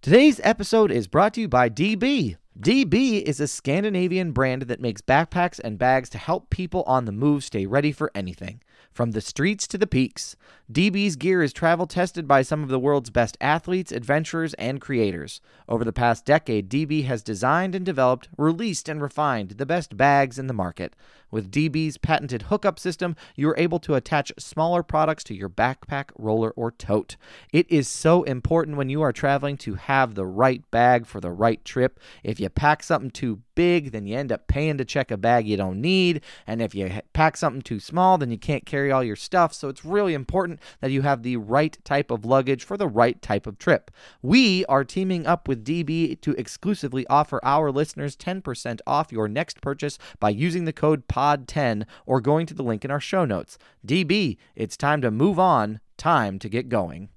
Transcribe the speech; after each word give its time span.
Today's 0.00 0.40
episode 0.44 0.92
is 0.92 1.08
brought 1.08 1.34
to 1.34 1.40
you 1.40 1.48
by 1.48 1.68
DB. 1.68 2.36
DB 2.56 3.20
is 3.20 3.40
a 3.40 3.48
Scandinavian 3.48 4.30
brand 4.30 4.62
that 4.62 4.80
makes 4.80 5.00
backpacks 5.00 5.58
and 5.58 5.76
bags 5.76 6.08
to 6.10 6.18
help 6.18 6.50
people 6.50 6.84
on 6.86 7.04
the 7.04 7.10
move 7.10 7.42
stay 7.42 7.66
ready 7.66 7.90
for 7.90 8.12
anything. 8.14 8.60
From 8.92 9.10
the 9.10 9.20
streets 9.20 9.66
to 9.66 9.76
the 9.76 9.88
peaks, 9.88 10.36
DB's 10.72 11.16
gear 11.16 11.42
is 11.42 11.52
travel 11.52 11.88
tested 11.88 12.28
by 12.28 12.42
some 12.42 12.62
of 12.62 12.68
the 12.68 12.78
world's 12.78 13.10
best 13.10 13.36
athletes, 13.40 13.90
adventurers, 13.90 14.54
and 14.54 14.80
creators. 14.80 15.40
Over 15.68 15.84
the 15.84 15.92
past 15.92 16.24
decade, 16.24 16.70
DB 16.70 17.04
has 17.06 17.20
designed 17.20 17.74
and 17.74 17.84
developed, 17.84 18.28
released, 18.38 18.88
and 18.88 19.02
refined 19.02 19.50
the 19.52 19.66
best 19.66 19.96
bags 19.96 20.38
in 20.38 20.46
the 20.46 20.54
market. 20.54 20.94
With 21.30 21.50
DB's 21.50 21.98
patented 21.98 22.42
hookup 22.42 22.78
system, 22.78 23.16
you 23.36 23.48
are 23.50 23.58
able 23.58 23.78
to 23.80 23.94
attach 23.94 24.32
smaller 24.38 24.82
products 24.82 25.24
to 25.24 25.34
your 25.34 25.48
backpack, 25.48 26.10
roller, 26.16 26.50
or 26.50 26.70
tote. 26.70 27.16
It 27.52 27.70
is 27.70 27.88
so 27.88 28.22
important 28.22 28.76
when 28.76 28.88
you 28.88 29.02
are 29.02 29.12
traveling 29.12 29.56
to 29.58 29.74
have 29.74 30.14
the 30.14 30.26
right 30.26 30.68
bag 30.70 31.06
for 31.06 31.20
the 31.20 31.30
right 31.30 31.62
trip. 31.64 32.00
If 32.22 32.40
you 32.40 32.48
pack 32.48 32.82
something 32.82 33.10
too 33.10 33.42
big, 33.54 33.90
then 33.90 34.06
you 34.06 34.16
end 34.16 34.30
up 34.30 34.46
paying 34.46 34.78
to 34.78 34.84
check 34.84 35.10
a 35.10 35.16
bag 35.16 35.46
you 35.46 35.56
don't 35.56 35.80
need. 35.80 36.22
And 36.46 36.62
if 36.62 36.74
you 36.74 37.00
pack 37.12 37.36
something 37.36 37.60
too 37.60 37.80
small, 37.80 38.16
then 38.16 38.30
you 38.30 38.38
can't 38.38 38.64
carry 38.64 38.92
all 38.92 39.02
your 39.02 39.16
stuff. 39.16 39.52
So 39.52 39.68
it's 39.68 39.84
really 39.84 40.14
important 40.14 40.60
that 40.80 40.92
you 40.92 41.02
have 41.02 41.22
the 41.22 41.36
right 41.36 41.76
type 41.84 42.10
of 42.10 42.24
luggage 42.24 42.64
for 42.64 42.76
the 42.76 42.86
right 42.86 43.20
type 43.20 43.46
of 43.46 43.58
trip. 43.58 43.90
We 44.22 44.64
are 44.66 44.84
teaming 44.84 45.26
up 45.26 45.48
with 45.48 45.64
DB 45.64 46.20
to 46.20 46.32
exclusively 46.32 47.06
offer 47.08 47.40
our 47.42 47.70
listeners 47.72 48.16
10% 48.16 48.80
off 48.86 49.12
your 49.12 49.28
next 49.28 49.60
purchase 49.60 49.98
by 50.20 50.30
using 50.30 50.64
the 50.64 50.72
code 50.72 51.08
POD10 51.18 51.84
or 52.06 52.20
going 52.20 52.46
to 52.46 52.54
the 52.54 52.62
link 52.62 52.84
in 52.84 52.90
our 52.90 53.00
show 53.00 53.24
notes. 53.24 53.58
DB, 53.86 54.36
it's 54.54 54.76
time 54.76 55.00
to 55.02 55.10
move 55.10 55.38
on, 55.38 55.80
time 55.96 56.38
to 56.38 56.48
get 56.48 56.68
going. 56.68 57.08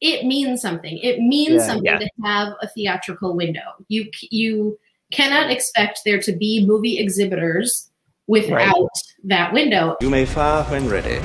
It 0.00 0.26
means 0.26 0.60
something. 0.60 0.98
It 0.98 1.20
means 1.20 1.54
Yeah. 1.62 1.66
something 1.66 1.84
Yeah. 1.84 1.98
to 1.98 2.10
have 2.24 2.48
a 2.62 2.68
theatrical 2.68 3.34
window. 3.36 3.62
You 3.88 4.10
you 4.30 4.78
cannot 5.12 5.50
expect 5.50 6.00
there 6.04 6.18
to 6.20 6.32
be 6.32 6.66
movie 6.66 6.98
exhibitors 6.98 7.90
without 8.26 8.90
that 9.24 9.52
window. 9.52 9.96
You 10.00 10.10
may 10.10 10.24
fire 10.24 10.64
when 10.64 10.88
ready. 10.88 11.20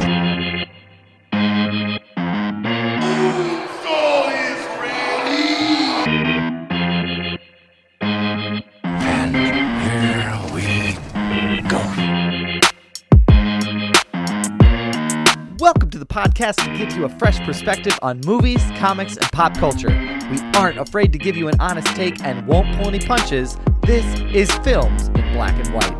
Welcome 15.69 15.91
to 15.91 15.99
the 15.99 16.05
podcast 16.07 16.55
that 16.55 16.75
gives 16.79 16.97
you 16.97 17.05
a 17.05 17.09
fresh 17.19 17.39
perspective 17.41 17.93
on 18.01 18.21
movies, 18.25 18.59
comics, 18.77 19.17
and 19.17 19.31
pop 19.31 19.55
culture. 19.55 19.89
We 20.31 20.39
aren't 20.55 20.79
afraid 20.79 21.13
to 21.13 21.19
give 21.19 21.37
you 21.37 21.47
an 21.47 21.53
honest 21.59 21.85
take 21.95 22.23
and 22.23 22.47
won't 22.47 22.75
pull 22.75 22.87
any 22.87 22.97
punches. 22.97 23.55
This 23.83 24.03
is 24.33 24.51
Films 24.63 25.09
in 25.09 25.31
Black 25.31 25.53
and 25.63 25.67
White. 25.75 25.95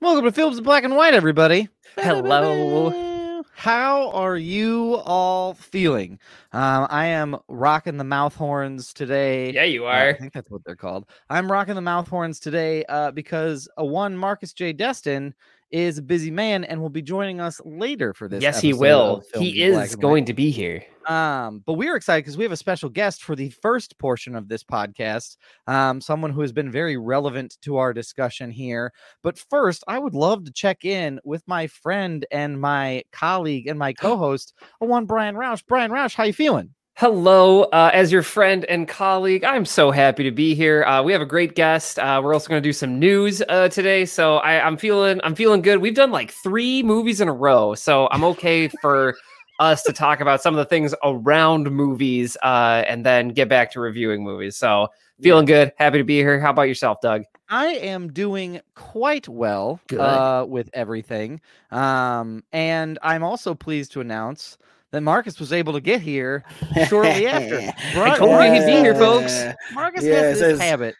Welcome 0.00 0.24
to 0.26 0.30
Films 0.30 0.58
in 0.58 0.62
Black 0.62 0.84
and 0.84 0.94
White, 0.94 1.14
everybody. 1.14 1.70
Hello. 1.96 3.11
How 3.54 4.10
are 4.10 4.36
you 4.36 4.96
all 5.04 5.54
feeling? 5.54 6.18
Um, 6.52 6.86
I 6.90 7.06
am 7.06 7.36
rocking 7.48 7.96
the 7.98 8.04
mouth 8.04 8.34
horns 8.34 8.92
today. 8.92 9.52
Yeah, 9.52 9.64
you 9.64 9.86
Uh, 9.86 9.90
I 9.90 10.12
think 10.14 10.32
that's 10.32 10.50
what 10.50 10.64
they're 10.64 10.74
called. 10.74 11.06
I'm 11.30 11.50
rocking 11.52 11.74
the 11.74 11.80
mouth 11.82 12.08
horns 12.08 12.40
today 12.40 12.84
uh, 12.88 13.10
because 13.12 13.68
a 13.76 13.84
one 13.84 14.16
Marcus 14.16 14.52
J. 14.52 14.72
Destin 14.72 15.34
is 15.72 15.98
a 15.98 16.02
busy 16.02 16.30
man 16.30 16.64
and 16.64 16.80
will 16.80 16.90
be 16.90 17.02
joining 17.02 17.40
us 17.40 17.60
later 17.64 18.14
for 18.14 18.28
this. 18.28 18.42
yes, 18.42 18.60
he 18.60 18.72
will. 18.72 19.22
He 19.34 19.62
is 19.62 19.96
going 19.96 20.26
to 20.26 20.34
be 20.34 20.50
here. 20.50 20.84
Um, 21.06 21.62
but 21.66 21.72
we're 21.72 21.96
excited 21.96 22.22
because 22.22 22.36
we 22.36 22.44
have 22.44 22.52
a 22.52 22.56
special 22.56 22.88
guest 22.88 23.24
for 23.24 23.34
the 23.34 23.50
first 23.50 23.98
portion 23.98 24.36
of 24.36 24.48
this 24.48 24.62
podcast. 24.62 25.36
Um, 25.66 26.00
someone 26.00 26.30
who 26.30 26.42
has 26.42 26.52
been 26.52 26.70
very 26.70 26.96
relevant 26.96 27.56
to 27.62 27.78
our 27.78 27.92
discussion 27.92 28.50
here. 28.50 28.92
But 29.22 29.38
first, 29.38 29.82
I 29.88 29.98
would 29.98 30.14
love 30.14 30.44
to 30.44 30.52
check 30.52 30.84
in 30.84 31.18
with 31.24 31.42
my 31.48 31.66
friend 31.66 32.24
and 32.30 32.60
my 32.60 33.02
colleague 33.10 33.66
and 33.66 33.78
my 33.78 33.92
co-host, 34.00 34.54
one 34.78 35.06
Brian 35.06 35.34
Roush. 35.34 35.62
Brian 35.66 35.90
Roush, 35.90 36.14
how 36.14 36.24
you 36.24 36.32
feeling? 36.32 36.74
Hello, 36.96 37.62
uh, 37.64 37.90
as 37.94 38.12
your 38.12 38.22
friend 38.22 38.66
and 38.66 38.86
colleague, 38.86 39.44
I'm 39.44 39.64
so 39.64 39.90
happy 39.90 40.24
to 40.24 40.30
be 40.30 40.54
here. 40.54 40.84
Uh, 40.84 41.02
we 41.02 41.12
have 41.12 41.22
a 41.22 41.26
great 41.26 41.54
guest. 41.54 41.98
Uh, 41.98 42.20
we're 42.22 42.34
also 42.34 42.48
going 42.48 42.62
to 42.62 42.68
do 42.68 42.72
some 42.72 42.98
news 42.98 43.42
uh, 43.48 43.70
today, 43.70 44.04
so 44.04 44.36
I, 44.36 44.64
I'm 44.64 44.76
feeling 44.76 45.18
I'm 45.24 45.34
feeling 45.34 45.62
good. 45.62 45.78
We've 45.78 45.94
done 45.94 46.12
like 46.12 46.30
three 46.30 46.82
movies 46.82 47.22
in 47.22 47.28
a 47.28 47.32
row, 47.32 47.74
so 47.74 48.08
I'm 48.10 48.22
okay 48.24 48.68
for 48.68 49.16
us 49.58 49.82
to 49.84 49.92
talk 49.92 50.20
about 50.20 50.42
some 50.42 50.54
of 50.54 50.58
the 50.58 50.66
things 50.66 50.94
around 51.02 51.70
movies, 51.70 52.36
uh, 52.42 52.84
and 52.86 53.06
then 53.06 53.30
get 53.30 53.48
back 53.48 53.72
to 53.72 53.80
reviewing 53.80 54.22
movies. 54.22 54.58
So 54.58 54.88
feeling 55.22 55.46
good, 55.46 55.72
happy 55.76 55.96
to 55.96 56.04
be 56.04 56.18
here. 56.18 56.38
How 56.40 56.50
about 56.50 56.68
yourself, 56.68 57.00
Doug? 57.00 57.22
I 57.48 57.68
am 57.68 58.12
doing 58.12 58.60
quite 58.74 59.28
well 59.28 59.80
uh, 59.98 60.44
with 60.46 60.68
everything. 60.74 61.40
Um, 61.70 62.44
and 62.52 62.98
I'm 63.02 63.22
also 63.22 63.54
pleased 63.54 63.92
to 63.92 64.00
announce 64.00 64.58
that 64.92 65.00
Marcus 65.02 65.40
was 65.40 65.52
able 65.52 65.72
to 65.72 65.80
get 65.80 66.00
here 66.00 66.44
shortly 66.88 67.26
after. 67.26 67.58
I 68.00 68.16
told 68.16 68.44
you 68.44 68.52
he'd 68.52 68.66
be 68.66 68.72
here, 68.80 68.94
folks. 68.94 69.42
Marcus 69.72 70.04
Yeah, 70.04 70.14
has 70.14 70.38
this 70.38 70.58
says- 70.58 70.60
habit. 70.60 70.94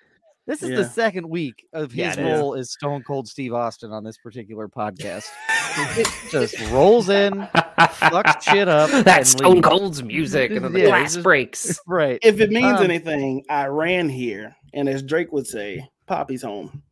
This 0.44 0.60
is 0.64 0.70
the 0.70 0.84
second 0.84 1.28
week 1.28 1.64
of 1.72 1.92
his 1.92 2.16
it 2.16 2.26
is. 2.26 2.40
role 2.40 2.56
as 2.56 2.72
Stone 2.72 3.04
Cold 3.04 3.28
Steve 3.28 3.54
Austin 3.54 3.92
on 3.92 4.02
this 4.02 4.18
particular 4.18 4.66
podcast. 4.66 5.26
it 5.96 6.08
just 6.32 6.58
rolls 6.72 7.08
in, 7.10 7.32
fucks 7.54 8.42
shit 8.42 8.66
up. 8.66 8.92
and 8.92 9.04
That's 9.04 9.30
Stone 9.30 9.54
leaves. 9.56 9.68
Cold's 9.68 10.02
music, 10.02 10.50
and 10.50 10.64
then 10.64 10.72
the 10.72 10.80
Yeah, 10.80 10.86
glass 10.86 11.12
just- 11.14 11.22
breaks. 11.22 11.78
Right. 11.86 12.18
If 12.24 12.40
it 12.40 12.50
means 12.50 12.78
Um, 12.78 12.82
anything, 12.82 13.44
I 13.48 13.66
ran 13.66 14.08
here, 14.08 14.56
and 14.74 14.88
as 14.88 15.04
Drake 15.04 15.30
would 15.32 15.46
say, 15.46 15.88
Poppy's 16.08 16.42
home. 16.42 16.82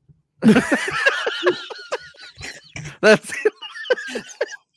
That's 3.00 3.32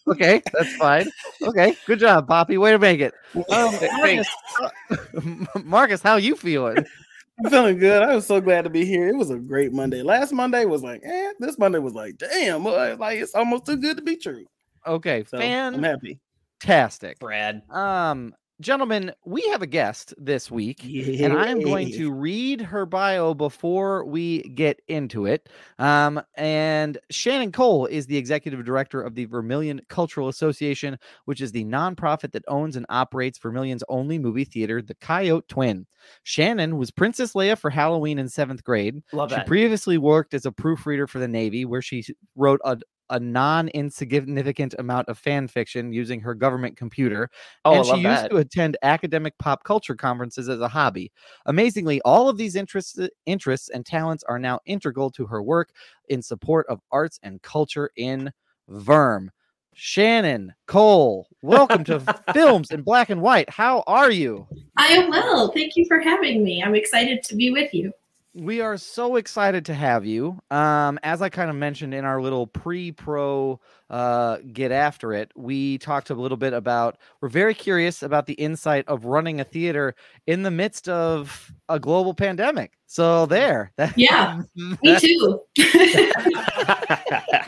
okay. 0.08 0.42
That's 0.54 0.76
fine. 0.76 1.10
Okay. 1.42 1.76
Good 1.86 2.00
job, 2.00 2.28
Poppy. 2.28 2.58
Way 2.58 2.72
to 2.72 2.80
make 2.80 3.00
it. 3.00 3.14
Um, 3.52 3.76
Marcus, 3.98 4.28
Marcus, 5.64 6.02
how 6.02 6.16
you 6.18 6.36
feeling? 6.36 6.78
I'm 7.44 7.50
feeling 7.50 7.80
good. 7.80 8.02
I 8.04 8.14
was 8.16 8.28
so 8.28 8.40
glad 8.40 8.62
to 8.64 8.70
be 8.70 8.86
here. 8.86 9.08
It 9.10 9.16
was 9.18 9.32
a 9.32 9.40
great 9.40 9.74
Monday. 9.74 10.04
Last 10.04 10.32
Monday 10.34 10.66
was 10.66 10.84
like, 10.84 11.02
eh. 11.04 11.32
This 11.40 11.58
Monday 11.58 11.80
was 11.80 11.94
like, 11.94 12.18
damn, 12.18 12.64
boy, 12.64 12.96
like 13.00 13.20
it's 13.20 13.34
almost 13.34 13.66
too 13.66 13.78
good 13.78 13.98
to 13.98 14.04
be 14.04 14.18
true. 14.18 14.46
Okay, 14.86 15.24
So 15.28 15.38
I'm 15.40 15.82
happy. 15.82 16.20
fantastic. 16.62 17.18
Brad. 17.20 17.62
Um, 17.70 18.34
gentlemen, 18.64 19.14
we 19.26 19.42
have 19.50 19.62
a 19.62 19.68
guest 19.68 20.14
this 20.18 20.50
week. 20.50 20.84
and 20.84 21.34
I'm 21.34 21.62
going 21.62 21.92
to 21.94 22.12
read 22.12 22.62
her 22.62 22.86
bio 22.86 23.34
before 23.34 24.06
we 24.06 24.42
get 24.42 24.82
into 24.88 25.26
it. 25.26 25.50
Um, 25.80 26.22
and 26.36 26.98
Shannon 27.10 27.52
Cole 27.52 27.86
is 27.86 28.08
the 28.08 28.18
executive 28.18 28.64
director 28.66 29.02
of 29.02 29.16
the 29.16 29.26
Vermillion 29.26 29.82
Cultural 29.90 30.30
Association, 30.30 30.98
which 31.26 31.42
is 31.42 31.52
the 31.52 31.66
nonprofit 31.66 32.32
that 32.32 32.44
owns 32.48 32.76
and 32.76 32.86
operates 32.90 33.38
Vermillion's 33.40 33.84
only 33.90 34.18
movie 34.18 34.46
theater, 34.46 34.82
the 34.82 34.96
Coyote 34.96 35.48
Twin. 35.48 35.86
Shannon 36.24 36.78
was 36.78 36.92
Princess 36.92 37.34
Leia 37.34 37.58
for 37.58 37.70
Halloween 37.70 38.20
in 38.20 38.28
seventh 38.28 38.64
grade. 38.64 39.02
Love 39.14 39.30
She 39.30 39.38
that. 39.38 39.48
previously 39.48 39.98
worked 39.98 40.34
as 40.34 40.46
a 40.46 40.52
proofreader 40.52 41.08
for 41.08 41.20
the 41.20 41.28
Navy, 41.28 41.66
where 41.66 41.82
she 41.82 42.04
wrote 42.36 42.60
a, 42.66 42.78
a 43.10 43.20
non 43.20 43.68
insignificant 43.70 44.76
amount 44.80 45.08
of 45.08 45.18
fan 45.18 45.48
fiction 45.48 45.94
using 45.94 46.20
her 46.22 46.34
government 46.34 46.78
computer 46.78 47.30
oh, 47.66 47.74
and 47.74 47.80
I 47.82 47.84
she 47.84 48.02
used 48.02 48.24
that. 48.24 48.32
to 48.32 48.38
attend 48.38 48.78
academic 48.82 49.38
pop 49.38 49.64
culture 49.64 49.96
conferences 49.96 50.50
as 50.50 50.60
a 50.60 50.68
hobby. 50.68 51.12
Amazingly, 51.46 52.02
all 52.02 52.30
of 52.30 52.38
these 52.38 52.56
interests, 52.56 53.00
interests 53.26 53.70
and 53.70 53.86
talents 53.86 54.24
are 54.28 54.40
now 54.40 54.60
integral 54.66 55.12
to 55.12 55.26
her 55.26 55.42
work 55.42 55.72
in 56.10 56.22
support 56.22 56.66
of 56.68 56.80
arts 56.92 57.20
and 57.24 57.42
culture 57.42 57.92
in 57.96 58.32
Verm. 58.70 59.30
Shannon 59.76 60.54
Cole, 60.68 61.28
welcome 61.42 61.84
to 61.86 62.00
Films 62.34 62.70
in 62.70 62.84
Black 62.84 63.10
and 63.10 63.22
White. 63.22 63.50
How 63.50 63.84
are 63.88 64.12
you? 64.12 64.48
I 64.78 64.88
am 64.88 65.10
well. 65.10 65.52
Thank 65.52 65.76
you 65.76 65.86
for 65.88 66.00
having 66.00 66.44
me. 66.44 66.62
I'm 66.64 66.76
excited 66.76 67.24
to 67.24 67.36
be 67.36 67.50
with 67.50 67.74
you. 67.74 67.92
We 68.36 68.62
are 68.62 68.78
so 68.78 69.18
excited 69.18 69.66
to 69.66 69.76
have 69.76 70.06
you. 70.06 70.40
Um, 70.50 70.98
as 71.04 71.22
I 71.22 71.30
kind 71.30 71.52
of 71.52 71.56
mentioned 71.56 71.94
in 71.94 72.04
our 72.04 72.20
little 72.20 72.48
pre-pro 72.48 73.60
uh, 73.92 74.38
get 74.52 74.72
after 74.72 75.14
it, 75.14 75.32
we 75.36 75.78
talked 75.78 76.10
a 76.10 76.16
little 76.16 76.38
bit 76.38 76.54
about. 76.54 76.98
We're 77.22 77.30
very 77.30 77.54
curious 77.54 78.02
about 78.02 78.26
the 78.26 78.34
insight 78.34 78.88
of 78.88 79.06
running 79.06 79.40
a 79.40 79.44
theater 79.44 79.94
in 80.26 80.42
the 80.42 80.50
midst 80.50 80.90
of 80.90 81.52
a 81.70 81.80
global 81.80 82.16
pandemic. 82.16 82.74
So 82.88 83.28
there, 83.28 83.72
that, 83.78 83.96
Yeah, 83.96 84.42
Me 84.58 85.00
too. 85.00 85.42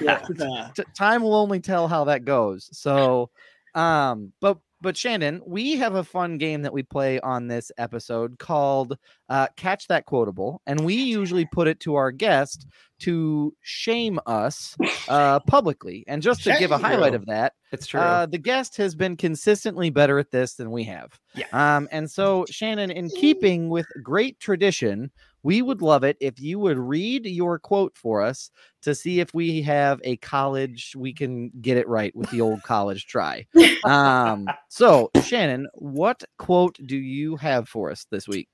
Yeah, 0.02 0.70
time 0.96 1.24
will 1.24 1.36
only 1.36 1.62
tell 1.62 1.88
how 1.88 2.04
that 2.04 2.26
goes. 2.26 2.70
So, 2.78 3.32
um, 3.74 4.34
but 4.40 4.60
but 4.86 4.96
Shannon, 4.96 5.42
we 5.48 5.78
have 5.78 5.96
a 5.96 6.04
fun 6.04 6.38
game 6.38 6.62
that 6.62 6.72
we 6.72 6.84
play 6.84 7.20
on 7.20 7.48
this 7.48 7.72
episode 7.80 8.38
called 8.38 9.00
uh, 9.30 9.48
Catch 9.58 9.88
That 9.88 10.06
Quotable. 10.06 10.62
And 10.68 10.82
we 10.82 10.94
usually 10.94 11.48
put 11.52 11.68
it 11.68 11.80
to 11.82 11.96
our 11.96 12.12
guest 12.12 12.68
to 13.00 13.52
shame 13.62 14.20
us 14.28 14.78
uh, 15.10 15.40
publicly. 15.40 16.04
And 16.08 16.22
just 16.22 16.44
to 16.44 16.56
give 16.60 16.70
a 16.70 16.78
highlight 16.78 17.14
you. 17.14 17.18
of 17.18 17.26
that, 17.26 17.54
It's 17.72 17.88
true. 17.88 18.00
uh, 18.00 18.28
the 18.28 18.38
guest 18.38 18.78
has 18.78 18.94
been 18.94 19.18
consistently 19.18 19.90
better 19.90 20.20
at 20.20 20.30
this 20.30 20.54
than 20.54 20.70
we 20.70 20.84
have. 20.84 21.20
Yeah. 21.34 21.48
Um, 21.52 21.90
and 21.92 22.10
so, 22.10 22.46
Shannon, 22.52 22.92
in 22.92 23.10
keeping 23.10 23.70
with 23.70 23.88
great 24.04 24.40
tradition, 24.40 25.10
we 25.46 25.62
would 25.62 25.84
love 25.84 26.04
it 26.04 26.18
if 26.20 26.40
you 26.40 26.58
would 26.58 26.80
read 26.80 27.28
your 27.28 27.60
quote 27.60 27.96
for 27.96 28.24
us 28.24 28.50
to 28.82 28.96
see 28.96 29.20
if 29.20 29.32
we 29.32 29.62
have 29.62 30.02
a 30.04 30.18
college, 30.18 30.94
we 30.98 31.14
can 31.14 31.52
get 31.62 31.78
it 31.78 31.88
right 31.88 32.16
with 32.16 32.32
the 32.32 32.42
old 32.42 32.64
college 32.64 33.06
try. 33.06 33.46
Um, 33.86 34.48
so, 34.68 35.12
Shannon, 35.24 35.68
what 35.76 36.24
quote 36.40 36.80
do 36.84 36.98
you 36.98 37.36
have 37.36 37.70
for 37.70 37.92
us 37.92 38.08
this 38.10 38.28
week? 38.28 38.50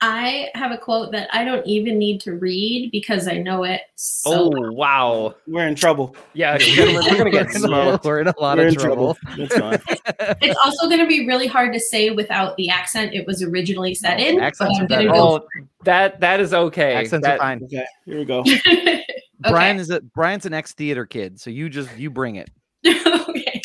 I 0.00 0.48
have 0.54 0.70
a 0.70 0.78
quote 0.78 1.10
that 1.10 1.28
I 1.32 1.44
don't 1.44 1.66
even 1.66 1.98
need 1.98 2.20
to 2.20 2.34
read 2.34 2.92
because 2.92 3.26
I 3.26 3.38
know 3.38 3.64
it. 3.64 3.80
So 3.96 4.30
oh 4.32 4.48
well. 4.50 4.72
wow. 4.72 5.34
We're 5.48 5.66
in 5.66 5.74
trouble. 5.74 6.14
Yeah, 6.34 6.56
gentlemen, 6.58 7.04
we're 7.04 7.18
gonna 7.18 7.30
get 7.30 7.46
We're 7.46 7.50
in 7.50 7.56
a- 7.56 7.58
smoked. 7.58 8.04
We're 8.04 8.20
in 8.20 8.28
a 8.28 8.34
lot 8.40 8.58
We're 8.58 8.68
of 8.68 8.76
trouble. 8.76 9.14
trouble. 9.14 9.48
That's 9.48 9.56
fine. 9.58 9.96
it's 10.40 10.58
also 10.64 10.86
going 10.86 11.00
to 11.00 11.06
be 11.06 11.26
really 11.26 11.48
hard 11.48 11.72
to 11.72 11.80
say 11.80 12.10
without 12.10 12.56
the 12.56 12.70
accent 12.70 13.12
it 13.12 13.26
was 13.26 13.42
originally 13.42 13.94
set 13.94 14.20
oh, 14.20 14.22
in. 14.22 14.40
Accents 14.40 14.78
but 14.78 14.82
I'm 14.82 15.06
gonna 15.06 15.18
go 15.18 15.36
Oh, 15.38 15.46
that 15.84 16.20
that 16.20 16.38
is 16.38 16.54
okay. 16.54 16.94
Accents 16.94 17.26
That- 17.26 17.34
are 17.34 17.38
fine. 17.38 17.64
Okay, 17.64 17.84
here 18.04 18.18
we 18.18 18.24
go. 18.24 18.44
Brian 19.40 19.78
is 19.78 19.90
a 19.90 20.00
Brian's 20.00 20.46
an 20.46 20.54
ex 20.54 20.74
theater 20.74 21.06
kid, 21.06 21.40
so 21.40 21.50
you 21.50 21.68
just 21.68 21.96
you 21.96 22.10
bring 22.10 22.36
it. 22.36 22.50
okay. 22.86 23.60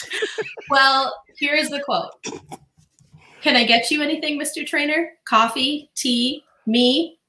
Well, 0.70 1.16
here's 1.38 1.70
the 1.70 1.82
quote. 1.82 2.12
Can 3.44 3.58
I 3.58 3.66
get 3.66 3.92
you 3.92 4.02
anything, 4.02 4.40
Mr. 4.40 4.66
Trainer? 4.66 5.12
Coffee, 5.26 5.90
tea, 5.96 6.46
me? 6.66 7.20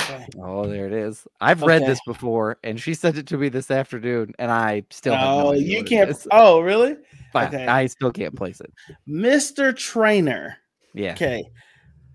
Okay. 0.00 0.26
Oh, 0.40 0.66
there 0.66 0.86
it 0.86 0.94
is. 0.94 1.26
I've 1.42 1.60
read 1.60 1.82
this 1.84 2.00
before, 2.06 2.56
and 2.64 2.80
she 2.80 2.94
sent 2.94 3.18
it 3.18 3.26
to 3.26 3.36
me 3.36 3.50
this 3.50 3.70
afternoon, 3.70 4.32
and 4.38 4.50
I 4.50 4.84
still 4.88 5.14
have 5.14 5.36
no 5.36 5.48
Oh, 5.48 5.52
you 5.52 5.84
can't. 5.84 6.08
is. 6.08 6.26
Oh, 6.32 6.60
really? 6.60 6.96
But 7.34 7.52
okay. 7.52 7.66
I 7.66 7.84
still 7.84 8.10
can't 8.10 8.34
place 8.34 8.58
it. 8.62 8.72
Mr. 9.06 9.76
Trainer. 9.76 10.56
Yeah. 10.94 11.12
Okay. 11.12 11.44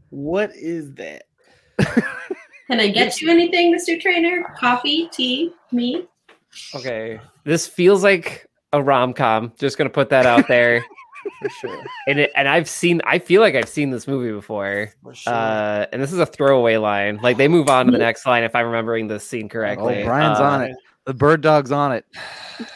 What 0.10 0.50
is 0.56 0.92
that? 0.96 1.26
Can 2.66 2.80
I 2.80 2.88
get 2.88 3.22
you 3.22 3.30
anything, 3.30 3.72
Mr. 3.72 4.02
Trainer? 4.02 4.44
Coffee, 4.58 5.08
tea, 5.14 5.54
me? 5.72 6.08
Okay. 6.74 7.20
This 7.44 7.68
feels 7.68 8.04
like 8.04 8.48
a 8.74 8.82
rom 8.82 9.14
com. 9.14 9.54
Just 9.60 9.78
gonna 9.78 9.92
put 9.92 10.10
that 10.10 10.26
out 10.26 10.48
there. 10.48 10.84
For 11.42 11.50
sure. 11.50 11.84
and 12.08 12.20
it, 12.20 12.32
and 12.36 12.48
I've 12.48 12.70
seen. 12.70 13.02
I 13.06 13.20
feel 13.20 13.42
like 13.42 13.56
I've 13.56 13.70
seen 13.70 13.92
this 13.92 14.08
movie 14.08 14.32
before. 14.32 14.92
For 15.04 15.14
sure. 15.14 15.34
Uh, 15.34 15.86
and 15.92 16.02
this 16.02 16.12
is 16.12 16.20
a 16.20 16.26
throwaway 16.26 16.78
line. 16.78 17.20
Like 17.22 17.38
they 17.38 17.48
move 17.48 17.70
on 17.70 17.86
to 17.88 17.92
the 17.92 17.98
next 17.98 18.26
line 18.26 18.44
if 18.44 18.56
I'm 18.56 18.66
remembering 18.66 19.08
this 19.08 19.24
scene 19.24 19.48
correctly. 19.50 20.02
Oh, 20.02 20.06
Brian's 20.06 20.40
Uh, 20.40 20.44
on 20.44 20.62
it. 20.64 20.76
The 21.06 21.14
bird 21.14 21.42
dog's 21.42 21.72
on 21.72 21.92
it. 21.94 22.06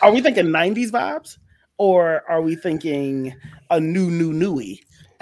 are 0.01 0.11
we 0.11 0.21
thinking 0.21 0.45
90s 0.47 0.89
vibes? 0.91 1.37
Or 1.77 2.23
are 2.29 2.41
we 2.41 2.55
thinking 2.55 3.35
a 3.69 3.79
new, 3.79 4.09
new, 4.09 4.31
newy? 4.33 4.81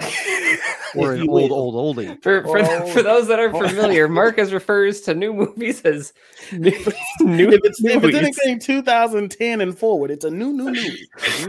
Or 0.94 1.12
an 1.12 1.24
you 1.24 1.30
old, 1.30 1.50
old 1.52 1.96
oldie. 1.96 2.22
For 2.22 2.42
for, 2.42 2.58
Oh. 2.60 2.86
for 2.88 3.02
those 3.02 3.28
that 3.28 3.38
are 3.38 3.54
oh. 3.54 3.66
familiar, 3.68 4.08
Marcus 4.20 4.52
refers 4.52 5.00
to 5.02 5.14
new 5.14 5.32
movies 5.32 5.80
as 5.82 6.12
new, 6.52 6.70
new 7.20 7.48
If 7.50 7.60
it's, 7.64 7.82
if 7.84 8.04
it's 8.04 8.16
anything 8.16 8.58
2010 8.58 9.60
and 9.60 9.78
forward, 9.78 10.10
it's 10.10 10.24
a 10.24 10.30
new, 10.30 10.52
new, 10.52 10.70
new. 10.70 10.96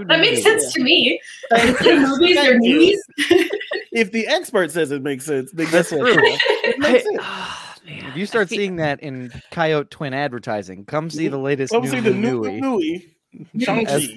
That 0.06 0.20
makes 0.20 0.44
sense 0.44 0.72
to 0.74 0.84
me. 0.84 1.20
Thank 1.50 1.78
The 1.80 1.96
movies 1.98 2.38
are 2.38 2.42
Thank 2.44 2.62
movies. 2.62 3.04
If 3.96 4.12
the 4.12 4.26
expert 4.26 4.72
says 4.72 4.90
it 4.90 5.04
makes 5.04 5.24
sense, 5.26 5.52
then 5.52 5.70
That's 5.70 5.92
guess 5.92 6.00
what? 6.00 6.14
true. 6.14 6.24
It 6.26 6.76
I, 6.84 6.92
makes 6.92 7.04
sense. 7.04 7.18
Ah, 7.22 7.76
man, 7.86 8.06
If 8.06 8.18
you 8.18 8.26
start 8.26 8.48
I 8.52 8.56
seeing 8.56 8.78
that 8.78 9.00
in 9.02 9.32
Coyote 9.52 9.90
Twin 9.92 10.16
advertising, 10.16 10.86
come 10.86 11.12
see 11.12 11.28
the 11.28 11.38
latest 11.38 11.74
Come 11.74 11.84
new, 11.84 11.90
see 11.92 12.00
the 12.00 12.10
new, 12.10 12.42
new, 12.42 12.42
newy. 12.42 12.60
new, 12.62 12.62
newy. 12.80 13.64
Shang-Chi. 13.64 14.08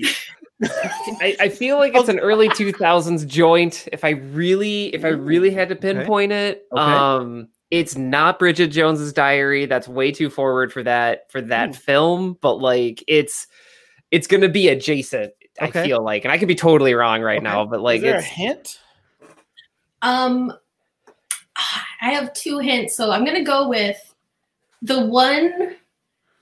I, 1.21 1.37
I 1.41 1.49
feel 1.49 1.77
like 1.77 1.95
it's 1.95 2.09
an 2.09 2.19
early 2.19 2.49
2000s 2.49 3.27
joint. 3.27 3.89
If 3.93 4.05
I 4.05 4.11
really, 4.11 4.87
if 4.95 5.05
I 5.05 5.09
really 5.09 5.51
had 5.51 5.69
to 5.69 5.77
pinpoint 5.77 6.33
it, 6.33 6.67
Okay. 6.73 6.83
um, 6.83 7.49
it's 7.71 7.97
not 7.97 8.39
Bridget 8.39 8.69
Jones's 8.69 9.13
Diary. 9.13 9.67
That's 9.67 9.89
way 9.89 10.13
too 10.13 10.31
forward 10.31 10.73
for 10.73 10.83
that 10.85 11.31
for 11.31 11.43
that 11.43 11.71
Ooh. 11.71 11.73
film. 11.75 12.39
But 12.41 12.55
like, 12.57 13.03
it's 13.07 13.47
it's 14.11 14.27
gonna 14.27 14.49
be 14.49 14.69
adjacent. 14.69 15.33
Okay. 15.61 15.81
I 15.81 15.85
feel 15.85 16.03
like, 16.03 16.25
and 16.25 16.33
I 16.33 16.39
could 16.39 16.49
be 16.49 16.55
totally 16.55 16.95
wrong 16.95 17.23
right 17.23 17.39
Okay. 17.39 17.45
now, 17.45 17.65
but 17.67 17.81
like, 17.81 17.97
Is 17.97 18.03
there 18.03 18.15
a 18.15 18.19
it's 18.19 18.27
hint? 18.27 18.81
Um, 20.03 20.53
I 22.01 22.11
have 22.11 22.33
two 22.35 22.59
hints, 22.59 22.97
so 22.97 23.11
I'm 23.11 23.25
gonna 23.25 23.45
go 23.45 23.69
with 23.69 23.97
the 24.83 25.07
one 25.07 25.77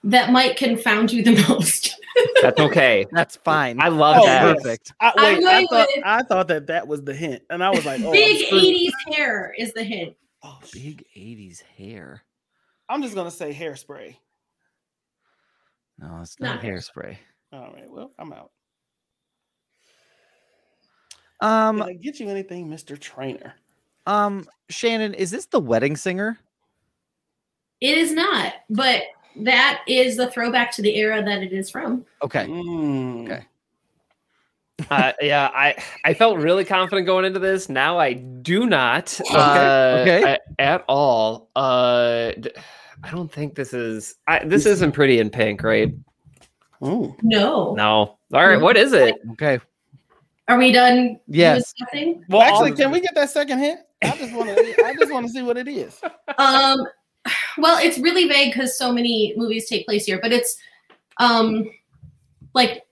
that 0.02 0.30
might 0.30 0.56
confound 0.56 1.12
you 1.12 1.22
the 1.22 1.42
most. 1.48 1.96
That's 2.42 2.60
okay. 2.60 3.06
That's 3.12 3.36
fine. 3.36 3.80
I 3.80 3.88
love 3.88 4.18
Oh, 4.20 4.26
that. 4.26 4.56
Perfect. 4.56 4.92
I, 5.00 5.12
wait, 5.16 5.24
I 5.36 5.40
going 5.40 5.66
thought 5.68 5.88
with- 5.96 6.04
I 6.04 6.22
thought 6.22 6.48
that 6.48 6.66
that 6.68 6.86
was 6.86 7.02
the 7.02 7.14
hint, 7.14 7.42
and 7.50 7.62
I 7.64 7.70
was 7.70 7.84
like, 7.84 8.00
oh, 8.04 8.12
Big 8.12 8.46
80s 8.50 8.92
hair 9.14 9.54
is 9.58 9.72
the 9.72 9.82
hint. 9.84 10.14
Oh. 10.42 10.58
Big 10.72 11.04
80s 11.16 11.62
hair. 11.76 12.22
I'm 12.88 13.02
just 13.02 13.14
gonna 13.14 13.30
say 13.30 13.52
hairspray. 13.54 14.16
No, 15.98 16.18
it's 16.22 16.38
not 16.40 16.56
Not 16.56 16.64
hairspray. 16.64 17.16
All 17.52 17.72
right, 17.72 17.88
well, 17.88 18.12
I'm 18.18 18.32
out. 18.32 18.50
Um, 21.40 21.78
Can 21.78 21.88
I 21.88 21.92
get 21.94 22.20
you 22.20 22.28
anything, 22.28 22.68
Mr. 22.68 22.98
Trainer? 22.98 23.54
um, 24.06 24.46
Shannon, 24.70 25.14
is 25.14 25.30
this 25.30 25.46
the 25.46 25.60
wedding 25.60 25.96
singer? 25.96 26.38
It 27.80 27.98
is 27.98 28.12
not, 28.12 28.54
but 28.70 29.02
that 29.36 29.82
is 29.86 30.16
the 30.16 30.30
throwback 30.30 30.70
to 30.72 30.82
the 30.82 30.96
era 30.96 31.22
that 31.24 31.42
it 31.42 31.52
is 31.52 31.70
from. 31.70 32.04
Okay. 32.22 32.46
Mm. 32.46 33.24
Okay. 33.24 33.44
uh, 34.90 35.12
yeah, 35.20 35.50
I 35.54 35.76
I 36.04 36.14
felt 36.14 36.38
really 36.38 36.64
confident 36.64 37.06
going 37.06 37.24
into 37.24 37.38
this. 37.38 37.68
Now 37.68 37.98
I 37.98 38.12
do 38.14 38.66
not. 38.66 39.18
Uh, 39.32 39.98
okay. 40.02 40.22
a- 40.58 40.60
at 40.60 40.84
all. 40.88 41.48
Uh, 41.54 42.32
d- 42.40 42.50
I 43.02 43.10
don't 43.10 43.30
think 43.30 43.54
this 43.54 43.72
is. 43.74 44.16
I, 44.26 44.44
this 44.44 44.66
isn't 44.66 44.92
pretty 44.92 45.18
in 45.20 45.30
pink, 45.30 45.62
right? 45.62 45.94
Ooh. 46.82 47.14
No. 47.22 47.74
No. 47.74 48.18
All 48.32 48.48
right. 48.48 48.60
What 48.60 48.76
is 48.76 48.92
it? 48.92 49.14
Okay. 49.32 49.58
Are 50.48 50.58
we 50.58 50.72
done 50.72 51.18
Yes. 51.26 51.72
discussing? 51.72 52.24
Well, 52.28 52.42
actually, 52.42 52.72
can 52.72 52.90
we 52.90 53.00
get 53.00 53.14
that 53.14 53.30
second 53.30 53.58
hint? 53.60 53.80
I 54.02 54.16
just 54.16 54.34
want 54.34 54.48
to. 54.50 54.84
I 54.84 54.94
just 54.98 55.10
want 55.12 55.26
to 55.26 55.32
see 55.32 55.42
what 55.42 55.56
it 55.56 55.68
is. 55.68 56.00
Um, 56.38 56.78
well, 57.58 57.78
it's 57.78 57.98
really 57.98 58.28
vague 58.28 58.52
because 58.52 58.76
so 58.78 58.92
many 58.92 59.34
movies 59.36 59.68
take 59.68 59.86
place 59.86 60.04
here, 60.04 60.18
but 60.20 60.32
it's 60.32 60.56
um, 61.18 61.70
like 62.54 62.82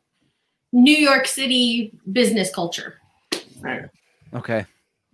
New 0.73 0.97
York 0.97 1.27
City 1.27 1.93
business 2.13 2.55
culture. 2.55 2.99
Right. 3.61 3.85
Okay. 4.35 4.65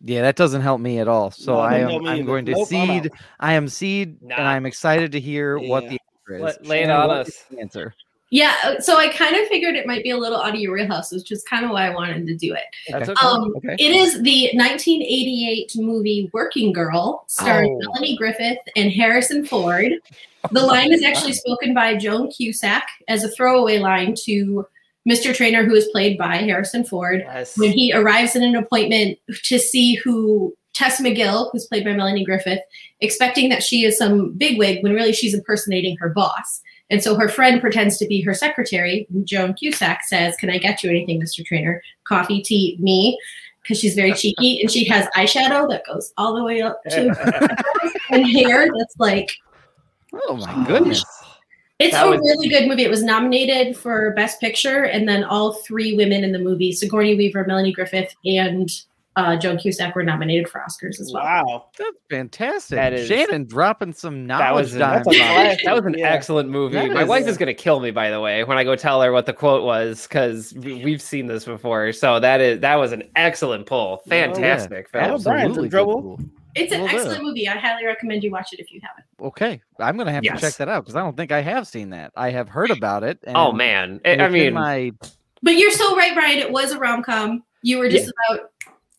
Yeah, 0.02 0.22
that 0.22 0.36
doesn't 0.36 0.60
help 0.60 0.80
me 0.80 1.00
at 1.00 1.08
all. 1.08 1.30
So 1.32 1.54
No, 1.54 1.60
I 1.60 1.78
am 1.78 1.90
help 1.90 2.02
I'm 2.06 2.24
going 2.24 2.46
to 2.46 2.52
Nope, 2.52 2.68
seed. 2.68 3.10
I 3.40 3.54
am 3.54 3.68
seed, 3.68 4.22
Nah. 4.22 4.36
and 4.36 4.46
I'm 4.46 4.64
excited 4.64 5.10
to 5.12 5.20
hear 5.20 5.58
what 5.58 5.88
the 5.88 5.98
answer 6.30 6.48
is. 6.60 6.68
Lay 6.68 6.84
it 6.84 6.90
on 6.90 7.10
us. 7.10 7.30
answer. 7.58 7.94
Yeah, 8.30 8.54
uh, 8.62 8.78
so 8.80 8.96
I 8.96 9.08
kind 9.08 9.36
of 9.36 9.48
figured 9.48 9.74
it 9.74 9.86
might 9.86 10.02
be 10.02 10.10
a 10.10 10.16
little 10.18 10.40
out 10.42 10.54
of 10.54 10.60
your 10.60 10.74
wheelhouse, 10.74 11.10
which 11.12 11.32
is 11.32 11.42
kind 11.44 11.64
of 11.64 11.70
why 11.70 11.86
I 11.86 11.94
wanted 11.94 12.26
to 12.26 12.36
do 12.36 12.54
it. 12.54 12.64
Okay. 12.94 13.10
okay. 13.12 13.26
Um, 13.26 13.54
Okay. 13.56 13.74
It 13.78 13.96
is 13.96 14.22
the 14.22 14.50
1988 14.54 15.72
movie 15.76 16.30
Working 16.32 16.72
Girl, 16.72 17.24
starring 17.28 17.74
Oh. 17.74 17.78
Melanie 17.92 18.16
Griffith 18.16 18.58
and 18.76 18.90
Harrison 18.92 19.44
Ford. 19.46 19.92
The 20.52 20.62
line 20.62 20.92
is 20.92 21.02
actually 21.02 21.32
spoken 21.32 21.74
by 21.74 21.96
Joan 21.96 22.30
Cusack 22.30 22.86
as 23.08 23.24
a 23.24 23.28
throwaway 23.30 23.78
line 23.78 24.14
to 24.24 24.66
Mr. 25.08 25.34
Trainer, 25.34 25.64
who 25.64 25.74
is 25.74 25.88
played 25.88 26.18
by 26.18 26.36
Harrison 26.36 26.84
Ford. 26.84 27.22
yes. 27.24 27.56
When 27.56 27.72
he 27.72 27.92
arrives 27.94 28.36
in 28.36 28.42
an 28.42 28.54
appointment 28.56 29.18
to 29.44 29.58
see 29.58 29.94
who 29.94 30.54
Tess 30.74 31.00
McGill, 31.00 31.50
who's 31.50 31.66
played 31.66 31.84
by 31.84 31.92
Melanie 31.94 32.24
Griffith, 32.24 32.60
expecting 33.00 33.48
that 33.48 33.62
she 33.62 33.84
is 33.84 33.96
some 33.98 34.32
bigwig 34.34 34.82
when 34.82 34.92
really 34.92 35.12
she's 35.12 35.34
impersonating 35.34 35.96
her 35.96 36.10
boss. 36.10 36.60
And 36.90 37.02
so 37.02 37.16
her 37.16 37.28
friend 37.28 37.60
pretends 37.60 37.98
to 37.98 38.06
be 38.06 38.20
her 38.22 38.32
secretary. 38.34 39.06
Joan 39.24 39.54
Cusack 39.54 40.04
says, 40.04 40.34
Can 40.36 40.48
I 40.50 40.58
get 40.58 40.82
you 40.82 40.90
anything, 40.90 41.20
Mr. 41.20 41.44
Trainer? 41.44 41.82
Coffee, 42.04 42.40
tea, 42.40 42.76
me. 42.80 43.18
Because 43.62 43.78
she's 43.80 43.94
very 43.94 44.14
cheeky 44.14 44.60
and 44.62 44.70
she 44.70 44.86
has 44.88 45.06
eyeshadow 45.14 45.68
that 45.68 45.82
goes 45.86 46.12
all 46.16 46.34
the 46.34 46.42
way 46.42 46.62
up 46.62 46.82
to 46.84 47.54
and 48.10 48.26
hair 48.26 48.66
that's 48.78 48.94
like 48.98 49.30
Oh 50.14 50.36
my 50.36 50.64
goodness. 50.66 51.04
it's 51.78 51.92
That 51.92 52.06
a 52.06 52.10
was- 52.10 52.20
really 52.20 52.48
good 52.48 52.66
movie. 52.66 52.84
It 52.84 52.90
was 52.90 53.02
nominated 53.02 53.76
for 53.76 54.12
Best 54.14 54.40
Picture, 54.40 54.84
and 54.84 55.06
then 55.06 55.22
all 55.22 55.52
three 55.52 55.94
women 55.94 56.24
in 56.24 56.32
the 56.32 56.38
movie: 56.38 56.72
Sigourney 56.72 57.14
Weaver, 57.14 57.44
Melanie 57.46 57.72
Griffith, 57.72 58.14
and 58.24 58.70
uh, 59.16 59.36
Joan 59.36 59.56
Cusack 59.58 59.96
were 59.96 60.04
nominated 60.04 60.48
for 60.48 60.60
Oscars 60.60 61.00
as 61.00 61.10
well. 61.12 61.24
Wow. 61.24 61.66
That's 61.76 61.96
fantastic. 62.08 62.76
That 62.76 62.92
is- 62.92 63.08
Shannon 63.08 63.46
dropping 63.46 63.92
some 63.92 64.26
knowledge. 64.26 64.70
That 64.72 64.78
knowledge 64.78 65.04
was, 65.06 65.14
an, 65.14 65.18
that's 65.18 65.18
a 65.18 65.22
on 65.50 65.56
that 65.64 65.74
was 65.74 65.84
an 65.86 65.98
Yeah. 65.98 66.08
excellent 66.10 66.48
movie. 66.50 66.74
That 66.74 66.92
My 66.92 67.02
is- 67.02 67.08
wife 67.08 67.26
is 67.26 67.36
going 67.36 67.48
to 67.48 67.54
kill 67.54 67.80
me, 67.80 67.90
by 67.90 68.10
the 68.10 68.20
way, 68.20 68.44
when 68.44 68.58
I 68.58 68.64
go 68.64 68.76
tell 68.76 69.02
her 69.02 69.10
what 69.10 69.26
the 69.26 69.32
quote 69.32 69.64
was, 69.64 70.06
because 70.06 70.54
we've 70.54 71.02
seen 71.02 71.26
this 71.26 71.44
before. 71.44 71.92
So 71.92 72.20
that 72.20 72.40
is 72.40 72.60
that 72.60 72.76
was 72.76 72.92
an 72.92 73.02
excellent 73.16 73.66
pull. 73.66 73.98
Oh, 74.00 74.02
yeah. 74.06 74.26
Fantastic. 74.26 74.88
Absolutely. 74.94 75.68
Brian's 75.68 75.70
trouble. 75.70 76.20
It's 76.54 76.72
an 76.72 76.80
Well, 76.80 76.88
there. 76.88 76.96
excellent 77.00 77.22
movie. 77.24 77.48
I 77.48 77.56
highly 77.58 77.86
recommend 77.86 78.22
you 78.24 78.30
watch 78.30 78.52
it 78.52 78.58
if 78.60 78.72
you 78.72 78.80
haven't. 78.82 79.04
Okay, 79.20 79.60
I'm 79.78 79.96
gonna 79.96 80.10
have 80.12 80.22
to 80.24 80.36
check 80.38 80.54
that 80.54 80.68
out 80.68 80.84
because 80.84 80.96
I 80.96 81.00
don't 81.00 81.16
think 81.16 81.30
I 81.32 81.40
have 81.40 81.66
seen 81.68 81.90
that. 81.90 82.12
I 82.16 82.30
have 82.30 82.48
heard 82.48 82.70
about 82.70 83.04
it. 83.04 83.18
And 83.24 83.36
Oh 83.36 83.52
man, 83.52 84.00
I- 84.04 84.16
I 84.16 84.28
mean, 84.28 84.54
my 84.54 84.92
But 85.42 85.56
you're 85.56 85.70
so 85.70 85.96
right, 85.96 86.14
Brian. 86.14 86.38
It 86.38 86.50
was 86.50 86.72
a 86.72 86.78
rom 86.78 87.02
com. 87.02 87.42
You 87.62 87.78
were 87.78 87.88
just 87.88 88.10
about 88.30 88.50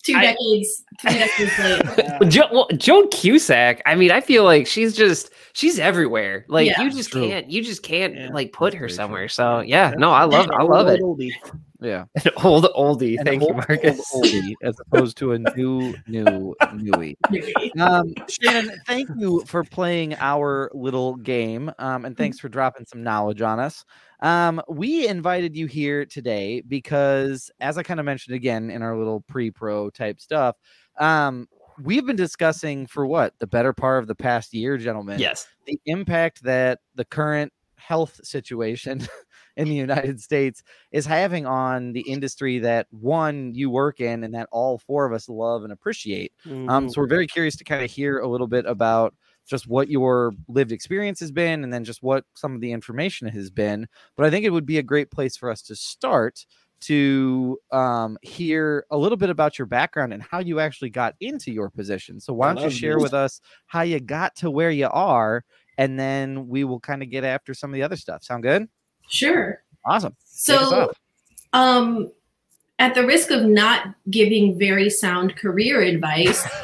two 0.03 0.13
I- 0.15 0.21
decades, 0.21 0.83
three 1.01 1.13
decades 1.13 1.59
late. 1.59 1.81
Yeah. 1.97 2.19
jo- 2.29 2.49
well, 2.51 2.67
Joan 2.77 3.09
Cusack. 3.09 3.81
I 3.85 3.95
mean, 3.95 4.11
I 4.11 4.21
feel 4.21 4.43
like 4.43 4.67
she's 4.67 4.95
just 4.95 5.31
she's 5.53 5.79
everywhere. 5.79 6.45
Like 6.47 6.67
Yeah. 6.67 6.81
you 6.81 6.91
just 6.91 7.11
True. 7.11 7.27
can't 7.27 7.49
you 7.49 7.63
just 7.63 7.83
can't 7.83 8.15
Yeah. 8.15 8.29
like 8.33 8.53
put 8.53 8.73
her 8.73 8.79
very 8.79 8.89
true. 8.89 8.95
somewhere. 8.95 9.27
So 9.29 9.59
yeah, 9.61 9.93
no, 9.97 10.11
I 10.11 10.23
love 10.25 10.49
I 10.51 10.63
love 10.63 10.87
it. 10.87 11.01
Oldie. 11.81 11.85
yeah. 11.87 12.05
An 12.25 12.31
old 12.43 12.65
oldie. 12.75 13.17
An 13.19 13.25
Thank 13.25 13.41
you, 13.41 13.47
old- 13.47 13.57
Marcus. 13.57 14.13
old 14.13 14.25
oldie 14.25 14.53
as 14.63 14.75
opposed 14.85 15.17
to 15.17 15.33
a 15.33 15.39
new 15.39 15.95
new 16.07 16.55
newie. 16.61 17.15
Um, 17.79 18.13
Shannon, 18.27 18.79
thank 18.87 19.09
you 19.17 19.43
for 19.45 19.63
playing 19.63 20.15
our 20.19 20.69
little 20.73 21.15
game, 21.15 21.71
um, 21.79 22.05
and 22.05 22.17
thanks 22.17 22.39
for 22.39 22.49
dropping 22.49 22.85
some 22.85 23.03
knowledge 23.03 23.41
on 23.41 23.59
us. 23.59 23.85
Um, 24.21 24.61
we 24.67 25.07
invited 25.07 25.55
you 25.55 25.65
here 25.67 26.05
today 26.05 26.61
because, 26.67 27.49
as 27.61 27.77
I 27.77 27.83
kind 27.83 27.99
of 27.99 28.05
mentioned 28.05 28.35
again 28.35 28.69
in 28.69 28.81
our 28.81 28.97
little 28.97 29.21
pre-pro 29.21 29.89
type 29.91 30.19
stuff, 30.19 30.57
um, 30.99 31.47
we've 31.81 32.05
been 32.05 32.17
discussing 32.17 32.85
for 32.87 33.05
what 33.05 33.33
the 33.39 33.47
better 33.47 33.71
part 33.71 34.01
of 34.01 34.07
the 34.07 34.15
past 34.15 34.53
year, 34.53 34.77
gentlemen, 34.77 35.19
Yes. 35.19 35.47
the 35.65 35.79
impact 35.85 36.43
that 36.43 36.79
the 36.95 37.05
current 37.05 37.53
health 37.77 38.19
situation 38.23 39.07
in 39.59 39.69
the 39.69 39.75
United 39.75 40.21
States 40.21 40.63
is 40.91 41.05
having 41.05 41.45
on 41.45 41.93
the 41.93 42.01
industry 42.01 42.59
that 42.59 42.87
one 42.91 43.53
you 43.53 43.69
work 43.69 43.99
in 43.99 44.23
and 44.23 44.33
that 44.33 44.49
all 44.51 44.79
four 44.79 45.05
of 45.05 45.13
us 45.13 45.29
love 45.29 45.63
and 45.63 45.73
appreciate. 45.73 46.33
Um, 46.67 46.87
Mhm. 46.87 46.89
so 46.89 47.01
we're 47.01 47.07
very 47.07 47.27
curious 47.27 47.55
to 47.57 47.63
kind 47.63 47.83
of 47.83 47.91
hear 47.91 48.19
a 48.19 48.27
little 48.27 48.47
bit 48.47 48.65
about 48.65 49.15
just 49.47 49.67
what 49.67 49.89
your 49.89 50.33
lived 50.47 50.71
experience 50.71 51.19
has 51.19 51.31
been 51.31 51.63
and 51.63 51.73
then 51.73 51.83
just 51.83 52.03
what 52.03 52.25
some 52.35 52.53
of 52.53 52.61
the 52.61 52.71
information 52.71 53.27
has 53.27 53.49
been. 53.49 53.87
But 54.15 54.25
I 54.25 54.29
think 54.29 54.45
it 54.45 54.51
would 54.51 54.65
be 54.65 54.77
a 54.77 54.83
great 54.83 55.11
place 55.11 55.35
for 55.35 55.49
us 55.49 55.61
to 55.63 55.75
start 55.75 56.45
to 56.81 57.59
um, 57.71 58.17
hear 58.21 58.85
a 58.89 58.97
little 58.97 59.17
bit 59.17 59.29
about 59.29 59.57
your 59.59 59.65
background 59.65 60.13
and 60.13 60.23
how 60.23 60.39
you 60.39 60.59
actually 60.59 60.89
got 60.89 61.15
into 61.19 61.51
your 61.51 61.69
position. 61.69 62.19
So 62.21 62.31
why 62.33 62.53
don't 62.53 62.63
you 62.63 62.69
share 62.69 62.99
this. 62.99 63.01
with 63.01 63.13
us 63.13 63.41
how 63.67 63.81
you 63.81 63.99
got 63.99 64.35
to 64.37 64.49
where 64.51 64.71
you 64.71 64.87
are, 64.87 65.43
and 65.77 65.99
then 65.99 66.47
we 66.47 66.63
will 66.63 66.79
kind 66.79 67.03
of 67.03 67.09
get 67.09 67.23
after 67.25 67.53
some 67.53 67.69
of 67.71 67.73
the 67.73 67.83
other 67.83 67.97
stuff. 67.97 68.23
Sound 68.23 68.43
good? 68.43 68.69
Sure. 69.09 69.61
Awesome. 69.85 70.15
So, 70.25 70.91
um, 71.53 72.11
at 72.79 72.95
the 72.95 73.05
risk 73.05 73.31
of 73.31 73.43
not 73.43 73.93
giving 74.09 74.57
very 74.57 74.89
sound 74.89 75.35
career 75.35 75.81
advice, 75.81 76.45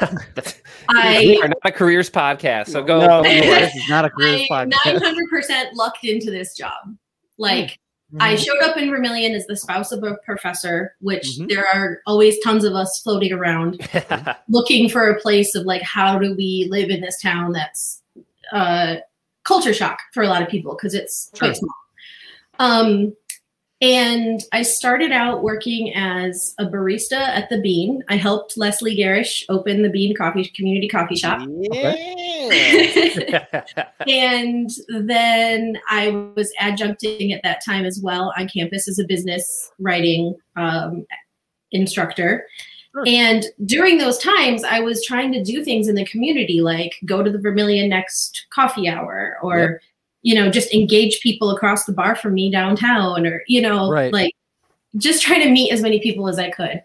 we 0.94 1.42
are 1.42 1.48
not 1.48 1.58
a 1.64 1.72
careers 1.72 2.08
podcast, 2.08 2.68
so 2.68 2.82
go. 2.82 3.00
No. 3.00 3.22
go 3.22 3.28
this 3.28 3.74
is 3.74 3.88
not 3.90 4.04
a 4.04 4.10
career 4.10 4.46
I 4.50 4.64
podcast. 4.66 5.00
900% 5.00 5.74
lucked 5.74 6.04
into 6.04 6.30
this 6.30 6.54
job. 6.56 6.96
Like, 7.38 7.78
I 8.20 8.34
Mm-hmm. 8.34 8.42
showed 8.44 8.62
up 8.70 8.76
in 8.76 8.88
Vermillion 8.88 9.34
as 9.34 9.46
the 9.48 9.56
spouse 9.56 9.90
of 9.90 10.04
a 10.04 10.14
professor, 10.24 10.94
which 11.00 11.24
Mhm. 11.40 11.48
there 11.48 11.66
are 11.66 11.98
always 12.06 12.38
tons 12.44 12.62
of 12.64 12.72
us 12.74 13.00
floating 13.02 13.32
around 13.32 13.80
looking 14.48 14.88
for 14.88 15.10
a 15.10 15.20
place 15.20 15.56
of 15.56 15.64
like, 15.66 15.82
how 15.82 16.16
do 16.16 16.32
we 16.36 16.68
live 16.70 16.88
in 16.88 17.00
this 17.00 17.20
town 17.20 17.50
that's 17.52 18.02
uh, 18.52 18.96
culture 19.42 19.74
shock 19.74 19.98
for 20.14 20.22
a 20.22 20.28
lot 20.28 20.40
of 20.40 20.48
people 20.48 20.76
because 20.76 20.94
it's 20.94 21.30
Sure. 21.34 21.48
quite 21.48 21.56
small. 21.56 21.74
Um, 22.58 23.14
and 23.82 24.42
I 24.52 24.62
started 24.62 25.12
out 25.12 25.42
working 25.42 25.92
as 25.94 26.54
a 26.58 26.64
barista 26.64 27.12
at 27.12 27.50
the 27.50 27.60
Bean. 27.60 28.02
I 28.08 28.16
helped 28.16 28.56
Leslie 28.56 28.94
Garish 28.94 29.44
open 29.50 29.82
the 29.82 29.90
Bean 29.90 30.16
Coffee 30.16 30.50
Community 30.56 30.88
Coffee 30.88 31.16
Shop. 31.16 31.46
Yeah. 31.46 31.94
and 34.08 34.70
then 34.88 35.78
I 35.90 36.08
was 36.36 36.50
adjuncting 36.60 37.34
at 37.34 37.42
that 37.42 37.62
time 37.64 37.84
as 37.84 38.00
well 38.02 38.32
on 38.38 38.48
campus 38.48 38.88
as 38.88 38.98
a 38.98 39.04
business 39.04 39.70
writing 39.78 40.34
um, 40.56 41.04
instructor. 41.70 42.46
Sure. 42.94 43.04
And 43.06 43.44
during 43.66 43.98
those 43.98 44.16
times, 44.18 44.64
I 44.64 44.80
was 44.80 45.04
trying 45.04 45.32
to 45.32 45.44
do 45.44 45.62
things 45.62 45.86
in 45.86 45.96
the 45.96 46.06
community, 46.06 46.62
like 46.62 46.94
go 47.04 47.22
to 47.22 47.30
the 47.30 47.38
Vermillion 47.38 47.90
Next 47.90 48.46
coffee 48.54 48.88
hour, 48.88 49.36
or 49.42 49.58
Yep. 49.58 49.80
You 50.26 50.34
know, 50.34 50.50
just 50.50 50.74
engage 50.74 51.20
people 51.20 51.50
across 51.50 51.84
the 51.84 51.92
bar 51.92 52.16
from 52.16 52.34
me 52.34 52.50
downtown, 52.50 53.24
or 53.24 53.44
you 53.46 53.62
know, 53.62 53.88
Right. 53.88 54.12
like 54.12 54.34
just 54.96 55.22
try 55.22 55.38
to 55.38 55.48
meet 55.48 55.70
as 55.72 55.82
many 55.82 56.00
people 56.00 56.26
as 56.28 56.36
I 56.36 56.50
could. 56.50 56.82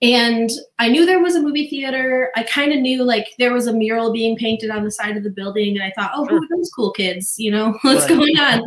And 0.00 0.48
I 0.78 0.88
knew 0.88 1.04
there 1.04 1.18
was 1.20 1.34
a 1.36 1.42
movie 1.42 1.68
theater. 1.68 2.30
I 2.34 2.44
kind 2.44 2.72
of 2.72 2.78
knew 2.78 3.02
like 3.04 3.26
there 3.38 3.52
was 3.52 3.66
a 3.66 3.74
mural 3.74 4.10
being 4.10 4.36
painted 4.38 4.70
on 4.70 4.84
the 4.84 4.90
side 4.90 5.18
of 5.18 5.22
the 5.22 5.28
building, 5.28 5.76
and 5.76 5.82
I 5.84 5.92
thought, 5.94 6.12
oh, 6.14 6.26
Sure. 6.26 6.38
who 6.38 6.44
are 6.44 6.56
those 6.56 6.70
cool 6.70 6.90
kids? 6.92 7.34
You 7.38 7.50
know, 7.50 7.76
what's 7.82 8.08
Right. 8.08 8.16
going 8.16 8.38
on? 8.38 8.64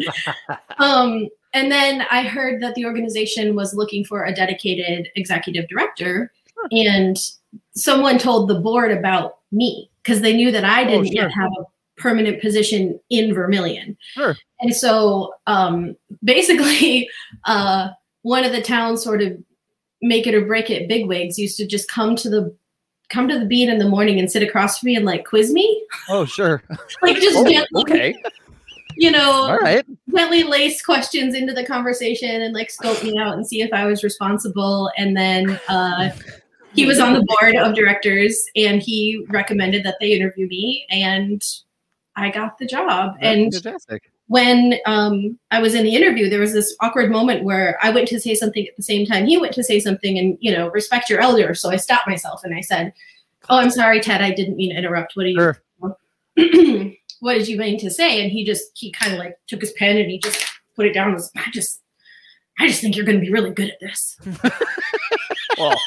um, 0.77 1.27
and 1.55 1.71
then 1.71 2.05
I 2.11 2.21
heard 2.21 2.61
that 2.61 2.75
the 2.75 2.85
organization 2.85 3.55
was 3.55 3.73
looking 3.73 4.05
for 4.05 4.25
a 4.25 4.35
dedicated 4.35 5.09
executive 5.15 5.67
director, 5.67 6.31
and 6.71 7.17
someone 7.73 8.19
told 8.19 8.49
the 8.49 8.59
board 8.59 8.91
about 8.91 9.39
me 9.51 9.89
because 10.03 10.21
they 10.21 10.33
knew 10.33 10.51
that 10.51 10.63
I 10.63 10.83
didn't 10.83 10.99
Oh, 10.99 11.03
sure. 11.05 11.13
yet 11.23 11.31
have 11.31 11.49
a 11.59 11.63
permanent 12.01 12.41
position 12.41 12.99
in 13.09 13.33
Vermillion. 13.33 13.97
Sure. 14.13 14.35
And 14.59 14.75
so 14.75 15.33
um, 15.47 15.95
basically, 16.23 17.09
uh, 17.45 17.89
one 18.23 18.43
of 18.43 18.51
the 18.51 18.61
town's 18.61 19.03
sort 19.03 19.21
of 19.21 19.37
make 20.01 20.25
it 20.25 20.33
or 20.33 20.45
break 20.45 20.69
it 20.69 20.87
bigwigs 20.87 21.37
used 21.37 21.57
to 21.57 21.67
just 21.67 21.89
come 21.89 22.15
to 22.15 22.29
the 22.29 22.55
come 23.09 23.27
to 23.27 23.37
the 23.37 23.45
Bean 23.45 23.69
in 23.69 23.77
the 23.77 23.87
morning 23.89 24.19
and 24.19 24.31
sit 24.31 24.41
across 24.41 24.79
from 24.79 24.87
me 24.87 24.95
and 24.95 25.05
like 25.05 25.25
quiz 25.25 25.51
me, 25.51 25.85
Oh, 26.09 26.25
sure. 26.25 26.63
like 27.01 27.17
just 27.17 27.37
Oh, 27.37 27.43
gently, 27.43 27.81
okay. 27.81 28.15
you 28.95 29.11
know, 29.11 29.31
All 29.31 29.57
right. 29.59 29.85
gently 30.15 30.43
lace 30.43 30.81
questions 30.81 31.35
into 31.35 31.53
the 31.53 31.65
conversation 31.65 32.41
and 32.41 32.53
like 32.53 32.71
scope 32.71 33.03
me 33.03 33.17
out 33.19 33.33
and 33.33 33.45
see 33.45 33.61
if 33.61 33.73
I 33.73 33.85
was 33.85 34.03
responsible. 34.03 34.89
And 34.97 35.15
then 35.17 35.59
uh, 35.67 36.11
he 36.73 36.85
was 36.85 36.99
on 36.99 37.13
the 37.13 37.23
board 37.27 37.55
of 37.55 37.75
directors 37.75 38.41
and 38.55 38.81
he 38.81 39.25
recommended 39.29 39.83
that 39.83 39.97
they 39.99 40.13
interview 40.13 40.47
me 40.47 40.85
and 40.89 41.41
I 42.15 42.29
got 42.29 42.57
the 42.57 42.65
job. 42.65 43.15
And 43.21 43.53
fantastic. 43.53 44.11
when 44.27 44.75
um, 44.85 45.39
I 45.51 45.59
was 45.59 45.73
in 45.73 45.83
the 45.83 45.95
interview, 45.95 46.29
there 46.29 46.39
was 46.39 46.53
this 46.53 46.75
awkward 46.81 47.11
moment 47.11 47.43
where 47.43 47.77
I 47.81 47.89
went 47.91 48.07
to 48.09 48.19
say 48.19 48.35
something 48.35 48.67
at 48.67 48.75
the 48.75 48.83
same 48.83 49.05
time 49.05 49.25
he 49.25 49.37
went 49.37 49.53
to 49.53 49.63
say 49.63 49.79
something 49.79 50.17
and, 50.17 50.37
you 50.41 50.51
know, 50.51 50.69
respect 50.69 51.09
your 51.09 51.21
elders. 51.21 51.61
So 51.61 51.69
I 51.69 51.77
stopped 51.77 52.07
myself 52.07 52.43
and 52.43 52.55
I 52.55 52.61
said, 52.61 52.93
Oh, 53.49 53.57
I'm 53.57 53.71
sorry, 53.71 54.01
Ted. 54.01 54.21
I 54.21 54.31
didn't 54.31 54.55
mean 54.55 54.69
to 54.71 54.77
interrupt. 54.77 55.15
What 55.15 55.25
are 55.25 55.29
you? 55.29 55.37
Sure. 55.37 55.61
what 57.19 57.33
did 57.33 57.47
you 57.47 57.57
mean 57.57 57.79
to 57.79 57.89
say? 57.89 58.21
And 58.21 58.31
he 58.31 58.45
just, 58.45 58.71
he 58.75 58.91
kind 58.91 59.13
of 59.13 59.19
like 59.19 59.37
took 59.47 59.61
his 59.61 59.71
pen 59.73 59.97
and 59.97 60.09
he 60.09 60.19
just 60.19 60.45
put 60.75 60.85
it 60.85 60.93
down. 60.93 61.07
And 61.07 61.15
was, 61.15 61.31
I 61.35 61.49
just, 61.51 61.81
I 62.59 62.67
just 62.67 62.81
think 62.81 62.95
you're 62.95 63.05
going 63.05 63.19
to 63.19 63.25
be 63.25 63.31
really 63.31 63.51
good 63.51 63.69
at 63.69 63.79
this. 63.79 64.17
Well, 65.57 65.77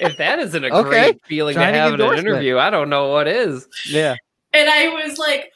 if 0.00 0.16
that 0.16 0.38
isn't 0.38 0.64
a 0.64 0.68
Okay. 0.68 0.88
great 0.88 1.24
feeling 1.24 1.54
to 1.54 1.60
have 1.60 1.94
in 1.94 2.00
an 2.00 2.18
interview, 2.18 2.58
I 2.58 2.70
don't 2.70 2.88
know 2.88 3.08
what 3.08 3.28
is. 3.28 3.68
Yeah. 3.88 4.16
And 4.52 4.68
I 4.68 4.88
was 4.88 5.18
like, 5.18 5.52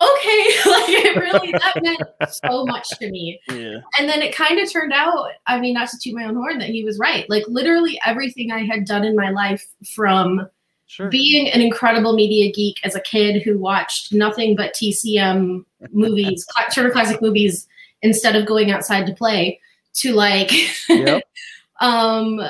okay, 0.00 0.46
like 0.66 0.88
it 0.88 1.16
really, 1.16 1.52
that 1.52 1.82
meant 1.82 2.00
so 2.30 2.64
much 2.64 2.88
to 2.98 3.10
me. 3.10 3.40
Yeah. 3.50 3.80
and 3.98 4.08
then 4.08 4.22
it 4.22 4.34
kind 4.34 4.58
of 4.58 4.70
turned 4.70 4.92
out 4.92 5.28
i 5.46 5.58
mean 5.60 5.74
not 5.74 5.88
to 5.90 5.98
toot 6.00 6.14
my 6.14 6.24
own 6.24 6.34
horn 6.36 6.58
that 6.58 6.68
he 6.70 6.84
was 6.84 6.98
right 6.98 7.28
like 7.28 7.44
literally 7.48 8.00
everything 8.06 8.50
i 8.52 8.64
had 8.64 8.84
done 8.84 9.04
in 9.04 9.14
my 9.16 9.30
life 9.30 9.64
from 9.94 10.48
Sure. 10.86 11.08
being 11.08 11.48
an 11.50 11.60
incredible 11.60 12.14
media 12.14 12.50
geek 12.52 12.76
as 12.82 12.96
a 12.96 13.00
kid 13.00 13.42
who 13.42 13.58
watched 13.58 14.12
nothing 14.12 14.56
but 14.56 14.74
tcm 14.74 15.64
movies 15.92 16.44
turner 16.72 16.90
classic 16.90 17.22
movies 17.22 17.68
instead 18.02 18.34
of 18.34 18.44
going 18.46 18.70
outside 18.72 19.06
to 19.06 19.12
play 19.14 19.60
to 19.94 20.12
like 20.14 20.50
Yep. 20.88 21.22
um 21.80 22.40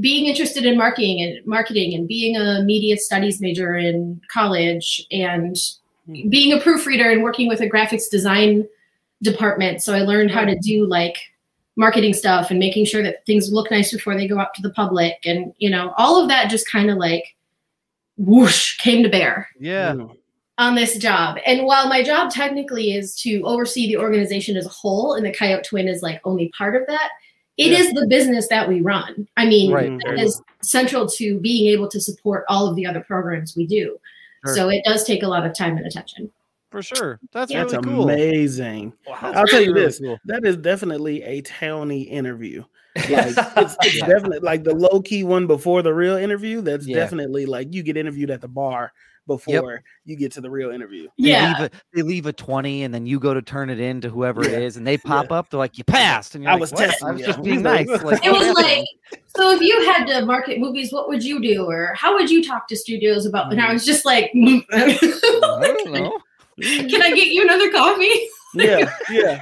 being 0.00 0.26
interested 0.26 0.64
in 0.64 0.78
marketing 0.78 1.20
and 1.20 1.46
marketing 1.46 1.94
and 1.94 2.08
being 2.08 2.36
a 2.36 2.62
media 2.62 2.96
studies 2.96 3.40
major 3.42 3.74
in 3.76 4.20
college 4.32 5.04
and 5.10 5.56
being 6.28 6.52
a 6.52 6.60
proofreader 6.60 7.10
and 7.10 7.22
working 7.22 7.48
with 7.48 7.60
a 7.60 7.68
graphics 7.68 8.08
design 8.10 8.66
department 9.22 9.82
so 9.82 9.94
i 9.94 10.00
learned 10.00 10.30
how 10.30 10.44
to 10.44 10.56
do 10.60 10.86
like 10.86 11.16
marketing 11.76 12.12
stuff 12.14 12.50
and 12.50 12.58
making 12.58 12.84
sure 12.84 13.02
that 13.02 13.24
things 13.26 13.50
look 13.52 13.70
nice 13.70 13.92
before 13.92 14.14
they 14.16 14.26
go 14.28 14.38
out 14.38 14.54
to 14.54 14.62
the 14.62 14.70
public 14.70 15.14
and 15.24 15.52
you 15.58 15.68
know 15.70 15.92
all 15.96 16.20
of 16.22 16.28
that 16.28 16.50
just 16.50 16.70
kind 16.70 16.90
of 16.90 16.96
like 16.98 17.34
whoosh 18.16 18.76
came 18.78 19.02
to 19.02 19.08
bear 19.08 19.48
Yeah. 19.60 19.92
Mm. 19.92 20.16
on 20.58 20.74
this 20.74 20.96
job. 20.96 21.36
And 21.44 21.66
while 21.66 21.86
my 21.88 22.02
job 22.02 22.30
technically 22.30 22.92
is 22.92 23.14
to 23.20 23.42
oversee 23.42 23.88
the 23.88 23.98
organization 23.98 24.56
as 24.56 24.64
a 24.64 24.70
whole, 24.70 25.12
and 25.12 25.26
the 25.26 25.32
Coyote 25.34 25.64
Twin 25.68 25.86
is 25.86 26.00
like 26.02 26.18
only 26.24 26.48
part 26.56 26.74
of 26.80 26.86
that, 26.86 27.10
it 27.58 27.72
Yeah. 27.72 27.78
is 27.78 27.92
the 27.92 28.06
business 28.06 28.48
that 28.48 28.66
we 28.66 28.80
run. 28.80 29.28
I 29.36 29.44
mean, 29.44 29.70
Right. 29.70 30.00
that 30.06 30.18
is 30.18 30.40
central 30.62 31.06
to 31.08 31.38
being 31.40 31.66
able 31.70 31.88
to 31.88 32.00
support 32.00 32.46
all 32.48 32.66
of 32.66 32.74
the 32.74 32.86
other 32.86 33.00
programs 33.00 33.54
we 33.54 33.66
do. 33.66 33.98
Sure. 34.44 34.54
So 34.54 34.68
it 34.68 34.82
does 34.84 35.04
take 35.04 35.22
a 35.22 35.28
lot 35.28 35.46
of 35.46 35.54
time 35.54 35.76
and 35.76 35.86
attention. 35.86 36.30
For 36.70 36.82
sure. 36.82 37.20
That's 37.32 37.50
Yeah. 37.50 37.62
That's 37.64 37.74
really 37.74 37.84
cool. 37.96 38.10
amazing. 38.10 38.92
Wow. 39.06 39.16
I'll 39.22 39.46
tell 39.46 39.60
you 39.62 39.72
Really 39.72 39.86
this. 39.86 40.00
cool. 40.00 40.18
That 40.26 40.44
is 40.44 40.56
definitely 40.56 41.22
a 41.22 41.40
towny 41.42 42.02
interview. 42.02 42.64
Like 42.96 43.06
it's, 43.08 43.76
it's 43.82 43.96
Yeah. 43.96 44.06
definitely 44.06 44.40
like 44.40 44.64
the 44.64 44.74
low 44.74 45.00
key 45.00 45.22
one 45.24 45.46
before 45.46 45.82
the 45.82 45.94
real 45.94 46.16
interview. 46.16 46.60
That's 46.60 46.86
Yeah. 46.86 46.96
definitely 46.96 47.46
like 47.46 47.72
you 47.72 47.82
get 47.82 47.96
interviewed 47.96 48.30
at 48.30 48.40
the 48.40 48.48
bar 48.48 48.92
before 49.26 49.82
you 50.04 50.16
get 50.16 50.32
to 50.32 50.40
the 50.40 50.50
real 50.50 50.70
interview. 50.70 51.04
They 51.18 51.30
Yeah. 51.30 51.48
leave 51.58 51.66
a 51.72 51.76
they 51.94 52.02
leave 52.02 52.26
a 52.26 52.32
twenty, 52.32 52.82
and 52.84 52.94
then 52.94 53.06
you 53.06 53.18
go 53.18 53.34
to 53.34 53.42
turn 53.42 53.70
it 53.70 53.80
in 53.80 54.00
to 54.02 54.08
whoever 54.08 54.42
it 54.44 54.52
Yeah. 54.52 54.58
is, 54.58 54.76
and 54.76 54.86
they 54.86 54.96
pop 54.96 55.32
up. 55.32 55.50
They're 55.50 55.58
like, 55.58 55.78
"You 55.78 55.84
passed," 55.84 56.34
and 56.34 56.44
you're 56.44 56.50
I 56.50 56.54
like, 56.54 56.60
was 56.60 56.72
"What? 56.72 56.80
testing 56.86 57.08
I 57.08 57.12
was 57.12 57.20
you." 57.20 57.26
just 57.26 57.42
being 57.44 57.62
nice." 57.62 57.88
like, 57.88 58.02
Like, 58.04 58.24
It 58.24 58.32
was 58.32 58.54
like, 58.62 58.86
so 59.26 59.50
if 59.52 59.60
you 59.60 59.84
had 59.84 60.06
to 60.06 60.24
market 60.24 60.58
movies, 60.58 60.92
what 60.92 61.08
would 61.08 61.22
you 61.24 61.40
do? 61.40 61.64
Or 61.64 61.94
how 61.96 62.14
would 62.14 62.30
you 62.30 62.44
talk 62.44 62.68
to 62.68 62.76
studios 62.76 63.26
about? 63.26 63.50
And 63.52 63.60
I 63.60 63.68
mm. 63.68 63.72
was 63.74 63.84
just 63.84 64.04
like, 64.04 64.30
mm. 64.34 64.62
I 64.72 64.96
don't 65.60 65.92
know. 65.92 66.18
can 66.60 67.02
I 67.02 67.10
get 67.14 67.28
you 67.28 67.42
another 67.42 67.70
coffee? 67.70 68.28
Yeah, 68.54 68.90
yeah. 69.10 69.40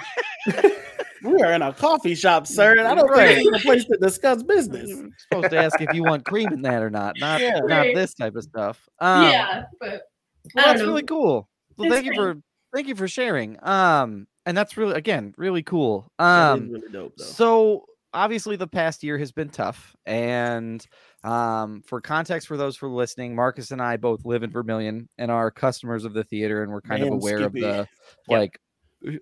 We 1.25 1.43
are 1.43 1.53
in 1.53 1.63
a 1.63 1.73
coffee 1.73 2.15
shop, 2.15 2.47
sir. 2.47 2.73
And 2.79 2.87
I 2.87 2.95
don't 2.95 3.09
Right. 3.09 3.35
think 3.37 3.49
it's 3.53 3.63
a 3.63 3.67
place 3.67 3.85
to 3.87 3.97
discuss 4.01 4.43
business. 4.43 4.89
You're 4.91 5.09
supposed 5.19 5.51
to 5.51 5.59
ask 5.59 5.81
if 5.81 5.93
you 5.93 6.05
want 6.05 6.25
cream 6.25 6.53
in 6.53 6.63
that 6.63 6.83
or 6.83 6.91
not, 6.91 7.19
not 7.19 7.41
Yeah. 7.41 7.61
not 7.61 7.65
Right. 7.65 7.95
this 7.95 8.15
type 8.15 8.37
of 8.37 8.45
stuff. 8.45 8.89
Um, 9.01 9.23
yeah, 9.31 9.65
but 9.81 9.89
well, 9.89 10.65
I 10.65 10.69
don't 10.69 10.77
that's 10.77 10.81
know. 10.81 10.87
really 10.89 11.03
cool. 11.05 11.49
Well, 11.77 11.87
It's 11.87 11.95
thank 11.95 12.07
you 12.07 12.15
for 12.15 12.37
thank 12.75 12.89
you 12.89 12.95
for 12.95 13.09
sharing. 13.09 13.59
Um, 13.63 14.27
and 14.47 14.57
that's 14.57 14.77
really 14.77 14.95
again 14.95 15.35
really 15.37 15.63
cool. 15.63 16.09
Um, 16.19 16.69
really 16.71 16.89
dope, 16.93 17.19
so 17.19 17.85
obviously 18.13 18.55
the 18.57 18.69
past 18.69 19.03
year 19.03 19.19
has 19.19 19.33
been 19.33 19.49
tough, 19.49 19.97
and 20.07 20.87
um, 21.25 21.83
for 21.87 22.01
context 22.01 22.47
for 22.47 22.57
those 22.57 22.77
who 22.77 22.87
are 22.87 22.91
listening, 22.91 23.35
Marcus 23.35 23.71
and 23.71 23.81
I 23.83 23.97
both 23.97 24.25
live 24.25 24.43
in 24.43 24.51
Vermillion 24.51 25.09
and 25.19 25.31
are 25.31 25.51
customers 25.51 26.05
of 26.05 26.13
the 26.13 26.23
theater, 26.25 26.63
and 26.63 26.71
we're 26.71 26.83
kind 26.83 27.03
of 27.03 27.09
aware 27.11 27.39
Skippy. 27.39 27.45
of 27.45 27.53
the 27.77 27.89
Yep. 28.29 28.39
like 28.41 28.61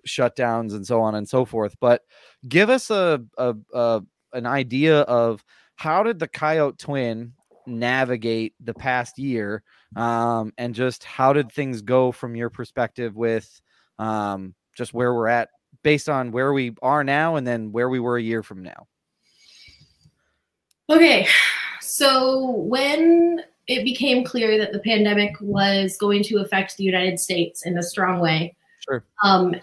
shutdowns 0.07 0.73
and 0.73 0.85
so 0.85 1.01
on 1.01 1.15
and 1.15 1.27
so 1.27 1.45
forth. 1.45 1.75
But 1.79 2.01
give 2.47 2.69
us 2.69 2.89
a, 2.89 3.23
a, 3.37 3.55
a 3.73 4.01
an 4.33 4.45
idea 4.45 5.01
of 5.01 5.43
how 5.75 6.03
did 6.03 6.19
the 6.19 6.27
Coyote 6.27 6.77
Twin 6.77 7.33
navigate 7.65 8.53
the 8.59 8.73
past 8.73 9.17
year, 9.17 9.63
um, 9.95 10.53
and 10.57 10.75
just 10.75 11.03
how 11.03 11.33
did 11.33 11.51
things 11.51 11.81
go 11.81 12.11
from 12.11 12.35
your 12.35 12.49
perspective 12.49 13.15
with 13.15 13.61
um, 13.99 14.53
just 14.75 14.93
where 14.93 15.13
we're 15.13 15.27
at 15.27 15.49
based 15.83 16.09
on 16.09 16.31
where 16.31 16.53
we 16.53 16.73
are 16.81 17.03
now 17.03 17.35
and 17.35 17.45
then 17.45 17.71
where 17.71 17.89
we 17.89 17.99
were 17.99 18.17
a 18.17 18.21
year 18.21 18.43
from 18.43 18.63
now. 18.63 18.87
Okay, 20.89 21.27
so 21.81 22.51
when 22.51 23.41
it 23.67 23.83
became 23.83 24.23
clear 24.23 24.57
that 24.57 24.73
the 24.73 24.79
pandemic 24.79 25.33
was 25.39 25.97
going 25.97 26.23
to 26.23 26.37
affect 26.37 26.75
the 26.77 26.83
United 26.83 27.19
States 27.19 27.65
in 27.65 27.77
a 27.77 27.83
strong 27.83 28.19
way, 28.19 28.55
Sure. 28.87 29.05
um, 29.23 29.55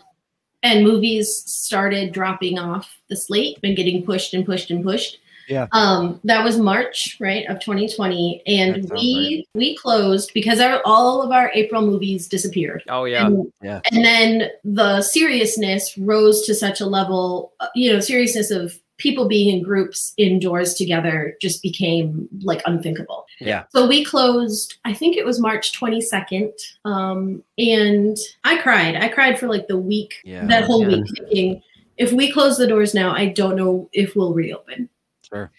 and 0.63 0.85
movies 0.85 1.43
started 1.47 2.13
dropping 2.13 2.59
off 2.59 2.99
the 3.09 3.17
slate 3.17 3.59
and 3.63 3.77
getting 3.77 4.05
pushed 4.05 4.35
and 4.35 4.45
pushed 4.45 4.71
and 4.71 4.85
pushed. 4.85 5.19
Yeah. 5.49 5.67
Um, 5.73 6.21
that 6.25 6.45
was 6.45 6.59
March, 6.59 7.17
right, 7.19 7.45
of 7.49 7.59
2020, 7.59 8.43
and 8.47 8.87
sounds 8.87 8.93
we 8.93 9.47
we 9.55 9.77
closed 9.77 10.31
because 10.33 10.61
our, 10.61 10.81
all 10.85 11.23
of 11.23 11.33
our 11.33 11.51
April 11.55 11.83
movies 11.83 12.29
disappeared. 12.29 12.85
Oh 12.89 13.05
yeah. 13.05 13.27
And, 13.27 13.53
Yeah. 13.61 13.81
and 13.91 14.05
then 14.05 14.51
the 14.63 15.03
seriousness 15.03 15.99
rose 15.99 16.47
to 16.47 16.55
such 16.55 16.81
a 16.81 16.87
level, 16.87 17.53
uh, 17.59 17.67
you 17.75 17.93
know, 17.93 17.99
seriousness 17.99 18.53
of 18.53 18.79
people 19.01 19.27
being 19.27 19.57
in 19.57 19.63
groups 19.65 20.13
indoors 20.19 20.75
together 20.75 21.37
just 21.41 21.63
became 21.63 22.29
like 22.43 22.63
unthinkable. 22.67 23.25
Yeah. 23.41 23.65
So 23.71 23.89
we 23.89 24.05
closed, 24.05 24.77
I 24.85 24.93
think 24.93 25.17
it 25.17 25.25
was 25.25 25.41
March 25.41 25.73
22nd. 25.73 26.53
Um, 26.85 27.43
and 27.59 28.17
I 28.45 28.59
cried. 28.59 28.97
I 28.97 29.09
cried 29.09 29.39
for 29.39 29.49
like 29.49 29.67
the 29.69 29.79
week, 29.79 30.15
Yeah. 30.23 30.47
that 30.47 30.65
whole 30.65 30.83
yeah. 30.83 30.99
week, 30.99 31.07
thinking, 31.17 31.63
if 31.97 32.13
we 32.13 32.31
close 32.31 32.59
the 32.59 32.67
doors 32.67 32.95
now, 32.95 33.13
I 33.13 33.27
don't 33.27 33.57
know 33.57 33.89
if 33.93 34.15
we'll 34.15 34.35
reopen. 34.35 34.89
Sure. 35.29 35.51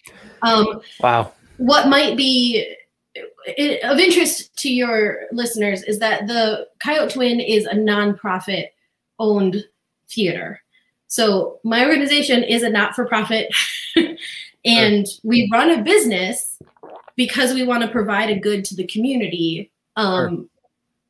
Um, 0.44 0.82
Wow. 1.00 1.34
what 1.58 1.88
might 1.88 2.16
be 2.16 2.66
i- 3.60 3.80
of 3.84 3.98
interest 4.00 4.56
to 4.58 4.72
your 4.72 5.24
listeners 5.32 5.82
is 5.84 5.98
that 6.00 6.28
the 6.28 6.68
Coyote 6.80 7.12
Twin 7.14 7.40
is 7.40 7.66
a 7.66 7.74
nonprofit 7.76 8.68
owned 9.20 9.64
theater. 10.10 10.62
So 11.12 11.60
my 11.66 11.86
organization 11.86 12.42
is 12.42 12.64
a 12.64 12.70
not 12.70 12.96
for 12.96 13.06
profit, 13.06 13.54
and 14.66 15.06
we 15.24 15.50
run 15.52 15.70
a 15.70 15.84
business 15.84 16.58
because 17.18 17.54
we 17.54 17.64
want 17.64 17.84
to 17.84 17.90
provide 17.90 18.30
a 18.30 18.40
good 18.40 18.64
to 18.66 18.76
the 18.76 18.88
community. 18.88 19.70
Um, 19.98 20.50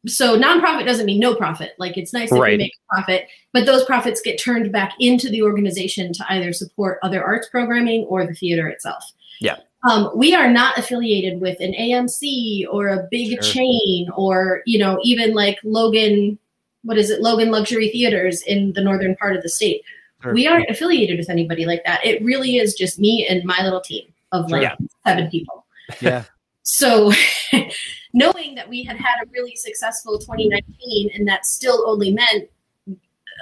So 0.08 0.36
nonprofit 0.36 0.88
doesn't 0.88 1.06
mean 1.06 1.20
no 1.20 1.36
profit. 1.36 1.74
Like 1.78 1.96
it's 1.96 2.12
nice 2.14 2.32
if 2.32 2.40
Right. 2.40 2.54
we 2.54 2.58
make 2.58 2.74
a 2.74 2.96
profit, 2.96 3.28
but 3.54 3.68
those 3.68 3.86
profits 3.86 4.20
get 4.20 4.40
turned 4.40 4.72
back 4.72 4.94
into 5.00 5.30
the 5.30 5.44
organization 5.44 6.12
to 6.14 6.26
either 6.34 6.52
support 6.54 6.98
other 7.04 7.24
arts 7.24 7.48
programming 7.50 8.06
or 8.06 8.26
the 8.26 8.34
theater 8.34 8.68
itself. 8.68 9.04
Yeah. 9.40 9.58
Um, 9.88 10.10
we 10.16 10.34
are 10.34 10.50
not 10.50 10.76
affiliated 10.80 11.40
with 11.40 11.60
an 11.60 11.74
AMC 11.76 12.66
or 12.72 12.88
a 12.88 13.08
big 13.12 13.30
Sure. 13.34 13.42
chain 13.54 14.10
or 14.16 14.64
you 14.66 14.80
know 14.80 14.98
even 15.04 15.36
like 15.36 15.60
Logan, 15.64 16.40
what 16.84 16.98
is 16.98 17.12
it, 17.12 17.22
Logan 17.22 17.52
Luxury 17.52 17.90
Theaters 17.90 18.42
in 18.42 18.74
the 18.74 18.82
northern 18.82 19.16
part 19.18 19.36
of 19.36 19.44
the 19.44 19.50
state. 19.50 19.84
Sure. 20.22 20.34
We 20.34 20.48
aren't 20.48 20.70
affiliated 20.70 21.18
with 21.18 21.30
anybody 21.30 21.66
like 21.66 21.84
that. 21.86 22.06
It 22.06 22.24
really 22.24 22.58
is 22.58 22.74
just 22.76 23.00
me 23.00 23.26
and 23.28 23.44
my 23.44 23.64
little 23.64 23.82
team 23.82 24.06
of 24.32 24.50
like 24.52 24.64
Yeah. 24.64 24.76
seven 25.08 25.30
people. 25.30 25.66
Yeah. 26.00 26.24
So, 26.64 27.12
knowing 28.14 28.56
that 28.56 28.70
we 28.70 28.84
had 28.84 28.98
had 28.98 29.16
a 29.24 29.30
really 29.32 29.56
successful 29.56 30.20
2019 30.20 31.12
and 31.16 31.28
that 31.28 31.46
still 31.46 31.84
only 31.88 32.12
meant 32.12 32.50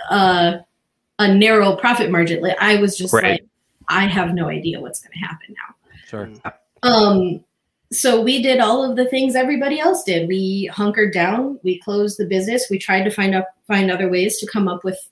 uh, 0.10 0.60
a 1.20 1.34
narrow 1.34 1.76
profit 1.76 2.10
margin, 2.10 2.42
like, 2.42 2.58
I 2.62 2.78
was 2.78 2.98
just 2.98 3.14
Right. 3.14 3.24
like, 3.42 3.46
I 3.90 4.06
have 4.08 4.34
no 4.34 4.48
idea 4.48 4.80
what's 4.80 5.02
going 5.02 5.12
to 5.14 5.20
happen 5.20 5.48
now. 5.50 5.92
Sure. 6.08 6.30
Um, 6.84 7.44
so 7.92 8.22
we 8.22 8.42
did 8.42 8.60
all 8.60 8.90
of 8.90 8.96
the 8.96 9.06
things 9.10 9.36
everybody 9.36 9.80
else 9.80 10.04
did. 10.04 10.28
We 10.28 10.70
hunkered 10.72 11.12
down. 11.12 11.60
We 11.64 11.80
closed 11.80 12.20
the 12.20 12.26
business. 12.26 12.68
We 12.70 12.78
tried 12.78 13.04
to 13.04 13.10
find 13.12 13.34
up 13.36 13.48
find 13.68 13.90
other 13.92 14.10
ways 14.10 14.38
to 14.40 14.48
come 14.48 14.68
up 14.68 14.84
with 14.84 15.09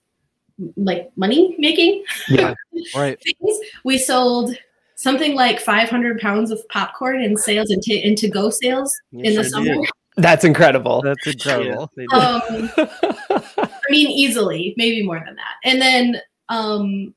like 0.76 1.12
money 1.16 1.56
making 1.60 2.04
Yeah. 2.30 2.54
Right. 2.96 3.20
things. 3.22 3.58
We 3.84 3.98
sold 3.98 4.56
something 4.96 5.36
like 5.36 5.60
500 5.60 6.20
pounds 6.20 6.52
of 6.52 6.60
popcorn 6.70 7.22
in 7.22 7.38
sales 7.38 7.70
and 7.70 7.82
to 7.84 7.94
into 7.94 8.28
go 8.28 8.50
sales 8.50 8.96
You 9.12 9.20
in 9.24 9.36
the 9.36 9.44
sure 9.44 9.50
summer. 9.52 9.76
did. 9.76 9.86
That's 10.18 10.44
incredible. 10.44 11.02
That's 11.04 11.26
incredible. 11.28 11.92
they. 11.96 12.06
Um, 12.12 12.72
I 12.78 13.90
mean, 13.90 14.08
easily, 14.10 14.74
maybe 14.78 15.04
more 15.06 15.22
than 15.24 15.36
that. 15.36 15.56
And 15.64 15.80
then 15.82 16.22
um, 16.50 17.14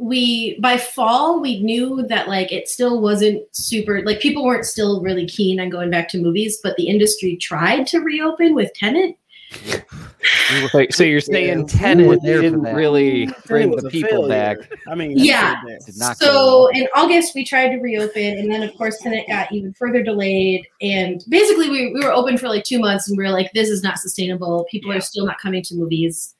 we, 0.00 0.58
by 0.60 0.76
fall, 0.76 1.40
we 1.40 1.62
knew 1.62 2.04
that 2.08 2.28
like 2.28 2.50
it 2.52 2.68
still 2.68 3.00
wasn't 3.00 3.42
super, 3.52 4.02
like 4.04 4.20
people 4.20 4.44
weren't 4.44 4.64
still 4.66 5.00
really 5.02 5.26
keen 5.26 5.60
on 5.60 5.68
going 5.70 5.90
back 5.90 6.08
to 6.10 6.18
movies, 6.18 6.58
but 6.62 6.76
the 6.76 6.88
industry 6.88 7.36
tried 7.36 7.86
to 7.88 7.98
reopen 8.00 8.54
with 8.54 8.72
Tenet. 8.74 9.16
We 9.52 10.62
were- 10.62 10.70
Wait, 10.74 10.94
so 10.94 11.02
you're 11.04 11.20
saying 11.20 11.48
Yeah. 11.48 11.54
We 11.56 11.62
were 11.62 11.68
Tenet 11.68 12.20
there 12.22 12.36
for 12.36 12.42
didn't 12.42 12.62
really 12.74 13.26
bring 13.46 13.70
the 13.70 13.86
a 13.86 13.90
people 13.90 14.28
back? 14.28 14.58
I 14.88 14.94
mean, 14.94 15.12
Yeah. 15.16 15.60
said 15.62 15.68
that. 15.78 15.86
Did 15.86 15.98
not 15.98 16.18
go 16.18 16.26
So 16.26 16.66
in 16.68 16.86
August, 16.94 17.34
we 17.34 17.44
tried 17.44 17.68
to 17.70 17.76
reopen, 17.78 18.38
and 18.38 18.50
then 18.52 18.62
of 18.62 18.74
course, 18.74 18.98
Tenet 18.98 19.26
got 19.28 19.50
even 19.52 19.72
further 19.72 20.02
delayed. 20.02 20.66
And 20.82 21.24
basically, 21.28 21.70
we, 21.70 21.92
we 21.92 22.00
were 22.04 22.12
open 22.12 22.36
for 22.36 22.48
like 22.48 22.64
two 22.64 22.78
months, 22.78 23.08
and 23.08 23.16
we 23.16 23.24
were 23.24 23.30
like, 23.30 23.50
this 23.52 23.68
is 23.68 23.82
not 23.82 23.98
sustainable. 23.98 24.66
People 24.70 24.90
Yeah. 24.92 24.98
are 24.98 25.00
still 25.02 25.24
not 25.26 25.38
coming 25.40 25.62
to 25.62 25.74
movies. 25.74 26.34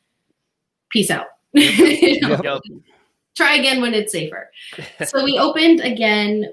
Peace 0.90 1.10
out. 1.10 1.26
You 1.52 2.20
know? 2.20 2.40
Yep. 2.42 2.62
try 3.36 3.56
again 3.56 3.80
when 3.80 3.94
it's 3.94 4.12
safer. 4.12 4.50
so 5.06 5.24
we 5.24 5.38
opened 5.38 5.80
again 5.80 6.52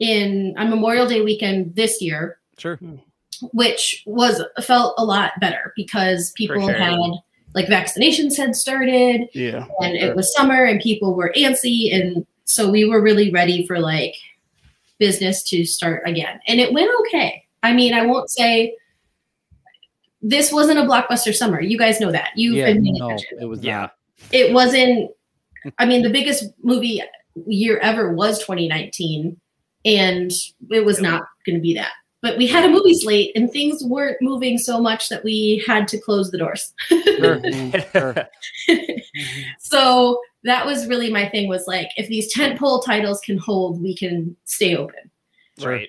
in 0.00 0.54
on 0.58 0.70
Memorial 0.70 1.06
Day 1.08 1.20
weekend 1.22 1.74
this 1.74 2.00
year, 2.02 2.38
Sure. 2.58 2.76
Hmm. 2.76 2.96
Which 3.52 4.02
was 4.06 4.42
felt 4.62 4.94
a 4.98 5.04
lot 5.04 5.32
better 5.40 5.72
because 5.76 6.32
people 6.32 6.60
sure. 6.60 6.74
had 6.74 6.98
like 7.54 7.66
vaccinations 7.66 8.36
had 8.36 8.54
started 8.54 9.28
Yeah. 9.34 9.66
and 9.80 9.96
it 9.96 10.14
was 10.14 10.32
summer 10.34 10.64
and 10.64 10.80
people 10.80 11.14
were 11.14 11.32
antsy 11.36 11.94
and 11.94 12.26
so 12.44 12.70
we 12.70 12.84
were 12.84 13.00
really 13.00 13.30
ready 13.30 13.66
for 13.66 13.78
like 13.78 14.14
business 14.98 15.42
to 15.44 15.64
start 15.64 16.02
again. 16.06 16.40
And 16.46 16.60
it 16.60 16.72
went 16.72 16.90
okay. 17.00 17.44
I 17.62 17.72
mean, 17.72 17.94
I 17.94 18.04
won't 18.06 18.30
say 18.30 18.76
this 20.22 20.52
wasn't 20.52 20.78
a 20.78 20.82
blockbuster 20.82 21.34
summer. 21.34 21.60
You 21.60 21.78
guys 21.78 22.00
know 22.00 22.12
that. 22.12 22.30
You've 22.36 22.56
Yeah. 22.56 22.66
been 22.72 22.82
paying 22.82 22.96
No, 22.98 23.06
attention 23.06 23.38
it 23.40 23.46
was 23.46 23.62
Yeah. 23.64 23.80
not. 23.80 23.94
it 24.32 24.52
wasn't 24.52 25.10
i 25.78 25.84
mean 25.86 26.02
the 26.02 26.10
biggest 26.10 26.44
movie 26.62 27.02
year 27.46 27.78
ever 27.78 28.12
was 28.14 28.38
2019 28.40 29.38
and 29.84 30.30
it 30.70 30.84
was 30.84 31.00
not 31.00 31.22
going 31.46 31.56
to 31.56 31.60
be 31.62 31.74
that 31.74 31.92
but 32.22 32.36
we 32.36 32.46
had 32.46 32.64
a 32.64 32.68
movie 32.68 32.94
slate 32.94 33.32
and 33.34 33.50
things 33.50 33.82
weren't 33.84 34.20
moving 34.20 34.58
so 34.58 34.80
much 34.80 35.08
that 35.08 35.24
we 35.24 35.62
had 35.66 35.88
to 35.88 35.98
close 35.98 36.30
the 36.30 36.38
doors 36.38 36.72
Sure. 36.88 37.40
Sure. 37.92 38.14
so 39.58 40.20
that 40.44 40.64
was 40.64 40.86
really 40.86 41.10
my 41.10 41.28
thing 41.28 41.48
was 41.48 41.66
like 41.66 41.88
if 41.96 42.08
these 42.08 42.32
tentpole 42.34 42.84
titles 42.84 43.20
can 43.20 43.38
hold, 43.38 43.82
we 43.82 43.94
can 43.94 44.36
stay 44.44 44.76
open. 44.76 45.10
Right. 45.60 45.88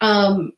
Um, 0.00 0.52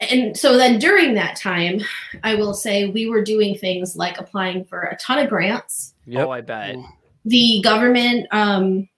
and 0.00 0.36
so 0.36 0.56
then 0.56 0.78
during 0.78 1.14
that 1.14 1.36
time, 1.36 1.80
I 2.22 2.36
will 2.36 2.54
say 2.54 2.86
we 2.86 3.10
were 3.10 3.22
doing 3.22 3.58
things 3.58 3.96
like 3.96 4.18
applying 4.18 4.64
for 4.64 4.82
a 4.82 4.96
ton 4.96 5.18
of 5.18 5.28
grants. 5.28 5.94
Oh, 6.14 6.30
I 6.30 6.40
bet. 6.40 6.76
The 7.24 7.60
government, 7.62 8.26
um, 8.30 8.88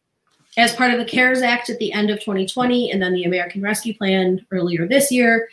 as 0.61 0.75
part 0.75 0.93
of 0.93 0.99
the 0.99 1.05
CARES 1.05 1.43
Act 1.43 1.71
at 1.71 1.79
the 1.79 1.93
end 1.93 2.11
of 2.11 2.19
2020, 2.21 2.91
and 2.91 3.03
then 3.03 3.13
the 3.13 3.25
American 3.25 3.63
Rescue 3.63 3.95
Plan 3.97 4.45
earlier 4.51 4.87
this 4.87 5.11
year, 5.11 5.49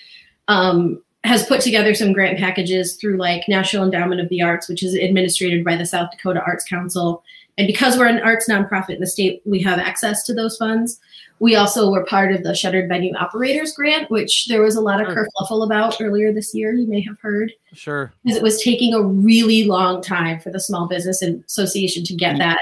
um, 0.48 1.02
has 1.24 1.46
put 1.46 1.62
together 1.62 1.93
some 1.93 2.13
grant 2.13 2.38
packages 2.38 2.96
through 2.96 3.17
like 3.17 3.43
National 3.48 3.84
Endowment 3.84 4.22
of 4.22 4.30
the 4.30 4.41
Arts, 4.41 4.70
which 4.70 4.84
is 4.84 4.93
administered 4.93 5.63
by 5.63 5.76
the 5.76 5.86
South 5.86 6.12
Dakota 6.12 6.41
Arts 6.46 6.63
Council. 6.63 7.24
And 7.58 7.65
because 7.65 7.98
we're 7.98 8.08
an 8.08 8.20
arts 8.20 8.48
nonprofit 8.48 8.96
in 8.96 9.00
the 9.00 9.08
state, 9.08 9.41
we 9.43 9.62
have 9.63 9.80
access 9.80 10.24
to 10.26 10.34
those 10.34 10.58
funds. 10.58 11.00
We 11.39 11.56
also 11.56 11.91
were 11.91 12.06
part 12.06 12.32
of 12.32 12.43
the 12.43 12.54
Shuttered 12.54 12.88
Venue 12.88 13.15
Operators 13.15 13.74
Grant, 13.74 14.10
which 14.12 14.46
there 14.46 14.62
was 14.62 14.76
a 14.76 14.82
lot 14.82 15.02
of 15.02 15.08
Sure. 15.08 15.28
kerfluffle 15.41 15.65
about 15.65 16.00
earlier 16.00 16.32
this 16.32 16.54
year. 16.54 16.74
You 16.74 16.88
may 16.88 17.02
have 17.02 17.20
heard 17.20 17.52
Sure. 17.74 18.13
because 18.24 18.38
it 18.38 18.43
was 18.43 18.62
taking 18.62 18.93
a 18.93 19.02
really 19.02 19.65
long 19.65 20.02
time 20.02 20.39
for 20.39 20.52
the 20.52 20.60
Small 20.60 20.88
Business 20.88 21.22
Association 21.22 22.04
to 22.06 22.15
get 22.15 22.38
that. 22.38 22.60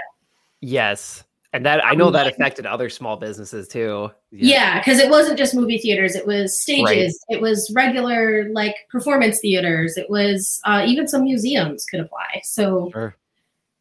Yes. 0.62 1.25
And 1.56 1.66
that 1.66 1.86
I 1.86 1.94
know 1.94 2.12
that 2.12 2.28
affected 2.28 2.66
other 2.66 2.90
small 2.90 3.16
businesses 3.16 3.70
too. 3.70 4.12
Yeah, 4.30 4.80
because 4.82 5.00
it 5.00 5.10
wasn't 5.10 5.38
just 5.38 5.56
movie 5.56 5.78
theaters; 5.78 6.14
it 6.14 6.28
was 6.28 6.62
stages, 6.62 7.18
it 7.30 7.40
was 7.40 7.72
regular 7.74 8.50
like 8.52 8.76
performance 8.90 9.40
theaters, 9.40 9.96
it 9.96 10.10
was 10.10 10.60
uh, 10.66 10.84
even 10.86 11.08
some 11.08 11.24
museums 11.24 11.86
could 11.86 12.02
apply. 12.02 12.42
So 12.44 12.90
Sure. 12.92 13.16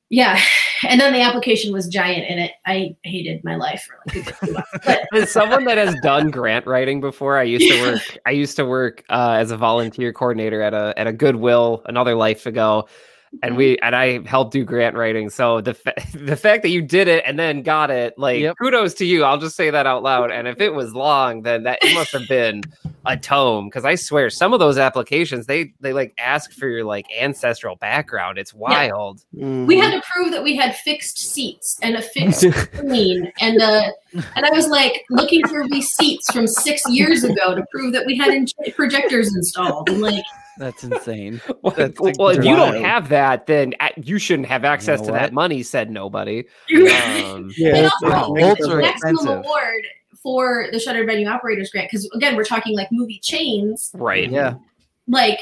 yeah, 0.09 0.41
and 0.89 1.01
then 1.01 1.13
the 1.13 1.21
application 1.21 1.73
was 1.73 1.89
giant, 1.89 2.31
and 2.31 2.39
it 2.39 2.53
I 2.65 2.95
hated 3.03 3.43
my 3.43 3.57
life 3.57 3.89
for 3.89 3.99
like 4.15 4.43
a 4.43 4.53
months. 4.53 4.71
But 4.87 5.09
As 5.13 5.33
someone 5.33 5.65
that 5.65 5.77
has 5.77 5.97
done 6.01 6.31
grant 6.31 6.69
writing 6.69 7.01
before, 7.01 7.39
I 7.39 7.43
used 7.43 7.69
to 7.69 7.81
work. 7.83 8.19
I 8.25 8.31
used 8.31 8.55
to 8.55 8.65
work 8.65 9.03
uh, 9.11 9.35
as 9.37 9.51
a 9.51 9.57
volunteer 9.57 10.13
coordinator 10.13 10.63
at 10.63 10.75
a 10.75 10.95
at 10.97 11.09
a 11.09 11.13
Goodwill 11.13 11.83
another 11.87 12.15
life 12.15 12.47
ago, 12.47 12.87
and 13.43 13.57
we 13.57 13.77
and 13.79 13.95
I 13.97 14.23
helped 14.27 14.53
do 14.53 14.65
grant 14.65 14.97
writing. 14.97 15.29
So 15.31 15.61
the 15.61 15.75
fa- 15.75 15.95
the 16.15 16.37
fact 16.37 16.63
that 16.63 16.71
you 16.71 16.83
did 16.83 17.09
it 17.09 17.25
and 17.27 17.39
then 17.39 17.63
got 17.63 17.91
it, 17.91 18.15
like 18.19 18.41
Yep. 18.41 18.57
kudos 18.61 18.95
to 18.95 19.05
you. 19.07 19.25
I'll 19.25 19.39
just 19.39 19.57
say 19.57 19.71
that 19.71 19.87
out 19.87 20.03
loud. 20.03 20.31
And 20.31 20.47
if 20.49 20.61
it 20.61 20.73
was 20.75 20.95
long, 20.95 21.43
then 21.43 21.65
that 21.65 21.79
it 21.83 21.95
must 21.95 22.13
have 22.13 22.29
been 22.29 22.63
a 23.07 23.17
tome. 23.17 23.67
Because 23.69 23.85
I 23.85 23.95
swear, 23.97 24.31
some 24.31 24.53
of 24.53 24.61
those 24.61 24.79
applications 24.79 25.47
they 25.47 25.73
they 25.81 25.93
like 25.93 26.15
ask 26.19 26.53
for 26.53 26.69
your 26.69 26.85
like 26.85 27.07
ancestral 27.21 27.77
background. 27.77 28.39
It's 28.39 28.55
wild. 28.55 29.21
we 29.33 29.79
had 29.79 29.91
to 29.93 30.03
prove 30.11 30.31
that 30.33 30.43
we 30.43 30.57
had 30.57 30.75
fixed 30.77 31.19
seats 31.19 31.79
and 31.83 31.97
a 31.97 32.03
fixed 32.03 32.41
screen, 32.75 33.31
and 33.41 33.61
uh, 33.61 33.91
and 34.15 34.45
I 34.47 34.51
was 34.51 34.69
like 34.69 35.03
looking 35.11 35.47
for 35.49 35.63
receipts 35.65 36.33
from 36.33 36.47
six 36.47 36.83
years 36.89 37.25
ago 37.25 37.55
to 37.55 37.65
prove 37.73 37.93
that 37.93 38.07
we 38.07 38.17
had 38.17 38.33
in- 38.33 38.47
projectors 38.75 39.35
installed, 39.35 39.89
and 39.91 40.01
like 40.01 40.25
That's 40.59 40.85
insane. 40.85 41.41
Well, 41.63 41.75
That's 41.77 41.99
well, 42.01 42.29
if 42.29 42.45
you 42.45 42.55
don't 42.57 42.83
have 42.83 43.09
that, 43.09 43.47
then 43.47 43.75
you 43.97 44.19
shouldn't 44.19 44.49
have 44.49 44.65
access 44.65 45.01
know 45.01 45.07
to 45.07 45.13
what? 45.13 45.19
that 45.21 45.33
money. 45.33 45.63
Said 45.63 45.91
nobody. 45.91 46.45
Um, 46.71 47.51
Yeah, 47.57 47.69
And 47.69 47.77
it's- 47.87 47.93
also, 48.03 48.35
it's- 48.37 48.57
Bolts 48.59 48.61
the 48.69 48.77
maximum 48.77 48.85
expensive. 49.15 49.29
award 49.45 49.87
for 50.23 50.67
the 50.73 50.79
shuttered 50.79 51.07
Venue 51.07 51.27
Operators 51.27 51.71
Grant, 51.71 51.89
because 51.91 52.09
again, 52.15 52.37
we're 52.37 52.45
talking 52.45 52.77
like 52.77 52.89
movie 52.93 53.19
chains, 53.23 53.91
right. 53.95 54.31
Yeah. 54.31 54.55
like 55.09 55.39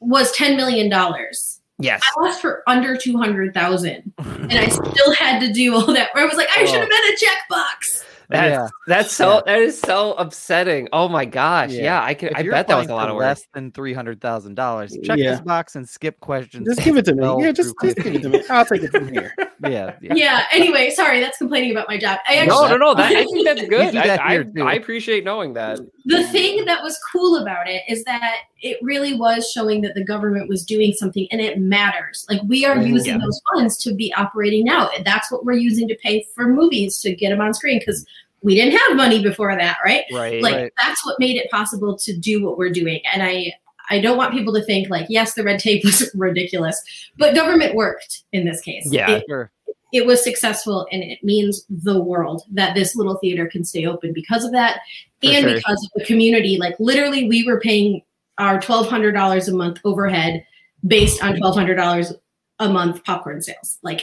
was 0.00 0.32
ten 0.32 0.56
million 0.56 0.88
dollars. 0.90 1.60
Yes. 1.78 2.02
I 2.18 2.28
asked 2.28 2.40
for 2.40 2.62
under 2.66 2.96
two 2.96 3.16
hundred 3.18 3.52
thousand, 3.54 4.12
and 4.18 4.52
I 4.52 4.68
still 4.68 5.12
had 5.14 5.40
to 5.40 5.52
do 5.52 5.74
all 5.74 5.92
that. 5.92 6.10
Where 6.14 6.24
I 6.24 6.26
was 6.26 6.36
like, 6.36 6.48
I 6.56 6.64
should 6.64 6.80
have 6.80 6.88
been 6.88 7.12
a 7.12 7.16
checkbox. 7.16 8.04
That's 8.28 8.50
Yeah. 8.50 8.68
that's 8.86 9.12
so 9.12 9.42
that 9.46 9.58
is 9.60 9.78
so 9.80 10.14
upsetting. 10.14 10.88
Oh 10.92 11.08
my 11.08 11.24
gosh. 11.24 11.70
Yeah. 11.72 11.82
Yeah, 11.82 12.02
I 12.04 12.14
can. 12.14 12.28
If 12.30 12.36
I 12.36 12.42
bet 12.48 12.68
that 12.68 12.76
was 12.76 12.88
a 12.88 12.94
lot 12.94 13.04
for 13.06 13.10
of 13.10 13.16
work. 13.16 13.22
less 13.22 13.46
than 13.54 13.70
three 13.72 13.92
hundred 13.92 14.20
thousand 14.20 14.54
dollars. 14.54 14.96
Check 15.04 15.18
Yeah. 15.18 15.32
this 15.32 15.40
box 15.40 15.76
and 15.76 15.88
skip 15.88 16.20
questions. 16.20 16.66
Just 16.66 16.82
give 16.82 16.96
it 16.96 17.04
to 17.06 17.14
me. 17.14 17.22
Yeah, 17.44 17.52
just, 17.52 17.74
just 17.82 17.96
give 17.98 18.14
it 18.14 18.22
to 18.22 18.28
me. 18.30 18.42
I'll 18.50 18.64
take 18.64 18.82
it 18.82 18.90
from 18.90 19.12
here. 19.12 19.34
yeah, 19.62 19.94
yeah. 20.00 20.14
Yeah. 20.14 20.44
Anyway, 20.52 20.90
sorry, 20.90 21.20
that's 21.20 21.38
complaining 21.38 21.70
about 21.72 21.88
my 21.88 21.98
job. 21.98 22.18
I 22.28 22.36
actually 22.36 22.48
No, 22.48 22.68
no, 22.68 22.76
no. 22.76 22.94
That, 22.94 23.12
I 23.12 23.24
think 23.24 23.44
that's 23.46 23.60
do 23.60 23.66
good. 23.68 23.94
that 23.94 24.20
I, 24.20 24.38
I. 24.38 24.44
I 24.62 24.74
appreciate 24.74 25.24
knowing 25.24 25.52
that. 25.54 25.78
The 26.06 26.22
thing 26.28 26.64
that 26.66 26.82
was 26.82 26.98
cool 27.12 27.36
about 27.36 27.68
it 27.68 27.82
is 27.88 28.04
that 28.04 28.36
it 28.60 28.78
really 28.82 29.14
was 29.14 29.50
showing 29.50 29.80
that 29.82 29.94
the 29.94 30.04
government 30.04 30.48
was 30.48 30.64
doing 30.64 30.92
something 30.92 31.26
and 31.30 31.40
it 31.40 31.58
matters. 31.58 32.26
Like 32.28 32.42
we 32.46 32.64
are 32.66 32.76
using 32.80 33.14
Yeah. 33.14 33.20
those 33.24 33.40
funds 33.52 33.76
to 33.78 33.94
be 33.94 34.12
operating 34.14 34.64
now. 34.64 34.90
And 34.94 35.04
that's 35.04 35.30
what 35.32 35.44
we're 35.46 35.54
using 35.54 35.88
to 35.88 35.94
pay 35.96 36.26
for 36.34 36.46
movies 36.46 36.98
to 37.00 37.14
get 37.14 37.30
them 37.30 37.40
on 37.40 37.54
screen 37.54 37.78
because 37.78 38.04
we 38.42 38.54
didn't 38.54 38.78
have 38.78 38.96
money 38.96 39.22
before 39.22 39.56
that, 39.56 39.78
right? 39.82 40.04
Right. 40.12 40.42
Like 40.42 40.54
Right. 40.54 40.72
that's 40.82 41.04
what 41.06 41.18
made 41.18 41.36
it 41.36 41.50
possible 41.50 41.96
to 41.96 42.16
do 42.16 42.44
what 42.44 42.58
we're 42.58 42.70
doing. 42.70 43.00
And 43.12 43.22
I 43.22 43.54
I 43.90 44.00
don't 44.00 44.16
want 44.16 44.32
people 44.32 44.54
to 44.54 44.62
think 44.64 44.88
like, 44.88 45.06
yes, 45.10 45.34
the 45.34 45.42
red 45.44 45.58
tape 45.60 45.84
was 45.84 46.10
ridiculous, 46.14 46.82
but 47.18 47.34
government 47.34 47.74
worked 47.74 48.24
in 48.32 48.44
this 48.46 48.60
case. 48.60 48.86
Yeah. 48.90 49.10
It, 49.10 49.24
Sure. 49.28 49.50
It 49.94 50.04
was 50.04 50.22
successful 50.24 50.86
and 50.90 51.02
it 51.04 51.22
means 51.22 51.64
the 51.70 52.02
world 52.02 52.42
that 52.50 52.74
this 52.74 52.96
little 52.96 53.14
theater 53.18 53.46
can 53.46 53.62
stay 53.64 53.86
open 53.86 54.12
because 54.12 54.44
of 54.44 54.50
that 54.52 54.80
For 55.22 55.30
and 55.30 55.44
sure. 55.44 55.54
because 55.54 55.82
of 55.84 55.90
the 56.00 56.04
community 56.04 56.58
like 56.58 56.74
literally 56.80 57.28
we 57.28 57.44
were 57.44 57.60
paying 57.60 58.02
our 58.38 58.58
$1200 58.58 59.48
a 59.48 59.52
month 59.52 59.78
overhead 59.84 60.44
based 60.86 61.22
on 61.22 61.36
$1200 61.36 62.12
a 62.58 62.68
month 62.68 63.04
popcorn 63.04 63.40
sales 63.40 63.78
like 63.82 64.02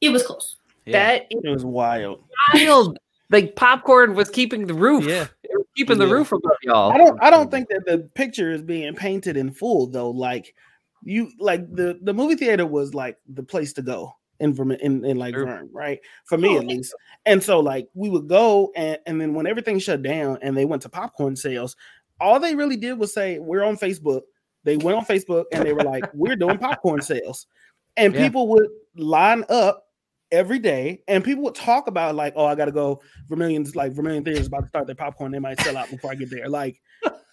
it 0.00 0.10
was 0.10 0.22
close 0.24 0.56
Yeah. 0.86 0.92
That 1.18 1.26
It 1.30 1.50
was 1.50 1.64
wild. 1.64 2.22
wild. 2.54 2.98
Like 3.30 3.56
popcorn 3.56 4.14
was 4.14 4.28
keeping 4.30 4.66
the 4.66 4.74
roof. 4.74 5.04
Yeah. 5.06 5.26
It 5.42 5.50
was 5.56 5.66
keeping 5.76 5.98
the 5.98 6.06
Yeah. 6.06 6.12
roof 6.12 6.30
above 6.32 6.56
y'all. 6.62 6.92
I 6.92 6.98
don't 6.98 7.20
I 7.22 7.30
don't 7.30 7.50
think 7.50 7.68
that 7.70 7.84
the 7.86 7.98
picture 8.14 8.52
is 8.52 8.62
being 8.62 8.94
painted 8.94 9.36
in 9.36 9.50
full 9.52 9.88
though. 9.88 10.10
Like 10.10 10.54
you 11.02 11.30
like 11.40 11.74
the 11.74 11.98
the 12.02 12.14
movie 12.14 12.36
theater 12.36 12.66
was 12.66 12.94
like 12.94 13.16
the 13.28 13.42
place 13.42 13.72
to 13.74 13.82
go 13.82 14.14
in 14.40 14.54
Verm- 14.54 14.78
in, 14.80 15.04
in 15.04 15.16
like 15.16 15.34
Sure. 15.34 15.44
Vern, 15.46 15.68
right? 15.72 16.00
For 16.26 16.36
me 16.38 16.56
Oh, 16.56 16.58
at 16.58 16.66
least. 16.66 16.94
And 17.26 17.42
so 17.42 17.60
like 17.60 17.88
we 17.94 18.08
would 18.08 18.28
go 18.28 18.72
and 18.76 18.98
and 19.06 19.20
then 19.20 19.34
when 19.34 19.46
everything 19.46 19.78
shut 19.78 20.02
down 20.02 20.38
and 20.42 20.56
they 20.56 20.64
went 20.64 20.82
to 20.82 20.88
popcorn 20.88 21.36
sales, 21.36 21.76
all 22.20 22.40
they 22.40 22.54
really 22.54 22.76
did 22.76 22.98
was 22.98 23.12
say 23.12 23.38
we're 23.38 23.62
on 23.64 23.76
Facebook. 23.76 24.22
They 24.64 24.76
went 24.76 24.96
on 24.98 25.04
Facebook 25.04 25.44
and 25.52 25.64
they 25.64 25.72
were 25.72 25.84
like 25.84 26.04
we're 26.14 26.36
doing 26.36 26.58
popcorn 26.58 27.00
sales. 27.02 27.46
And 27.96 28.14
Yeah. 28.14 28.24
people 28.24 28.48
would 28.48 28.68
line 28.96 29.44
up 29.48 29.82
every 30.32 30.58
day 30.58 31.00
and 31.06 31.22
people 31.22 31.44
would 31.44 31.54
talk 31.54 31.86
about 31.86 32.14
like 32.16 32.32
oh 32.34 32.44
I 32.46 32.54
got 32.56 32.64
to 32.64 32.72
go 32.72 33.00
Vermillion's 33.28 33.76
like 33.76 33.92
Vermillion 33.92 34.24
Theater 34.24 34.40
is 34.40 34.48
about 34.48 34.62
to 34.62 34.68
start 34.68 34.86
their 34.86 34.96
popcorn 34.96 35.30
they 35.30 35.38
might 35.38 35.60
sell 35.60 35.76
out 35.76 35.90
before 35.90 36.10
I 36.10 36.16
get 36.16 36.28
there 36.30 36.48
like 36.48 36.80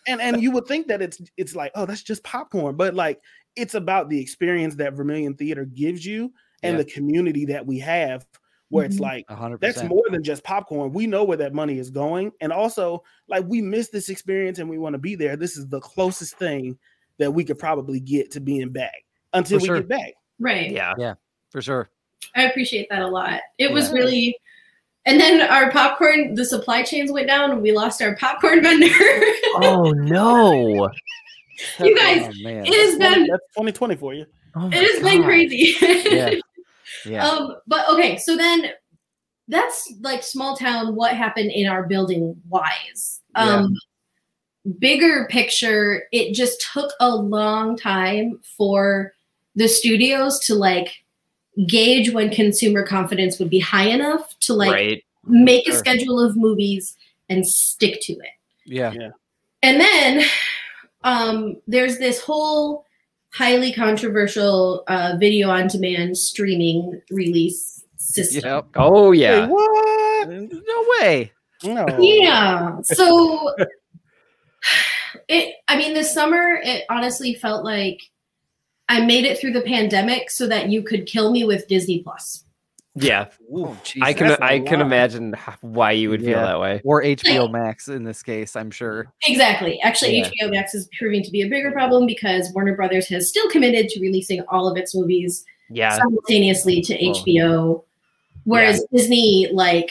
and 0.08 0.22
and 0.22 0.42
you 0.42 0.52
would 0.52 0.68
think 0.68 0.88
that 0.88 1.02
it's 1.02 1.20
it's 1.38 1.56
like 1.56 1.72
oh 1.74 1.86
that's 1.88 2.04
just 2.04 2.24
popcorn 2.24 2.76
but 2.76 2.94
like 2.94 3.20
it's 3.56 3.74
about 3.74 4.10
the 4.10 4.20
experience 4.20 4.76
that 4.76 4.94
Vermillion 4.94 5.34
Theater 5.36 5.66
gives 5.66 6.06
you 6.06 6.32
and 6.64 6.78
Yeah. 6.78 6.84
the 6.84 6.90
community 6.92 7.46
that 7.46 7.66
we 7.66 7.80
have 7.80 8.26
where 8.70 8.86
it's 8.86 8.96
Mhm. 8.98 9.02
like 9.02 9.26
A 9.28 9.36
hundred 9.36 9.60
that's 9.60 9.84
more 9.84 10.04
than 10.12 10.24
just 10.24 10.44
popcorn 10.46 10.94
we 10.94 11.06
know 11.06 11.24
where 11.26 11.38
that 11.38 11.54
money 11.54 11.78
is 11.78 11.90
going 11.90 12.32
and 12.40 12.54
also 12.54 13.04
like 13.28 13.44
we 13.48 13.62
miss 13.62 13.90
this 13.90 14.08
experience 14.10 14.60
and 14.60 14.70
we 14.70 14.78
want 14.78 14.94
to 14.94 14.98
be 15.00 15.16
there 15.16 15.36
this 15.36 15.58
is 15.58 15.68
the 15.68 15.80
closest 15.82 16.38
thing 16.38 16.78
that 17.18 17.32
we 17.32 17.44
could 17.44 17.60
probably 17.60 18.00
get 18.00 18.32
to 18.32 18.40
being 18.40 18.70
back 18.70 19.04
until 19.34 19.60
For 19.60 19.64
we 19.64 19.68
sure. 19.68 19.76
get 19.78 19.90
back 19.90 20.14
right 20.40 20.72
Yeah. 20.72 20.94
Yeah. 20.98 21.14
For 21.50 21.62
sure. 21.62 21.90
i 22.36 22.44
appreciate 22.44 22.88
that 22.90 23.02
a 23.02 23.08
lot 23.08 23.42
it 23.58 23.72
was 23.72 23.92
really 23.92 24.38
and 25.06 25.20
then 25.20 25.42
our 25.42 25.70
popcorn 25.72 26.36
the 26.36 26.46
supply 26.46 26.82
chains 26.84 27.12
went 27.12 27.28
down 27.28 27.52
and 27.52 27.62
we 27.62 27.72
lost 27.74 28.02
our 28.02 28.16
popcorn 28.16 28.62
vendor 28.64 28.88
Oh 29.56 29.92
no. 29.92 30.90
you 31.80 31.98
guys 31.98 32.22
Oh 32.28 32.32
it 32.34 32.74
has 32.74 32.98
been 32.98 33.28
that's 33.28 33.44
2020 33.58 33.96
for 33.98 34.14
you 34.14 34.26
Oh 34.56 34.68
it 34.68 34.74
has 34.74 35.02
been 35.04 35.24
crazy 35.24 35.76
Yeah. 36.10 36.36
Yeah. 37.06 37.28
Um, 37.28 37.56
but 37.68 37.90
okay, 37.90 38.18
so 38.18 38.36
then 38.36 38.72
that's 39.48 39.94
like 40.02 40.24
small 40.24 40.56
town, 40.56 40.96
what 40.96 41.16
happened 41.16 41.52
in 41.52 41.68
our 41.68 41.84
building 41.84 42.40
wise. 42.50 43.22
Um 43.36 43.76
bigger 44.80 45.28
picture, 45.30 46.04
it 46.12 46.34
just 46.34 46.66
took 46.74 46.92
a 47.00 47.16
long 47.16 47.78
time 47.78 48.40
for 48.58 49.14
the 49.56 49.68
studios 49.68 50.40
to 50.40 50.56
like 50.56 51.04
gauge 51.68 52.12
when 52.12 52.30
consumer 52.30 52.86
confidence 52.86 53.40
would 53.40 53.50
be 53.50 53.60
high 53.60 53.88
enough 53.88 54.38
to 54.40 54.54
like 54.54 54.72
right. 54.72 55.04
make 55.26 55.68
a 55.68 55.74
schedule 55.74 56.20
of 56.20 56.38
movies 56.38 56.96
and 57.30 57.46
stick 57.46 58.00
to 58.02 58.14
it. 58.14 58.30
Yeah. 58.66 58.94
yeah. 58.94 59.10
And 59.64 59.80
then 59.80 60.24
um, 61.04 61.58
there's 61.68 61.98
this 61.98 62.22
whole 62.22 62.86
highly 63.34 63.74
controversial 63.74 64.84
uh, 64.88 65.16
video 65.20 65.50
on 65.50 65.68
demand 65.68 66.18
streaming 66.18 67.02
release 67.10 67.84
system. 67.98 68.44
Yep. 68.44 68.68
Oh 68.76 69.12
Wait, 69.12 69.20
yeah. 69.20 69.48
what 69.48 70.30
No 70.30 70.86
way. 71.00 71.32
no 71.64 71.86
Yeah. 72.00 72.82
So 72.84 73.56
it 75.28 75.56
I 75.68 75.78
mean 75.78 75.94
this 75.94 76.14
summer 76.14 76.60
it 76.64 76.86
honestly 76.90 77.36
felt 77.36 77.64
like 77.64 78.00
I 78.90 79.06
made 79.06 79.24
it 79.24 79.40
through 79.40 79.54
the 79.54 79.62
pandemic 79.62 80.30
so 80.30 80.48
that 80.48 80.70
you 80.70 80.84
could 80.84 81.06
kill 81.06 81.32
me 81.32 81.46
with 81.46 81.68
Disney 81.68 82.04
Plus. 82.04 82.44
Yeah, 82.96 83.28
Ooh, 83.56 83.68
Oh. 83.68 83.78
I 84.02 84.12
can 84.12 84.28
I 84.28 84.34
a 84.34 84.38
I 84.42 84.60
can 84.60 84.80
lot. 84.80 84.86
imagine 84.88 85.34
why 85.62 85.92
you 85.94 86.10
would 86.10 86.22
feel 86.22 86.40
that 86.42 86.60
way. 86.60 86.82
Or 86.84 87.02
HBO 87.02 87.50
Max 87.50 87.88
in 87.88 88.04
this 88.04 88.22
case, 88.22 88.56
I'm 88.58 88.70
sure. 88.70 89.08
Exactly. 89.26 89.80
Actually, 89.82 90.18
Yeah. 90.18 90.28
HBO 90.30 90.52
Max 90.52 90.74
is 90.76 90.90
proving 91.00 91.24
to 91.24 91.32
be 91.32 91.42
a 91.42 91.48
bigger 91.48 91.72
problem 91.72 92.06
because 92.06 92.52
Warner 92.54 92.76
Brothers 92.76 93.08
has 93.08 93.30
still 93.30 93.48
committed 93.50 93.88
to 93.90 94.02
releasing 94.02 94.42
all 94.50 94.68
of 94.70 94.78
its 94.78 94.94
movies 94.94 95.46
Yeah, 95.70 95.96
simultaneously 95.96 96.82
to 96.82 96.96
Oh. 96.96 97.12
HBO, 97.14 97.84
whereas 98.44 98.84
Disney 98.94 99.48
like 99.54 99.90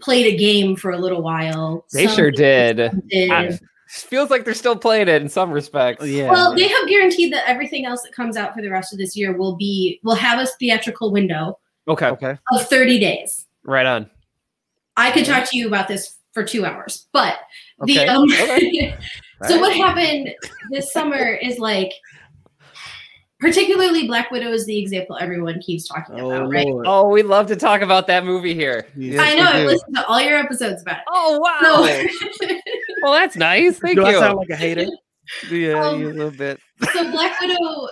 played 0.00 0.32
a 0.32 0.36
game 0.36 0.76
for 0.76 0.92
a 0.92 0.98
little 0.98 1.22
while. 1.22 1.84
they 1.92 2.06
Some 2.06 2.16
sure 2.16 2.30
did. 2.30 2.92
did. 3.08 3.30
I- 3.32 3.58
feels 3.88 4.30
like 4.30 4.44
they're 4.44 4.52
still 4.54 4.76
playing 4.76 5.08
it 5.08 5.20
in 5.22 5.28
some 5.28 5.50
respects. 5.50 6.04
Yeah. 6.06 6.30
Well, 6.30 6.54
they 6.54 6.68
have 6.68 6.88
guaranteed 6.88 7.32
that 7.32 7.48
everything 7.48 7.86
else 7.86 8.02
that 8.02 8.12
comes 8.12 8.36
out 8.36 8.52
for 8.54 8.60
the 8.62 8.68
rest 8.68 8.92
of 8.92 8.98
this 8.98 9.16
year 9.16 9.36
will 9.36 9.56
be 9.56 10.00
will 10.04 10.14
have 10.16 10.38
a 10.40 10.46
theatrical 10.46 11.10
window 11.12 11.58
Okay, 11.88 12.06
okay. 12.08 12.38
of 12.52 12.68
30 12.68 12.98
days. 12.98 13.46
right 13.64 13.86
on. 13.86 14.10
I 14.96 15.10
could 15.10 15.24
talk 15.26 15.48
to 15.50 15.56
you 15.58 15.66
about 15.66 15.88
this 15.88 16.16
for 16.32 16.42
two 16.42 16.64
hours, 16.64 17.06
but 17.12 17.38
the 17.84 17.98
Okay. 18.00 18.06
um, 18.08 18.24
Okay. 18.24 18.96
so 19.48 19.58
what 19.60 19.72
happened 19.76 20.34
this 20.70 20.92
summer 20.92 21.18
is 21.34 21.58
like 21.58 21.92
particularly 23.38 24.06
Black 24.06 24.30
Widow 24.30 24.50
is 24.50 24.64
the 24.66 24.78
example 24.78 25.16
everyone 25.20 25.60
keeps 25.60 25.86
talking 25.86 26.18
Oh, 26.18 26.30
about, 26.30 26.50
right? 26.50 26.66
Lord. 26.66 26.86
Oh, 26.88 27.08
we 27.08 27.22
love 27.22 27.46
to 27.48 27.56
talk 27.56 27.82
about 27.82 28.06
that 28.06 28.24
movie 28.24 28.54
here. 28.54 28.86
Yes, 28.96 29.20
I 29.20 29.34
know. 29.34 29.44
I've 29.50 29.66
listened 29.66 29.96
to 29.96 30.06
all 30.06 30.20
your 30.20 30.38
episodes 30.38 30.80
about 30.82 30.98
it. 30.98 31.02
Oh 31.08 31.38
wow. 31.38 31.86
So, 32.40 32.56
well, 33.02 33.12
that's 33.12 33.36
nice. 33.36 33.78
Thank 33.78 33.96
Do 33.96 34.04
I 34.06 34.12
you. 34.12 34.18
sound 34.18 34.38
like 34.38 34.48
a 34.50 34.56
hater? 34.56 34.86
Yeah, 35.50 35.84
Um, 35.84 36.02
a 36.04 36.06
little 36.06 36.30
bit. 36.30 36.60
so 36.92 37.10
Black 37.10 37.38
Widow 37.40 37.88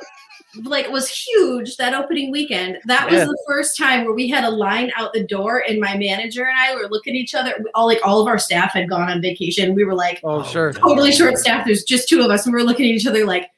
like 0.64 0.84
it 0.84 0.92
was 0.92 1.08
huge 1.08 1.76
that 1.76 1.94
opening 1.94 2.30
weekend. 2.30 2.78
That 2.86 3.10
was 3.10 3.18
Yeah. 3.20 3.24
the 3.24 3.44
first 3.46 3.76
time 3.76 4.04
where 4.04 4.14
we 4.14 4.28
had 4.28 4.44
a 4.44 4.50
line 4.50 4.92
out 4.96 5.12
the 5.12 5.24
door 5.24 5.64
and 5.68 5.80
my 5.80 5.96
manager 5.96 6.44
and 6.44 6.56
I 6.58 6.74
were 6.74 6.88
looking 6.88 7.14
at 7.14 7.18
each 7.18 7.34
other. 7.34 7.52
All 7.74 7.86
like 7.86 8.00
all 8.04 8.20
of 8.20 8.28
our 8.28 8.38
staff 8.38 8.72
had 8.72 8.88
gone 8.88 9.10
on 9.10 9.20
vacation. 9.20 9.74
We 9.74 9.84
were 9.84 9.94
like 9.94 10.20
Oh, 10.24 10.42
sure. 10.44 10.72
totally 10.72 11.12
short 11.12 11.38
staff. 11.38 11.64
There's 11.66 11.82
just 11.84 12.08
two 12.08 12.22
of 12.22 12.30
us 12.30 12.46
and 12.46 12.54
we 12.54 12.60
are 12.60 12.64
looking 12.64 12.86
at 12.86 12.92
each 12.94 13.06
other 13.06 13.24
like 13.26 13.50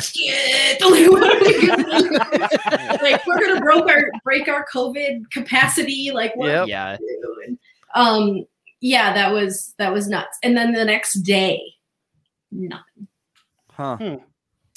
shit. 0.00 0.80
Like, 0.80 1.10
what 1.10 1.22
are 1.22 1.40
we 1.40 1.66
gonna 1.66 2.98
like 3.02 3.26
we're 3.26 3.38
gonna 3.40 3.60
break 3.60 3.86
our 3.88 4.10
break 4.24 4.48
our 4.48 4.66
COVID 4.72 5.30
capacity. 5.30 6.10
Like 6.12 6.34
what 6.36 6.48
Yep. 6.48 6.68
Yeah. 6.68 6.96
doing? 6.96 7.58
Um, 7.94 8.44
yeah, 8.80 9.14
that 9.14 9.32
was 9.32 9.74
that 9.78 9.92
was 9.92 10.08
nuts. 10.08 10.36
And 10.42 10.56
then 10.56 10.72
the 10.72 10.84
next 10.84 11.20
day, 11.22 11.60
nothing. 12.50 13.08
Huh. 13.70 13.96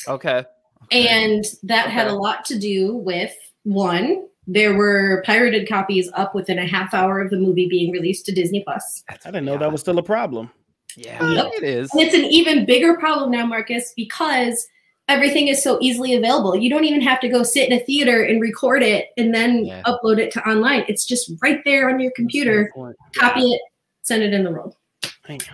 Okay. 0.08 0.45
And 0.91 1.45
that 1.63 1.89
had 1.89 2.08
a 2.08 2.13
lot 2.13 2.45
to 2.45 2.58
do 2.60 2.95
with 2.95 3.34
one, 3.63 4.28
there 4.47 4.76
were 4.76 5.23
pirated 5.26 5.67
copies 5.67 6.10
up 6.13 6.34
within 6.34 6.58
a 6.60 6.65
half 6.65 6.93
hour 6.93 7.19
of 7.21 7.30
the 7.30 7.38
movie 7.38 7.67
being 7.67 7.91
released 7.91 8.26
to 8.28 8.32
Disney 8.32 8.63
Plus. 8.63 9.04
I 9.10 9.17
didn't 9.26 9.45
know 9.45 9.58
that 9.58 9.71
was 9.71 9.82
still 9.82 9.97
a 10.00 10.04
problem. 10.04 10.50
Yeah. 10.95 11.30
Yep. 11.30 11.52
It 11.58 11.63
is. 11.63 11.91
And 11.91 12.02
it's 12.02 12.15
an 12.15 12.23
even 12.26 12.65
bigger 12.65 12.97
problem 12.97 13.32
now, 13.32 13.45
Marcus, 13.45 13.93
because 13.95 14.65
everything 15.10 15.47
is 15.47 15.62
so 15.62 15.78
easily 15.82 16.15
available. 16.15 16.56
You 16.56 16.69
don't 16.69 16.86
even 16.86 17.02
have 17.02 17.19
to 17.21 17.30
go 17.30 17.43
sit 17.43 17.69
in 17.69 17.78
a 17.78 17.84
theater 17.84 18.23
and 18.23 18.41
record 18.41 18.84
it 18.84 19.10
and 19.17 19.34
then 19.34 19.65
Yeah. 19.65 19.84
upload 19.84 20.17
it 20.17 20.32
to 20.32 20.50
online. 20.50 20.86
It's 20.88 21.06
just 21.06 21.32
right 21.41 21.62
there 21.65 21.89
on 21.89 22.00
your 22.00 22.12
computer. 22.15 22.71
Copy 23.15 23.41
it, 23.54 23.62
send 24.04 24.23
it 24.23 24.34
in 24.34 24.43
the 24.43 24.52
world. 24.52 24.76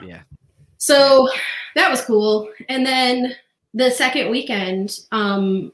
Yeah. 0.04 0.22
So 0.78 1.30
that 1.76 1.90
was 1.90 2.02
cool. 2.02 2.50
And 2.70 2.86
then 2.86 3.36
the 3.74 3.92
second 3.92 4.30
weekend, 4.30 5.00
um, 5.12 5.72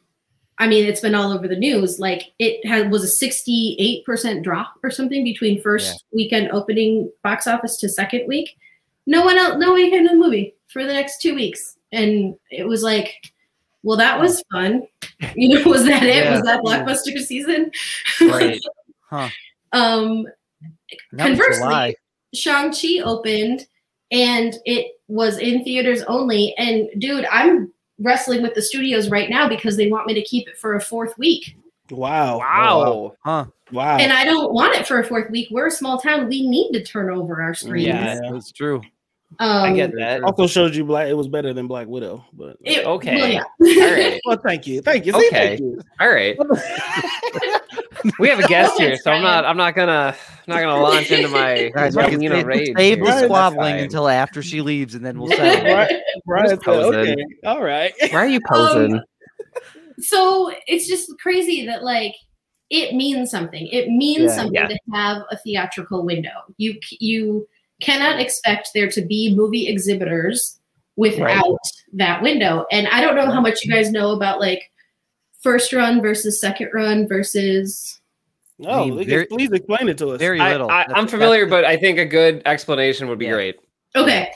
I 0.58 0.68
mean, 0.68 0.86
it's 0.86 1.02
been 1.02 1.16
all 1.16 1.32
over 1.32 1.48
the 1.48 1.56
news. 1.56 2.00
Like 2.00 2.32
it 2.40 2.66
had 2.66 2.92
was 2.92 3.04
a 3.04 3.08
sixty-eight 3.08 4.06
percent 4.06 4.44
drop 4.44 4.74
or 4.84 4.92
something 4.92 5.24
between 5.24 5.62
first 5.62 6.04
weekend 6.14 6.52
opening 6.52 7.12
box 7.24 7.48
office 7.48 7.78
to 7.78 7.90
second 7.90 8.28
week. 8.28 8.58
No 9.06 9.24
one 9.24 9.38
else, 9.38 9.58
no 9.58 9.72
one 9.72 9.90
came 9.90 10.04
to 10.04 10.10
the 10.10 10.16
movie 10.16 10.56
for 10.68 10.84
the 10.86 10.94
next 10.94 11.22
two 11.22 11.34
weeks, 11.34 11.78
and 11.92 12.36
it 12.52 12.68
was 12.68 12.84
like, 12.84 13.16
well, 13.84 13.98
that 13.98 14.20
was 14.20 14.44
fun. 14.52 14.88
You 15.36 15.60
know, 15.60 15.70
was 15.70 15.86
that 15.86 16.04
it? 16.04 16.24
Yeah. 16.24 16.32
Was 16.32 16.44
that 16.44 16.62
blockbuster 16.62 17.20
season? 17.20 17.72
Right. 18.22 18.60
Huh. 19.12 19.28
um, 19.74 20.28
Conversely, 21.18 21.98
Shang-Chi 22.36 23.00
opened 23.04 23.66
and 24.12 24.56
it 24.66 25.00
was 25.08 25.40
in 25.40 25.64
theaters 25.64 26.04
only. 26.04 26.54
And 26.60 26.90
dude, 27.00 27.26
I'm 27.26 27.72
wrestling 28.00 28.42
with 28.42 28.54
the 28.56 28.62
studios 28.62 29.10
right 29.10 29.30
now 29.30 29.48
because 29.48 29.78
they 29.78 29.90
want 29.90 30.08
me 30.08 30.14
to 30.14 30.22
keep 30.24 30.48
it 30.48 30.58
for 30.58 30.76
a 30.76 30.82
fourth 30.82 31.18
week. 31.18 31.56
Wow. 31.92 32.38
Wow. 32.40 33.16
Huh. 33.24 33.46
Wow. 33.72 33.98
And 33.98 34.12
I 34.12 34.24
don't 34.24 34.54
want 34.54 34.76
it 34.76 34.88
for 34.88 35.00
a 35.00 35.04
fourth 35.04 35.30
week. 35.30 35.50
We're 35.52 35.68
a 35.68 35.72
small 35.72 36.00
town. 36.00 36.28
We 36.28 36.48
need 36.48 36.72
to 36.74 36.84
turn 36.84 37.10
over 37.10 37.42
our 37.42 37.54
screens. 37.54 37.88
Yeah. 37.88 38.20
That's 38.32 38.52
true. 38.52 38.82
Um, 39.40 39.64
I 39.64 39.74
get 39.74 39.94
that. 39.96 40.24
also 40.24 40.48
showed 40.48 40.74
you 40.76 40.84
black. 40.84 41.08
It 41.08 41.14
was 41.14 41.28
better 41.28 41.54
than 41.54 41.68
Black 41.68 41.88
Widow, 41.88 42.26
but 42.34 42.58
it- 42.62 42.84
Okay. 42.86 43.16
well, 43.16 43.28
yeah. 43.28 43.44
All 43.84 43.92
right. 43.94 44.22
well, 44.26 44.40
thank 44.44 44.66
you, 44.66 44.82
thank 44.82 45.06
you. 45.06 45.14
See, 45.14 45.28
Okay. 45.28 45.30
thank 45.30 45.60
you. 45.60 45.80
All 46.00 46.10
right. 46.10 46.36
We 48.20 48.30
have 48.30 48.40
a 48.40 48.48
guest 48.48 48.78
here, 48.78 48.96
so 48.98 49.12
I'm 49.12 49.22
not. 49.22 49.46
I'm 49.46 49.58
not 49.58 49.76
gonna. 49.76 50.16
I'm 50.16 50.54
not 50.56 50.62
gonna 50.62 50.82
launch 50.82 51.12
into 51.12 51.28
my 51.30 51.70
Guys, 51.76 51.96
we 51.96 52.04
can 52.04 52.22
you 52.22 52.30
know 52.30 52.36
save, 52.36 52.46
rage. 52.46 52.74
save 52.78 53.00
the 53.00 53.24
squabbling 53.24 53.76
until 53.80 54.08
after 54.08 54.42
she 54.42 54.62
leaves, 54.62 54.96
and 54.96 55.06
then 55.06 55.20
we'll 55.20 55.30
settle. 55.32 55.74
Right, 55.74 56.02
right. 56.28 56.68
Okay, 56.68 57.16
all 57.46 57.62
right. 57.64 57.94
Why 58.12 58.20
are 58.20 58.28
you 58.28 58.42
posing? 58.48 58.96
Um, 58.96 59.02
so 60.00 60.52
it's 60.68 60.88
just 60.88 61.12
crazy 61.20 61.66
that 61.66 61.84
like 61.84 62.14
it 62.70 62.94
means 62.96 63.32
something. 63.32 63.68
It 63.68 63.90
means 63.90 64.24
Yeah. 64.24 64.36
something 64.36 64.54
Yeah. 64.54 64.68
to 64.68 64.78
have 64.94 65.24
a 65.32 65.38
theatrical 65.38 66.06
window. 66.06 66.30
You 66.58 66.80
you 67.00 67.48
cannot 67.82 68.20
expect 68.20 68.70
there 68.74 68.90
to 68.90 69.02
be 69.02 69.34
movie 69.36 69.68
exhibitors 69.68 70.60
without 70.96 71.22
Right. 71.50 71.56
that 71.94 72.22
window. 72.22 72.66
And 72.72 72.88
I 72.90 73.02
don't 73.02 73.16
know 73.16 73.32
how 73.32 73.40
much 73.42 73.64
you 73.64 73.72
guys 73.72 73.92
know 73.92 74.12
about 74.12 74.40
like 74.40 74.69
first 75.42 75.72
run 75.74 76.02
versus 76.02 76.40
second 76.40 76.70
run 76.74 77.08
versus 77.08 78.00
No, 78.58 78.86
mean, 78.88 79.08
very- 79.08 79.26
please 79.26 79.52
explain 79.52 79.88
it 79.88 79.98
to 80.00 80.10
us. 80.10 80.20
Very 80.20 80.40
little. 80.40 80.70
I, 80.70 80.80
That's- 80.82 80.94
I'm 80.98 81.08
familiar, 81.08 81.46
but 81.46 81.64
I 81.64 81.78
think 81.78 81.98
a 81.98 82.06
good 82.06 82.42
explanation 82.46 83.08
would 83.08 83.20
be 83.20 83.26
Yeah. 83.26 83.32
great. 83.32 83.60
Okay. 83.96 84.32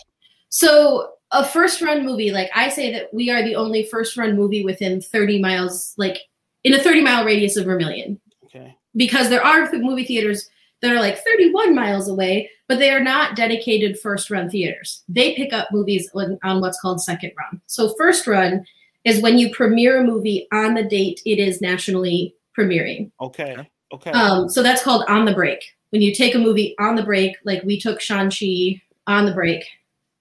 So 0.49 1.13
a 1.31 1.43
first 1.45 1.81
run 1.81 2.05
movie, 2.05 2.31
like 2.31 2.49
I 2.55 2.69
say 2.69 2.91
that 2.93 3.13
we 3.13 3.29
are 3.29 3.43
the 3.43 3.55
only 3.55 3.83
first 3.85 4.15
run 4.17 4.35
movie 4.35 4.63
within 4.63 5.01
30 5.01 5.39
miles, 5.41 5.93
like 5.97 6.19
in 6.63 6.73
a 6.73 6.79
30 6.79 7.01
mile 7.01 7.25
radius 7.25 7.57
of 7.57 7.65
vermillion 7.65 8.19
Okay. 8.45 8.73
because 8.95 9.29
there 9.29 9.43
are 9.43 9.69
movie 9.73 10.05
theaters 10.05 10.47
that 10.81 10.91
are 10.91 10.99
like 11.01 11.17
31 11.23 11.73
miles 11.75 12.07
away, 12.07 12.49
but 12.67 12.77
they 12.79 12.91
are 12.91 12.99
not 13.03 13.35
dedicated 13.35 13.99
first 13.99 14.29
run 14.29 14.49
theaters. 14.49 15.03
They 15.09 15.33
pick 15.35 15.51
up 15.53 15.67
movies 15.71 16.09
on, 16.13 16.37
on 16.43 16.61
what's 16.61 16.79
called 16.79 17.01
second 17.01 17.31
run. 17.37 17.59
So, 17.67 17.93
first 17.97 18.27
run 18.27 18.65
is 19.05 19.21
when 19.21 19.37
you 19.37 19.53
premiere 19.53 19.99
a 19.99 20.03
movie 20.03 20.47
on 20.51 20.73
the 20.73 20.83
date 20.83 21.21
it 21.25 21.39
is 21.39 21.61
nationally 21.61 22.35
premiering. 22.57 23.11
Okay. 23.19 23.55
Okay. 23.93 24.11
Um, 24.11 24.49
so, 24.49 24.63
that's 24.63 24.81
called 24.83 25.05
on 25.07 25.25
the 25.25 25.33
break. 25.33 25.59
When 25.91 26.01
you 26.01 26.13
take 26.15 26.33
a 26.33 26.39
movie 26.39 26.73
on 26.79 26.95
the 26.95 27.03
break, 27.03 27.35
like 27.43 27.61
we 27.63 27.79
took 27.79 28.01
Shang-Chi 28.01 28.81
on 29.05 29.25
the 29.25 29.33
break, 29.33 29.63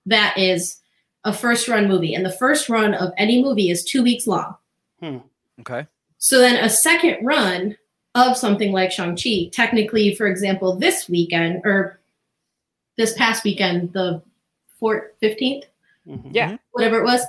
that 0.04 0.36
is 0.36 0.80
a 1.24 1.32
first 1.32 1.68
run 1.68 1.88
movie. 1.88 2.14
And 2.14 2.24
the 2.26 2.32
first 2.32 2.68
run 2.68 2.92
of 2.92 3.12
any 3.16 3.42
movie 3.42 3.70
is 3.70 3.82
two 3.84 4.02
weeks 4.02 4.26
long. 4.26 4.56
Hmm. 5.00 5.18
okay. 5.60 5.86
So 6.18 6.38
then 6.38 6.62
a 6.62 6.68
second 6.68 7.24
run 7.24 7.76
of 8.14 8.36
something 8.36 8.72
like 8.72 8.92
Shang-Chi, 8.92 9.48
technically, 9.52 10.14
for 10.14 10.26
example, 10.26 10.76
this 10.76 11.08
weekend 11.08 11.62
or 11.64 11.98
this 12.98 13.14
past 13.14 13.42
weekend, 13.42 13.92
the 13.94 14.20
4th, 14.80 15.04
15th, 15.22 15.64
Mhm. 16.06 16.30
Yeah. 16.34 16.56
whatever 16.72 17.00
it 17.00 17.04
was, 17.04 17.22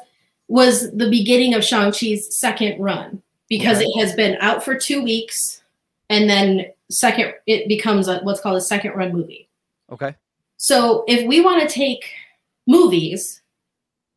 was 0.54 0.92
the 0.92 1.10
beginning 1.10 1.56
of 1.56 1.66
Shang-Chi's 1.66 2.38
second 2.38 2.80
run 2.80 3.24
because 3.50 3.78
Okay. 3.78 3.88
it 3.88 4.00
has 4.00 4.14
been 4.14 4.38
out 4.40 4.64
for 4.64 4.76
two 4.76 5.04
weeks 5.04 5.64
and 6.12 6.30
then 6.30 6.68
second, 6.92 7.34
it 7.48 7.68
becomes 7.68 8.08
a, 8.08 8.20
what's 8.20 8.40
called 8.40 8.58
a 8.58 8.62
second 8.62 8.92
run 8.92 9.12
movie. 9.12 9.50
Okay. 9.92 10.14
So 10.58 11.06
if 11.08 11.26
we 11.28 11.42
want 11.42 11.68
to 11.68 11.74
take 11.74 12.06
movies, 12.68 13.42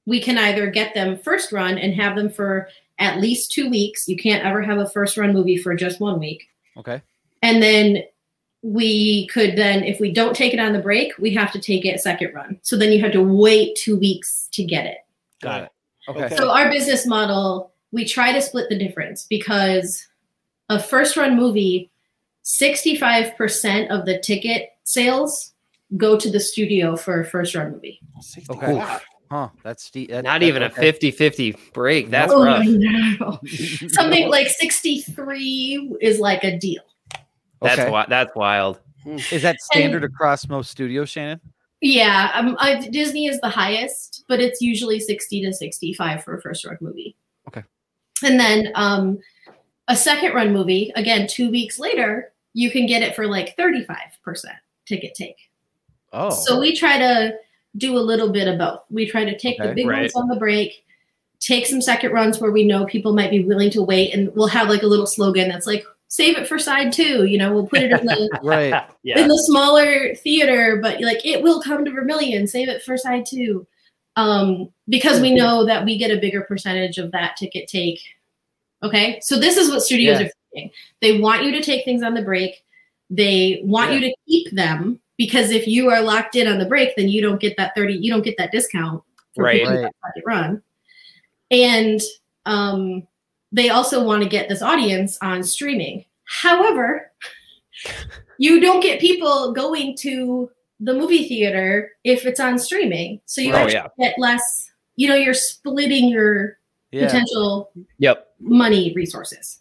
we 0.04 0.20
can 0.20 0.36
either 0.36 0.66
get 0.66 0.92
them 0.92 1.16
first 1.16 1.52
run 1.52 1.78
and 1.78 1.94
have 1.94 2.14
them 2.16 2.28
for 2.28 2.68
at 2.98 3.18
least 3.18 3.50
two 3.50 3.70
weeks. 3.70 4.06
You 4.06 4.18
can't 4.18 4.44
ever 4.44 4.60
have 4.60 4.76
a 4.76 4.90
first 4.90 5.16
run 5.16 5.32
movie 5.32 5.56
for 5.56 5.74
just 5.74 6.00
one 6.00 6.18
week. 6.20 6.44
Okay. 6.76 7.00
And 7.40 7.62
then 7.62 8.02
we 8.60 9.26
could 9.28 9.56
then, 9.56 9.84
if 9.84 10.00
we 10.00 10.12
don't 10.12 10.36
take 10.36 10.52
it 10.52 10.60
on 10.60 10.74
the 10.74 10.80
break, 10.80 11.16
we 11.16 11.32
have 11.32 11.50
to 11.52 11.58
take 11.58 11.86
it 11.86 11.98
second 12.00 12.34
run. 12.34 12.58
So 12.60 12.76
then 12.76 12.92
you 12.92 13.00
have 13.00 13.12
to 13.12 13.22
wait 13.22 13.74
two 13.76 13.96
weeks 13.96 14.50
to 14.52 14.64
get 14.64 14.84
it. 14.84 14.98
Got 15.40 15.62
it. 15.62 15.70
Okay. 16.08 16.24
Okay. 16.24 16.36
So 16.36 16.50
our 16.50 16.70
business 16.70 17.06
model, 17.06 17.72
we 17.92 18.04
try 18.04 18.32
to 18.32 18.40
split 18.40 18.68
the 18.68 18.78
difference 18.78 19.26
because 19.28 20.06
a 20.68 20.80
first 20.82 21.16
run 21.16 21.36
movie, 21.36 21.90
65% 22.44 23.88
of 23.90 24.06
the 24.06 24.18
ticket 24.20 24.70
sales 24.84 25.52
go 25.96 26.16
to 26.18 26.30
the 26.30 26.40
studio 26.40 26.96
for 26.96 27.20
a 27.20 27.24
first 27.24 27.54
run 27.54 27.72
movie. 27.72 28.00
Okay. 28.50 28.74
Wow. 28.74 29.00
Huh. 29.30 29.48
That's 29.64 29.82
steep. 29.84 30.10
that- 30.10 30.24
Not 30.24 30.40
that's 30.40 30.44
even 30.48 30.62
a 30.62 30.66
okay. 30.66 30.80
50 30.80 31.10
50 31.10 31.56
break. 31.74 32.10
That's 32.10 32.32
Oh, 32.32 32.44
rough. 32.44 32.64
no. 32.64 33.40
Something 33.88 34.28
like 34.28 34.48
63 34.48 35.96
is 36.00 36.20
like 36.20 36.44
a 36.44 36.56
deal. 36.58 36.82
That's 37.60 37.74
Okay. 37.78 37.84
wi- 37.86 38.06
that's 38.08 38.34
wild. 38.36 38.80
Is 39.32 39.42
that 39.42 39.60
standard 39.60 40.04
across 40.04 40.48
most 40.48 40.70
studios, 40.70 41.08
Shannon? 41.08 41.40
Yeah, 41.80 42.30
um, 42.34 42.56
I, 42.58 42.88
Disney 42.88 43.26
is 43.26 43.40
the 43.40 43.48
highest, 43.48 44.24
but 44.28 44.40
it's 44.40 44.60
usually 44.60 44.98
60 44.98 45.42
to 45.44 45.52
65 45.52 46.24
for 46.24 46.36
a 46.36 46.40
first 46.42 46.64
run 46.64 46.78
movie. 46.80 47.16
Okay. 47.48 47.62
And 48.24 48.40
then 48.40 48.72
um, 48.74 49.18
a 49.88 49.96
second 49.96 50.32
run 50.32 50.52
movie, 50.52 50.92
again, 50.96 51.26
two 51.26 51.50
weeks 51.50 51.78
later, 51.78 52.32
you 52.54 52.70
can 52.70 52.86
get 52.86 53.02
it 53.02 53.14
for 53.14 53.26
like 53.26 53.56
35% 53.56 53.86
ticket 54.86 55.14
take. 55.14 55.36
Oh, 56.12 56.30
So 56.30 56.58
we 56.58 56.74
try 56.74 56.98
to 56.98 57.34
do 57.76 57.98
a 57.98 58.00
little 58.00 58.30
bit 58.30 58.48
of 58.48 58.58
both. 58.58 58.80
We 58.90 59.06
try 59.06 59.24
to 59.26 59.38
take 59.38 59.58
the 59.58 59.74
big 59.74 59.86
Right. 59.86 60.00
ones 60.02 60.14
on 60.14 60.28
the 60.28 60.36
break, 60.36 60.84
take 61.40 61.66
some 61.66 61.82
second 61.82 62.12
runs 62.12 62.40
where 62.40 62.52
we 62.52 62.64
know 62.64 62.86
people 62.86 63.12
might 63.12 63.30
be 63.30 63.44
willing 63.44 63.70
to 63.72 63.82
wait, 63.82 64.14
and 64.14 64.34
we'll 64.34 64.46
have 64.46 64.70
like 64.70 64.82
a 64.82 64.86
little 64.86 65.06
slogan 65.06 65.48
that's 65.50 65.66
like, 65.66 65.84
save 66.08 66.36
it 66.38 66.48
for 66.48 66.58
side 66.58 66.92
two. 66.92 67.24
You 67.24 67.38
know, 67.38 67.52
we'll 67.52 67.66
put 67.66 67.82
it 67.82 67.92
in 67.92 68.06
the 68.06 68.40
right. 68.42 68.84
yeah. 69.02 69.18
in 69.18 69.28
the 69.28 69.38
smaller 69.46 70.14
theater, 70.16 70.78
but 70.82 71.00
like 71.00 71.24
it 71.24 71.42
will 71.42 71.60
come 71.60 71.84
to 71.84 71.90
Vermillion. 71.90 72.46
Save 72.46 72.68
it 72.68 72.82
for 72.82 72.96
side 72.96 73.26
two, 73.26 73.66
um, 74.16 74.68
because 74.88 75.20
we 75.20 75.34
know 75.34 75.64
that 75.66 75.84
we 75.84 75.98
get 75.98 76.10
a 76.10 76.20
bigger 76.20 76.42
percentage 76.42 76.98
of 76.98 77.12
that 77.12 77.36
ticket 77.36 77.68
take. 77.68 78.00
Okay, 78.82 79.18
so 79.22 79.38
this 79.38 79.56
is 79.56 79.70
what 79.70 79.82
studios 79.82 80.20
Yeah. 80.20 80.26
are 80.26 80.30
thinking. 80.52 80.70
They 81.00 81.18
want 81.20 81.44
you 81.44 81.52
to 81.52 81.62
take 81.62 81.84
things 81.84 82.02
on 82.02 82.14
the 82.14 82.22
break. 82.22 82.62
They 83.10 83.60
want 83.64 83.92
you 83.92 84.00
to 84.00 84.14
keep 84.28 84.50
them 84.52 85.00
because 85.16 85.50
if 85.50 85.66
you 85.66 85.90
are 85.90 86.02
locked 86.02 86.36
in 86.36 86.46
on 86.46 86.58
the 86.58 86.66
break, 86.66 86.94
then 86.96 87.08
you 87.08 87.22
don't 87.22 87.40
get 87.40 87.56
that 87.56 87.74
thirty. 87.74 87.94
You 87.94 88.12
don't 88.12 88.24
get 88.24 88.36
that 88.38 88.52
discount 88.52 89.02
for 89.34 89.44
Right. 89.44 89.64
Right. 89.66 89.84
up 89.86 89.92
run. 90.26 90.62
And 91.50 92.00
um, 92.46 93.06
they 93.52 93.70
also 93.70 94.04
want 94.04 94.22
to 94.22 94.28
get 94.28 94.48
this 94.48 94.62
audience 94.62 95.18
on 95.22 95.42
streaming. 95.42 96.04
However, 96.24 97.10
you 98.38 98.60
don't 98.60 98.80
get 98.80 99.00
people 99.00 99.52
going 99.52 99.96
to 99.98 100.50
the 100.80 100.92
movie 100.94 101.26
theater 101.28 101.92
if 102.04 102.26
it's 102.26 102.40
on 102.40 102.58
streaming. 102.58 103.20
So 103.26 103.40
you 103.40 103.52
Oh, 103.52 103.56
actually 103.56 103.74
yeah. 103.74 103.88
get 103.98 104.14
less, 104.18 104.70
you 104.96 105.08
know, 105.08 105.14
you're 105.14 105.34
splitting 105.34 106.08
your 106.08 106.58
Yeah. 106.90 107.06
potential 107.06 107.70
Yep. 107.98 108.28
money 108.40 108.92
resources. 108.94 109.58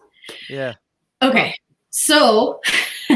Yeah. 0.49 0.73
Okay. 1.21 1.55
So 1.91 2.59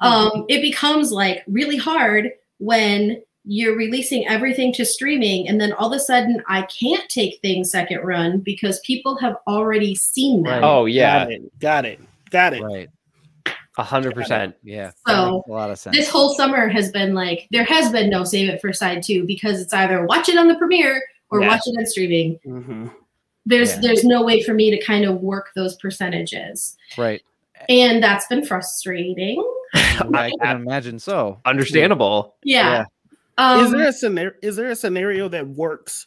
um, 0.00 0.46
it 0.48 0.62
becomes 0.62 1.12
like 1.12 1.44
really 1.46 1.76
hard 1.76 2.32
when 2.58 3.22
you're 3.48 3.76
releasing 3.76 4.26
everything 4.26 4.72
to 4.72 4.84
streaming 4.84 5.48
and 5.48 5.60
then 5.60 5.72
all 5.74 5.86
of 5.92 5.96
a 5.96 6.00
sudden 6.00 6.42
I 6.48 6.62
can't 6.62 7.08
take 7.08 7.40
things 7.42 7.70
second 7.70 8.00
run 8.00 8.40
because 8.40 8.80
people 8.80 9.16
have 9.18 9.36
already 9.46 9.94
seen 9.94 10.42
them. 10.42 10.52
Right. 10.52 10.62
Oh 10.64 10.86
yeah. 10.86 11.24
Got 11.24 11.32
it. 11.32 11.58
Got 11.60 11.84
it. 11.86 12.00
Got 12.30 12.52
it. 12.54 12.62
Right. 12.62 12.88
A 13.78 13.82
hundred 13.84 14.14
percent. 14.14 14.56
Yeah. 14.64 14.90
So, 15.06 15.44
a 15.46 15.50
lot 15.52 15.70
of 15.70 15.78
sense. 15.78 15.94
This 15.96 16.08
whole 16.08 16.34
summer 16.34 16.66
has 16.68 16.90
been 16.90 17.14
like 17.14 17.46
there 17.52 17.64
has 17.64 17.92
been 17.92 18.10
no 18.10 18.24
save 18.24 18.48
it 18.48 18.60
for 18.60 18.72
side 18.72 19.02
two 19.02 19.24
because 19.26 19.60
it's 19.60 19.72
either 19.74 20.04
watch 20.06 20.28
it 20.28 20.38
on 20.38 20.48
the 20.48 20.56
premiere 20.56 21.00
or 21.30 21.40
Yeah. 21.40 21.48
watch 21.48 21.60
it 21.66 21.76
on 21.78 21.86
streaming. 21.86 22.40
hmm 22.44 22.88
There's 23.44 23.74
Yeah. 23.74 23.80
there's 23.82 24.02
no 24.02 24.24
way 24.24 24.42
for 24.42 24.54
me 24.54 24.70
to 24.70 24.82
kind 24.84 25.04
of 25.04 25.20
work 25.20 25.50
those 25.54 25.76
percentages. 25.76 26.76
right. 26.98 27.22
And 27.68 28.02
that's 28.02 28.26
been 28.26 28.44
frustrating. 28.44 29.42
I 29.74 30.30
can 30.42 30.56
imagine 30.56 30.98
so. 30.98 31.40
Understandable. 31.44 32.34
Yeah. 32.44 32.84
Um, 33.38 33.64
is 33.64 33.72
there 33.72 33.88
a 33.88 33.92
scenario? 33.92 34.32
Is 34.42 34.56
there 34.56 34.70
a 34.70 34.76
scenario 34.76 35.28
that 35.28 35.46
works 35.46 36.06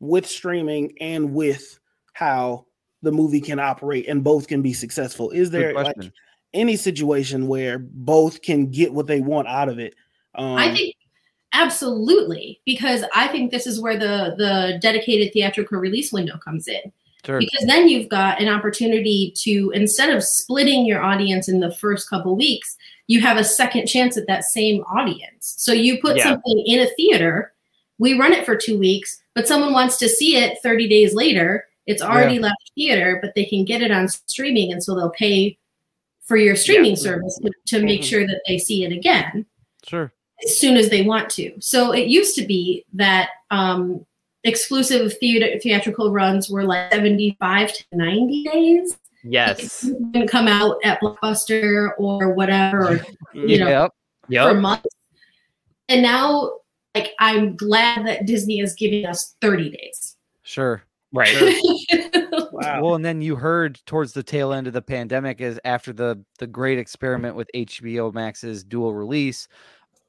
with 0.00 0.26
streaming 0.26 0.92
and 1.00 1.32
with 1.34 1.78
how 2.14 2.66
the 3.02 3.12
movie 3.12 3.40
can 3.40 3.58
operate 3.58 4.08
and 4.08 4.24
both 4.24 4.48
can 4.48 4.62
be 4.62 4.72
successful? 4.72 5.30
Is 5.30 5.50
there 5.50 5.74
like 5.74 5.96
any 6.54 6.76
situation 6.76 7.46
where 7.46 7.78
both 7.78 8.42
can 8.42 8.70
get 8.70 8.92
what 8.92 9.06
they 9.06 9.20
want 9.20 9.48
out 9.48 9.68
of 9.68 9.78
it? 9.78 9.94
Um, 10.34 10.56
I 10.56 10.74
think 10.74 10.94
absolutely 11.52 12.60
because 12.64 13.04
I 13.14 13.28
think 13.28 13.50
this 13.50 13.66
is 13.66 13.80
where 13.80 13.98
the 13.98 14.34
the 14.38 14.78
dedicated 14.80 15.32
theatrical 15.32 15.78
release 15.78 16.12
window 16.12 16.38
comes 16.38 16.68
in. 16.68 16.92
Sure. 17.24 17.38
because 17.38 17.64
then 17.68 17.88
you've 17.88 18.08
got 18.08 18.40
an 18.40 18.48
opportunity 18.48 19.32
to 19.42 19.70
instead 19.76 20.10
of 20.10 20.24
splitting 20.24 20.84
your 20.84 21.00
audience 21.00 21.48
in 21.48 21.60
the 21.60 21.72
first 21.72 22.10
couple 22.10 22.34
weeks 22.34 22.76
you 23.12 23.20
have 23.20 23.36
a 23.36 23.44
second 23.44 23.86
chance 23.86 24.16
at 24.16 24.26
that 24.26 24.44
same 24.44 24.82
audience 24.84 25.54
so 25.58 25.72
you 25.72 26.00
put 26.00 26.16
Yeah. 26.16 26.24
something 26.24 26.62
in 26.66 26.80
a 26.80 26.86
theater 26.96 27.52
we 27.98 28.18
run 28.18 28.32
it 28.32 28.44
for 28.46 28.56
two 28.56 28.78
weeks 28.78 29.22
but 29.34 29.46
someone 29.46 29.72
wants 29.72 29.96
to 29.98 30.08
see 30.08 30.36
it 30.36 30.58
30 30.62 30.88
days 30.88 31.14
later 31.14 31.66
it's 31.86 32.02
already 32.02 32.38
left 32.38 32.70
theater 32.74 33.18
but 33.22 33.34
they 33.34 33.44
can 33.44 33.64
get 33.64 33.82
it 33.82 33.90
on 33.90 34.08
streaming 34.08 34.72
and 34.72 34.82
so 34.82 34.94
they'll 34.94 35.10
pay 35.10 35.58
for 36.22 36.36
your 36.36 36.56
streaming 36.56 36.96
service 36.96 37.38
to, 37.66 37.80
make 37.82 38.00
Mhm. 38.00 38.04
sure 38.04 38.26
that 38.26 38.40
they 38.46 38.56
see 38.56 38.84
it 38.84 38.92
again 38.92 39.44
Sure. 39.86 40.12
as 40.44 40.58
soon 40.58 40.76
as 40.76 40.88
they 40.88 41.02
want 41.02 41.28
to. 41.30 41.52
So 41.60 41.90
it 41.92 42.06
used 42.06 42.36
to 42.36 42.46
be 42.46 42.84
that 42.94 43.30
um, 43.50 44.06
exclusive 44.44 45.18
theater 45.18 45.58
theatrical 45.58 46.12
runs 46.12 46.48
were 46.48 46.64
like 46.64 46.92
75 46.92 47.72
to 47.72 47.84
90 47.92 48.44
days. 48.44 48.96
Yes. 49.24 49.84
It 49.84 50.12
didn't 50.12 50.28
come 50.28 50.48
out 50.48 50.76
at 50.84 51.00
Blockbuster 51.00 51.90
or 51.98 52.34
whatever, 52.34 52.94
or 52.94 53.00
you 53.34 53.58
know, 53.58 53.88
Yep. 54.28 54.48
for 54.48 54.60
months. 54.60 54.86
And 55.88 56.02
now, 56.02 56.58
like, 56.94 57.12
I'm 57.18 57.56
glad 57.56 58.06
that 58.06 58.26
Disney 58.26 58.60
is 58.60 58.74
giving 58.74 59.06
us 59.06 59.34
30 59.40 59.70
days. 59.70 60.16
Sure. 60.42 60.82
Right. 61.12 61.34
wow. 62.52 62.82
Well, 62.82 62.94
and 62.94 63.04
then 63.04 63.20
you 63.20 63.36
heard 63.36 63.80
towards 63.86 64.12
the 64.12 64.22
tail 64.22 64.52
end 64.52 64.66
of 64.66 64.72
the 64.72 64.82
pandemic 64.82 65.40
is 65.40 65.60
after 65.64 65.92
the 65.92 66.22
the 66.38 66.46
great 66.46 66.78
experiment 66.78 67.36
with 67.36 67.50
HBO 67.54 68.12
Max's 68.14 68.64
dual 68.64 68.94
release, 68.94 69.48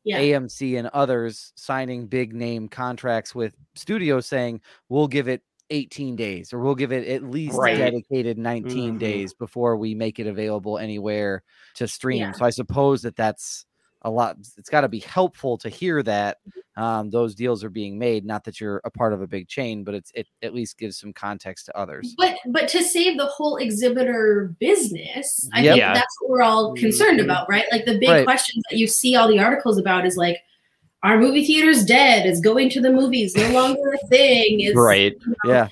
yeah. 0.04 0.20
AMC 0.20 0.78
and 0.78 0.88
others 0.88 1.52
signing 1.56 2.08
big 2.08 2.34
name 2.34 2.70
contracts 2.70 3.36
with 3.36 3.56
studios 3.76 4.26
saying 4.26 4.62
we'll 4.90 5.08
give 5.08 5.28
it 5.28 5.42
18 5.74 6.16
days 6.16 6.54
or 6.54 6.60
we'll 6.60 6.76
give 6.76 6.92
it 6.92 7.08
at 7.08 7.24
least 7.24 7.58
Right. 7.58 7.78
dedicated 7.78 8.38
19 8.38 8.96
Mhm. 8.96 9.00
days 9.00 9.34
before 9.34 9.76
we 9.76 9.96
make 9.96 10.20
it 10.20 10.28
available 10.28 10.78
anywhere 10.78 11.44
to 11.76 11.88
stream. 11.88 12.22
Yeah. 12.22 12.32
So 12.34 12.46
I 12.46 12.52
suppose 12.52 13.02
that 13.02 13.16
that's 13.16 13.66
a 14.06 14.10
lot 14.12 14.36
it's 14.58 14.70
got 14.70 14.82
to 14.82 14.90
be 14.90 15.00
helpful 15.00 15.58
to 15.58 15.70
hear 15.70 16.04
that 16.04 16.38
um, 16.76 17.10
those 17.10 17.36
deals 17.36 17.64
are 17.64 17.70
being 17.70 17.98
made 17.98 18.26
not 18.26 18.44
that 18.44 18.60
you're 18.60 18.82
a 18.84 18.90
part 18.92 19.14
of 19.14 19.22
a 19.22 19.28
big 19.28 19.48
chain 19.48 19.86
but 19.86 19.96
it's 19.96 20.12
it 20.14 20.28
at 20.42 20.54
least 20.54 20.78
gives 20.78 20.98
some 21.00 21.14
context 21.14 21.68
to 21.68 21.78
others 21.78 22.14
But 22.18 22.36
but 22.48 22.68
to 22.70 22.84
save 22.84 23.18
the 23.18 23.28
whole 23.28 23.56
exhibitor 23.58 24.54
business, 24.60 25.50
I 25.54 25.62
Yep. 25.62 25.72
think 25.72 25.80
Yeah. 25.80 25.94
that's 25.94 26.16
what 26.20 26.32
we're 26.32 26.42
all 26.42 26.74
concerned 26.76 27.20
Mhm. 27.22 27.24
about, 27.26 27.48
right? 27.50 27.64
Like 27.72 27.86
the 27.86 27.98
big 27.98 28.10
Right. 28.10 28.26
questions 28.26 28.62
that 28.70 28.78
you 28.78 28.88
see 28.88 29.16
all 29.16 29.30
the 29.30 29.40
articles 29.40 29.78
about 29.78 30.06
is 30.06 30.18
like, 30.18 30.38
are 31.04 31.20
movie 31.20 31.46
theaters 31.46 31.86
dead? 31.86 32.26
Is 32.26 32.40
going 32.40 32.70
to 32.72 32.82
the 32.82 32.92
movies 32.92 33.36
no 33.36 33.50
longer 33.52 33.94
a 33.94 34.08
thing? 34.08 34.62
Is 34.62 34.76
Right. 34.76 35.16
yeah 35.46 35.70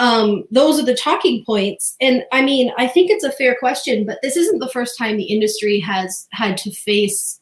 um, 0.00 0.44
those 0.50 0.80
are 0.80 0.84
the 0.84 0.94
talking 0.94 1.44
points. 1.44 1.94
And 2.00 2.24
I 2.32 2.40
mean, 2.40 2.72
I 2.78 2.88
think 2.88 3.10
it's 3.10 3.22
a 3.22 3.30
fair 3.30 3.54
question, 3.58 4.06
but 4.06 4.18
this 4.22 4.34
isn't 4.34 4.58
the 4.58 4.68
first 4.70 4.96
time 4.96 5.18
the 5.18 5.24
industry 5.24 5.78
has 5.80 6.26
had 6.32 6.56
to 6.58 6.70
face 6.70 7.38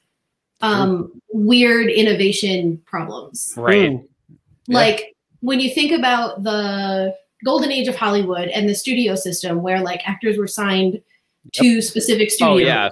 um, 0.60 1.12
weird 1.32 1.88
innovation 1.88 2.82
problems. 2.84 3.54
Right. 3.56 3.92
Mm. 3.92 4.08
Yeah. 4.66 4.76
Like 4.76 5.16
when 5.40 5.60
you 5.60 5.70
think 5.72 5.92
about 5.92 6.42
the 6.42 7.14
golden 7.44 7.70
age 7.70 7.86
of 7.86 7.94
Hollywood 7.94 8.48
and 8.48 8.68
the 8.68 8.74
studio 8.74 9.14
system 9.14 9.62
where 9.62 9.80
like 9.80 10.02
actors 10.04 10.36
were 10.36 10.48
signed 10.48 11.00
to 11.52 11.80
specific 11.80 12.32
studios. 12.32 12.54
Oh 12.54 12.58
yeah. 12.58 12.88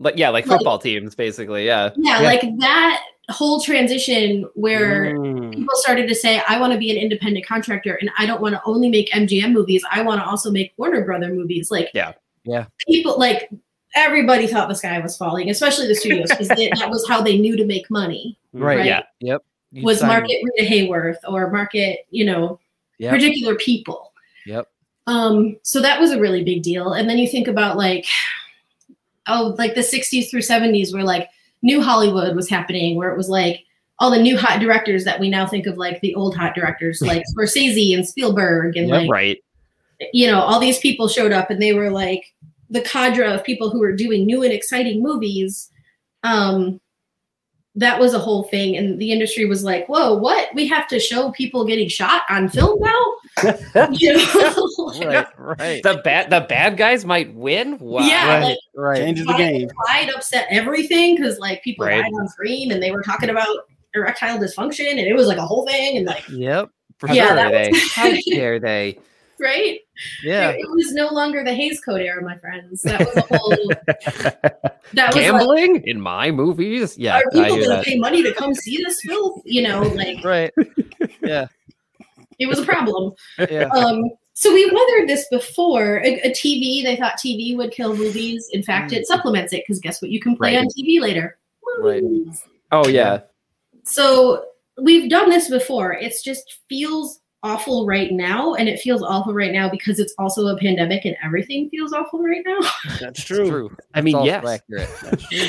Like 0.00 0.16
yeah, 0.16 0.30
like 0.30 0.46
Like- 0.46 0.58
football 0.58 0.78
teams, 0.78 1.14
basically. 1.14 1.66
Yeah. 1.66 1.90
Yeah, 1.96 2.20
Yeah. 2.20 2.26
like 2.26 2.42
that 2.58 3.02
whole 3.30 3.60
transition 3.60 4.44
where 4.54 5.14
Mm. 5.14 5.54
people 5.54 5.74
started 5.76 6.08
to 6.08 6.14
say, 6.16 6.42
I 6.48 6.58
want 6.58 6.72
to 6.72 6.78
be 6.78 6.90
an 6.90 6.96
independent 6.96 7.46
contractor 7.46 7.94
and 8.00 8.10
I 8.18 8.26
don't 8.26 8.40
want 8.40 8.54
to 8.56 8.60
only 8.64 8.88
make 8.88 9.08
MGM 9.14 9.52
movies. 9.52 9.84
I 9.92 10.02
want 10.02 10.20
to 10.20 10.26
also 10.26 10.50
make 10.50 10.72
Warner 10.78 11.04
Brother 11.04 11.28
movies. 11.32 11.70
Like, 11.70 11.90
Yeah. 11.94 12.12
Yeah. 12.44 12.64
People 12.88 13.16
like 13.18 13.48
everybody 13.94 14.46
thought 14.48 14.68
the 14.68 14.74
sky 14.74 14.98
was 14.98 15.16
falling, 15.16 15.50
especially 15.50 15.86
the 15.86 15.94
studios, 15.94 16.28
because 16.30 16.48
that 16.48 16.88
was 16.90 17.06
how 17.08 17.20
they 17.22 17.38
knew 17.38 17.56
to 17.56 17.64
make 17.64 17.88
money. 17.90 18.36
right, 18.52 18.78
Right. 18.78 18.86
Yeah. 18.86 19.02
yep 19.20 19.42
You'd 19.70 19.84
was 19.84 19.98
sign- 20.00 20.08
market 20.08 20.38
Rita 20.42 20.68
Hayworth 20.72 21.18
or 21.28 21.50
market, 21.50 22.00
you 22.10 22.24
know, 22.24 22.58
Yep. 22.98 23.12
particular 23.12 23.54
people. 23.56 24.12
Yep. 24.46 24.66
Um, 25.06 25.56
so 25.62 25.80
that 25.80 26.00
was 26.00 26.10
a 26.10 26.18
really 26.18 26.42
big 26.42 26.62
deal. 26.62 26.92
And 26.94 27.08
then 27.08 27.16
you 27.18 27.28
think 27.28 27.46
about 27.46 27.76
like, 27.76 28.06
oh, 29.30 29.54
like 29.58 29.74
the 29.74 29.80
60s 29.80 30.30
through 30.30 30.40
70s 30.40 30.92
where 30.92 31.04
like 31.04 31.28
new 31.62 31.82
Hollywood 31.82 32.34
was 32.36 32.48
happening, 32.48 32.96
where 32.96 33.10
it 33.10 33.16
was 33.16 33.28
like 33.28 33.64
all 33.98 34.10
the 34.10 34.20
new 34.20 34.36
hot 34.36 34.60
directors 34.60 35.04
that 35.04 35.20
we 35.20 35.28
now 35.28 35.46
think 35.46 35.66
of 35.66 35.76
like 35.76 36.00
the 36.00 36.14
old 36.14 36.36
hot 36.36 36.54
directors, 36.54 37.00
like 37.06 37.22
Scorsese 37.34 37.94
and 37.94 38.06
Spielberg 38.06 38.76
and 38.76 38.88
like 38.88 39.10
Right. 39.10 39.42
you 40.12 40.26
know, 40.26 40.40
all 40.40 40.58
these 40.60 40.78
people 40.78 41.08
showed 41.08 41.32
up 41.32 41.50
and 41.50 41.60
they 41.60 41.74
were 41.74 41.90
like 41.90 42.24
the 42.70 42.80
cadre 42.82 43.26
of 43.26 43.44
people 43.44 43.70
who 43.70 43.80
were 43.80 43.92
doing 43.94 44.24
new 44.24 44.42
and 44.42 44.52
exciting 44.52 45.02
movies. 45.02 45.70
Um, 46.22 46.80
that 47.76 48.00
was 48.00 48.14
a 48.14 48.18
whole 48.18 48.44
thing, 48.44 48.76
and 48.76 48.98
the 48.98 49.12
industry 49.12 49.46
was 49.46 49.62
like, 49.62 49.86
"Whoa, 49.88 50.14
what? 50.14 50.48
We 50.54 50.66
have 50.68 50.88
to 50.88 50.98
show 50.98 51.30
people 51.32 51.64
getting 51.64 51.88
shot 51.88 52.22
on 52.28 52.48
film 52.48 52.80
now?" 52.80 53.14
you 53.92 54.14
know? 54.14 54.68
Right, 55.04 55.26
right, 55.38 55.82
the 55.82 56.00
bad 56.04 56.30
the 56.30 56.40
bad 56.48 56.76
guys 56.76 57.04
might 57.04 57.32
win. 57.34 57.78
Wow. 57.78 58.06
Yeah, 58.06 58.28
right, 58.28 58.42
like, 58.42 58.58
right. 58.74 58.98
Changes 58.98 59.26
the 59.26 59.34
game. 59.34 59.68
Pride 59.68 60.10
upset 60.10 60.46
everything 60.50 61.16
because 61.16 61.38
like 61.38 61.62
people 61.62 61.86
Right. 61.86 62.02
died 62.02 62.12
on 62.20 62.28
screen, 62.28 62.72
and 62.72 62.82
they 62.82 62.90
were 62.90 63.02
talking 63.02 63.30
about 63.30 63.48
erectile 63.94 64.38
dysfunction, 64.38 64.90
and 64.90 65.00
it 65.00 65.14
was 65.14 65.26
like 65.26 65.38
a 65.38 65.46
whole 65.46 65.66
thing, 65.66 65.96
and 65.96 66.06
like 66.06 66.24
Yep. 66.28 66.70
How 67.06 67.14
Yeah, 67.14 67.34
dare 67.34 67.50
that 67.50 67.72
they? 67.72 67.78
How 67.94 68.12
dare 68.30 68.58
they? 68.60 68.98
Right. 69.40 69.80
Yeah. 70.22 70.50
It, 70.50 70.60
it 70.60 70.70
was 70.70 70.92
no 70.92 71.08
longer 71.08 71.42
the 71.42 71.54
Hays 71.54 71.80
Code 71.80 72.02
era, 72.02 72.22
my 72.22 72.36
friends. 72.36 72.82
That 72.82 73.00
was 73.00 73.16
a 73.16 73.20
whole. 73.22 73.68
that 74.92 75.14
was 75.14 75.14
like, 75.14 75.14
Gambling 75.14 75.82
in 75.84 76.00
my 76.00 76.30
movies? 76.30 76.98
Yeah, 76.98 77.18
are 77.18 77.30
people 77.32 77.56
going 77.56 77.70
to 77.70 77.82
pay 77.82 77.96
money 77.98 78.22
to 78.22 78.34
come 78.34 78.54
see 78.54 78.76
this 78.84 79.00
film? 79.02 79.40
You 79.44 79.62
know, 79.62 79.82
like 79.82 80.22
Right. 80.24 80.52
Yeah. 81.22 81.46
it 82.38 82.46
was 82.46 82.58
a 82.58 82.64
problem. 82.64 83.12
Yeah. 83.38 83.68
Um, 83.74 84.10
so 84.34 84.52
we 84.52 84.64
weathered 84.66 85.08
this 85.08 85.26
before. 85.30 85.98
A, 86.04 86.20
a 86.20 86.30
TV, 86.30 86.82
they 86.82 86.96
thought 86.96 87.18
TV 87.18 87.56
would 87.56 87.72
kill 87.72 87.94
movies. 87.96 88.48
In 88.52 88.62
fact, 88.62 88.92
it 88.92 89.06
supplements 89.06 89.52
it 89.52 89.64
because 89.66 89.80
guess 89.80 90.00
what? 90.02 90.10
You 90.10 90.20
can 90.20 90.36
play 90.36 90.56
Right. 90.56 90.60
on 90.60 90.66
TV 90.68 91.00
later. 91.00 91.38
Right. 91.78 92.02
Oh 92.72 92.88
yeah. 92.88 93.20
So 93.84 94.44
we've 94.80 95.10
done 95.10 95.28
this 95.30 95.48
before. 95.50 95.92
It's 95.92 96.22
just 96.22 96.58
feels 96.68 97.19
awful 97.42 97.86
right 97.86 98.12
now, 98.12 98.54
and 98.54 98.68
it 98.68 98.78
feels 98.80 99.02
awful 99.02 99.32
right 99.32 99.52
now 99.52 99.68
because 99.70 99.98
it's 99.98 100.14
also 100.18 100.46
a 100.48 100.58
pandemic 100.58 101.04
and 101.04 101.16
everything 101.24 101.68
feels 101.70 101.92
awful 101.92 102.22
right 102.22 102.42
now. 102.46 102.58
That's 103.00 103.18
It's 103.18 103.24
true. 103.24 103.48
true. 103.48 103.76
I 103.94 104.00
mean, 104.00 104.14
That's 104.16 104.26
yes. 104.26 104.46
accurate. 104.46 104.90
That's 105.02 105.28
true. 105.28 105.48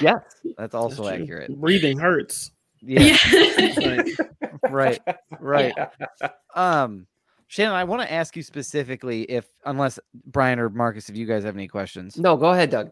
Yes. 0.00 0.22
That's 0.56 0.74
also 0.74 1.04
That's 1.04 1.22
accurate. 1.22 1.58
Breathing 1.60 1.98
hurts. 1.98 2.50
Yeah. 2.80 3.16
Right. 4.70 4.98
right. 5.40 5.74
Right. 5.74 5.90
Um, 6.54 7.06
Shannon, 7.48 7.74
I 7.74 7.84
want 7.84 8.00
to 8.00 8.10
ask 8.10 8.34
you 8.34 8.42
specifically 8.42 9.22
if, 9.24 9.46
unless 9.66 9.98
Brian 10.26 10.58
or 10.58 10.70
Marcus, 10.70 11.10
if 11.10 11.16
you 11.16 11.26
guys 11.26 11.44
have 11.44 11.54
any 11.54 11.68
questions. 11.68 12.16
No, 12.16 12.34
go 12.36 12.46
ahead, 12.50 12.70
Doug. 12.70 12.90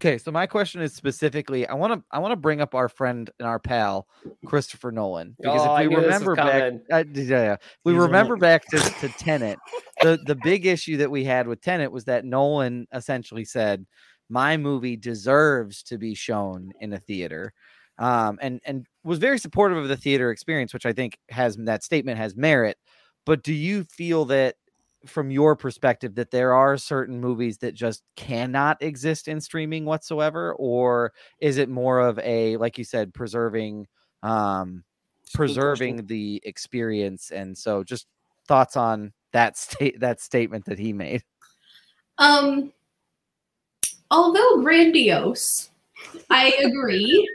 Okay, 0.00 0.18
so 0.18 0.30
my 0.30 0.46
question 0.46 0.82
is 0.82 0.94
specifically, 0.94 1.66
I 1.66 1.74
want 1.74 1.94
to, 1.94 2.04
I 2.10 2.18
want 2.18 2.32
to 2.32 2.36
bring 2.36 2.60
up 2.60 2.74
our 2.74 2.88
friend 2.88 3.30
and 3.38 3.48
our 3.48 3.58
pal 3.58 4.06
Christopher 4.44 4.92
Nolan 4.92 5.36
because 5.40 5.64
Oh, 5.64 5.72
if 5.72 5.78
we 5.78 5.86
remember 5.86 6.36
back, 6.36 6.66
uh, 6.92 7.04
yeah, 7.14 7.24
yeah, 7.42 7.52
if 7.54 7.60
we 7.84 7.92
He's 7.92 8.00
remember 8.02 8.36
back 8.36 8.68
to 8.68 8.82
to 8.98 9.08
Tenet, 9.18 9.60
the 10.02 10.18
the 10.22 10.34
big 10.34 10.66
issue 10.66 10.98
that 10.98 11.10
we 11.10 11.24
had 11.24 11.48
with 11.48 11.62
Tenet 11.62 11.90
was 11.92 12.04
that 12.04 12.24
Nolan 12.26 12.86
essentially 12.92 13.44
said, 13.44 13.86
"My 14.28 14.56
movie 14.58 14.96
deserves 14.96 15.82
to 15.84 15.98
be 15.98 16.14
shown 16.14 16.72
in 16.80 16.92
a 16.92 16.98
theater." 17.00 17.52
Um, 17.98 18.38
and 18.42 18.60
and 18.66 18.86
was 19.04 19.18
very 19.18 19.38
supportive 19.38 19.78
of 19.78 19.88
the 19.88 19.96
theater 19.96 20.30
experience, 20.30 20.74
which 20.74 20.86
I 20.86 20.92
think 20.92 21.18
has 21.30 21.56
that 21.56 21.82
statement 21.82 22.18
has 22.18 22.36
merit. 22.36 22.76
But 23.24 23.42
do 23.42 23.52
you 23.54 23.84
feel 23.84 24.26
that 24.26 24.56
from 25.06 25.30
your 25.30 25.56
perspective 25.56 26.14
that 26.14 26.30
there 26.30 26.52
are 26.52 26.76
certain 26.76 27.20
movies 27.20 27.58
that 27.58 27.74
just 27.74 28.02
cannot 28.16 28.80
exist 28.82 29.28
in 29.28 29.40
streaming 29.40 29.84
whatsoever 29.84 30.54
or 30.58 31.12
is 31.40 31.56
it 31.58 31.68
more 31.68 32.00
of 32.00 32.18
a 32.20 32.56
like 32.58 32.76
you 32.78 32.84
said 32.84 33.12
preserving 33.14 33.86
um 34.22 34.82
preserving 35.34 36.06
the 36.06 36.40
experience 36.44 37.30
and 37.30 37.56
so 37.56 37.82
just 37.82 38.06
thoughts 38.46 38.76
on 38.76 39.12
that 39.32 39.56
state 39.58 39.98
that 40.00 40.20
statement 40.20 40.64
that 40.64 40.78
he 40.78 40.92
made 40.92 41.22
Um, 42.18 42.72
although 44.10 44.62
grandiose, 44.62 45.70
I 46.30 46.50
agree 46.64 47.28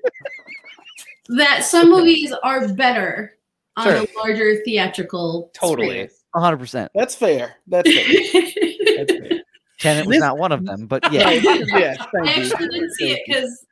that 1.29 1.63
some 1.63 1.89
movies 1.91 2.33
are 2.43 2.67
better 2.73 3.37
on 3.77 3.85
Sure. 3.85 3.95
a 3.97 4.07
larger 4.17 4.63
theatrical. 4.63 5.51
Totally. 5.53 6.09
100% 6.35 6.89
That's 6.95 7.15
fair. 7.15 7.55
That's 7.67 7.91
fair. 7.91 8.03
screen. 8.03 8.77
That's 8.97 9.11
fair. 9.13 9.41
Tenet 9.79 10.05
was 10.05 10.15
This- 10.15 10.19
not 10.21 10.37
one 10.37 10.51
of 10.51 10.65
them 10.65 10.87
but 10.87 11.11
yeah 11.11 11.29
yeah. 11.29 11.41
yes, 11.65 11.97
I 11.99 12.05
thank 12.23 12.37
you. 12.37 12.43
actually 12.43 12.67
didn't 12.69 12.91
see 12.93 13.11
it 13.11 13.19
because 13.25 13.65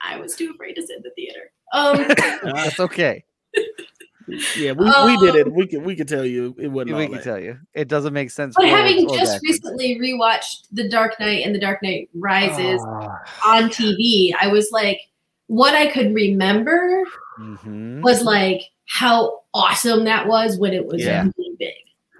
I 0.00 0.16
was 0.18 0.34
too 0.36 0.50
afraid 0.54 0.74
to 0.74 0.82
sit 0.86 0.96
in 0.96 1.02
the 1.02 1.10
theater. 1.10 1.50
Um, 1.72 2.52
that's 2.54 2.78
okay 2.80 3.24
Yeah, 4.56 4.72
we, 4.72 4.84
we 4.84 5.16
did 5.26 5.34
it. 5.34 5.52
We 5.52 5.66
could 5.66 5.82
we 5.84 5.96
could 5.96 6.06
tell 6.08 6.24
you 6.24 6.54
it 6.58 6.68
wasn't. 6.68 6.96
we 6.96 7.06
can 7.06 7.14
that. 7.16 7.24
tell 7.24 7.40
you 7.40 7.58
it 7.74 7.88
doesn't 7.88 8.12
make 8.12 8.30
sense 8.30 8.54
but 8.56 8.64
forwards 8.64 8.80
having 8.82 9.10
or 9.10 9.16
just 9.16 9.32
backwards. 9.32 9.42
recently 9.42 9.98
rewatched 9.98 10.68
The 10.72 10.88
Dark 10.88 11.18
Knight 11.18 11.44
and 11.44 11.54
The 11.54 11.58
Dark 11.60 11.82
Knight 11.82 12.08
Rises 12.14 12.80
Ah, 12.86 13.18
on 13.44 13.64
TV, 13.68 14.32
I 14.40 14.46
was 14.48 14.70
like, 14.72 15.00
what 15.48 15.74
I 15.74 15.88
could 15.90 16.14
remember 16.14 17.02
mhm. 17.38 18.00
was 18.02 18.22
like 18.22 18.62
how 18.88 19.40
awesome 19.54 20.04
that 20.04 20.26
was 20.28 20.56
when 20.56 20.72
it 20.72 20.86
was 20.86 21.02
Yeah. 21.02 21.24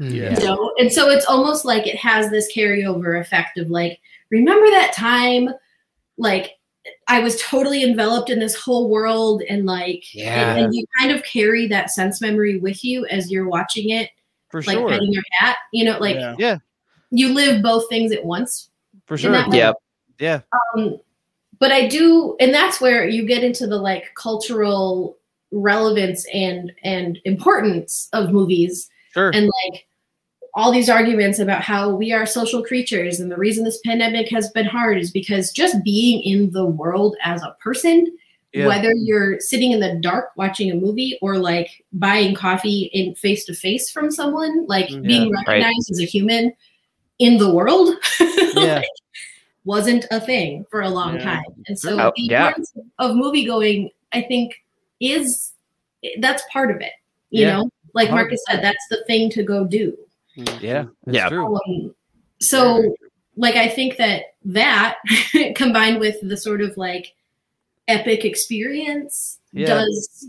Really 0.03 0.21
big. 0.21 0.23
Yeah. 0.33 0.39
you 0.41 0.45
know 0.47 0.73
and 0.79 0.93
so 0.93 1.11
it's 1.11 1.27
almost 1.27 1.65
like 1.65 1.87
it 1.87 1.97
has 1.97 2.31
this 2.31 2.53
carryover 2.55 3.21
effect 3.21 3.59
of 3.59 3.71
like 3.71 4.01
remember 4.31 4.67
that 4.71 4.93
time 4.95 5.49
like 6.19 6.53
i 7.09 7.21
was 7.21 7.41
totally 7.41 7.83
enveloped 7.83 8.31
in 8.31 8.39
this 8.39 8.55
whole 8.57 8.89
world 8.91 9.43
and 9.49 9.67
like 9.67 10.05
Yeah. 10.15 10.55
and, 10.55 10.65
and 10.67 10.75
you 10.75 10.85
kind 10.99 11.13
of 11.13 11.23
carry 11.25 11.67
that 11.69 11.91
sense 11.91 12.21
memory 12.21 12.59
with 12.59 12.85
you 12.85 13.07
as 13.07 13.31
you're 13.31 13.49
watching 13.49 13.91
it 13.91 14.11
for 14.51 14.63
like 14.63 14.77
sure 14.77 14.89
petting 14.89 15.13
your 15.13 15.23
cat 15.41 15.57
you 15.73 15.85
know 15.85 15.99
like 15.99 16.17
Yeah. 16.39 16.59
you 17.11 17.33
live 17.33 17.63
both 17.63 17.89
things 17.89 18.13
at 18.13 18.25
once 18.25 18.71
for 19.07 19.17
sure 19.17 19.33
that 19.33 19.49
way. 19.49 19.59
Yep. 19.59 19.77
yeah 20.19 20.41
um, 20.77 20.99
but 21.59 21.71
I 21.71 21.87
do, 21.87 22.35
and 22.41 22.53
that's 22.53 22.81
where 22.81 23.09
you 23.09 23.25
get 23.25 23.45
into 23.45 23.69
the 23.69 23.77
like 23.77 24.13
cultural 24.17 25.17
relevance 25.53 26.27
and 26.35 26.73
and 26.83 27.21
importance 27.25 28.09
of 28.13 28.33
movies, 28.33 28.89
sure 29.15 29.31
and 29.31 29.47
like 29.47 29.87
all 30.55 30.71
these 30.71 30.91
arguments 30.91 31.39
about 31.39 31.63
how 31.63 31.89
we 31.95 32.13
are 32.13 32.27
social 32.27 32.63
creatures, 32.63 33.21
and 33.21 33.31
the 33.31 33.37
reason 33.37 33.65
this 33.65 33.81
pandemic 33.87 34.29
has 34.31 34.51
been 34.51 34.67
hard 34.67 34.99
is 34.99 35.11
because 35.11 35.51
just 35.51 35.83
being 35.83 36.21
in 36.23 36.51
the 36.51 36.67
world 36.67 37.17
as 37.25 37.43
a 37.43 37.57
person, 37.61 38.07
Yeah. 38.53 38.67
whether 38.67 38.93
you're 38.95 39.41
sitting 39.41 39.73
in 39.73 39.81
the 39.81 39.95
dark 40.03 40.33
watching 40.37 40.71
a 40.71 40.75
movie 40.75 41.19
or 41.23 41.39
like 41.39 41.83
buying 41.95 42.35
coffee 42.35 42.91
in 42.93 43.15
face 43.15 43.47
to 43.47 43.55
face 43.55 43.91
from 43.91 44.11
someone, 44.11 44.67
like 44.67 44.89
Mhm. 44.89 45.07
being 45.07 45.31
right. 45.31 45.47
recognized 45.49 45.91
as 45.91 46.01
a 46.01 46.05
human 46.05 46.53
in 47.19 47.39
the 47.39 47.51
world. 47.53 47.95
Yeah. 48.55 48.77
like, 48.77 48.89
wasn't 49.65 50.05
a 50.11 50.21
thing 50.21 50.67
for 50.71 50.83
a 50.83 50.91
long 50.91 51.15
Yeah. 51.15 51.25
time. 51.25 51.65
And 51.67 51.79
so 51.79 51.99
Oh, 51.99 52.13
the 52.15 52.23
yeah. 52.25 52.49
importance 52.49 52.73
of 52.99 53.17
movie 53.17 53.47
going, 53.47 53.91
I 54.13 54.21
think, 54.21 54.63
is 55.01 55.53
that's 56.19 56.43
part 56.53 56.71
of 56.71 56.81
it. 56.83 56.93
You 57.31 57.47
Yeah. 57.47 57.57
know, 57.57 57.71
like 57.95 58.11
Marcus 58.11 58.43
said, 58.49 58.63
that's 58.63 58.87
the 58.91 59.03
thing 59.07 59.31
to 59.31 59.43
go 59.43 59.65
do. 59.65 59.97
Yeah 60.35 60.85
it's 61.07 61.15
Yeah. 61.17 61.29
true 61.29 61.57
Um, 61.57 61.95
so, 62.41 62.95
like, 63.37 63.55
I 63.55 63.69
think 63.69 63.97
that 63.99 64.35
that 64.47 64.99
combined 65.55 66.01
with 66.01 66.17
the 66.23 66.37
sort 66.37 66.61
of 66.61 66.77
like 66.77 67.15
epic 67.89 68.25
experience 68.25 69.39
Yeah. 69.53 69.67
does 69.69 70.29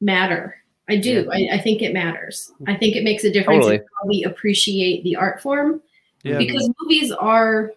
matter. 0.00 0.56
I 0.88 0.96
do. 0.96 1.28
I, 1.32 1.48
I 1.52 1.58
think 1.58 1.82
it 1.82 1.92
matters. 1.92 2.52
I 2.66 2.74
think 2.76 2.94
it 2.96 3.02
makes 3.04 3.24
a 3.24 3.30
difference 3.32 3.64
Totally. 3.64 3.76
in 3.76 3.82
how 4.00 4.08
we 4.08 4.24
appreciate 4.24 5.02
the 5.04 5.16
art 5.16 5.40
form 5.42 5.82
yeah 6.22 6.38
because 6.38 6.68
movies 6.80 7.12
are 7.12 7.72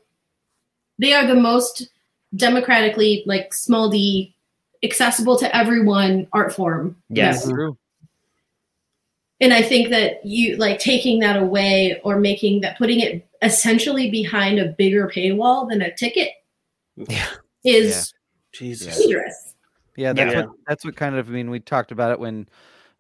they 0.98 1.14
are 1.14 1.28
the 1.28 1.36
most 1.36 1.90
democratically 2.36 3.22
like 3.28 3.54
small 3.54 3.90
d 3.90 4.34
accessible 4.84 5.38
to 5.38 5.56
everyone 5.56 6.26
art 6.34 6.54
form 6.54 6.96
Yes. 7.10 7.44
that- 7.46 7.52
true 7.52 7.78
and 9.42 9.54
i 9.54 9.62
think 9.62 9.90
that 9.90 10.26
you 10.26 10.56
like 10.58 10.80
taking 10.80 11.20
that 11.20 11.38
away 11.38 12.00
or 12.04 12.20
making 12.20 12.62
that 12.62 12.78
putting 12.78 13.00
it 13.00 13.28
essentially 13.42 14.10
behind 14.12 14.60
a 14.60 14.70
bigger 14.78 15.08
paywall 15.08 15.70
than 15.70 15.82
a 15.82 15.94
ticket 15.96 16.30
Yeah. 16.96 17.26
is 17.64 18.14
Jesus. 18.52 18.98
dangerous 18.98 19.56
Yeah, 19.96 20.14
that's 20.14 20.34
Yeah. 20.34 20.42
what 20.42 20.56
that's 20.68 20.86
what 20.86 20.96
kind 20.96 21.16
of 21.16 21.28
I 21.30 21.32
mean, 21.32 21.50
we 21.50 21.60
talked 21.60 21.92
about 21.92 22.12
it 22.12 22.20
when 22.20 22.48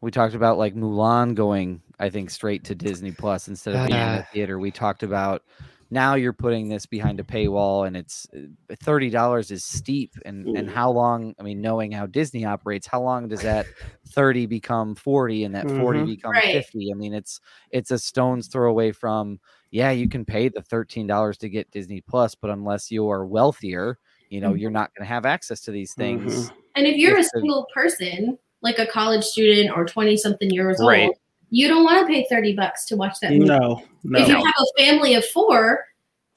we 0.01 0.11
talked 0.11 0.35
about 0.35 0.57
like 0.57 0.75
Mulan 0.75 1.35
going, 1.35 1.81
I 1.99 2.09
think, 2.09 2.29
straight 2.29 2.63
to 2.65 2.75
Disney 2.75 3.11
Plus 3.11 3.47
instead 3.47 3.75
of 3.75 3.81
uh, 3.81 3.87
being 3.87 3.99
in 3.99 4.15
the 4.17 4.25
theater. 4.33 4.59
We 4.59 4.71
talked 4.71 5.03
about 5.03 5.43
now 5.91 6.15
you're 6.15 6.33
putting 6.33 6.69
this 6.69 6.85
behind 6.85 7.19
a 7.19 7.23
paywall 7.23 7.87
and 7.87 7.97
it's 7.97 8.27
uh, 8.35 8.75
thirty 8.83 9.09
dollars 9.09 9.51
is 9.51 9.63
steep 9.65 10.11
and 10.25 10.45
and 10.55 10.69
how 10.69 10.91
long 10.91 11.33
I 11.39 11.43
mean, 11.43 11.61
knowing 11.61 11.91
how 11.91 12.05
Disney 12.05 12.45
operates, 12.45 12.85
how 12.87 13.01
long 13.01 13.27
does 13.27 13.41
that 13.41 13.65
30 14.09 14.45
become 14.45 14.95
40 14.95 15.43
and 15.43 15.53
that 15.55 15.69
40 15.71 16.01
Mhm. 16.01 16.05
become 16.05 16.31
Right. 16.33 16.51
50? 16.51 16.91
I 16.91 16.95
mean, 16.95 17.13
it's 17.13 17.39
it's 17.71 17.91
a 17.91 17.97
stone's 17.99 18.47
throw 18.47 18.69
away 18.69 18.91
from 18.91 19.39
yeah, 19.71 19.91
you 19.91 20.09
can 20.09 20.25
pay 20.25 20.49
the 20.49 20.61
$13 20.61 21.37
to 21.37 21.49
get 21.49 21.69
Disney 21.71 22.01
Plus, 22.01 22.33
but 22.35 22.49
unless 22.49 22.89
you 22.89 23.07
are 23.09 23.25
wealthier, 23.25 23.99
you 24.29 24.41
know, 24.41 24.53
Mhm. 24.53 24.59
you're 24.59 24.71
not 24.71 24.91
going 24.95 25.05
to 25.05 25.13
have 25.13 25.25
access 25.25 25.61
to 25.61 25.71
these 25.71 25.93
things. 25.93 26.49
and 26.75 26.87
if 26.87 26.97
you're 26.97 27.17
a 27.17 27.19
If 27.19 27.29
the- 27.33 27.39
single 27.41 27.67
person 27.73 28.37
like 28.61 28.79
a 28.79 28.85
college 28.87 29.23
student 29.23 29.69
or 29.75 29.85
20 29.85 30.17
something 30.17 30.49
years 30.49 30.79
Right. 30.79 31.07
old 31.07 31.17
you 31.49 31.67
don't 31.67 31.83
want 31.83 31.99
to 32.07 32.11
pay 32.13 32.25
30 32.29 32.53
bucks 32.55 32.85
to 32.85 32.95
watch 32.95 33.17
that 33.21 33.31
movie 33.31 33.45
No, 33.45 33.83
no. 34.03 34.19
if 34.19 34.27
you 34.27 34.35
have 34.35 34.53
a 34.59 34.81
family 34.81 35.13
of 35.15 35.25
four 35.25 35.85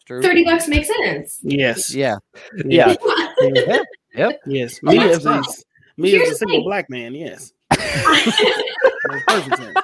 30 0.08 0.44
bucks 0.44 0.68
makes 0.68 0.88
sense 0.88 1.38
Yes. 1.42 1.94
Yeah. 1.94 2.16
Yeah. 2.64 2.94
Yeah. 3.40 3.78
Yep. 4.14 4.40
Yes. 4.46 4.82
Me 4.82 4.98
that's 4.98 5.16
as 5.18 5.24
fine. 5.24 5.38
a 5.42 6.00
Me 6.00 6.20
as 6.20 6.28
a 6.28 6.34
single 6.34 6.56
thing. 6.58 6.64
black 6.64 6.90
man, 6.90 7.14
yes. 7.14 7.52
Makes 7.70 9.24
perfect 9.26 9.56
sense. 9.56 9.76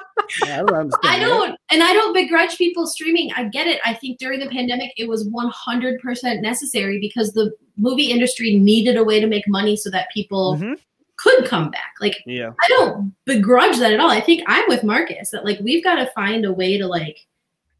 Yeah, 0.45 0.53
I 0.53 0.57
don't 0.59 0.73
understand. 0.73 1.15
I 1.15 1.19
don't, 1.19 1.57
and 1.71 1.81
I 1.81 1.93
don't 1.93 2.13
begrudge 2.13 2.55
people 2.57 2.85
streaming. 2.85 3.31
I 3.35 3.45
get 3.45 3.65
it. 3.65 3.79
I 3.83 3.95
think 3.95 4.19
during 4.19 4.39
the 4.39 4.47
pandemic, 4.47 4.91
it 4.97 5.07
was 5.09 5.27
100% 5.29 6.41
necessary 6.41 6.99
because 6.99 7.33
the 7.33 7.51
movie 7.77 8.11
industry 8.11 8.55
needed 8.55 8.95
a 8.97 9.03
way 9.03 9.19
to 9.19 9.25
make 9.25 9.47
money 9.47 9.75
so 9.75 9.89
that 9.89 10.07
people 10.13 10.57
Mhm. 10.57 10.77
Could 11.19 11.45
come 11.45 11.69
back. 11.69 11.93
Like, 11.99 12.15
Yeah. 12.25 12.51
I 12.63 12.67
don't 12.69 13.13
begrudge 13.25 13.77
that 13.79 13.91
at 13.93 13.99
all. 13.99 14.09
I 14.09 14.21
think 14.21 14.41
I'm 14.47 14.63
with 14.67 14.83
Marcus 14.83 15.29
that 15.31 15.43
like 15.45 15.59
we've 15.59 15.83
got 15.83 15.95
to 15.95 16.07
find 16.15 16.45
a 16.45 16.53
way 16.53 16.77
to 16.77 16.87
like 16.87 17.17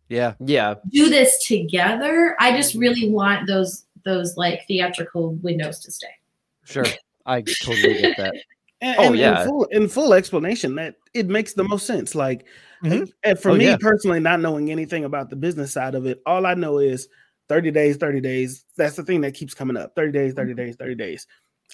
Yeah. 0.09 0.33
Yeah. 0.45 0.75
do 0.89 1.09
this 1.09 1.45
together. 1.47 2.35
I 2.39 2.55
just 2.55 2.75
really 2.75 3.09
want 3.09 3.47
those 3.47 3.85
those 4.05 4.37
like 4.37 4.65
theatrical 4.67 5.35
windows 5.35 5.79
to 5.81 5.91
stay. 5.91 6.07
Sure. 6.65 6.85
I 7.25 7.41
totally 7.63 8.01
get 8.01 8.17
that. 8.17 8.33
And, 8.81 8.95
Oh, 8.97 9.03
and 9.07 9.17
yeah. 9.17 9.41
in 9.41 9.47
full, 9.49 9.63
in 9.65 9.87
full 9.89 10.13
explanation, 10.13 10.73
that 10.75 10.95
it 11.13 11.27
makes 11.27 11.51
the 11.53 11.65
most 11.65 11.85
sense. 11.85 12.15
Like, 12.15 12.45
Mhm. 12.81 13.11
and 13.25 13.37
for 13.37 13.49
Oh, 13.51 13.55
me 13.55 13.65
yeah. 13.65 13.75
personally, 13.77 14.21
not 14.21 14.39
knowing 14.39 14.71
anything 14.71 15.03
about 15.03 15.29
the 15.29 15.35
business 15.35 15.73
side 15.73 15.95
of 15.95 16.05
it, 16.05 16.21
all 16.25 16.45
I 16.45 16.53
know 16.53 16.77
is 16.77 17.09
30 17.49 17.71
days, 17.71 17.97
30 17.97 18.21
days. 18.21 18.63
That's 18.77 18.95
the 18.95 19.03
thing 19.03 19.19
that 19.19 19.33
keeps 19.33 19.53
coming 19.53 19.75
up 19.75 19.91
30 19.97 20.13
days, 20.13 20.33
30 20.33 20.53
days, 20.53 20.77
30 20.77 20.95
days. 20.95 21.27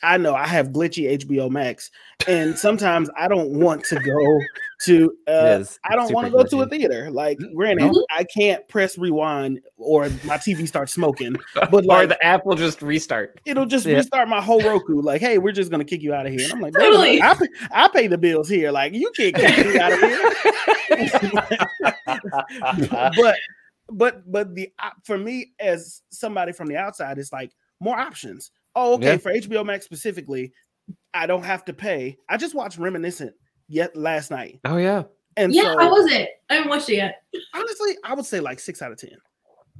I 0.03 0.17
know 0.17 0.35
I 0.35 0.45
have 0.45 0.69
glitchy 0.69 1.17
HBO 1.25 1.49
Max, 1.49 1.89
and 2.27 2.57
sometimes 2.57 3.09
I 3.17 3.27
don't 3.27 3.59
want 3.59 3.83
to 3.85 3.95
go 3.99 4.39
to. 4.83 5.15
Uh, 5.27 5.57
is. 5.61 5.79
I 5.85 5.95
don't 5.95 6.13
want 6.13 6.27
to 6.27 6.31
go 6.31 6.43
to 6.43 6.61
a 6.61 6.67
theater. 6.67 7.09
Like, 7.09 7.39
granted, 7.55 7.91
Mhm. 7.91 8.03
I 8.11 8.25
can't 8.25 8.67
press 8.67 8.97
rewind 8.97 9.61
or 9.77 10.09
my 10.25 10.37
TV 10.37 10.67
starts 10.67 10.93
smoking, 10.93 11.35
but 11.71 11.85
or 11.89 12.05
the 12.05 12.21
app 12.23 12.45
will 12.45 12.55
just 12.57 12.81
restart. 12.81 13.39
it'll 13.45 13.65
just 13.65 13.85
Yeah. 13.85 13.95
restart 13.97 14.27
my 14.27 14.41
whole 14.41 14.61
Roku. 14.61 15.01
Like, 15.01 15.21
hey, 15.21 15.37
we're 15.37 15.53
just 15.53 15.71
gonna 15.71 15.85
kick 15.85 16.01
you 16.01 16.13
out 16.13 16.25
of 16.25 16.33
here. 16.33 16.43
And 16.43 16.53
I'm 16.53 16.59
like, 16.61 16.73
Totally. 16.73 17.19
totally. 17.19 17.21
I, 17.21 17.33
pay, 17.33 17.47
I 17.71 17.87
pay 17.87 18.07
the 18.07 18.17
bills 18.17 18.49
here. 18.49 18.71
Like, 18.71 18.93
you 18.93 19.09
can't 19.15 19.35
kick 19.35 19.65
me 19.65 19.79
out 19.79 19.93
of 19.93 19.99
here. 19.99 20.33
but 23.17 23.35
but 23.89 24.31
but 24.31 24.55
the 24.55 24.71
for 25.03 25.17
me 25.17 25.53
as 25.59 26.01
somebody 26.09 26.51
from 26.51 26.67
the 26.67 26.77
outside, 26.77 27.17
it's 27.17 27.31
like 27.31 27.51
more 27.79 27.97
options. 27.97 28.51
Oh, 28.75 28.95
okay. 28.95 29.05
Yeah. 29.13 29.17
For 29.17 29.31
HBO 29.33 29.65
Max 29.65 29.85
specifically, 29.85 30.51
I 31.13 31.27
don't 31.27 31.43
have 31.43 31.63
to 31.65 31.73
pay. 31.73 32.17
I 32.29 32.37
just 32.37 32.53
watched 32.55 32.77
Reminiscence 32.77 33.33
yet 33.67 33.95
last 33.95 34.29
night, 34.31 34.59
Oh 34.65 34.77
yeah. 34.77 35.03
and 35.37 35.53
yeah, 35.53 35.63
so 35.73 35.79
how 35.79 35.89
was 35.89 36.11
it? 36.11 36.29
I 36.49 36.55
haven't 36.55 36.69
watched 36.69 36.89
it 36.89 36.95
yet. 36.97 37.21
honestly, 37.53 37.95
I 38.03 38.13
would 38.13 38.25
say 38.25 38.39
like 38.39 38.59
six 38.59 38.81
out 38.81 38.91
of 38.91 38.97
ten. 38.99 39.11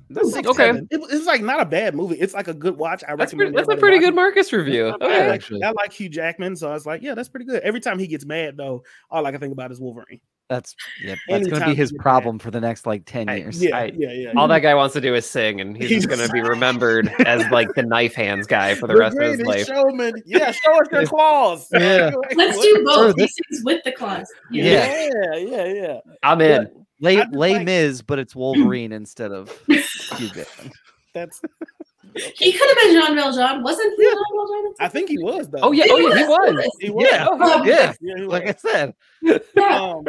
That's 0.10 0.34
Six, 0.34 0.48
okay. 0.48 0.70
It- 0.70 0.88
it's 0.92 1.26
like 1.26 1.42
not 1.42 1.60
a 1.62 1.66
bad 1.66 1.96
movie. 1.96 2.16
It's 2.16 2.36
like 2.36 2.48
a 2.48 2.54
good 2.54 2.78
watch. 2.78 3.04
I 3.04 3.16
That's, 3.16 3.34
recommend. 3.34 3.54
pretty, 3.56 3.68
that's 3.68 3.76
a 3.76 3.80
pretty 3.82 3.98
watch 3.98 4.02
good 4.04 4.14
it. 4.14 4.16
Marcus 4.16 4.54
review. 4.54 4.84
Not 4.92 5.00
bad, 5.00 5.08
Okay. 5.10 5.16
I 5.16 5.26
like, 5.28 5.34
actually. 5.36 5.64
I 5.64 5.72
like 5.72 5.94
Hugh 5.94 6.10
Jackman, 6.10 6.56
so 6.56 6.70
I 6.70 6.74
was 6.74 6.86
like, 6.86 7.02
yeah, 7.02 7.16
that's 7.16 7.28
pretty 7.30 7.48
good. 7.48 7.64
Every 7.64 7.80
time 7.80 7.98
he 7.98 8.06
gets 8.06 8.24
mad, 8.24 8.56
though, 8.56 8.84
all 9.10 9.26
I 9.26 9.32
can 9.32 9.40
think 9.40 9.52
about 9.54 9.72
is 9.72 9.80
Wolverine. 9.82 10.22
That's 10.48 10.76
yeah. 11.04 11.16
That's 11.28 11.48
going 11.48 11.62
to 11.62 11.68
be 11.70 11.74
his 11.76 11.92
you 11.92 11.98
get 11.98 12.04
problem 12.04 12.38
for 12.38 12.52
the 12.52 12.62
next 12.62 12.86
like 12.86 13.04
ten 13.06 13.28
I- 13.30 13.38
years. 13.38 13.64
Yeah, 13.64 13.78
I- 13.78 13.92
yeah, 13.96 14.12
yeah. 14.12 14.34
All 14.38 14.48
that 14.48 14.60
guy 14.60 14.76
wants 14.76 14.94
to 14.94 15.02
do 15.02 15.16
is 15.16 15.28
sing, 15.28 15.60
and 15.60 15.76
he's 15.76 15.90
just 15.90 16.08
going 16.08 16.20
to 16.26 16.32
be 16.32 16.42
remembered 16.42 17.08
as 17.26 17.50
like 17.50 17.74
the 17.74 17.82
knife 17.82 18.14
hands 18.14 18.46
guy 18.46 18.76
for 18.76 18.86
the 18.92 18.96
rest 18.96 19.18
of 19.18 19.24
his 19.24 19.42
greatest 19.42 19.70
life. 19.72 19.76
Showman. 19.78 20.14
Yeah, 20.28 20.52
show 20.52 20.80
us 20.80 20.88
your 20.92 21.06
claws. 21.08 21.68
Yeah. 21.74 22.12
Let's 22.36 22.60
do 22.60 22.84
both. 22.86 23.10
Or 23.10 23.14
These 23.14 23.34
things 23.50 23.64
with 23.64 23.84
the 23.84 23.92
claws. 23.92 24.32
Yeah. 24.52 25.10
Yeah, 25.34 25.36
yeah, 25.38 25.66
yeah. 25.66 26.00
I'm 26.22 26.42
in. 26.42 26.86
Lay 27.02 27.20
I 27.22 27.26
Lay 27.32 27.54
like- 27.54 27.66
Miz, 27.66 28.02
but 28.04 28.20
it's 28.20 28.36
Wolverine 28.36 28.92
instead 28.92 29.32
of 29.32 29.52
That's. 31.14 31.42
He 32.36 32.52
could 32.54 32.68
have 32.70 32.78
been 32.78 32.94
Jean 32.94 33.16
Valjean. 33.16 33.64
Wasn't 33.64 33.94
he 33.98 34.04
Yeah. 34.04 34.12
Jean 34.14 34.24
Valjean? 34.38 34.74
I 34.80 34.88
think 34.88 35.10
he 35.10 35.18
was 35.18 35.50
though. 35.50 35.60
Oh 35.62 35.72
yeah. 35.72 35.86
Oh 35.90 35.98
yeah. 35.98 36.18
He 36.18 36.24
was. 36.24 36.70
he 36.82 36.90
was. 36.90 37.08
Yeah. 37.12 37.26
Um, 37.26 37.68
Yeah, 37.68 37.94
Yeah, 38.02 38.14
he 38.18 38.22
was. 38.24 38.32
like 38.32 38.48
I 38.48 38.54
said. 38.58 38.94
Yeah. 39.56 39.82
um, 39.82 40.06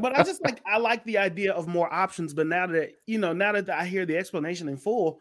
but 0.00 0.16
I 0.16 0.22
just 0.22 0.42
like 0.44 0.60
I 0.66 0.78
like 0.78 1.04
the 1.04 1.18
idea 1.18 1.52
of 1.52 1.66
more 1.66 1.92
options. 1.92 2.34
But 2.34 2.46
now 2.46 2.66
that 2.68 2.92
you 3.06 3.18
know, 3.18 3.32
now 3.32 3.52
that 3.52 3.68
I 3.70 3.84
hear 3.84 4.06
the 4.06 4.16
explanation 4.16 4.68
in 4.68 4.76
full, 4.76 5.20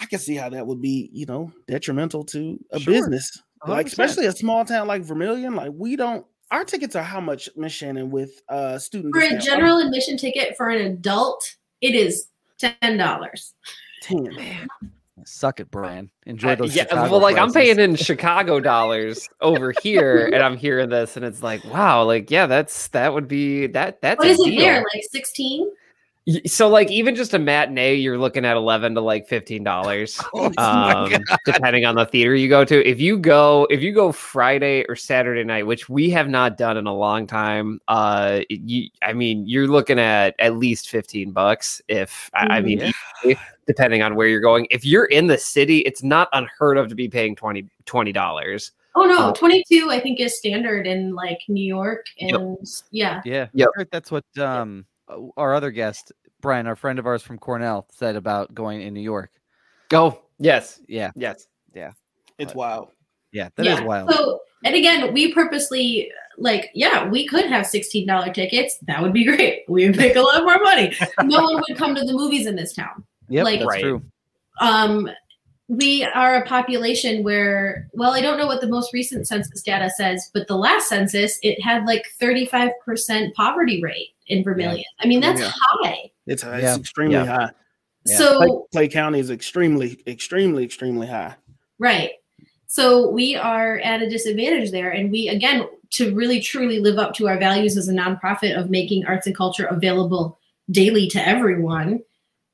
I 0.00 0.06
can 0.06 0.18
see 0.18 0.34
how 0.36 0.48
that 0.48 0.66
would 0.66 0.80
be, 0.80 1.10
you 1.12 1.26
know, 1.26 1.52
detrimental 1.68 2.24
to 2.26 2.58
a 2.72 2.80
Sure. 2.80 2.94
business. 2.94 3.42
Like 3.66 3.86
100%. 3.86 3.88
especially 3.90 4.26
a 4.26 4.32
small 4.32 4.64
town 4.64 4.86
like 4.88 5.02
Vermillion. 5.02 5.54
Like 5.54 5.72
we 5.74 5.96
don't. 5.96 6.24
Our 6.50 6.64
tickets 6.64 6.96
are 6.96 7.02
how 7.02 7.20
much, 7.20 7.48
Miss 7.56 7.72
Shannon, 7.72 8.10
with 8.10 8.40
uh 8.48 8.78
student 8.78 9.14
For 9.14 9.22
a 9.22 9.38
general 9.38 9.78
admission 9.78 10.16
ticket 10.16 10.56
for 10.56 10.68
an 10.70 10.80
adult, 10.80 11.56
it 11.80 11.94
is 11.94 12.26
ten 12.58 12.96
dollars. 12.96 13.54
ten. 14.02 14.68
Suck 15.24 15.60
it, 15.60 15.70
Brian. 15.70 16.10
Enjoy 16.26 16.50
Uh, 16.50 16.54
those. 16.56 16.74
yeah, 16.76 16.82
Chicago 16.84 17.10
well, 17.10 17.20
like 17.20 17.36
I'm 17.38 17.52
paying 17.52 17.78
in 17.78 17.96
Chicago 17.96 18.60
dollars 18.60 19.28
over 19.40 19.72
here, 19.82 20.26
and 20.32 20.42
I'm 20.42 20.56
hearing 20.56 20.88
this, 20.88 21.16
and 21.16 21.24
it's 21.24 21.42
like, 21.42 21.64
wow, 21.64 22.04
like 22.04 22.30
yeah, 22.30 22.46
that's 22.46 22.88
that 22.88 23.12
would 23.14 23.28
be 23.28 23.66
that 23.68 24.00
that's 24.00 24.18
What 24.18 24.28
a 24.28 24.30
is 24.30 24.40
it 24.40 24.50
deal. 24.50 24.60
there? 24.60 24.84
Like 24.94 25.02
sixteen? 25.10 25.70
So 26.46 26.68
like 26.68 26.88
even 26.88 27.16
just 27.16 27.34
a 27.34 27.38
matinee, 27.40 27.96
you're 27.96 28.16
looking 28.16 28.44
at 28.44 28.56
eleven 28.56 28.94
to 28.94 29.00
like 29.00 29.26
fifteen 29.26 29.64
dollars, 29.64 30.20
Oh 30.34 30.52
um, 30.56 31.12
depending 31.44 31.84
on 31.84 31.96
the 31.96 32.06
theater 32.06 32.32
you 32.32 32.48
go 32.48 32.64
to. 32.64 32.88
If 32.88 33.00
you 33.00 33.18
go, 33.18 33.66
if 33.70 33.82
you 33.82 33.92
go 33.92 34.12
Friday 34.12 34.84
or 34.88 34.94
Saturday 34.94 35.42
night, 35.42 35.66
which 35.66 35.88
we 35.88 36.10
have 36.10 36.28
not 36.28 36.56
done 36.56 36.76
in 36.76 36.86
a 36.86 36.94
long 36.94 37.26
time, 37.26 37.80
uh, 37.88 38.42
you, 38.48 38.88
I 39.02 39.14
mean, 39.14 39.48
you're 39.48 39.66
looking 39.66 39.98
at 39.98 40.36
at 40.38 40.56
least 40.56 40.88
fifteen 40.90 41.32
bucks. 41.32 41.82
If 41.88 42.30
I, 42.34 42.58
I 42.58 42.60
mean, 42.60 42.92
Yeah. 43.24 43.34
Easily, 43.64 43.74
depending 43.74 44.02
on 44.02 44.14
where 44.14 44.26
you're 44.28 44.40
going. 44.40 44.66
If 44.70 44.84
you're 44.84 45.06
in 45.06 45.26
the 45.26 45.38
city, 45.38 45.78
it's 45.80 46.02
not 46.02 46.28
unheard 46.32 46.78
of 46.78 46.88
to 46.88 46.94
be 46.94 47.08
paying 47.08 47.36
20 47.36 48.12
dollars. 48.12 48.72
Oh 48.94 49.04
no, 49.04 49.32
twenty 49.32 49.64
two 49.70 49.88
I 49.90 49.98
think 50.00 50.20
is 50.20 50.36
standard 50.36 50.86
in 50.86 51.14
like 51.14 51.38
New 51.48 51.64
York 51.64 52.04
Yep. 52.18 52.40
and 52.40 52.58
yeah. 52.90 53.22
Yeah, 53.24 53.46
Yep. 53.54 53.68
That's 53.90 54.10
what 54.10 54.24
um 54.38 54.84
uh, 55.08 55.16
our 55.38 55.54
other 55.54 55.70
guest 55.70 56.12
Brian, 56.42 56.66
our 56.66 56.76
friend 56.76 56.98
of 56.98 57.06
ours 57.06 57.22
from 57.22 57.38
Cornell, 57.38 57.86
said 57.90 58.16
about 58.16 58.52
going 58.54 58.82
in 58.82 58.92
New 58.92 59.00
York. 59.00 59.30
Go, 59.88 60.20
yes, 60.38 60.80
Yeah, 60.88 61.10
yes. 61.16 61.46
Yeah. 61.74 61.92
It's 62.38 62.54
wild. 62.54 62.90
yeah, 63.32 63.48
that 63.56 63.66
is 63.66 63.78
yeah. 63.78 63.84
wild. 63.84 64.12
So 64.12 64.40
and 64.64 64.74
again, 64.74 65.12
we 65.14 65.32
purposely 65.32 66.10
like, 66.36 66.70
yeah, 66.74 67.08
we 67.08 67.26
could 67.26 67.46
have 67.46 67.66
sixteen 67.66 68.06
dollar 68.06 68.30
tickets. 68.30 68.76
That 68.82 69.00
would 69.00 69.14
be 69.14 69.24
great. 69.36 69.62
We 69.68 69.86
would 69.86 69.96
make 69.96 70.16
a 70.16 70.20
lot 70.20 70.42
more 70.44 70.58
money. 70.62 70.94
No 71.24 71.40
one 71.44 71.62
would 71.66 71.78
come 71.78 71.94
to 71.94 72.04
the 72.04 72.12
movies 72.12 72.46
in 72.46 72.56
this 72.56 72.74
town. 72.74 73.04
Yep, 73.32 73.44
like- 73.44 73.58
that's 73.60 73.68
Right. 73.68 73.82
true. 73.82 74.02
um 74.60 75.08
we 75.68 76.04
are 76.04 76.36
a 76.36 76.44
population 76.46 77.22
where 77.22 77.88
well 77.94 78.12
i 78.12 78.20
don't 78.20 78.36
know 78.36 78.46
what 78.46 78.60
the 78.60 78.66
most 78.66 78.92
recent 78.92 79.26
census 79.26 79.62
data 79.62 79.88
says 79.96 80.30
but 80.34 80.46
the 80.46 80.56
last 80.56 80.88
census 80.88 81.38
it 81.42 81.60
had 81.62 81.86
like 81.86 82.04
35% 82.20 83.32
poverty 83.34 83.82
rate 83.82 84.08
in 84.26 84.44
vermillion 84.44 84.84
i 85.00 85.06
mean 85.06 85.20
that's 85.20 85.40
Yeah. 85.40 85.50
high 85.54 86.10
It's, 86.26 86.42
it's 86.44 86.62
Yeah. 86.62 86.76
extremely 86.76 87.14
Yeah. 87.14 87.24
high. 87.24 87.50
Yeah. 88.04 88.18
so 88.18 88.36
Clay, 88.38 88.48
Clay 88.72 88.88
County 88.88 89.18
is 89.20 89.30
extremely, 89.30 90.00
extremely, 90.06 90.64
extremely 90.64 91.06
high. 91.06 91.34
right 91.78 92.10
so 92.66 93.08
we 93.10 93.36
are 93.36 93.78
at 93.78 94.02
a 94.02 94.08
disadvantage 94.10 94.70
there 94.72 94.90
and 94.90 95.10
we 95.10 95.28
again 95.28 95.66
to 95.92 96.14
really 96.14 96.40
truly 96.40 96.80
live 96.80 96.98
up 96.98 97.14
to 97.14 97.28
our 97.28 97.38
values 97.38 97.76
as 97.76 97.88
a 97.88 97.92
nonprofit 97.92 98.58
of 98.58 98.68
making 98.70 99.04
arts 99.06 99.26
and 99.26 99.36
culture 99.36 99.66
available 99.66 100.38
daily 100.70 101.06
to 101.08 101.26
everyone 101.26 102.00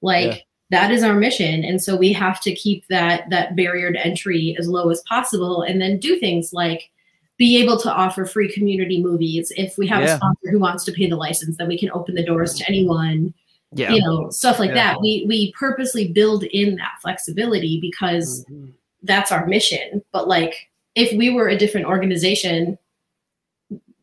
like 0.03 0.27
Yeah. 0.27 0.39
That 0.71 0.91
is 0.91 1.03
our 1.03 1.15
mission 1.15 1.65
and 1.65 1.83
so 1.83 1.97
we 1.97 2.13
have 2.13 2.41
to 2.41 2.55
keep 2.55 2.87
that 2.89 3.29
that 3.31 3.57
barrier 3.57 3.91
to 3.93 4.05
entry 4.07 4.55
as 4.59 4.69
low 4.69 4.91
as 4.91 5.03
possible 5.09 5.63
and 5.63 5.81
then 5.81 5.99
do 5.99 6.19
things 6.19 6.53
like 6.53 6.91
be 7.39 7.57
able 7.63 7.79
to 7.79 7.93
offer 7.93 8.25
free 8.27 8.53
community 8.53 9.03
movies 9.03 9.53
if 9.57 9.79
we 9.79 9.87
have 9.87 10.03
Yeah. 10.03 10.15
a 10.15 10.17
sponsor 10.17 10.51
who 10.51 10.59
wants 10.59 10.85
to 10.85 10.93
pay 10.93 11.09
the 11.09 11.17
license 11.17 11.57
then 11.57 11.69
we 11.69 11.79
can 11.79 11.91
open 11.93 12.15
the 12.15 12.25
doors 12.25 12.55
to 12.55 12.69
anyone 12.69 13.33
Yeah. 13.73 13.93
you 13.93 14.01
know 14.03 14.29
stuff 14.31 14.59
like 14.59 14.69
Yeah. 14.71 14.75
that 14.93 15.01
we 15.01 15.25
we 15.27 15.53
purposely 15.53 16.09
build 16.13 16.45
in 16.45 16.77
that 16.77 16.99
flexibility 17.01 17.81
because 17.81 18.45
Mhm. 18.51 18.73
that's 19.05 19.33
our 19.33 19.47
mission 19.47 20.03
but 20.13 20.29
like 20.29 20.69
if 20.95 21.17
we 21.17 21.31
were 21.31 21.49
a 21.49 21.57
different 21.57 21.87
organization 21.87 22.77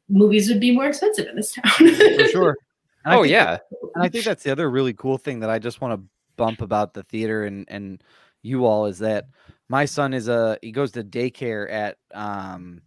movies 0.10 0.48
would 0.50 0.60
be 0.60 0.72
more 0.72 0.86
expensive 0.88 1.28
in 1.28 1.36
this 1.36 1.52
town 1.54 1.72
for 1.74 2.28
sure. 2.30 2.58
And 3.06 3.14
Oh 3.14 3.22
think 3.22 3.32
yeah. 3.34 3.58
And 3.94 4.04
I 4.04 4.10
think 4.10 4.26
that's 4.26 4.42
the 4.44 4.52
other 4.52 4.68
really 4.68 4.94
cool 4.94 5.20
thing 5.20 5.40
that 5.42 5.50
I 5.52 5.60
just 5.60 5.80
want 5.80 6.00
to 6.02 6.08
bump 6.38 6.62
about 6.62 6.94
the 6.94 7.04
theater 7.04 7.44
and 7.46 7.66
and 7.70 8.04
you 8.44 8.66
all 8.66 8.86
is 8.86 9.00
that 9.00 9.26
my 9.70 9.86
son 9.86 10.14
is 10.14 10.28
a 10.28 10.58
he 10.62 10.72
goes 10.72 10.92
to 10.92 11.04
daycare 11.04 11.72
at 11.72 11.98
um 12.14 12.82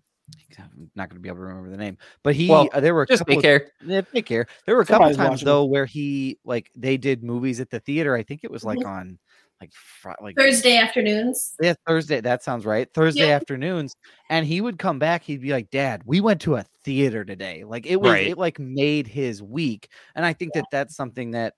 I'm 0.59 0.91
not 0.95 1.09
going 1.09 1.17
to 1.17 1.21
be 1.23 1.29
able 1.29 1.39
to 1.39 1.45
remember 1.45 1.71
the 1.71 1.77
name, 1.77 1.97
but 2.23 2.35
he 2.35 2.49
Well, 2.49 2.69
uh, 2.73 2.81
there 2.81 2.95
were 2.95 3.03
a 3.03 3.07
Just 3.07 3.21
couple 3.27 3.41
take 3.41 3.63
of, 3.63 3.63
yeah, 3.87 4.01
daycare. 4.15 4.47
There 4.67 4.75
were 4.77 4.83
a 4.83 4.85
couple 4.85 5.07
Somebody's 5.07 5.17
times 5.17 5.31
watching. 5.33 5.47
though 5.47 5.65
where 5.65 5.87
he 5.87 6.39
like 6.45 6.71
they 6.75 6.97
did 6.97 7.23
movies 7.23 7.61
at 7.61 7.71
the 7.71 7.81
theater. 7.81 8.15
I 8.15 8.23
think 8.23 8.45
it 8.45 8.51
was 8.51 8.65
like 8.65 8.79
Mhm. 8.81 8.87
on 8.87 9.19
like 9.61 9.73
Fri- 9.73 10.15
like 10.21 10.37
thursday 10.37 10.77
afternoons 10.77 11.55
yeah, 11.61 11.75
Thursday. 11.87 12.21
That 12.21 12.43
sounds 12.45 12.65
right. 12.65 12.89
Thursday 12.95 13.29
Yeah. 13.29 13.37
afternoons, 13.37 13.95
and 14.31 14.47
he 14.47 14.61
would 14.61 14.79
come 14.79 14.99
back. 15.01 15.23
He'd 15.25 15.41
be 15.41 15.51
like, 15.51 15.71
"Dad, 15.71 16.03
we 16.05 16.21
went 16.21 16.41
to 16.43 16.55
a 16.57 16.65
theater 16.85 17.25
today. 17.25 17.65
Like 17.65 17.85
it 17.87 17.97
was, 18.01 18.11
Right. 18.13 18.29
it 18.29 18.39
like 18.39 18.59
made 18.61 19.07
his 19.09 19.43
week." 19.43 19.89
And 20.15 20.25
I 20.25 20.33
think 20.35 20.53
that 20.55 20.67
that's 20.71 20.95
something 20.95 21.33
that 21.33 21.55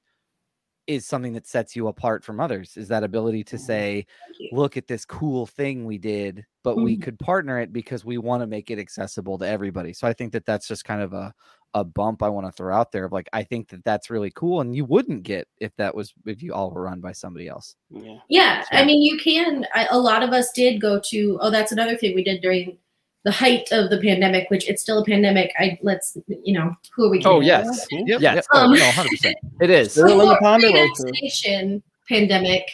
is 0.91 1.07
something 1.07 1.33
that 1.35 1.47
sets 1.47 1.77
you 1.77 1.87
apart 1.89 2.25
from 2.25 2.41
others 2.41 2.77
is 2.77 2.89
that 2.89 3.05
ability 3.05 3.45
to 3.45 3.57
say 3.59 4.05
look 4.53 4.77
at 4.77 4.87
this 4.89 5.05
cool 5.05 5.47
thing 5.47 5.85
we 5.85 5.99
did 5.99 6.45
but 6.65 6.77
we 6.77 6.97
Mhm. 6.97 7.03
could 7.03 7.19
partner 7.19 7.61
it 7.61 7.73
because 7.73 8.05
we 8.05 8.19
want 8.19 8.43
to 8.43 8.47
make 8.47 8.71
it 8.71 8.79
accessible 8.79 9.39
to 9.39 9.47
everybody 9.47 9.93
so 9.93 10.07
i 10.09 10.13
think 10.13 10.33
that 10.33 10.45
that's 10.47 10.67
just 10.67 10.85
kind 10.85 11.01
of 11.03 11.13
a 11.13 11.33
a 11.75 11.85
bump 11.85 12.23
i 12.23 12.29
want 12.29 12.45
to 12.47 12.53
throw 12.53 12.75
out 12.75 12.91
there 12.91 13.05
of 13.05 13.13
like 13.13 13.29
i 13.33 13.43
think 13.45 13.69
that 13.69 13.85
that's 13.85 14.11
really 14.11 14.33
cool 14.35 14.61
and 14.61 14.75
you 14.75 14.85
wouldn't 14.85 15.23
get 15.23 15.47
if 15.61 15.71
that 15.77 15.95
was 15.95 16.13
if 16.27 16.43
you 16.43 16.53
all 16.53 16.71
were 16.73 16.83
run 16.83 17.01
by 17.01 17.13
somebody 17.13 17.47
else 17.47 17.77
Yeah. 17.91 18.19
Yeah, 18.29 18.65
I 18.73 18.85
mean, 18.85 19.01
you 19.03 19.17
can. 19.19 19.67
I, 19.75 19.87
a 19.91 19.99
lot 19.99 20.23
of 20.25 20.31
us 20.31 20.51
did 20.53 20.81
go 20.81 21.01
to. 21.11 21.39
Oh, 21.41 21.51
that's 21.51 21.73
another 21.73 21.97
thing 21.97 22.15
we 22.15 22.25
did 22.25 22.41
during 22.43 22.79
the 23.25 23.31
height 23.31 23.69
of 23.71 23.91
the 23.91 23.99
pandemic, 23.99 24.49
which 24.51 24.69
it's 24.69 24.81
still 24.83 24.99
a 25.03 25.05
pandemic. 25.05 25.53
I 25.59 25.79
let's 25.83 26.17
you 26.29 26.55
know 26.55 26.75
who 26.95 27.05
are 27.07 27.11
we? 27.11 27.19
Oh 27.25 27.41
kidding? 27.41 27.43
yes, 27.47 27.87
yep, 27.91 28.21
Yes. 28.21 28.35
yep. 28.37 28.45
Oh, 28.53 28.65
Um, 28.65 28.73
no 28.73 28.79
100% 28.91 29.35
it 29.61 29.71
is. 29.71 29.93
Still 29.93 30.07
in 30.13 30.19
the 30.19 30.25
Before 30.25 30.39
Ponderosa. 30.41 31.03
pre-vaccination 31.03 31.83
pandemic, 32.09 32.65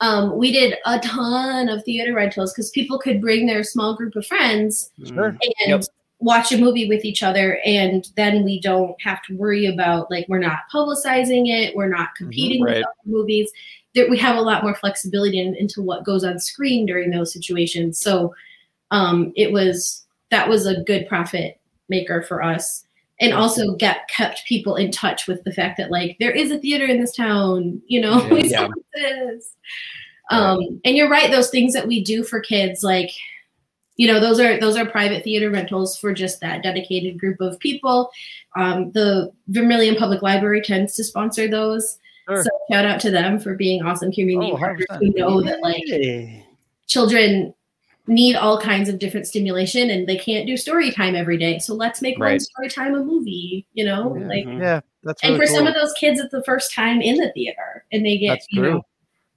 um, 0.00 0.36
we 0.38 0.52
did 0.52 0.76
a 0.86 0.98
ton 1.00 1.68
of 1.68 1.84
theater 1.84 2.14
rentals 2.14 2.52
because 2.52 2.70
people 2.70 2.98
could 2.98 3.20
bring 3.20 3.46
their 3.46 3.62
small 3.64 3.94
group 3.96 4.16
of 4.16 4.26
friends 4.26 4.90
Sure. 5.04 5.36
and 5.40 5.40
Yep. 5.66 5.82
watch 6.20 6.52
a 6.52 6.58
movie 6.58 6.88
with 6.88 7.04
each 7.04 7.22
other 7.22 7.58
and 7.64 8.08
then 8.16 8.44
we 8.44 8.60
don't 8.60 8.94
have 9.02 9.20
to 9.24 9.36
worry 9.36 9.66
about 9.66 10.08
like 10.10 10.24
we're 10.28 10.38
not 10.38 10.60
publicizing 10.72 11.48
it 11.48 11.74
we're 11.74 11.88
not 11.88 12.14
competing 12.16 12.62
Right. 12.62 12.76
with 12.76 12.84
other 12.84 12.94
movies 13.06 13.50
that 13.94 14.08
we 14.08 14.16
have 14.18 14.36
a 14.36 14.40
lot 14.40 14.62
more 14.62 14.74
flexibility 14.76 15.38
in, 15.40 15.54
into 15.56 15.82
what 15.82 16.04
goes 16.04 16.22
on 16.24 16.38
screen 16.38 16.86
during 16.86 17.10
those 17.10 17.32
situations 17.32 17.98
so 17.98 18.32
um, 18.92 19.32
it 19.34 19.50
was 19.52 20.04
that 20.30 20.48
was 20.48 20.66
a 20.66 20.80
good 20.82 21.08
profit 21.08 21.58
maker 21.88 22.22
for 22.22 22.42
us. 22.42 22.84
And 23.20 23.34
also 23.34 23.76
get 23.76 24.08
kept 24.08 24.44
people 24.46 24.74
in 24.76 24.90
touch 24.90 25.28
with 25.28 25.44
the 25.44 25.52
fact 25.52 25.76
that 25.78 25.90
like 25.90 26.16
there 26.18 26.32
is 26.32 26.50
a 26.50 26.58
theater 26.58 26.86
in 26.86 27.00
this 27.00 27.14
town 27.14 27.80
you 27.86 28.00
know? 28.00 28.20
Yeah. 28.32 28.68
we 28.68 29.40
um 30.30 30.80
and 30.84 30.96
you're 30.96 31.10
right 31.10 31.30
those 31.30 31.50
things 31.50 31.72
that 31.72 31.86
we 31.86 32.02
do 32.02 32.24
for 32.24 32.40
kids 32.40 32.82
like 32.82 33.10
you 33.96 34.06
know 34.06 34.18
those 34.18 34.40
are 34.40 34.58
those 34.58 34.76
are 34.76 34.86
private 34.86 35.22
theater 35.22 35.50
rentals 35.50 35.96
for 35.96 36.12
just 36.12 36.40
that 36.40 36.62
dedicated 36.62 37.18
group 37.18 37.40
of 37.40 37.58
people. 37.58 38.10
Um, 38.56 38.90
the 38.92 39.30
vermillion 39.48 39.96
public 39.96 40.22
library 40.22 40.62
tends 40.62 40.96
to 40.96 41.04
sponsor 41.04 41.48
those. 41.48 41.98
Sure. 42.28 42.42
so 42.42 42.50
shout 42.70 42.86
out 42.86 43.00
to 43.00 43.10
them 43.10 43.38
for 43.38 43.54
being 43.54 43.82
awesome 43.82 44.12
community 44.12 44.52
Oh, 44.52 44.56
partners 44.56 44.86
who 44.98 45.10
know 45.10 45.42
that 45.42 45.60
like 45.60 45.84
children 46.86 47.52
need 48.08 48.34
all 48.34 48.60
kinds 48.60 48.88
of 48.88 48.98
different 48.98 49.26
stimulation 49.26 49.90
and 49.90 50.08
they 50.08 50.16
can't 50.16 50.46
do 50.46 50.56
story 50.56 50.90
time 50.90 51.14
every 51.14 51.38
day 51.38 51.58
so 51.60 51.72
let's 51.74 52.02
make 52.02 52.18
one 52.18 52.38
story 52.40 52.68
time 52.68 52.94
a 52.94 53.02
movie 53.04 53.64
you 53.74 53.84
know 53.84 54.16
Yeah. 54.16 54.26
like 54.26 54.44
Mhm. 54.44 54.60
yeah 54.60 54.80
that's 55.04 55.22
and 55.22 55.34
really 55.34 55.46
for 55.46 55.52
some 55.54 55.66
of 55.68 55.74
those 55.74 55.92
kids 55.94 56.18
it's 56.18 56.32
the 56.32 56.42
first 56.42 56.74
time 56.74 57.00
in 57.00 57.16
the 57.16 57.30
theater 57.32 57.84
and 57.92 58.04
they 58.04 58.18
get 58.18 58.28
That's 58.30 58.46
you 58.50 58.60
know 58.62 58.70
true. 58.70 58.82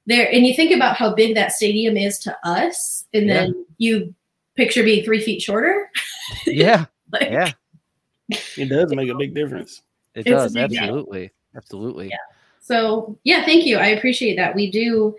there 0.07 0.32
and 0.34 0.47
you 0.47 0.55
think 0.55 0.72
about 0.72 0.95
how 0.95 1.13
big 1.13 1.36
that 1.36 1.51
stadium 1.51 1.95
is 1.95 2.18
to 2.20 2.36
us 2.43 3.05
and 3.13 3.28
Yeah. 3.28 3.34
then 3.36 3.66
you 3.78 4.13
picture 4.55 4.84
being 4.84 5.05
three 5.05 5.22
feet 5.22 5.41
shorter 5.43 5.91
yeah 6.47 6.86
like, 7.11 7.30
yeah 7.30 7.51
It 8.57 8.70
does 8.70 8.91
make 8.95 9.09
a 9.09 9.16
big 9.16 9.36
difference. 9.36 9.84
it 10.16 10.24
does 10.26 10.53
big 10.53 10.72
deal. 10.72 10.82
absolutely 10.82 11.32
absolutely 11.55 12.09
Yeah. 12.09 12.18
so 12.61 13.16
yeah 13.24 13.45
thank 13.45 13.66
you 13.68 13.78
i 13.78 13.88
appreciate 13.88 14.38
that 14.38 14.55
we 14.55 14.72
do 14.72 15.16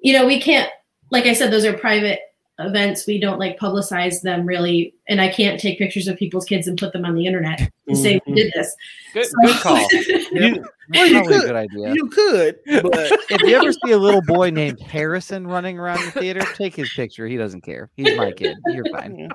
you 0.00 0.12
know 0.14 0.26
we 0.26 0.40
can't 0.40 0.70
like 1.10 1.26
i 1.26 1.34
said 1.34 1.50
those 1.52 1.66
are 1.66 1.76
private 1.76 2.20
events 2.58 3.06
we 3.06 3.20
don't 3.20 3.38
like 3.38 3.58
publicize 3.58 4.20
them 4.20 4.44
really 4.44 4.94
and 5.08 5.20
i 5.20 5.28
can't 5.28 5.58
take 5.60 5.78
pictures 5.78 6.06
of 6.08 6.16
people's 6.16 6.44
kids 6.44 6.66
and 6.66 6.78
put 6.78 6.92
them 6.92 7.04
on 7.04 7.14
the 7.14 7.26
internet 7.26 7.70
and 7.86 7.96
say 7.96 8.20
we 8.26 8.32
Mhm. 8.32 8.36
did 8.36 8.52
this 8.54 8.74
Good, 9.14 9.24
So- 9.26 9.32
good 9.42 9.56
call. 9.56 9.88
You, 10.30 10.64
Well, 10.94 11.06
you 11.06 11.14
probably 11.14 11.36
a 11.36 11.40
could- 11.40 11.46
good 11.48 11.56
idea 11.56 11.92
you 11.94 12.06
could, 12.08 12.58
but 12.82 13.10
if 13.30 13.40
you 13.42 13.56
ever 13.56 13.72
see 13.72 13.92
a 13.92 13.98
little 13.98 14.22
boy 14.22 14.48
named 14.50 14.80
Harrison 14.80 15.46
running 15.46 15.78
around 15.78 16.02
the 16.04 16.10
theater, 16.12 16.40
take 16.54 16.74
his 16.76 16.90
picture. 16.94 17.26
He 17.26 17.36
doesn't 17.36 17.60
care. 17.62 17.90
He's 17.96 18.16
my 18.16 18.32
kid. 18.32 18.56
You're 18.66 18.84
fine. 18.92 19.28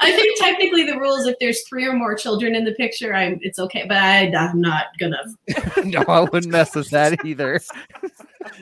I 0.00 0.12
think 0.12 0.38
technically 0.40 0.84
the 0.84 0.98
rule 0.98 1.16
is 1.16 1.26
if 1.26 1.36
there's 1.40 1.62
three 1.68 1.84
or 1.86 1.94
more 1.94 2.14
children 2.16 2.54
in 2.54 2.64
the 2.64 2.72
picture, 2.74 3.12
I'm 3.14 3.38
it's 3.42 3.58
okay, 3.60 3.86
but 3.88 3.96
I, 3.96 4.32
I'm 4.36 4.60
not 4.60 4.86
gonna. 5.00 5.18
no, 5.84 6.04
I 6.06 6.20
wouldn't 6.22 6.52
mess 6.52 6.74
with 6.76 6.90
that 6.90 7.24
either. 7.24 7.60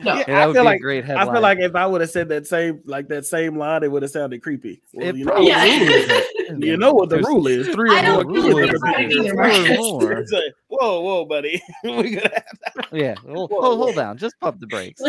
No. 0.03 0.15
Yeah, 0.15 0.17
Yeah, 0.19 0.23
that 0.25 0.29
I 0.29 0.47
would 0.47 0.53
feel 0.55 0.63
be 0.63 0.65
like 0.65 0.77
a 0.77 0.81
great 0.81 1.09
I 1.09 1.25
feel 1.25 1.41
like 1.41 1.59
if 1.59 1.75
I 1.75 1.85
would 1.85 2.01
have 2.01 2.09
said 2.09 2.29
that 2.29 2.47
same 2.47 2.81
like 2.85 3.09
that 3.09 3.25
same 3.25 3.57
line, 3.57 3.83
it 3.83 3.91
would 3.91 4.01
have 4.03 4.11
sounded 4.11 4.41
creepy. 4.41 4.81
Well, 4.93 5.07
It 5.07 5.15
you, 5.17 5.25
know, 5.25 5.31
probably 5.31 5.49
Yeah. 5.49 5.79
would. 5.79 6.23
You 6.59 6.77
know 6.77 6.93
what 6.93 7.09
the 7.09 7.15
There's- 7.15 7.27
rule 7.27 7.47
is. 7.47 7.67
Three 7.69 7.89
or 7.89 7.93
I 7.93 8.11
more 8.11 8.23
don't 8.23 8.33
rule 8.33 8.43
kids 8.43 8.57
in 8.57 8.63
is 8.63 8.69
the 8.71 8.77
about 8.77 8.99
it 8.99 9.07
picture. 9.09 9.19
either, 9.21 9.75
four 9.75 9.85
or 9.85 9.99
more. 10.01 10.11
It's 10.13 10.31
like, 10.31 10.53
whoa, 10.67 11.01
whoa, 11.01 11.25
buddy. 11.25 11.61
we 11.83 12.11
gonna 12.11 12.31
have 12.33 12.87
Yeah, 12.91 13.15
hold, 13.27 13.49
Whoa, 13.51 13.61
hold, 13.61 13.79
whoa. 13.79 13.83
hold 13.85 13.95
down. 13.95 14.17
Just 14.17 14.39
pump 14.39 14.59
the 14.59 14.67
brakes. 14.67 15.01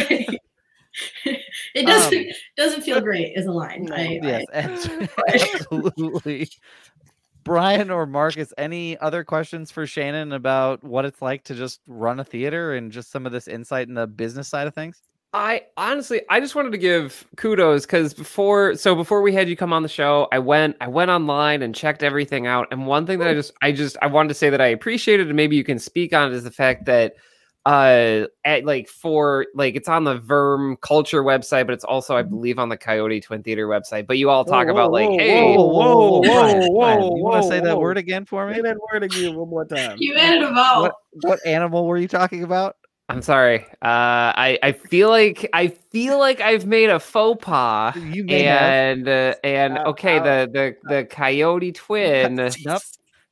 it 1.75 1.87
doesn't 1.87 2.19
Um, 2.19 2.25
doesn't 2.57 2.83
feel 2.83 3.01
great 3.01 3.37
as 3.37 3.47
a 3.47 3.53
line. 3.53 3.85
No. 3.87 3.95
I, 3.97 4.21
Yes, 4.23 4.45
I, 4.55 4.59
absolutely. 4.59 6.49
Brian 7.43 7.91
or 7.91 8.07
Marcus, 8.07 8.55
any 8.57 8.97
other 8.99 9.23
questions 9.23 9.71
for 9.71 9.87
Shannon 9.87 10.33
about 10.33 10.83
what 10.83 11.05
it's 11.05 11.21
like 11.21 11.45
to 11.45 11.55
just 11.55 11.81
run 11.87 12.19
a 12.21 12.25
theater 12.25 12.75
and 12.75 12.91
just 12.91 13.11
some 13.11 13.27
of 13.27 13.33
this 13.33 13.49
insight 13.49 13.89
in 13.89 13.95
the 13.95 14.07
business 14.07 14.49
side 14.49 14.67
of 14.67 14.75
things? 14.75 15.03
I 15.35 15.63
honestly, 15.77 16.23
I 16.31 16.39
just 16.39 16.55
wanted 16.55 16.71
to 16.73 16.79
give 16.79 17.27
kudos 17.37 17.87
because 17.87 18.15
before, 18.15 18.77
so 18.77 18.95
before 18.95 19.21
we 19.21 19.35
had 19.35 19.49
you 19.49 19.57
come 19.57 19.73
on 19.73 19.83
the 19.83 19.89
show, 19.89 20.29
I 20.31 20.39
went, 20.39 20.77
I 20.81 20.87
went 20.87 21.11
online 21.11 21.61
and 21.61 21.75
checked 21.75 22.05
everything 22.05 22.47
out. 22.47 22.69
And 22.71 22.87
one 22.87 23.05
thing 23.05 23.19
that 23.19 23.27
I 23.27 23.35
just, 23.35 23.53
I 23.61 23.73
just, 23.73 23.97
I 24.01 24.07
wanted 24.07 24.29
to 24.29 24.35
say 24.35 24.49
that 24.49 24.61
I 24.61 24.69
appreciated, 24.69 25.27
and 25.27 25.35
maybe 25.35 25.57
you 25.57 25.65
can 25.65 25.81
speak 25.81 26.13
on 26.13 26.31
it, 26.31 26.37
is 26.37 26.45
the 26.45 26.53
fact 26.53 26.85
that, 26.85 27.17
uh, 27.67 28.27
at 28.45 28.65
like 28.65 28.89
for 28.89 29.47
like 29.55 29.75
it's 29.75 29.89
on 29.89 30.05
the 30.05 30.19
Verm 30.21 30.81
Culture 30.83 31.25
website, 31.25 31.67
but 31.67 31.73
it's 31.73 31.83
also, 31.83 32.15
I 32.15 32.23
believe, 32.23 32.59
on 32.61 32.69
the 32.69 32.77
Coyote 32.77 33.21
Twin 33.21 33.43
Theater 33.43 33.67
website. 33.67 34.07
But 34.07 34.19
you 34.19 34.31
all 34.31 34.45
talk 34.45 34.67
Whoa, 34.67 34.73
about 34.73 34.93
whoa, 34.93 35.01
like, 35.01 35.09
whoa, 35.09 35.19
hey, 35.19 35.57
whoa, 35.57 35.67
whoa, 35.67 36.21
Brian, 36.21 36.61
whoa, 36.61 36.81
Brian, 36.81 37.01
whoa, 37.01 37.17
you 37.17 37.25
want 37.25 37.43
to 37.43 37.49
say 37.49 37.61
that 37.61 37.79
word 37.81 37.97
again 37.97 38.25
for 38.25 38.49
Say 38.53 38.59
me? 38.59 38.63
that 38.63 38.77
word 38.93 39.03
again 39.03 39.35
one 39.35 39.49
more 39.49 39.65
time. 39.65 39.97
you 39.99 40.15
added 40.15 40.43
a 40.43 40.53
vowel. 40.53 40.83
What 40.83 40.95
what 41.23 41.47
animal 41.47 41.87
were 41.87 41.99
you 41.99 42.07
talking 42.07 42.45
about? 42.45 42.77
I'm 43.09 43.21
sorry. 43.23 43.67
Uh, 43.83 44.33
I 44.33 44.59
I 44.63 44.73
feel 44.73 45.11
like 45.11 45.49
I 45.53 45.69
feel 45.69 46.19
like 46.19 46.41
I've 46.41 46.65
made 46.67 46.89
a 46.91 46.99
faux 46.99 47.45
pas. 47.45 47.95
You 47.97 48.25
may 48.25 48.45
have. 48.45 48.63
and 48.63 49.09
uh, 49.09 49.35
and 49.45 49.79
Ow, 49.79 49.85
okay, 49.91 50.19
ow. 50.19 50.23
the 50.25 50.51
the 50.53 50.89
the 50.95 51.05
coyote 51.05 51.73
twin. 51.73 52.37
Nope. 52.65 52.83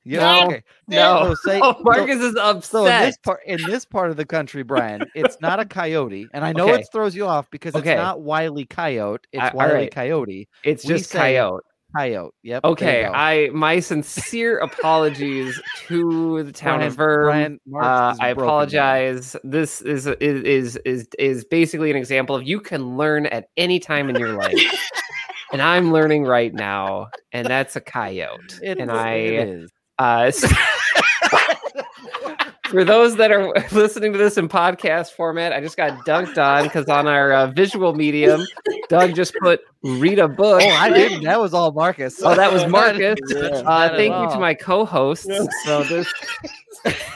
Yeah, 0.04 0.18
No, 0.18 0.46
okay. 0.48 0.62
no, 0.88 1.28
So 1.28 1.34
say- 1.50 1.60
oh, 1.62 1.74
so- 1.74 1.82
Marcus 1.84 2.16
is 2.20 2.34
up 2.34 2.64
So 2.64 2.86
in 2.86 2.92
upset. 2.92 3.06
this 3.06 3.16
part 3.18 3.40
in 3.46 3.62
this 3.66 3.84
part 3.84 4.10
of 4.10 4.16
the 4.16 4.26
country, 4.26 4.64
Brian, 4.64 5.04
it's 5.14 5.40
not 5.40 5.60
a 5.60 5.64
coyote, 5.64 6.26
and 6.34 6.44
I 6.44 6.52
know 6.52 6.68
Okay. 6.70 6.80
it 6.82 6.88
throws 6.90 7.14
you 7.14 7.24
off 7.26 7.48
because 7.52 7.74
Okay. 7.76 7.92
it's 7.92 7.98
not 7.98 8.20
Wiley 8.20 8.64
Coyote, 8.66 9.24
it's 9.32 9.40
I- 9.42 9.52
Wiley 9.54 9.74
right. 9.74 9.94
Coyote. 9.94 10.48
it's 10.64 10.84
we 10.84 10.94
just 10.94 11.08
say- 11.10 11.18
coyote. 11.18 11.62
Coyote. 11.96 12.32
Yep. 12.42 12.64
Okay. 12.64 13.04
I 13.06 13.48
my 13.52 13.80
sincere 13.80 14.58
apologies 14.58 15.60
to 15.88 16.42
the 16.42 16.52
town 16.52 16.78
Brian- 16.94 17.52
of 17.64 17.70
Verm. 17.72 17.82
Uh, 17.82 18.14
I 18.20 18.28
apologize. 18.28 19.36
This 19.44 19.80
is 19.82 20.06
is 20.06 20.42
is 20.42 20.76
is 20.84 21.08
is 21.18 21.44
basically 21.44 21.90
an 21.90 21.96
example 21.96 22.34
of 22.36 22.42
you 22.46 22.60
can 22.60 22.96
learn 22.96 23.26
at 23.26 23.46
any 23.56 23.78
time 23.78 24.08
in 24.10 24.16
your 24.16 24.32
life, 24.34 24.56
and 25.52 25.60
I'm 25.62 25.92
learning 25.92 26.24
right 26.24 26.52
now, 26.54 27.08
and 27.32 27.46
that's 27.46 27.76
a 27.76 27.80
coyote. 27.80 28.58
It 28.62 28.78
and 28.78 28.90
is- 28.90 28.96
I 28.96 29.14
it 29.14 29.48
is. 29.48 29.70
Uh, 29.98 30.30
so- 30.30 30.48
for 32.72 32.84
those 32.84 33.16
that 33.16 33.30
are 33.30 33.52
listening 33.72 34.12
to 34.12 34.18
this 34.18 34.38
in 34.38 34.48
podcast 34.48 35.12
format, 35.12 35.52
I 35.52 35.60
just 35.60 35.76
got 35.76 36.06
dunked 36.06 36.38
on 36.42 36.64
because 36.64 36.88
on 36.88 37.06
our 37.06 37.32
uh, 37.32 37.46
visual 37.48 37.94
medium, 37.94 38.44
Doug 38.88 39.14
just 39.14 39.34
put 39.40 39.60
read 39.82 40.18
a 40.18 40.26
book. 40.26 40.62
Oh, 40.64 40.68
I 40.68 40.90
didn't. 40.90 41.24
That 41.24 41.38
was 41.38 41.54
all 41.54 41.70
Marcus. 41.72 42.20
Oh, 42.22 42.34
that 42.34 42.52
was 42.52 42.66
Marcus. 42.68 43.18
Yeah. 43.32 43.48
Uh, 43.66 43.96
thank 43.96 44.14
you 44.14 44.34
to 44.34 44.38
my 44.38 44.54
co-hosts. 44.54 45.26
Yeah. 45.28 45.44
So 45.64 45.84
this 45.84 46.12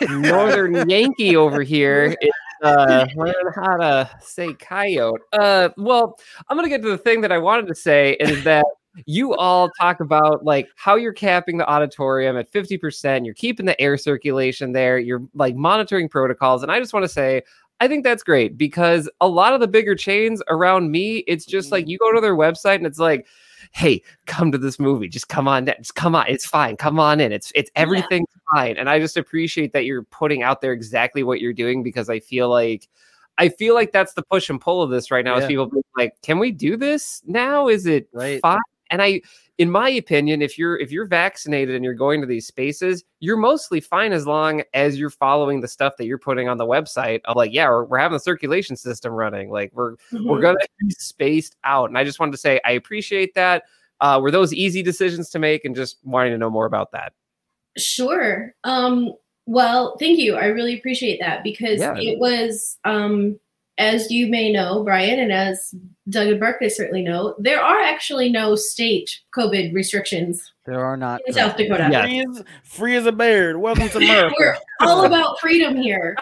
Northern 0.09 0.89
Yankee 0.89 1.37
over 1.37 1.63
here 1.63 2.17
is 2.21 2.31
uh, 2.63 3.07
learn 3.15 3.35
how 3.55 3.77
to 3.77 4.11
say 4.21 4.53
coyote. 4.55 5.21
Uh, 5.33 5.71
well, 5.77 6.19
I'm 6.49 6.57
gonna 6.57 6.69
get 6.69 6.83
to 6.83 6.89
the 6.89 6.99
thing 6.99 7.21
that 7.23 7.33
I 7.33 7.39
wanted 7.39 7.69
to 7.69 7.75
say 7.75 8.15
is 8.15 8.45
that 8.45 8.65
you 9.05 9.35
all 9.35 9.69
talk 9.79 10.01
about 10.01 10.45
like 10.45 10.69
how 10.77 10.97
you're 10.97 11.13
capping 11.13 11.59
the 11.59 11.69
auditorium 11.69 12.37
at 12.37 12.51
50%. 12.51 13.25
You're 13.25 13.35
keeping 13.35 13.67
the 13.67 13.79
air 13.81 13.97
circulation 13.97 14.73
there. 14.73 14.99
You're 14.99 15.23
like 15.35 15.55
monitoring 15.55 16.09
protocols, 16.09 16.63
and 16.63 16.73
I 16.73 16.81
just 16.81 16.93
want 16.93 17.05
to 17.05 17.09
say. 17.09 17.43
I 17.79 17.89
think 17.89 18.05
that's 18.05 18.23
great 18.23 18.57
because 18.57 19.07
a 19.21 19.29
lot 19.29 19.53
of 19.53 19.61
the 19.61 19.69
bigger 19.69 19.95
chains 19.95 20.43
around 20.49 20.91
me, 20.91 21.19
it's 21.27 21.45
just 21.45 21.71
like 21.71 21.85
mm-hmm. 21.85 21.91
you 21.91 21.99
go 21.99 22.11
to 22.11 22.23
their 22.23 22.35
website 22.35 22.77
and 22.77 22.87
it's 22.87 22.99
like, 22.99 23.27
hey, 23.73 24.03
come 24.27 24.51
to 24.53 24.57
this 24.57 24.79
movie. 24.79 25.09
Just 25.09 25.29
come 25.29 25.47
on. 25.47 25.67
Just 25.67 25.95
come 25.95 26.15
on. 26.15 26.27
It's 26.29 26.47
fine. 26.47 26.77
Come 26.77 26.99
on 26.99 27.21
in. 27.21 27.33
It's 27.33 27.53
it's 27.55 27.71
Yeah. 27.77 27.83
everything's 27.83 28.29
fine. 28.55 28.77
And 28.77 28.89
I 28.89 28.99
just 28.99 29.19
appreciate 29.19 29.73
that 29.75 29.85
you're 29.85 30.05
putting 30.05 30.43
out 30.43 30.61
there 30.61 30.73
exactly 30.73 31.23
what 31.23 31.41
you're 31.41 31.53
doing 31.53 31.83
because 31.83 32.09
I 32.09 32.21
feel 32.21 32.49
like 32.49 32.89
I 33.39 33.51
feel 33.51 33.75
like 33.75 33.93
that's 33.93 34.15
the 34.15 34.23
push 34.23 34.49
and 34.49 34.61
pull 34.61 34.83
of 34.83 34.89
this 34.89 35.11
right 35.11 35.25
now. 35.25 35.37
Is 35.37 35.47
people 35.47 35.67
being 35.67 35.85
like, 35.97 36.15
can 36.23 36.39
we 36.39 36.53
do 36.53 36.77
this 36.77 37.23
now? 37.27 37.69
Is 37.69 37.85
it 37.85 38.09
Right. 38.13 38.41
fine? 38.41 38.59
And 38.91 39.03
I, 39.03 39.21
in 39.59 39.71
my 39.71 39.89
opinion, 39.89 40.43
if 40.43 40.59
you're 40.59 40.77
if 40.79 40.91
you're 40.93 41.07
vaccinated 41.07 41.75
and 41.75 41.85
you're 41.85 41.95
going 41.95 42.21
to 42.21 42.27
these 42.27 42.47
spaces, 42.47 43.05
you're 43.21 43.37
mostly 43.37 43.81
fine 43.81 44.13
as 44.13 44.27
long 44.27 44.63
as 44.75 44.99
you're 44.99 45.11
following 45.11 45.61
the 45.61 45.69
stuff 45.69 45.97
that 45.97 46.07
you're 46.07 46.19
putting 46.19 46.49
on 46.49 46.59
the 46.59 46.67
website. 46.67 47.21
Of 47.25 47.37
like, 47.37 47.53
yeah, 47.53 47.69
we're, 47.69 47.85
we're 47.85 47.99
having 47.99 48.15
the 48.17 48.21
circulation 48.21 48.77
system 48.77 49.13
running. 49.13 49.51
Like 49.51 49.71
we're 49.75 49.97
we're 50.13 50.39
Mhm. 50.39 50.43
gonna 50.43 50.59
be 50.81 50.91
spaced 50.91 51.57
out. 51.65 51.89
And 51.89 51.99
I 51.99 52.05
just 52.05 52.21
wanted 52.21 52.33
to 52.33 52.39
say 52.39 52.61
I 52.65 52.73
appreciate 52.73 53.35
that. 53.35 53.65
Uh, 54.01 54.19
were 54.23 54.31
those 54.31 54.53
easy 54.53 54.83
decisions 54.83 55.31
to 55.31 55.39
make, 55.39 55.65
and 55.65 55.75
just 55.75 55.97
wanting 56.05 56.33
to 56.33 56.39
know 56.39 56.51
more 56.51 56.67
about 56.67 56.93
that? 56.93 57.15
Sure. 57.79 58.55
Um, 58.65 59.15
well, 59.47 59.97
thank 59.99 60.19
you. 60.19 60.35
I 60.35 60.47
really 60.47 60.79
appreciate 60.79 61.19
that 61.21 61.43
because 61.45 61.81
Yeah. 61.81 61.95
it 61.97 62.19
was, 62.19 62.79
um, 62.85 63.39
as 63.79 64.11
you 64.11 64.29
may 64.29 64.51
know, 64.53 64.83
Brian, 64.85 65.19
and 65.19 65.33
as 65.33 65.75
Doug 66.09 66.29
and 66.29 66.41
Berkeley 66.41 66.71
certainly 66.71 67.03
know, 67.03 67.35
there 67.39 67.61
are 67.63 67.81
actually 67.81 68.31
no 68.31 68.55
state 68.55 69.21
COVID 69.37 69.75
restrictions 69.75 70.53
There 70.65 70.85
are 70.85 70.97
not. 70.97 71.21
in 71.27 71.35
South 71.35 71.57
Dakota. 71.57 71.89
Yeah. 71.91 72.03
Free 72.07 72.21
as, 72.21 72.43
free 72.65 72.97
as 72.97 73.07
a 73.07 73.13
bird. 73.13 73.59
Welcome 73.59 73.89
to 73.91 73.97
America. 73.99 74.35
We're 74.39 74.57
all 74.81 75.05
about 75.05 75.39
freedom 75.41 75.77
here. 75.77 76.17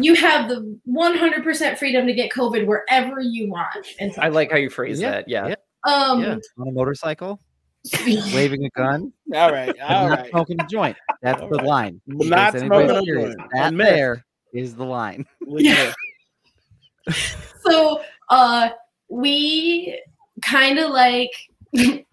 you 0.00 0.14
have 0.14 0.48
the 0.48 0.78
100% 0.88 1.78
freedom 1.78 2.06
to 2.06 2.12
get 2.12 2.30
COVID 2.30 2.66
wherever 2.66 3.20
you 3.20 3.50
want. 3.50 3.86
And 3.98 4.12
I 4.18 4.28
like 4.28 4.50
how 4.50 4.56
you 4.56 4.70
phrase 4.70 5.00
Yeah, 5.00 5.10
that. 5.10 5.28
Yeah. 5.28 5.48
yeah. 5.48 5.54
um, 5.84 6.22
Yeah. 6.22 6.36
On 6.58 6.68
a 6.68 6.72
motorcycle, 6.72 7.40
waving 8.06 8.64
a 8.64 8.70
gun, 8.70 9.12
all 9.34 9.50
right, 9.52 9.68
and 9.68 9.80
all 9.82 10.08
not 10.08 10.18
right. 10.20 10.30
smoking 10.30 10.60
a 10.60 10.66
joint. 10.66 10.96
That's 11.22 11.42
All 11.42 11.48
the 11.48 11.56
right. 11.58 11.66
line. 11.66 12.00
In 12.08 12.28
Not 12.28 12.56
smoking 12.58 12.90
a 12.90 13.02
joint. 13.04 13.40
That 13.52 13.74
A 13.74 13.76
there 13.76 14.24
is 14.54 14.74
the 14.74 14.84
line. 14.84 15.26
Yeah. 15.46 15.92
so 17.66 18.00
uh 18.30 18.70
we 19.08 20.00
kind 20.42 20.78
of 20.78 20.90
like 20.90 21.30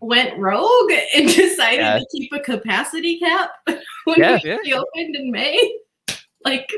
went 0.01 0.37
rogue 0.37 0.91
and 1.15 1.27
decided 1.33 1.79
Yeah. 1.79 1.99
to 1.99 2.05
keep 2.11 2.31
a 2.33 2.39
capacity 2.39 3.19
cap 3.19 3.51
when 4.05 4.17
Yeah, 4.19 4.39
we 4.43 4.49
yeah. 4.49 4.57
reopened 4.57 5.15
in 5.15 5.31
May. 5.31 5.77
Like 6.43 6.69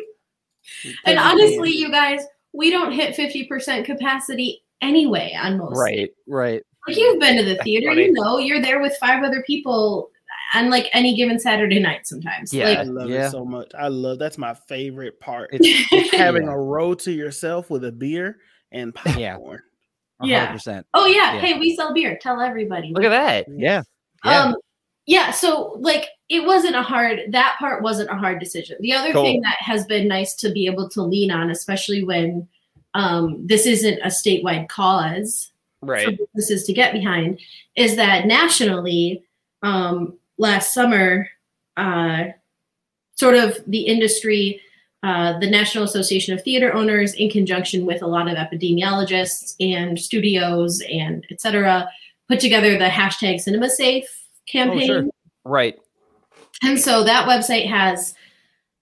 and 1.06 1.18
honestly, 1.18 1.72
you 1.72 1.90
guys, 1.90 2.22
we 2.54 2.70
don't 2.70 2.92
hit 2.92 3.16
50% 3.16 3.86
capacity 3.86 4.64
anyway 4.82 5.36
on 5.42 5.58
most. 5.58 5.78
Right. 5.80 6.12
Right. 6.28 6.62
Like 6.88 6.98
you've 6.98 7.20
been 7.20 7.38
to 7.38 7.44
the 7.46 7.56
theater, 7.64 7.94
you 7.94 8.12
know, 8.12 8.38
you're 8.38 8.62
there 8.62 8.82
with 8.82 8.96
five 9.00 9.24
other 9.24 9.42
people 9.48 10.10
on 10.54 10.70
like 10.70 10.90
any 10.94 11.16
given 11.16 11.40
Saturday 11.40 11.80
night 11.80 12.06
sometimes. 12.08 12.54
Yeah. 12.54 12.68
I 12.80 12.84
love 12.84 13.10
Yeah. 13.10 13.28
it 13.28 13.32
so 13.32 13.46
much. 13.46 13.72
I 13.78 13.88
love 13.88 14.20
that's 14.20 14.38
my 14.38 14.54
favorite 14.54 15.20
part. 15.20 15.50
It's 15.54 16.12
having 16.16 16.44
yeah. 16.44 16.54
a 16.54 16.58
row 16.58 16.94
to 16.96 17.12
yourself 17.12 17.70
with 17.70 17.84
a 17.86 17.92
beer 17.92 18.38
and 18.72 18.94
popcorn. 18.94 19.62
Yeah. 20.22 20.54
Yeah. 20.54 20.54
100%. 20.56 20.84
oh 20.94 21.06
yeah, 21.06 21.34
Yeah. 21.34 21.40
hey, 21.42 21.60
we 21.60 21.76
sell 21.76 21.94
beer. 21.94 22.18
Tell 22.22 22.40
everybody. 22.40 22.92
Look 22.94 23.04
at 23.04 23.10
that. 23.10 23.46
Yeah. 23.50 23.82
Yeah. 24.24 24.42
Um, 24.44 24.56
yeah, 25.06 25.32
so 25.32 25.76
like 25.82 26.06
it 26.30 26.46
wasn't 26.46 26.76
a 26.78 26.82
hard 26.82 27.20
that 27.32 27.58
part 27.60 27.84
wasn't 27.84 28.10
a 28.10 28.16
hard 28.16 28.40
decision. 28.40 28.78
The 28.80 28.94
other 28.94 29.12
Cool. 29.12 29.24
thing 29.24 29.42
that 29.42 29.58
has 29.60 29.86
been 29.86 30.08
nice 30.08 30.34
to 30.36 30.52
be 30.52 30.66
able 30.66 30.88
to 30.92 31.02
lean 31.02 31.30
on, 31.30 31.50
especially 31.50 32.04
when 32.04 32.48
um, 32.94 33.46
this 33.46 33.66
isn't 33.66 34.00
a 34.02 34.08
statewide 34.08 34.70
cause 34.70 35.52
for 35.82 35.88
Right. 35.88 36.18
businesses 36.18 36.64
to 36.68 36.74
get 36.74 36.94
behind, 36.94 37.40
is 37.76 37.96
that 37.98 38.28
nationally, 38.28 39.24
um, 39.64 40.18
last 40.38 40.74
summer, 40.74 41.30
uh, 41.78 42.26
sort 43.16 43.36
of 43.36 43.60
the 43.68 43.82
industry, 43.82 44.60
uh, 45.04 45.38
the 45.40 45.50
National 45.50 45.84
Association 45.84 46.34
of 46.34 46.44
Theater 46.44 46.74
Owners, 46.74 47.14
in 47.14 47.30
conjunction 47.30 47.86
with 47.86 48.02
a 48.02 48.08
lot 48.08 48.28
of 48.28 48.38
epidemiologists 48.38 49.56
and 49.60 50.00
studios 50.00 50.82
and 50.90 51.26
et 51.30 51.42
cetera, 51.42 51.90
put 52.30 52.40
together 52.40 52.78
the 52.78 52.86
hashtag 52.86 53.40
Cinema 53.40 53.70
Safe 53.70 54.08
campaign. 54.48 54.88
sure. 54.88 55.06
Right. 55.46 55.78
And 56.64 56.80
so 56.80 57.04
that 57.04 57.28
website 57.28 57.68
has, 57.68 58.16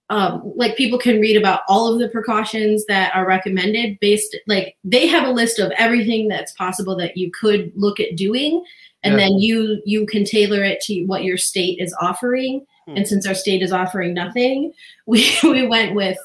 um, 0.10 0.54
like, 0.56 0.78
people 0.78 1.00
can 1.00 1.20
read 1.20 1.36
about 1.36 1.62
all 1.68 1.92
of 1.92 2.00
the 2.00 2.10
precautions 2.10 2.86
that 2.86 3.16
are 3.16 3.26
recommended 3.26 4.00
based, 4.00 4.38
like, 4.46 4.76
they 4.84 5.08
have 5.08 5.28
a 5.28 5.32
list 5.32 5.58
of 5.58 5.72
everything 5.78 6.28
that's 6.28 6.52
possible 6.54 6.96
that 6.98 7.18
you 7.18 7.32
could 7.32 7.72
look 7.76 8.00
at 8.00 8.16
doing. 8.16 8.64
And 9.04 9.14
Yeah. 9.14 9.20
then 9.20 9.40
you 9.40 9.82
you 9.86 10.06
can 10.06 10.24
tailor 10.26 10.64
it 10.64 10.80
to 10.82 11.04
what 11.06 11.24
your 11.24 11.38
state 11.38 11.80
is 11.80 11.94
offering. 12.02 12.66
Hmm. 12.88 12.98
And 12.98 13.08
since 13.08 13.26
our 13.28 13.34
state 13.34 13.62
is 13.62 13.72
offering 13.72 14.14
nothing, 14.14 14.74
we 15.08 15.26
we 15.44 15.66
went 15.68 15.96
with 15.96 16.18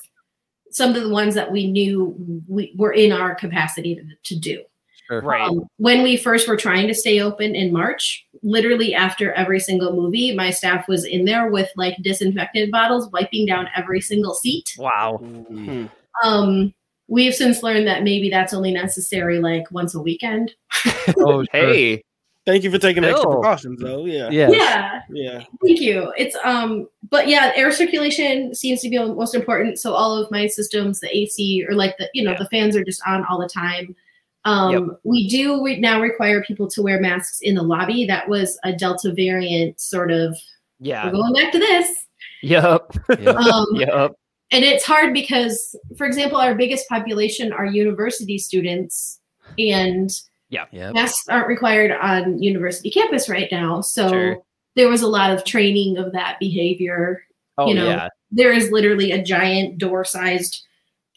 some 0.71 0.95
of 0.95 1.03
the 1.03 1.09
ones 1.09 1.35
that 1.35 1.51
we 1.53 1.67
knew 1.67 2.15
we 2.49 2.75
were 2.77 2.93
in 2.93 3.11
our 3.13 3.35
capacity 3.35 3.95
to, 3.95 4.03
to 4.35 4.39
do. 4.39 4.63
Sure. 5.09 5.23
Right. 5.23 5.49
Um, 5.49 5.63
when 5.77 6.03
we 6.03 6.17
first 6.17 6.49
were 6.49 6.57
trying 6.57 6.89
to 6.89 6.95
stay 6.95 7.21
open 7.21 7.55
in 7.55 7.73
March, 7.73 8.27
literally 8.43 8.93
after 8.93 9.33
every 9.35 9.61
single 9.61 9.93
movie, 9.95 10.35
my 10.35 10.51
staff 10.51 10.89
was 10.89 11.05
in 11.07 11.25
there 11.25 11.49
with 11.49 11.71
like 11.77 11.97
disinfectant 12.03 12.73
bottles, 12.73 13.09
wiping 13.13 13.47
down 13.47 13.69
every 13.77 14.01
single 14.01 14.35
seat. 14.35 14.75
Wow. 14.77 15.21
Mhm. 15.23 15.89
Um, 16.25 16.75
we've 17.09 17.35
since 17.35 17.63
learned 17.63 17.87
that 17.87 18.03
maybe 18.03 18.29
that's 18.29 18.53
only 18.53 18.73
necessary 18.73 19.39
like 19.39 19.71
once 19.71 19.95
a 19.95 20.01
weekend. 20.01 20.53
Oh. 21.19 21.45
Hey. 21.53 22.03
Thank 22.47 22.63
you 22.63 22.71
for 22.71 22.79
taking 22.79 23.05
extra 23.05 23.29
precautions, 23.29 23.81
though. 23.81 24.07
Yeah, 24.07 24.31
Yeah. 24.31 24.49
Yeah, 24.51 25.01
yeah. 25.11 25.45
thank 25.65 25.81
you. 25.81 26.13
It's 26.17 26.37
um, 26.45 26.89
but 27.11 27.27
yeah, 27.29 27.53
air 27.57 27.73
circulation 27.73 28.55
seems 28.55 28.81
to 28.83 28.89
be 28.89 28.97
the 28.99 29.07
most 29.15 29.35
important. 29.35 29.79
So 29.81 29.93
all 29.93 30.17
of 30.17 30.31
my 30.31 30.47
systems, 30.47 31.01
the 31.01 31.15
AC 31.17 31.67
or 31.69 31.75
like 31.75 31.97
the 31.99 32.09
you 32.15 32.23
know 32.23 32.31
Yeah. 32.33 32.39
the 32.39 32.49
fans 32.49 32.77
are 32.77 32.85
just 32.85 33.03
on 33.07 33.25
all 33.29 33.41
the 33.41 33.49
time. 33.49 33.97
Um, 34.45 34.97
We 35.03 35.29
do 35.29 35.65
re- 35.65 35.81
now 35.81 36.01
require 36.01 36.41
people 36.45 36.69
to 36.69 36.83
wear 36.83 37.01
masks 37.01 37.41
in 37.43 37.57
the 37.57 37.63
lobby. 37.65 38.07
That 38.07 38.29
was 38.29 38.57
a 38.63 38.73
Delta 38.73 39.13
variant 39.13 39.81
sort 39.81 40.13
of. 40.13 40.37
Yeah. 40.79 41.05
We're 41.07 41.13
going 41.13 41.33
back 41.33 41.51
to 41.53 41.59
this. 41.59 42.07
Yep. 42.43 42.93
Yeah. 43.21 43.33
Um, 43.53 43.67
Yup. 43.75 44.17
and 44.53 44.65
it's 44.65 44.85
hard 44.85 45.13
because 45.13 45.75
for 45.99 46.07
example 46.07 46.39
our 46.39 46.55
biggest 46.55 46.89
population 46.89 47.53
are 47.53 47.67
university 47.67 48.39
students 48.39 49.19
and 49.59 50.11
Yep. 50.51 50.95
masks 50.95 51.29
aren't 51.29 51.49
required 51.49 51.91
on 51.91 52.41
university 52.43 52.91
campus 52.91 53.29
right 53.29 53.49
now 53.51 53.81
so 53.81 54.09
Sure. 54.09 54.39
there 54.77 54.89
was 54.89 55.03
a 55.03 55.09
lot 55.09 55.31
of 55.31 55.45
training 55.45 55.99
of 55.99 56.13
that 56.13 56.39
behavior 56.41 57.23
Oh 57.59 57.69
you 57.69 57.75
know, 57.75 57.87
yeah. 57.87 58.09
there 58.31 58.53
is 58.53 58.71
literally 58.71 59.13
a 59.13 59.23
giant 59.23 59.79
door 59.79 60.05
sized 60.05 60.63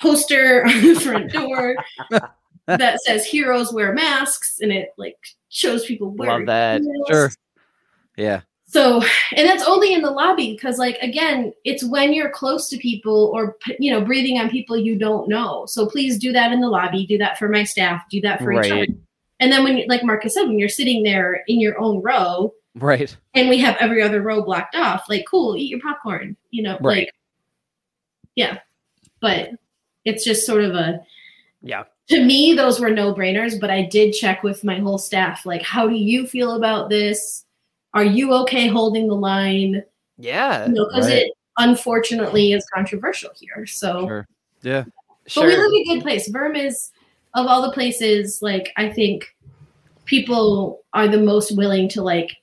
poster 0.01 0.65
on 0.67 0.81
the 0.81 0.99
front 0.99 1.31
door 1.33 1.75
that 2.67 2.99
says 3.01 3.25
heroes 3.25 3.73
wear 3.73 3.91
masks 3.93 4.59
and 4.61 4.71
it 4.71 4.89
like 4.97 5.17
shows 5.49 5.85
people 5.85 6.11
wearing 6.11 6.45
Love 6.45 6.47
that. 6.47 6.81
masks. 6.81 7.09
Sure. 7.09 7.31
Yeah. 8.15 8.41
So, 8.67 9.01
and 9.35 9.47
that's 9.49 9.63
only 9.67 9.93
in 9.93 10.01
the 10.03 10.11
lobby 10.11 10.53
because, 10.53 10.77
like, 10.77 10.97
again, 11.01 11.51
it's 11.65 11.83
when 11.83 12.13
you're 12.13 12.29
close 12.29 12.69
to 12.69 12.77
people 12.77 13.31
or, 13.33 13.57
you 13.79 13.91
know, 13.91 13.99
breathing 14.05 14.37
on 14.37 14.47
people 14.49 14.77
you 14.77 14.95
don't 14.95 15.27
know. 15.27 15.65
So 15.65 15.87
please 15.87 16.19
do 16.19 16.31
that 16.33 16.51
in 16.51 16.61
the 16.61 16.69
lobby. 16.69 17.07
Do 17.07 17.17
that 17.17 17.39
for 17.39 17.49
my 17.49 17.63
staff. 17.63 18.03
Do 18.11 18.21
that 18.21 18.39
for 18.39 18.53
each 18.53 18.71
other. 18.71 18.85
Right. 19.39 19.45
And 19.45 19.51
then 19.51 19.63
when, 19.63 19.77
you 19.77 19.85
like 19.87 20.03
Marcus 20.03 20.33
said, 20.33 20.43
when 20.43 20.59
you're 20.59 20.69
sitting 20.69 21.03
there 21.03 21.43
in 21.47 21.59
your 21.59 21.79
own 21.79 22.01
row 22.01 22.53
Right. 22.75 23.15
and 23.33 23.49
we 23.49 23.57
have 23.59 23.77
every 23.79 24.01
other 24.01 24.21
row 24.21 24.41
blocked 24.41 24.75
off, 24.75 25.05
like, 25.09 25.25
cool, 25.29 25.55
eat 25.55 25.69
your 25.69 25.79
popcorn, 25.79 26.35
you 26.51 26.63
know, 26.63 26.77
Right. 26.81 26.99
like, 27.05 27.11
yeah. 28.35 28.59
But 29.21 29.51
it's 30.05 30.23
just 30.23 30.45
sort 30.45 30.63
of 30.63 30.75
a, 30.75 31.01
Yeah. 31.61 31.83
to 32.09 32.23
me, 32.23 32.53
those 32.53 32.79
were 32.79 32.89
no 32.89 33.13
brainers, 33.13 33.59
but 33.59 33.69
I 33.69 33.83
did 33.83 34.13
check 34.13 34.43
with 34.43 34.63
my 34.63 34.79
whole 34.79 34.97
staff, 34.97 35.45
like, 35.45 35.61
how 35.61 35.87
do 35.87 35.95
you 35.95 36.27
feel 36.27 36.53
about 36.53 36.89
this? 36.89 37.45
Are 37.93 38.03
you 38.03 38.33
okay 38.33 38.67
holding 38.67 39.07
the 39.07 39.15
line? 39.15 39.83
Yeah. 40.17 40.67
You 40.67 40.73
know, 40.73 40.85
because 40.87 41.07
Right. 41.07 41.25
it 41.27 41.33
unfortunately 41.57 42.53
is 42.53 42.65
controversial 42.73 43.31
here. 43.39 43.65
So, 43.65 44.05
Sure. 44.07 44.27
Yeah. 44.61 44.83
but 45.35 45.45
we 45.45 45.55
live 45.55 45.71
in 45.73 45.81
a 45.81 45.95
good 45.95 46.01
place. 46.03 46.29
Verm 46.29 46.55
is, 46.57 46.91
of 47.35 47.47
all 47.47 47.61
the 47.61 47.71
places, 47.71 48.41
like, 48.41 48.71
I 48.77 48.89
think 48.89 49.35
people 50.05 50.81
are 50.93 51.07
the 51.07 51.19
most 51.19 51.55
willing 51.55 51.87
to, 51.89 52.01
like, 52.01 52.35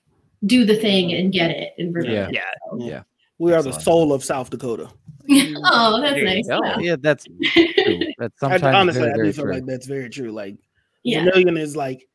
do 0.45 0.65
the 0.65 0.77
thing 0.77 1.13
and 1.13 1.33
get 1.33 1.51
it 1.51 1.73
in 1.79 1.93
Vermont. 1.93 2.33
Yeah. 2.33 2.43
Yeah. 2.79 3.03
We 3.39 3.53
are 3.53 3.63
the 3.63 3.73
soul 3.73 4.13
of 4.13 4.25
South 4.25 4.51
Dakota. 4.51 4.89
oh, 5.31 6.01
that's 6.01 6.15
There 6.15 6.25
nice. 6.25 6.47
go. 6.47 6.61
Yeah. 6.63 6.79
Yeah. 6.79 6.97
That's 7.01 7.25
true. 7.25 7.99
That's 8.19 8.43
I, 8.43 8.51
sometimes 8.51 8.77
honestly, 8.77 9.03
very, 9.03 9.13
I 9.13 9.17
do 9.25 9.33
feel 9.33 9.45
true. 9.45 9.55
like 9.55 9.67
that's 9.67 9.87
very 9.87 10.09
true. 10.09 10.31
Like 10.31 10.57
yeah. 11.03 11.25
Vermillion 11.25 11.57
is 11.57 11.77
like 11.77 12.09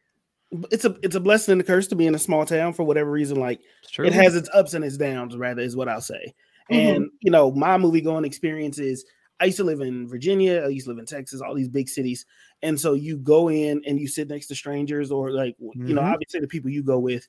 it's 0.71 0.85
a 0.85 0.95
it's 1.03 1.15
a 1.15 1.19
blessing 1.19 1.53
and 1.53 1.61
a 1.61 1.63
curse 1.63 1.87
to 1.87 1.95
be 1.95 2.07
in 2.07 2.15
a 2.15 2.19
small 2.19 2.45
town 2.45 2.73
for 2.73 2.83
whatever 2.83 3.11
reason. 3.11 3.37
Like 3.37 3.59
true. 3.91 4.05
it 4.05 4.13
has 4.13 4.35
its 4.35 4.49
ups 4.53 4.73
and 4.73 4.83
its 4.83 4.97
downs, 4.97 5.35
rather, 5.35 5.61
is 5.61 5.75
what 5.75 5.89
I'll 5.89 6.01
say. 6.01 6.33
Mhm. 6.71 6.95
And 6.95 7.09
you 7.19 7.31
know, 7.31 7.51
my 7.51 7.77
movie 7.77 8.01
going 8.01 8.25
experience 8.25 8.79
is 8.79 9.05
I 9.39 9.45
used 9.45 9.57
to 9.57 9.63
live 9.63 9.81
in 9.81 10.07
Virginia, 10.07 10.61
I 10.63 10.69
used 10.69 10.85
to 10.85 10.91
live 10.91 10.99
in 10.99 11.05
Texas, 11.05 11.41
all 11.41 11.55
these 11.55 11.69
big 11.69 11.89
cities. 11.89 12.25
And 12.63 12.79
so 12.79 12.93
you 12.93 13.17
go 13.17 13.49
in 13.49 13.81
and 13.87 13.99
you 13.99 14.07
sit 14.07 14.29
next 14.29 14.47
to 14.47 14.55
strangers 14.55 15.11
or 15.11 15.31
like 15.31 15.55
you 15.59 15.93
know, 15.93 16.01
Mhm. 16.01 16.13
obviously 16.13 16.39
the 16.39 16.47
people 16.47 16.69
you 16.69 16.83
go 16.83 16.99
with. 16.99 17.27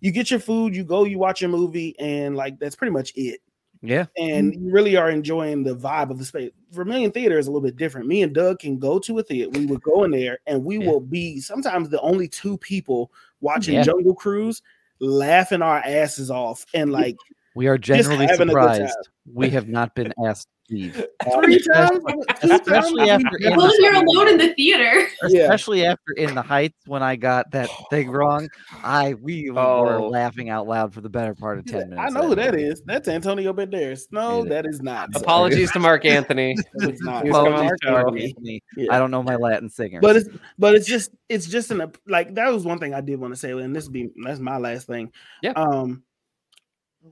You 0.00 0.12
get 0.12 0.30
your 0.30 0.40
food, 0.40 0.74
you 0.74 0.84
go, 0.84 1.04
you 1.04 1.18
watch 1.18 1.42
a 1.42 1.48
movie, 1.48 1.94
and 1.98 2.36
like 2.36 2.58
that's 2.58 2.76
pretty 2.76 2.92
much 2.92 3.12
it. 3.16 3.40
Yeah. 3.82 4.04
and 4.18 4.54
you 4.54 4.70
really 4.70 4.94
are 4.98 5.08
enjoying 5.08 5.62
the 5.64 5.74
vibe 5.74 6.10
of 6.10 6.18
the 6.18 6.24
space. 6.26 6.50
Vermillion 6.70 7.12
Theater 7.12 7.38
is 7.38 7.46
a 7.46 7.50
little 7.50 7.66
bit 7.66 7.76
different. 7.76 8.06
Me 8.06 8.22
and 8.22 8.34
Doug 8.34 8.58
can 8.58 8.78
go 8.78 8.98
to 8.98 9.18
a 9.20 9.22
theater. 9.22 9.48
We 9.58 9.64
would 9.64 9.80
go 9.80 10.04
in 10.04 10.10
there, 10.10 10.38
and 10.46 10.62
we 10.62 10.76
Yeah. 10.78 10.86
will 10.90 11.00
be 11.00 11.40
sometimes 11.40 11.88
the 11.88 11.98
only 12.02 12.28
two 12.28 12.58
people 12.58 13.10
watching 13.40 13.76
Yeah. 13.76 13.84
Jungle 13.84 14.14
Cruise, 14.14 14.60
laughing 14.98 15.62
our 15.62 15.78
asses 15.78 16.30
off, 16.30 16.66
and 16.74 16.92
like 16.92 17.16
We 17.54 17.68
are 17.68 17.78
generally 17.78 18.26
having 18.26 18.50
a 18.50 18.52
good 18.52 18.74
surprised 18.76 19.08
we 19.32 19.48
have 19.48 19.66
not 19.68 19.94
been 19.94 20.12
asked 20.26 20.48
to 20.70 20.74
leave. 20.76 20.94
three 20.94 21.58
times, 21.60 22.00
times. 22.04 22.24
Especially 22.42 23.10
after 23.10 23.28
we- 23.38 23.46
in 23.46 23.56
Well, 23.56 23.66
the 23.68 23.74
if 23.74 23.80
you're 23.80 23.94
alone 24.04 24.28
in 24.28 24.38
the 24.38 24.54
theater. 24.54 25.06
Yeah. 25.28 25.42
Especially 25.42 25.84
after 25.84 26.12
in 26.16 26.34
the 26.34 26.40
heights 26.42 26.78
when 26.86 27.02
I 27.02 27.16
got 27.16 27.50
that 27.50 27.68
thing 27.90 28.10
wrong. 28.10 28.48
I 28.82 29.14
we 29.14 29.50
were 29.50 29.60
Oh. 29.60 30.08
laughing 30.08 30.48
out 30.48 30.66
loud 30.66 30.94
for 30.94 31.00
the 31.02 31.10
better 31.10 31.34
part 31.34 31.58
of 31.58 31.66
10 31.66 31.90
minutes. 31.90 32.00
I 32.00 32.08
know 32.18 32.28
who 32.28 32.34
that 32.36 32.54
is. 32.54 32.82
That's 32.86 33.06
Antonio 33.08 33.52
Banderas. 33.52 34.04
No, 34.10 34.42
It- 34.44 34.48
that 34.48 34.66
is 34.66 34.80
not. 34.80 35.12
Sorry. 35.12 35.22
Apologies 35.22 35.70
to 35.72 35.78
Marc 35.78 36.04
Anthony. 36.06 36.54
It's 36.76 37.02
not. 37.02 37.24
He 37.24 37.30
was 37.30 37.36
coming 37.36 37.52
on 37.52 37.58
Apologies 37.58 37.78
to 37.82 37.90
Marc. 37.90 38.06
Anthony. 38.20 38.62
Yeah. 38.76 38.94
I 38.94 38.98
don't 38.98 39.10
know 39.10 39.22
my 39.22 39.36
Latin 39.36 39.68
singers. 39.68 40.00
But 40.00 40.16
it's 40.16 40.28
but 40.58 40.74
it's 40.74 40.86
just 40.86 41.10
it's 41.28 41.46
just 41.46 41.70
an 41.70 41.92
like 42.06 42.34
that 42.34 42.52
was 42.52 42.64
one 42.64 42.78
thing 42.78 42.94
I 42.94 43.00
did 43.02 43.20
want 43.20 43.34
to 43.34 43.38
say, 43.38 43.50
and 43.52 43.76
this 43.76 43.88
be 43.88 44.08
that's 44.24 44.40
my 44.40 44.56
last 44.56 44.86
thing. 44.86 45.12
Yeah. 45.42 45.52
Um, 45.52 46.02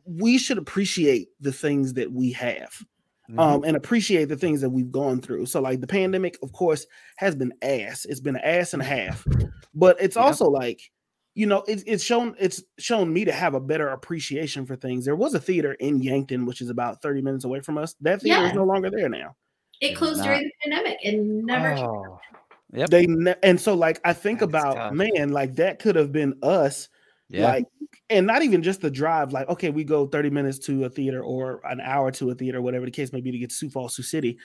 we 0.05 0.39
should 0.39 0.59
appreciate 0.59 1.29
the 1.41 1.53
things 1.53 1.95
that 1.95 2.11
we 2.13 2.33
have. 2.33 2.71
Mhm. 3.31 3.39
um, 3.39 3.64
and 3.64 3.76
appreciate 3.76 4.26
the 4.26 4.37
things 4.37 4.61
that 4.62 4.70
we've 4.70 4.91
gone 4.91 5.20
through. 5.20 5.47
So, 5.47 5.61
like 5.61 5.81
the 5.81 5.87
pandemic, 5.87 6.39
of 6.43 6.53
course, 6.53 6.87
has 7.16 7.35
been 7.37 7.53
ass. 7.62 8.05
It's 8.07 8.20
been 8.20 8.37
an 8.37 8.43
ass 8.45 8.72
and 8.72 8.81
a 8.83 8.87
half, 8.87 9.26
but 9.74 9.97
it's 10.01 10.16
Yeah. 10.16 10.22
also 10.22 10.47
like, 10.49 10.81
you 11.35 11.47
know, 11.47 11.62
it's 11.68 11.83
it's 11.87 12.03
shown 12.03 12.35
it's 12.39 12.62
shown 12.79 13.12
me 13.12 13.24
to 13.26 13.33
have 13.33 13.55
a 13.55 13.61
better 13.61 13.89
appreciation 13.89 14.64
for 14.66 14.76
things. 14.76 15.05
There 15.05 15.14
was 15.16 15.35
a 15.35 15.41
theater 15.41 15.74
in 15.74 16.01
Yankton, 16.01 16.47
which 16.47 16.61
is 16.61 16.70
about 16.70 17.03
thirty 17.03 17.20
minutes 17.20 17.45
away 17.45 17.61
from 17.61 17.76
us. 17.79 17.95
That 18.01 18.22
theater 18.22 18.41
Yeah. 18.43 18.49
is 18.49 18.55
no 18.55 18.64
longer 18.64 18.91
there 18.91 19.09
now. 19.09 19.37
It 19.81 19.95
closed 19.95 20.22
during 20.24 20.43
the 20.45 20.51
pandemic 20.64 20.99
and 21.05 21.45
never. 21.45 21.74
Oh, 21.74 22.18
Yep. 22.72 22.91
They 22.91 23.07
ne- 23.07 23.35
and 23.43 23.61
so 23.61 23.74
like 23.74 24.01
I 24.05 24.12
think 24.12 24.41
That's 24.41 24.51
about 24.51 24.74
tough. 24.74 24.93
man, 24.95 25.31
like 25.33 25.55
that 25.57 25.79
could 25.79 25.97
have 25.97 26.12
been 26.12 26.35
us 26.43 26.89
yeah. 27.31 27.47
like 27.47 27.64
and 28.11 28.26
not 28.26 28.43
even 28.43 28.62
just 28.62 28.81
the 28.81 28.91
drive 28.91 29.33
like 29.33 29.49
okay 29.49 29.70
we 29.70 29.85
go 29.85 30.07
30 30.07 30.31
minutes 30.31 30.59
to 30.59 30.85
a 30.85 30.91
theater 30.91 31.22
or 31.22 31.61
an 31.64 31.81
hour 31.81 32.11
to 32.11 32.31
a 32.31 32.35
theater 32.35 32.61
whatever 32.62 32.85
the 32.85 32.91
case 32.91 33.12
may 33.12 33.20
be 33.20 33.31
to 33.31 33.39
get 33.39 33.51
to 33.51 33.57
sioux 33.57 33.70
falls 33.70 33.95
sioux 33.95 34.03
city 34.03 34.39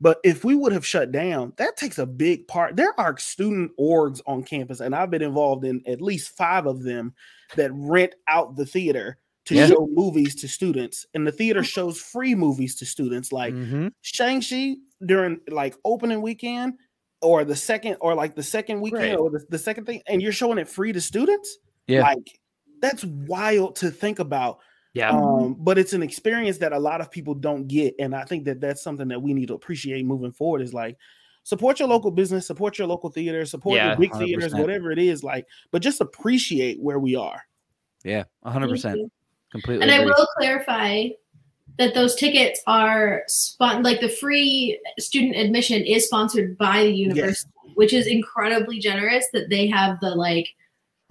but 0.00 0.18
if 0.24 0.44
we 0.44 0.54
would 0.56 0.72
have 0.72 0.84
shut 0.86 1.12
down 1.12 1.52
that 1.56 1.76
takes 1.76 1.98
a 1.98 2.06
big 2.06 2.46
part 2.48 2.76
there 2.76 2.98
are 2.98 3.16
student 3.18 3.70
orgs 3.78 4.20
on 4.26 4.42
campus 4.42 4.80
and 4.80 4.94
i've 4.94 5.10
been 5.10 5.22
involved 5.22 5.64
in 5.64 5.80
at 5.86 6.00
least 6.02 6.36
five 6.36 6.66
of 6.66 6.82
them 6.82 7.14
that 7.56 7.70
rent 7.74 8.14
out 8.28 8.56
the 8.56 8.66
theater 8.66 9.16
to 9.44 9.54
Yeah. 9.54 9.66
show 9.66 9.86
movies 9.92 10.34
to 10.36 10.48
students 10.48 11.06
and 11.14 11.26
the 11.26 11.32
theater 11.32 11.62
shows 11.62 12.00
free 12.00 12.34
movies 12.34 12.74
to 12.76 12.86
students 12.86 13.30
like 13.30 13.52
Mhm. 13.54 13.92
Shang-Chi 14.00 14.76
during 15.04 15.38
like 15.48 15.74
opening 15.84 16.22
weekend 16.22 16.74
or 17.20 17.44
the 17.44 17.54
second 17.54 17.98
or 18.00 18.14
like 18.14 18.34
the 18.34 18.42
second 18.42 18.80
weekend 18.80 19.02
Right. 19.02 19.16
or 19.18 19.30
the, 19.30 19.44
the 19.50 19.58
second 19.58 19.84
thing 19.84 20.00
and 20.08 20.22
you're 20.22 20.32
showing 20.32 20.56
it 20.58 20.66
free 20.68 20.92
to 20.92 21.00
students 21.00 21.58
Yeah. 21.86 22.02
like 22.02 22.38
that's 22.80 23.04
wild 23.04 23.76
to 23.76 23.90
think 23.90 24.18
about 24.18 24.58
yeah. 24.94 25.10
um 25.10 25.56
but 25.58 25.78
it's 25.78 25.92
an 25.92 26.02
experience 26.02 26.58
that 26.58 26.72
a 26.72 26.78
lot 26.78 27.00
of 27.00 27.10
people 27.10 27.34
don't 27.34 27.66
get 27.68 27.94
and 27.98 28.14
i 28.14 28.24
think 28.24 28.44
that 28.44 28.60
that's 28.60 28.82
something 28.82 29.08
that 29.08 29.20
we 29.20 29.34
need 29.34 29.48
to 29.48 29.54
appreciate 29.54 30.04
moving 30.04 30.32
forward 30.32 30.62
is 30.62 30.72
like 30.74 30.96
support 31.42 31.78
your 31.78 31.88
local 31.88 32.10
business 32.10 32.46
support 32.46 32.78
your 32.78 32.86
local 32.86 33.10
theater 33.10 33.44
support 33.44 33.76
Yeah, 33.76 33.88
your 33.88 33.96
big 33.96 34.12
theaters 34.14 34.52
100%. 34.54 34.60
whatever 34.60 34.92
it 34.92 34.98
is 34.98 35.22
like 35.24 35.46
but 35.70 35.82
just 35.82 36.00
appreciate 36.00 36.80
where 36.80 36.98
we 36.98 37.16
are 37.16 37.40
Yeah. 38.04 38.24
100%. 38.44 39.10
Completely. 39.50 39.82
And 39.82 39.90
I 39.92 40.04
will 40.04 40.26
clarify 40.38 41.08
that 41.78 41.94
those 41.94 42.14
tickets 42.16 42.60
are 42.66 43.22
spon- 43.28 43.82
like 43.82 44.00
the 44.00 44.08
free 44.08 44.80
student 44.98 45.36
admission 45.36 45.82
is 45.82 46.06
sponsored 46.06 46.58
by 46.58 46.82
the 46.84 46.90
university, 46.92 47.50
which 47.74 47.92
is 47.92 48.06
incredibly 48.06 48.78
generous 48.80 49.26
that 49.32 49.48
they 49.50 49.66
have 49.68 49.98
the 50.00 50.10
like 50.10 50.48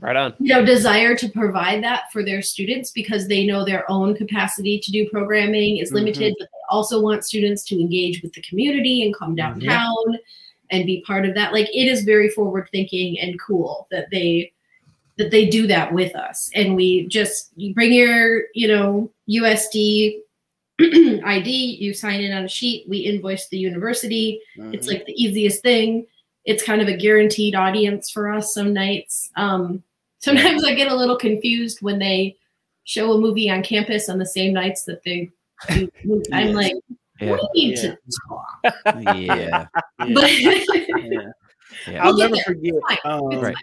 Right 0.03 0.17
on. 0.17 0.33
you 0.37 0.53
know 0.53 0.65
desire 0.65 1.15
to 1.15 1.29
provide 1.29 1.81
that 1.83 2.11
for 2.11 2.25
their 2.25 2.41
students 2.41 2.91
because 2.91 3.27
they 3.27 3.45
know 3.45 3.63
their 3.63 3.89
own 3.89 4.15
capacity 4.15 4.77
to 4.79 4.91
do 4.91 5.09
programming 5.09 5.77
is 5.77 5.87
mm-hmm. 5.87 5.99
limited 5.99 6.35
but 6.37 6.49
they 6.51 6.75
also 6.75 7.01
want 7.01 7.23
students 7.23 7.63
to 7.65 7.79
engage 7.79 8.21
with 8.21 8.33
the 8.33 8.41
community 8.41 9.03
and 9.03 9.15
come 9.15 9.35
mm-hmm. 9.35 9.59
downtown 9.59 10.17
and 10.73 10.85
be 10.85 11.01
part 11.01 11.25
of 11.25 11.35
that. 11.35 11.53
Like 11.53 11.69
it 11.69 11.87
is 11.87 12.03
very 12.03 12.29
forward 12.29 12.67
thinking 12.71 13.17
and 13.19 13.39
cool 13.39 13.87
that 13.91 14.07
they 14.11 14.51
that 15.17 15.29
they 15.29 15.45
do 15.47 15.67
that 15.67 15.93
with 15.93 16.15
us. 16.15 16.49
And 16.55 16.75
we 16.75 17.07
just 17.07 17.51
you 17.55 17.73
bring 17.73 17.93
your 17.93 18.43
you 18.53 18.67
know 18.67 19.11
usd 19.29 20.19
id 20.79 21.49
you 21.49 21.93
sign 21.93 22.19
in 22.21 22.33
on 22.33 22.45
a 22.45 22.49
sheet 22.49 22.89
we 22.89 22.97
invoice 22.99 23.47
the 23.47 23.57
university. 23.57 24.41
Mm-hmm. 24.57 24.73
It's 24.73 24.87
like 24.87 25.05
the 25.05 25.23
easiest 25.23 25.61
thing. 25.61 26.07
It's 26.45 26.63
kind 26.63 26.81
of 26.81 26.87
a 26.87 26.97
guaranteed 26.97 27.55
audience 27.55 28.09
for 28.09 28.29
us 28.29 28.53
some 28.53 28.73
nights. 28.73 29.31
Um, 29.37 29.83
sometimes 30.23 30.63
I 30.63 30.73
get 30.73 30.91
a 30.91 30.95
little 30.95 31.17
confused 31.17 31.79
when 31.81 31.99
they 31.99 32.37
show 32.85 33.11
a 33.13 33.17
movie 33.17 33.49
on 33.49 33.63
campus 33.63 34.09
on 34.09 34.17
the 34.19 34.25
same 34.25 34.53
nights 34.53 34.83
that 34.85 35.03
they 35.03 35.29
do. 35.69 35.89
movies. 36.05 36.27
I'm 36.33 36.47
Yes. 36.47 36.55
like, 36.55 36.73
Yeah. 37.21 37.31
we 37.31 37.49
need 37.53 37.77
Yeah. 37.77 37.81
to 37.81 37.97
talk. 38.29 39.01
yeah. 39.01 39.65
Yeah. 40.07 40.07
Yeah. 40.07 41.31
Yeah. 41.87 42.03
I'll 42.05 42.15
never 42.17 42.35
forget. 42.37 42.73
It's 42.75 42.81
fine. 42.87 42.97
It's 42.97 43.05
Um, 43.05 43.39
Right. 43.41 43.55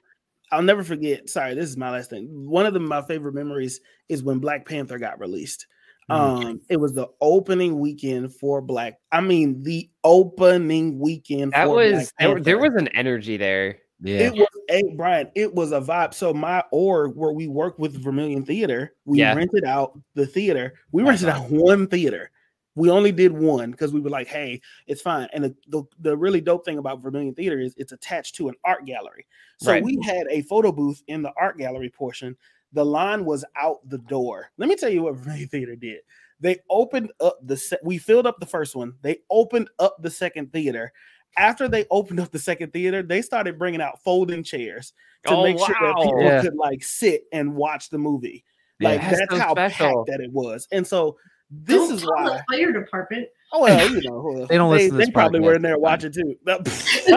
I'll 0.53 0.63
never 0.63 0.83
forget. 0.83 1.29
Sorry, 1.29 1.55
this 1.55 1.69
is 1.69 1.77
my 1.77 1.91
last 1.91 2.11
thing. 2.11 2.27
One 2.49 2.67
of 2.67 2.75
the, 2.75 2.81
my 2.81 3.03
favorite 3.03 3.35
memories 3.35 3.81
is 4.09 4.23
when 4.23 4.39
Black 4.41 4.67
Panther 4.67 4.99
got 4.99 5.21
released. 5.21 5.67
Mhm. 6.11 6.45
Um, 6.45 6.61
it 6.69 6.77
was 6.79 6.93
the 6.93 7.07
opening 7.21 7.79
weekend 7.79 8.35
for 8.35 8.61
Black. 8.61 8.95
I 9.13 9.21
mean, 9.21 9.63
the 9.63 9.89
opening 10.03 10.99
weekend. 10.99 11.53
That 11.53 11.67
for 11.67 11.77
was 11.77 11.93
Black 11.93 12.09
there, 12.19 12.41
there 12.41 12.59
was 12.59 12.75
an 12.75 12.89
energy 12.89 13.37
there. 13.37 13.79
Yeah. 14.03 14.19
It 14.21 14.33
was 14.35 14.49
a 14.71 14.83
Brian. 14.97 15.31
It 15.35 15.55
was 15.55 15.73
a 15.73 15.81
vibe. 15.81 16.15
So 16.15 16.33
my 16.33 16.65
org 16.73 17.15
where 17.17 17.33
we 17.33 17.49
work 17.49 17.79
with 17.79 18.03
Vermillion 18.03 18.45
Theater, 18.45 18.95
we 19.05 19.19
Yeah. 19.19 19.35
rented 19.35 19.65
out 19.65 19.99
the 20.15 20.27
theater. 20.27 20.75
We 20.93 21.03
rented 21.03 21.29
out 21.29 21.51
one 21.51 21.87
theater. 21.87 22.31
We 22.77 22.89
only 22.89 23.13
did 23.13 23.33
one 23.33 23.73
because 23.73 23.93
we 23.93 24.01
were 24.01 24.11
like, 24.11 24.29
"Hey, 24.29 24.61
it's 24.87 25.03
fine." 25.03 25.29
And 25.33 25.45
the, 25.45 25.55
the 25.69 25.83
the 25.99 26.17
really 26.17 26.41
dope 26.41 26.65
thing 26.65 26.79
about 26.79 27.03
Vermillion 27.03 27.35
Theater 27.35 27.59
is 27.61 27.75
it's 27.77 27.93
attached 27.93 28.37
to 28.37 28.49
an 28.49 28.55
art 28.65 28.87
gallery. 28.87 29.27
So 29.59 29.73
Right. 29.73 29.83
we 29.85 29.99
had 30.05 30.27
a 30.31 30.43
photo 30.43 30.71
booth 30.73 31.03
in 31.09 31.21
the 31.21 31.33
art 31.37 31.59
gallery 31.59 31.91
portion. 31.91 32.37
The 32.73 32.85
line 32.85 33.25
was 33.25 33.45
out 33.57 33.87
the 33.89 33.99
door. 33.99 34.51
Let 34.57 34.69
me 34.69 34.77
tell 34.77 34.89
you 34.89 35.03
what 35.03 35.15
Vermillion 35.17 35.49
Theater 35.49 35.77
did. 35.77 36.01
They 36.39 36.59
opened 36.71 37.13
up 37.21 37.39
the 37.43 37.57
se- 37.57 37.79
we 37.83 37.99
filled 37.99 38.27
up 38.27 38.39
the 38.41 38.47
first 38.47 38.75
one. 38.75 38.95
They 39.03 39.19
opened 39.29 39.69
up 39.79 39.97
the 40.01 40.09
second 40.11 40.53
theater. 40.53 40.91
After 41.39 41.69
they 41.69 41.87
opened 41.91 42.21
up 42.21 42.31
the 42.31 42.39
second 42.39 42.73
theater, 42.73 43.03
they 43.03 43.23
started 43.23 43.59
bringing 43.59 43.81
out 43.81 44.03
folding 44.03 44.43
chairs 44.43 44.93
to 45.27 45.35
Oh, 45.35 45.43
make 45.45 45.59
sure 45.59 45.69
that 45.81 45.95
people 45.97 46.23
Yeah. 46.23 46.43
could 46.43 46.57
like 46.57 46.83
sit 46.83 47.25
and 47.33 47.55
watch 47.55 47.91
the 47.91 47.99
movie. 47.99 48.45
Yeah. 48.79 48.89
Like 48.91 49.01
That's 49.03 49.19
that's 49.19 49.33
so 49.33 49.39
how 49.39 49.53
special. 49.55 50.05
packed 50.05 50.07
that 50.19 50.21
it 50.25 50.33
was. 50.33 50.67
And 50.73 50.87
so 50.87 51.17
this 51.51 51.77
Don't 51.77 51.95
is 51.95 52.05
why. 52.05 52.25
the 52.25 52.45
fire 52.57 52.73
department. 52.73 53.29
Oh 53.53 53.63
well, 53.63 53.91
you 53.91 54.01
know, 54.09 54.47
They 54.47 54.57
don't 54.57 54.71
they, 54.71 54.77
listen 54.85 54.91
to 54.93 54.97
this 54.99 55.07
they 55.09 55.13
probably 55.13 55.41
were 55.41 55.55
in 55.55 55.63
there 55.63 55.79
watching 55.79 56.13
too. 56.13 56.35
They 56.47 57.13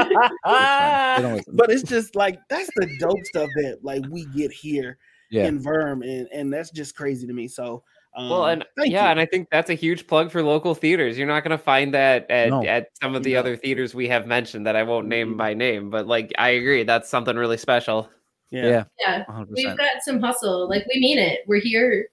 don't 1.21 1.35
listen. 1.35 1.55
but 1.55 1.71
it's 1.71 1.83
just 1.83 2.15
like 2.15 2.39
that's 2.49 2.69
the 2.75 2.87
dope 2.99 3.23
stuff 3.25 3.49
that 3.55 3.79
like 3.83 4.03
we 4.09 4.25
get 4.27 4.51
here 4.51 4.97
Yeah. 5.33 5.45
in 5.47 5.59
Verm, 5.61 6.03
and 6.03 6.27
and 6.31 6.53
that's 6.53 6.69
just 6.71 6.95
crazy 6.95 7.25
to 7.27 7.33
me. 7.33 7.47
So 7.47 7.83
um, 8.15 8.29
Well, 8.29 8.45
and 8.45 8.63
yeah, 8.77 8.85
you. 9.05 9.09
and 9.11 9.19
I 9.19 9.25
think 9.25 9.47
that's 9.51 9.71
a 9.71 9.73
huge 9.73 10.05
plug 10.05 10.31
for 10.31 10.43
local 10.43 10.75
theaters. 10.75 11.17
You're 11.17 11.27
not 11.27 11.43
going 11.43 11.57
to 11.57 11.63
find 11.63 11.91
that 11.95 12.29
at, 12.29 12.49
No. 12.49 12.63
at 12.63 12.89
some 13.01 13.15
of 13.15 13.23
the 13.23 13.33
No. 13.33 13.39
other 13.39 13.55
theaters 13.55 13.95
we 13.95 14.07
have 14.07 14.27
mentioned 14.27 14.67
that 14.67 14.75
I 14.75 14.83
won't 14.83 15.07
name 15.07 15.33
Mhm. 15.33 15.37
by 15.37 15.53
name, 15.55 15.89
but 15.89 16.05
like 16.05 16.31
I 16.37 16.49
agree, 16.49 16.83
that's 16.83 17.09
something 17.09 17.35
really 17.35 17.57
special. 17.57 18.07
yeah. 18.51 18.67
Yeah. 18.67 18.83
Yeah. 18.99 19.23
100%. 19.27 19.47
We've 19.55 19.75
got 19.77 20.03
some 20.03 20.19
hustle. 20.21 20.69
Like 20.69 20.85
we 20.93 20.99
mean 21.01 21.17
it. 21.17 21.39
We're 21.47 21.59
here 21.59 22.09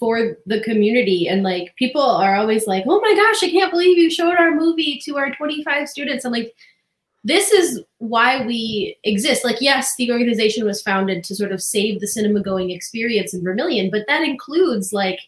for 0.00 0.36
the 0.46 0.60
community. 0.62 1.28
And 1.28 1.44
like 1.44 1.72
people 1.76 2.02
are 2.02 2.34
always 2.34 2.66
like, 2.66 2.82
oh 2.88 3.00
my 3.00 3.14
gosh, 3.14 3.42
I 3.44 3.50
can't 3.52 3.70
believe 3.70 3.96
you 3.96 4.10
showed 4.10 4.34
our 4.34 4.50
movie 4.50 5.00
to 5.04 5.16
our 5.16 5.30
25 5.30 5.88
students. 5.88 6.24
I'm 6.24 6.32
like, 6.32 6.52
this 7.26 7.50
is 7.50 7.82
why 7.98 8.46
we 8.46 8.96
exist. 9.02 9.44
Like, 9.44 9.60
yes, 9.60 9.94
the 9.96 10.12
organization 10.12 10.64
was 10.64 10.80
founded 10.80 11.24
to 11.24 11.34
sort 11.34 11.50
of 11.50 11.60
save 11.60 12.00
the 12.00 12.06
cinema 12.06 12.40
going 12.40 12.70
experience 12.70 13.34
in 13.34 13.42
Vermillion, 13.42 13.90
but 13.90 14.04
that 14.06 14.22
includes 14.22 14.92
like 14.92 15.18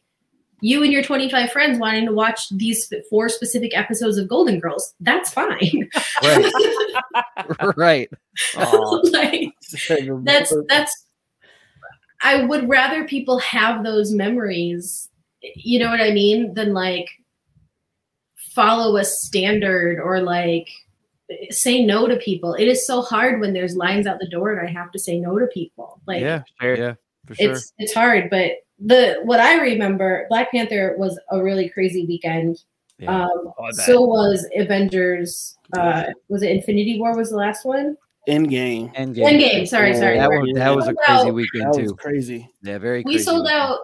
you 0.61 0.85
and 0.85 0.93
your 0.93 1.03
25 1.03 1.51
friends 1.51 1.79
wanting 1.79 2.07
to 2.07 2.13
watch 2.13 2.51
these 2.51 2.93
four 3.11 3.29
specific 3.29 3.77
episodes 3.77 4.17
of 4.17 4.29
Golden 4.29 4.61
Girls. 4.61 4.95
That's 5.01 5.33
fine. 5.33 5.91
Right. 6.23 6.53
right. 7.77 8.11
Like, 9.13 9.53
that's 10.25 10.55
that's 10.69 11.07
i 12.23 12.43
would 12.45 12.69
rather 12.69 13.05
people 13.07 13.39
have 13.41 13.85
those 13.85 14.13
memories 14.13 15.09
you 15.43 15.79
know 15.79 15.91
what 15.91 16.01
i 16.01 16.11
mean 16.11 16.55
than 16.55 16.73
like 16.73 17.09
follow 18.55 18.97
a 18.97 19.05
standard 19.05 20.01
or 20.01 20.21
like 20.21 20.69
say 21.51 21.85
no 21.85 22.07
to 22.07 22.17
people 22.17 22.55
it 22.55 22.67
is 22.69 22.87
so 22.87 23.03
hard 23.03 23.41
when 23.41 23.53
there's 23.53 23.77
lines 23.77 24.07
out 24.07 24.19
the 24.19 24.29
door 24.29 24.53
and 24.53 24.67
i 24.67 24.71
have 24.71 24.91
to 24.91 24.99
say 24.99 25.19
no 25.19 25.39
to 25.39 25.47
people 25.49 26.01
like 26.07 26.21
yeah. 26.23 26.43
Sure. 26.61 26.77
Yeah. 26.77 26.95
For 27.27 27.35
sure. 27.35 27.51
it's 27.53 27.73
it's 27.79 27.93
hard 27.95 28.31
but 28.31 28.53
the 28.81 29.19
what 29.25 29.41
I 29.41 29.61
remember, 29.61 30.25
Black 30.29 30.53
Panther 30.53 30.95
was 30.99 31.19
a 31.33 31.43
really 31.43 31.69
crazy 31.69 32.07
weekend. 32.07 32.63
Yeah. 33.01 33.23
Um, 33.25 33.53
Oh, 33.59 33.65
I 33.65 33.71
bet. 33.71 33.87
so 33.87 34.03
was 34.03 34.47
Avengers. 34.55 35.59
Uh, 35.77 36.05
was 36.29 36.45
it 36.45 36.53
Infinity 36.53 36.97
War? 37.01 37.17
Was 37.17 37.31
the 37.31 37.37
last 37.39 37.65
one? 37.65 37.97
Endgame. 38.29 38.95
Endgame. 38.95 39.25
Endgame. 39.33 39.67
Sorry, 39.67 39.91
Yeah, 39.95 39.99
sorry. 39.99 40.17
That 40.19 40.29
We're- 40.29 40.43
was 40.43 40.55
that 40.55 40.77
was 40.77 40.87
a 40.87 40.95
crazy 40.95 41.13
out- 41.29 41.35
weekend 41.35 41.63
That 41.75 41.83
was 41.83 41.91
too. 41.91 41.97
crazy. 41.97 42.49
Yeah, 42.63 42.79
very. 42.79 42.99
we 42.99 43.15
crazy 43.15 43.25
sold 43.25 43.43
weekend. 43.47 43.61
out 43.63 43.79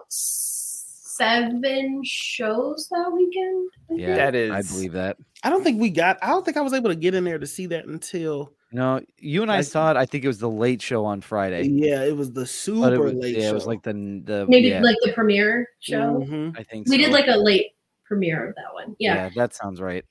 seven 1.15 2.01
shows 2.03 2.87
that 2.91 3.11
weekend. 3.13 3.69
Yeah, 3.89 4.15
That 4.15 4.35
is- 4.35 4.51
I 4.51 4.61
believe 4.61 4.93
that. 4.93 5.17
I 5.43 5.49
don't 5.49 5.63
think 5.63 5.79
we 5.79 5.89
got. 5.89 6.17
I 6.21 6.27
don't 6.27 6.43
think 6.43 6.57
I 6.57 6.61
was 6.61 6.73
able 6.73 6.89
to 6.89 6.95
get 6.95 7.13
in 7.13 7.23
there 7.23 7.37
to 7.39 7.47
see 7.47 7.65
that 7.67 7.85
until. 7.85 8.51
No, 8.71 8.99
you 9.19 9.41
and 9.41 9.51
I 9.51 9.57
Like- 9.57 9.65
saw 9.65 9.91
it. 9.91 9.97
I 9.97 10.05
think 10.05 10.23
it 10.23 10.27
was 10.27 10.39
the 10.39 10.49
late 10.49 10.81
show 10.81 11.05
on 11.05 11.21
Friday. 11.21 11.63
Yeah, 11.67 12.03
it 12.03 12.15
was 12.15 12.31
the 12.33 12.45
super 12.45 12.99
was, 13.01 13.13
late 13.13 13.35
yeah, 13.37 13.43
show. 13.43 13.49
it 13.49 13.53
was 13.53 13.67
like 13.67 13.83
the 13.83 13.93
the 14.25 14.45
Maybe 14.49 14.69
yeah, 14.69 14.81
like 14.81 14.97
the 15.03 15.13
premiere 15.13 15.69
show. 15.79 16.25
Mhm. 16.27 16.57
I 16.59 16.63
think 16.63 16.87
We 16.89 16.97
so. 16.97 17.03
did 17.03 17.11
like 17.11 17.27
a 17.27 17.37
late 17.37 17.71
premiere 18.05 18.49
of 18.49 18.55
that 18.55 18.73
one. 18.73 18.95
Yeah. 18.99 19.29
that 19.35 19.53
sounds 19.53 19.79
right. 19.79 20.03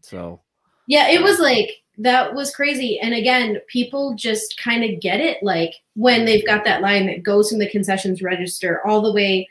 So 0.00 0.40
Yeah, 0.86 1.08
it 1.08 1.22
was 1.22 1.38
like 1.38 1.70
that 1.98 2.32
was 2.34 2.54
crazy. 2.54 2.98
And 3.00 3.12
again, 3.12 3.58
people 3.66 4.14
just 4.14 4.56
kind 4.56 4.84
of 4.84 5.00
get 5.00 5.20
it 5.20 5.42
like 5.42 5.74
when 5.94 6.24
they've 6.24 6.46
got 6.46 6.64
that 6.64 6.80
line 6.80 7.06
that 7.06 7.24
goes 7.24 7.50
from 7.50 7.58
the 7.58 7.68
concessions 7.68 8.22
register 8.22 8.80
all 8.86 9.02
the 9.02 9.12
way 9.12 9.46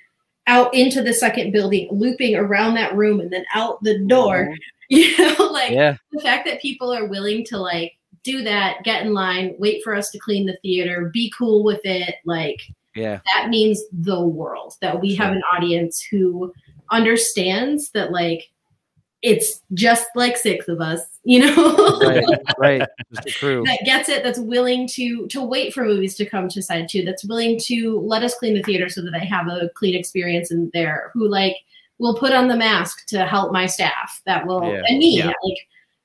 out 0.48 0.74
into 0.74 1.02
the 1.02 1.14
second 1.14 1.52
building, 1.52 1.88
looping 1.92 2.36
around 2.36 2.74
that 2.76 2.96
room 2.96 3.20
and 3.20 3.32
then 3.32 3.46
out 3.54 3.82
the 3.84 4.00
door. 4.00 4.56
You 4.90 5.18
know, 5.18 5.50
like 5.52 5.74
yeah, 5.74 5.98
the 6.14 6.22
fact 6.22 6.48
that 6.48 6.62
people 6.62 6.94
are 6.94 7.08
willing 7.08 7.44
to 7.48 7.58
like 7.58 7.98
do 8.24 8.42
that, 8.44 8.86
get 8.86 9.06
in 9.06 9.14
line, 9.14 9.54
wait 9.60 9.84
for 9.84 9.94
us 9.94 10.10
to 10.12 10.18
clean 10.18 10.46
the 10.46 10.58
theater, 10.62 11.12
be 11.14 11.30
cool 11.38 11.66
with 11.66 11.82
it, 11.84 12.16
like 12.24 12.62
yeah, 12.96 13.20
that 13.26 13.50
means 13.50 13.84
the 13.92 14.22
world 14.22 14.76
that 14.80 15.02
we 15.02 15.14
have 15.16 15.34
an 15.34 15.42
audience 15.54 16.02
who 16.10 16.54
understands 16.90 17.92
that 17.92 18.14
like 18.14 18.50
it's 19.28 19.62
just 19.74 20.08
like 20.16 20.38
six 20.38 20.68
of 20.68 20.80
us, 20.82 21.02
you 21.24 21.40
know, 21.40 22.00
right, 22.02 22.24
right. 22.58 22.82
Just 23.14 23.28
a 23.28 23.40
crew. 23.40 23.64
that 23.66 23.80
gets 23.86 24.08
it, 24.10 24.24
that's 24.24 24.40
willing 24.40 24.88
to 24.90 25.28
to 25.28 25.44
wait 25.44 25.74
for 25.74 25.84
movies 25.86 26.16
to 26.16 26.26
come 26.26 26.48
to 26.50 26.62
side 26.62 26.88
two, 26.90 27.04
that's 27.04 27.26
willing 27.26 27.60
to 27.66 28.00
let 28.00 28.24
us 28.24 28.36
clean 28.36 28.54
the 28.54 28.64
theater 28.64 28.90
so 28.90 29.02
that 29.02 29.12
they 29.12 29.26
have 29.26 29.48
a 29.48 29.70
clean 29.76 29.96
experience 29.96 30.52
in 30.52 30.70
there, 30.74 31.12
who 31.14 31.28
like 31.28 31.56
will 32.00 32.16
put 32.18 32.32
on 32.32 32.48
the 32.48 32.56
mask 32.56 33.06
to 33.08 33.26
help 33.26 33.52
my 33.52 33.66
staff, 33.66 34.22
that 34.26 34.46
will 34.48 34.64
Yeah. 34.64 34.84
and 34.88 35.00
me, 35.00 35.18
Yeah. 35.18 35.26
like 35.28 35.58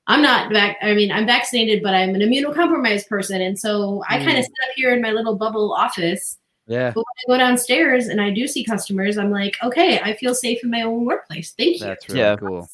I'm 0.07 0.21
not 0.21 0.51
vac- 0.51 0.79
I 0.81 0.93
mean, 0.93 1.11
I'm 1.13 1.25
vaccinated, 1.25 1.81
but 1.81 1.93
I'm 1.95 2.13
an 2.15 2.19
immunocompromised 2.21 3.07
person. 3.07 3.41
And 3.41 3.57
so 3.57 4.03
I 4.09 4.17
kind 4.17 4.31
Mm. 4.31 4.39
of 4.39 4.43
sit 4.45 4.51
up 4.67 4.71
here 4.75 4.93
in 4.93 5.01
my 5.01 5.11
little 5.11 5.35
bubble 5.35 5.71
office 5.73 6.39
Yeah, 6.67 6.91
but 6.95 7.03
when 7.27 7.39
I 7.39 7.45
go 7.45 7.45
downstairs 7.49 8.07
and 8.07 8.19
I 8.21 8.29
do 8.31 8.47
see 8.47 8.63
customers, 8.65 9.17
I'm 9.17 9.31
like, 9.31 9.55
okay, 9.63 9.99
I 9.99 10.13
feel 10.13 10.33
safe 10.33 10.61
in 10.63 10.69
my 10.71 10.81
own 10.81 11.05
workplace. 11.05 11.53
Thank 11.57 11.75
you. 11.79 11.85
that's 11.85 12.07
really 12.09 12.19
Yeah. 12.21 12.35
cool. 12.37 12.67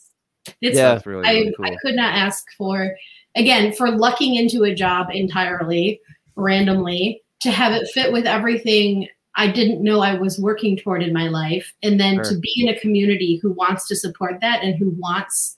It's 0.61 0.77
Yeah. 0.77 0.93
That's 0.93 1.05
really, 1.05 1.27
I, 1.27 1.31
really 1.33 1.55
I 1.63 1.75
could 1.81 1.95
not 1.95 2.13
ask 2.13 2.45
for 2.57 2.95
again 3.35 3.73
for 3.73 3.91
lucking 3.91 4.35
into 4.35 4.63
a 4.63 4.73
job 4.73 5.07
entirely 5.11 6.01
randomly 6.35 7.21
to 7.41 7.51
have 7.51 7.73
it 7.73 7.87
fit 7.89 8.11
with 8.11 8.25
everything 8.25 9.07
I 9.35 9.47
didn't 9.47 9.81
know 9.81 10.01
I 10.01 10.15
was 10.15 10.37
working 10.37 10.75
toward 10.75 11.01
in 11.01 11.13
my 11.13 11.29
life, 11.29 11.73
and 11.81 11.97
then 11.97 12.21
to 12.23 12.37
be 12.37 12.53
in 12.57 12.67
a 12.67 12.79
community 12.79 13.37
who 13.37 13.51
wants 13.51 13.87
to 13.87 13.95
support 13.95 14.41
that 14.41 14.63
and 14.63 14.75
who 14.75 14.89
wants 14.89 15.57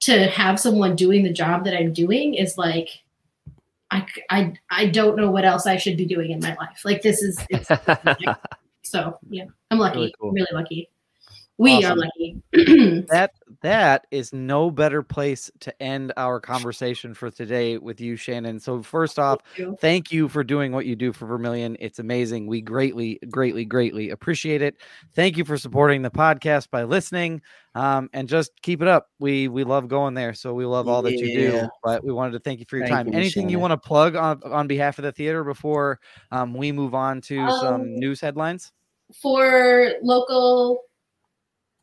to 0.00 0.26
have 0.26 0.58
someone 0.58 0.96
doing 0.96 1.22
the 1.22 1.32
job 1.32 1.64
that 1.64 1.76
I'm 1.76 1.92
doing 1.92 2.34
is 2.34 2.58
like. 2.58 2.88
I, 3.90 4.06
I, 4.28 4.52
I 4.70 4.86
don't 4.88 5.16
know 5.16 5.30
what 5.30 5.46
else 5.46 5.66
I 5.66 5.78
should 5.78 5.96
be 5.96 6.04
doing 6.04 6.30
in 6.30 6.40
my 6.40 6.54
life. 6.56 6.82
Like 6.84 7.00
this 7.00 7.22
is 7.22 7.38
it's 7.48 7.70
so 8.82 9.18
yeah, 9.30 9.44
I'm 9.70 9.78
lucky. 9.78 9.98
Really 9.98 10.14
cool. 10.20 10.32
Really 10.32 10.46
lucky. 10.52 10.90
We 11.56 11.76
Awesome. 11.76 11.92
are 11.92 11.96
lucky. 11.96 12.42
that 13.08 13.32
that 13.62 14.06
is 14.10 14.32
no 14.32 14.70
better 14.70 15.02
place 15.02 15.50
to 15.60 15.82
end 15.82 16.12
our 16.16 16.40
conversation 16.40 17.14
for 17.14 17.30
today 17.30 17.76
with 17.78 18.00
you, 18.00 18.14
Shannon. 18.16 18.60
So 18.60 18.82
first 18.82 19.18
off, 19.18 19.40
thank 19.80 20.12
you 20.12 20.28
for 20.28 20.44
doing 20.44 20.72
what 20.72 20.86
you 20.86 20.94
do 20.94 21.12
for 21.12 21.26
Vermillion. 21.26 21.76
It's 21.80 21.98
amazing. 21.98 22.46
We 22.46 22.60
greatly, 22.60 23.18
greatly, 23.30 23.64
greatly 23.64 24.10
appreciate 24.10 24.62
it. 24.62 24.76
Thank 25.14 25.36
you 25.36 25.44
for 25.44 25.58
supporting 25.58 26.02
the 26.02 26.10
podcast 26.10 26.70
by 26.70 26.84
listening. 26.84 27.42
Um, 27.74 28.08
and 28.12 28.28
just 28.28 28.52
keep 28.62 28.82
it 28.82 28.88
up. 28.88 29.08
We 29.20 29.46
we 29.48 29.62
love 29.62 29.88
going 29.88 30.14
there. 30.14 30.34
So 30.34 30.54
we 30.54 30.64
love 30.64 30.88
all 30.88 31.02
that 31.02 31.12
you 31.12 31.32
do. 31.32 31.68
But 31.84 32.02
we 32.04 32.12
wanted 32.12 32.32
to 32.32 32.40
thank 32.40 32.58
you 32.60 32.66
for 32.68 32.76
your 32.76 32.86
Thank 32.86 32.96
time. 32.96 33.06
you, 33.08 33.12
Anything 33.12 33.48
you 33.48 33.58
want 33.60 33.70
to 33.72 33.76
plug 33.76 34.16
on 34.16 34.40
on 34.44 34.66
behalf 34.66 34.98
of 34.98 35.04
the 35.04 35.12
theater 35.12 35.44
before 35.44 36.00
um, 36.32 36.54
we 36.54 36.72
move 36.72 36.94
on 36.94 37.20
to 37.22 37.36
some 37.52 37.74
Um, 37.82 37.94
news 37.96 38.20
headlines? 38.20 38.72
for 39.22 39.92
local 40.02 40.82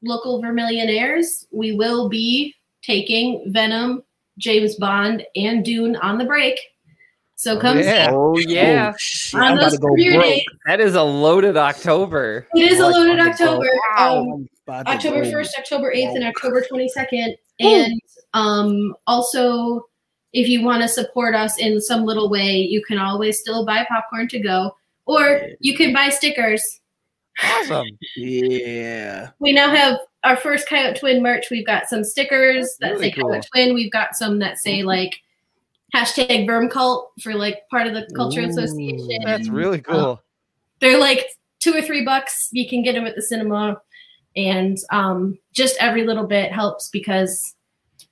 local 0.05 0.41
Vermillionaires, 0.41 1.45
we 1.51 1.73
will 1.73 2.07
be 2.09 2.53
taking 2.81 3.43
Venom, 3.47 4.03
James 4.37 4.75
Bond, 4.75 5.25
and 5.35 5.65
Dune 5.65 5.95
on 5.97 6.17
the 6.17 6.25
break. 6.25 6.59
So 7.37 7.57
Oh, 7.57 7.59
come 7.59 7.79
yeah. 7.79 8.09
oh 8.11 8.37
yeah, 8.37 8.91
Oh, 8.93 8.97
shit, 8.97 9.35
I'm 9.39 9.43
on 9.43 9.57
about 9.57 9.63
those 9.71 9.73
to 9.73 9.79
premiere 9.79 10.13
broke. 10.13 10.23
days. 10.23 10.43
that 10.67 10.79
is 10.79 10.95
a 10.95 11.03
loaded 11.03 11.57
October. 11.57 12.47
It 12.55 12.71
is 12.71 12.79
a 12.79 12.87
loaded 12.87 13.19
October. 13.19 13.67
Um, 13.97 14.07
I'm 14.29 14.49
about 14.67 14.85
to 14.85 14.91
October 14.93 15.23
1st, 15.25 15.49
October 15.59 15.93
8th, 15.93 16.15
and. 16.15 16.23
October 16.23 16.63
22nd. 16.71 17.35
And 17.59 17.99
um, 18.33 18.95
also, 19.07 19.85
if 20.33 20.47
you 20.47 20.63
want 20.63 20.81
to 20.81 20.87
support 20.87 21.35
us 21.35 21.57
in 21.59 21.79
some 21.81 22.03
little 22.05 22.29
way, 22.29 22.55
you 22.57 22.81
can 22.85 22.97
always 22.97 23.39
still 23.39 23.65
buy 23.65 23.85
popcorn 23.89 24.27
to 24.29 24.39
go, 24.39 24.75
or 25.05 25.41
you 25.59 25.75
can 25.75 25.91
buy 25.93 26.09
stickers. 26.09 26.79
Awesome. 27.43 27.87
Yeah. 28.15 29.29
We 29.39 29.51
now 29.51 29.69
have 29.73 29.99
our 30.23 30.37
first 30.37 30.67
Coyote 30.69 30.99
Twin 30.99 31.21
merch. 31.21 31.47
We've 31.51 31.65
got 31.65 31.87
some 31.87 32.03
stickers 32.03 32.75
that 32.79 32.93
Really 32.93 33.11
say 33.11 33.21
Coyote. 33.21 33.47
Twin. 33.53 33.73
We've 33.73 33.91
got 33.91 34.15
some 34.15 34.39
that 34.39 34.57
say 34.57 34.83
like 34.83 35.17
hashtag 35.93 36.47
Verm 36.47 36.69
Cult 36.69 37.11
for 37.21 37.33
like 37.33 37.59
part 37.69 37.87
of 37.87 37.93
the 37.93 38.07
Culture 38.15 38.41
Ooh, 38.41 38.49
Association. 38.49 39.19
That's 39.23 39.49
really 39.49 39.79
Uh, 39.87 39.91
cool. 39.91 40.21
they're 40.79 40.99
like 40.99 41.27
two 41.59 41.73
or 41.73 41.81
three 41.81 42.03
bucks. 42.05 42.49
You 42.51 42.67
can 42.69 42.83
get 42.83 42.93
them 42.93 43.05
at 43.05 43.15
the 43.15 43.21
cinema, 43.21 43.81
and 44.35 44.77
um, 44.91 45.37
just 45.53 45.77
every 45.79 46.05
little 46.05 46.25
bit 46.27 46.51
helps 46.51 46.89
because, 46.89 47.55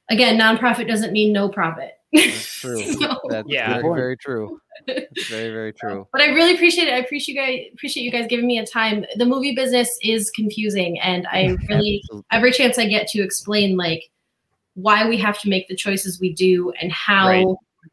again, 0.10 0.40
nonprofit 0.40 0.88
doesn't 0.88 1.12
mean 1.14 1.34
no 1.34 1.50
profit. 1.50 1.92
That's 2.14 2.56
true. 2.62 2.82
So- 2.94 3.20
That's 3.30 3.48
Yeah. 3.50 3.82
very, 3.82 3.96
very 3.96 4.18
true. 4.18 4.60
That's 4.88 5.28
very, 5.30 5.52
very 5.52 5.74
true. 5.74 6.08
but 6.12 6.22
I 6.22 6.28
really 6.28 6.54
appreciate 6.56 6.88
it. 6.88 6.94
I 6.94 6.98
appreciate 6.98 7.36
you 7.36 7.42
guys 7.42 7.60
appreciate 7.74 8.04
you 8.04 8.12
guys 8.12 8.26
giving 8.30 8.48
me 8.48 8.58
a 8.60 8.66
time. 8.66 9.06
The 9.18 9.26
movie 9.26 9.56
business 9.56 9.90
is 10.02 10.30
confusing, 10.32 11.00
and 11.00 11.26
I 11.28 11.56
really 11.70 12.02
every 12.32 12.52
chance 12.52 12.78
I 12.78 12.86
get 12.88 13.08
to 13.10 13.22
explain 13.22 13.78
like 13.78 14.04
why 14.76 15.08
we 15.08 15.18
have 15.18 15.40
to 15.42 15.50
make 15.50 15.68
the 15.68 15.76
choices 15.76 16.20
we 16.20 16.34
do 16.34 16.72
and 16.82 16.92
how 16.92 17.28
Right. 17.28 17.46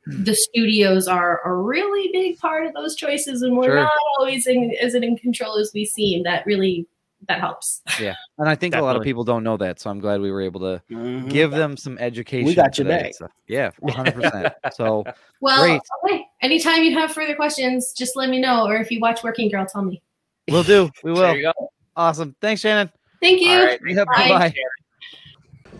the 0.07 0.35
studios 0.35 1.07
are 1.07 1.41
a 1.45 1.55
really 1.55 2.09
big 2.13 2.39
part 2.39 2.67
of 2.67 2.73
those 2.75 2.97
choices, 2.97 3.43
and 3.43 3.57
we're 3.57 3.65
Sure. 3.65 3.75
not 3.83 3.91
always 4.19 4.47
in, 4.47 4.75
as 4.81 4.95
in 4.95 5.17
control 5.19 5.59
as 5.59 5.71
we 5.75 5.85
seem. 5.85 6.23
That 6.25 6.47
really 6.47 6.87
that 7.29 7.41
helps. 7.41 7.83
Yeah, 8.01 8.15
and 8.39 8.49
I 8.49 8.55
think 8.55 8.75
a 8.75 8.81
lot 8.83 8.97
of 8.97 9.03
people 9.03 9.25
don't 9.25 9.43
know 9.45 9.57
that. 9.59 9.79
So 9.81 9.91
I'm 9.91 9.99
glad 10.01 10.21
we 10.21 10.31
were 10.31 10.41
able 10.41 10.61
to 10.61 10.83
Mhm. 10.91 11.29
give 11.29 11.51
them 11.51 11.77
some 11.77 11.99
education. 11.99 12.55
got 12.55 12.77
your 12.79 12.87
today. 12.87 13.03
back. 13.03 13.15
So, 13.19 13.29
yeah, 13.47 13.71
100%. 13.83 14.53
so 14.73 15.05
Well, 15.41 15.63
Great. 15.63 15.81
okay. 16.05 16.25
Anytime 16.41 16.83
you 16.85 16.99
have 16.99 17.13
further 17.13 17.35
questions, 17.35 17.93
just 17.93 18.17
let 18.17 18.31
me 18.31 18.41
know, 18.41 18.67
or 18.67 18.77
if 18.77 18.91
you 18.91 19.01
watch 19.01 19.23
Working 19.23 19.51
Girl, 19.51 19.67
tell 19.67 19.83
me. 19.83 20.03
we'll 20.51 20.63
do. 20.63 20.91
We 21.05 21.13
There 21.15 21.23
will. 21.29 21.37
you 21.37 21.53
go. 21.59 21.71
Awesome. 21.97 22.35
Thanks, 22.41 22.61
Shannon. 22.63 22.91
Thank 23.21 23.41
you. 23.43 23.51
All 23.51 23.67
right. 23.67 23.81
Yeah, 23.85 24.05
Bye. 24.07 24.55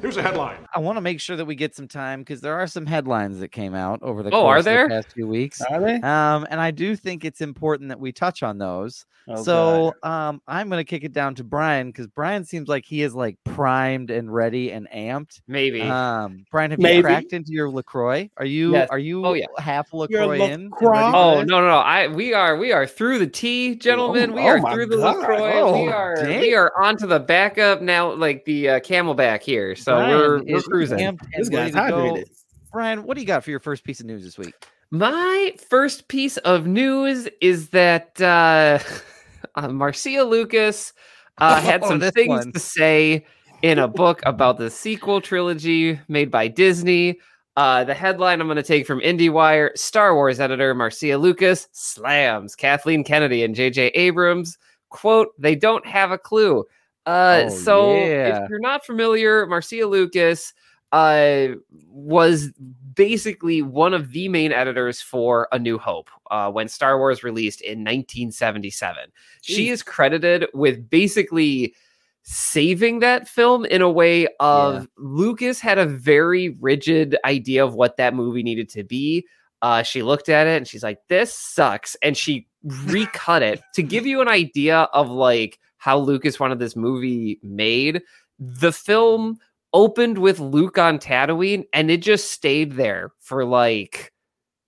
Bye-bye. 0.01 0.07
Here's 0.07 0.17
a 0.17 0.23
headline. 0.23 0.67
I 0.75 0.79
want 0.79 0.97
to 0.97 1.01
make 1.03 1.21
sure 1.21 1.37
that 1.37 1.45
we 1.45 1.55
get 1.55 1.75
some 1.75 1.87
time 1.87 2.21
because 2.21 2.41
there 2.41 2.55
are 2.59 2.67
some 2.67 2.87
headlines 2.87 3.39
that 3.41 3.49
came 3.53 3.75
out 3.75 4.03
over 4.03 4.23
the 4.23 4.31
Oh, 4.31 4.43
course 4.43 4.57
are 4.57 4.59
of 4.59 4.65
the 4.65 4.71
there? 4.71 4.89
past 4.89 5.13
few 5.13 5.27
weeks. 5.27 5.61
Are 5.61 5.81
they? 5.81 5.97
Um, 5.97 6.47
and 6.51 6.59
I 6.61 6.71
do 6.71 6.97
think 6.97 7.25
it's 7.25 7.41
important 7.43 7.91
that 7.91 8.01
we 8.01 8.11
touch 8.13 8.43
on 8.43 8.57
those. 8.59 9.05
Oh, 9.29 9.43
so 9.43 9.95
um, 10.03 10.41
I'm 10.49 10.69
going 10.71 10.81
to 10.81 10.85
kick 10.85 11.05
it 11.05 11.13
down 11.13 11.35
to 11.37 11.45
Brian 11.45 11.89
because 11.89 12.07
Brian 12.09 12.45
seems 12.45 12.69
like 12.69 12.85
he 12.87 13.03
is 13.03 13.15
like 13.15 13.37
primed 13.45 14.11
and 14.11 14.33
ready 14.33 14.73
and 14.73 14.89
amped. 14.91 15.41
Maybe. 15.47 15.83
Um, 15.83 16.47
Brian, 16.51 16.71
have 16.71 16.81
Maybe. 16.81 16.97
you 16.97 17.03
cracked 17.03 17.33
into 17.35 17.53
your 17.53 17.69
Lacroix? 17.71 18.31
Are 18.39 18.47
you 18.47 18.73
Yes. 18.73 18.89
are 18.91 18.99
you 18.99 19.25
Oh, 19.25 19.35
yeah. 19.35 19.47
half 19.59 19.89
You're 19.93 20.27
Lacroix 20.27 20.47
in? 20.49 20.71
LaCroix? 20.71 20.99
Oh 21.15 21.43
no 21.43 21.61
no 21.61 21.69
no! 21.69 21.77
I 21.79 22.09
we 22.09 22.33
are 22.33 22.57
we 22.57 22.73
are 22.73 22.87
through 22.87 23.19
the 23.19 23.27
tea, 23.27 23.77
gentlemen. 23.77 24.33
we 24.33 24.41
oh 24.41 24.47
are 24.47 24.59
my 24.59 24.73
through 24.73 24.87
the 24.87 24.97
God. 24.97 25.19
Lacroix. 25.19 25.53
Oh, 25.61 25.85
we 25.85 25.89
are 25.91 26.17
dang. 26.17 26.41
we 26.41 26.55
are 26.55 26.73
onto 26.83 27.07
the 27.07 27.21
backup 27.21 27.83
now, 27.83 28.13
like 28.15 28.45
the 28.47 28.69
uh, 28.71 28.81
CamelBak 28.81 29.43
here. 29.43 29.77
So 29.77 29.90
Brian 29.97 30.19
we're 30.19 30.43
we're 30.45 30.63
cruising. 30.63 31.19
This 31.37 31.49
guy's 31.49 31.73
ready 31.73 31.73
to 31.73 31.91
go. 31.91 32.13
hydrated. 32.13 32.25
Brian, 32.73 33.03
what 33.05 33.15
do 33.17 33.21
you 33.21 33.27
got 33.27 33.43
for 33.45 33.51
your 33.51 33.61
first 33.61 33.85
piece 33.85 34.01
of 34.01 34.07
news 34.07 34.23
this 34.25 34.39
week? 34.39 34.55
My 34.91 35.55
first 35.69 36.09
piece 36.09 36.37
of 36.39 36.67
news 36.67 37.29
is 37.41 37.69
that 37.71 38.21
uh, 38.21 38.79
uh, 39.57 39.69
Marcia 39.69 40.23
Lucas 40.23 40.93
uh, 41.39 41.61
had 41.61 41.83
Oh, 41.83 41.89
some 41.89 41.99
this 41.99 42.13
things 42.13 42.29
one. 42.29 42.53
to 42.53 42.59
say 42.59 43.25
in 43.63 43.79
a 43.79 43.89
book 43.89 44.21
about 44.25 44.59
the 44.59 44.71
sequel 44.71 45.21
trilogy 45.21 45.99
made 46.09 46.31
by 46.31 46.49
Disney. 46.49 47.19
Uh, 47.57 47.85
the 47.85 47.93
headline 47.95 48.41
I'm 48.41 48.47
going 48.47 48.57
to 48.57 48.63
take 48.63 48.87
from 48.87 49.01
IndieWire 49.01 49.77
Star 49.77 50.15
Wars 50.15 50.41
editor 50.41 50.73
Marcia 50.75 51.19
Lucas 51.19 51.69
slams 51.73 52.55
Kathleen 52.55 53.05
Kennedy 53.05 53.43
and 53.43 53.55
J.J. 53.55 53.89
Abrams. 53.89 54.57
quote, 54.89 55.29
they 55.39 55.55
don't 55.57 55.85
have 55.87 56.11
a 56.11 56.17
clue. 56.19 56.65
Uh, 57.11 57.45
Oh, 57.47 57.49
so 57.49 57.95
yeah. 57.95 58.45
if 58.45 58.51
you're 58.51 58.59
not 58.61 58.85
familiar, 58.87 59.47
Marcia 59.47 59.85
Lucas 59.87 60.53
uh, 60.93 61.49
was 61.89 62.51
basically 62.95 63.63
one 63.63 63.95
of 63.95 64.11
the 64.13 64.29
main 64.29 64.53
editors 64.53 65.01
for 65.01 65.49
A 65.53 65.59
New 65.59 65.79
Hope 65.79 66.11
uh, 66.31 66.51
when 66.51 66.69
Star 66.69 66.99
Wars 66.99 67.23
released 67.23 67.61
in 67.61 67.79
1977. 67.81 69.05
She 69.43 69.69
is 69.71 69.83
credited 69.83 70.47
with 70.55 70.91
basically 70.91 71.75
saving 72.23 72.99
that 73.01 73.27
film 73.29 73.65
in 73.65 73.83
a 73.83 73.91
way 73.91 74.29
of 74.41 74.75
Yeah. 74.83 74.87
Lucas 74.99 75.61
had 75.61 75.79
a 75.79 75.87
very 75.87 76.51
rigid 76.61 77.17
idea 77.25 77.65
of 77.65 77.75
what 77.75 77.97
that 77.97 78.15
movie 78.15 78.43
needed 78.43 78.69
to 78.71 78.85
be. 78.85 79.25
Uh, 79.63 79.83
she 79.83 80.03
looked 80.03 80.29
at 80.29 80.47
it 80.47 80.57
and 80.57 80.67
she's 80.69 80.83
like, 80.83 80.99
"This 81.09 81.33
sucks," 81.33 81.95
and 82.03 82.17
she 82.17 82.47
recut 82.87 83.43
it 83.43 83.61
to 83.75 83.83
give 83.83 84.07
you 84.07 84.21
an 84.21 84.29
idea 84.29 84.81
of 84.93 85.09
like 85.11 85.59
how 85.81 85.99
Lucas 85.99 86.39
wanted 86.39 86.59
this 86.59 86.77
movie 86.77 87.41
made. 87.43 88.03
The 88.39 88.73
film 88.73 89.39
opened 89.73 90.19
with 90.19 90.39
Luke 90.39 90.79
on 90.79 90.99
Tatooine, 90.99 91.65
and 91.73 91.91
it 91.91 92.03
just 92.03 92.31
stayed 92.31 92.73
there 92.73 93.13
for 93.19 93.45
like 93.45 94.13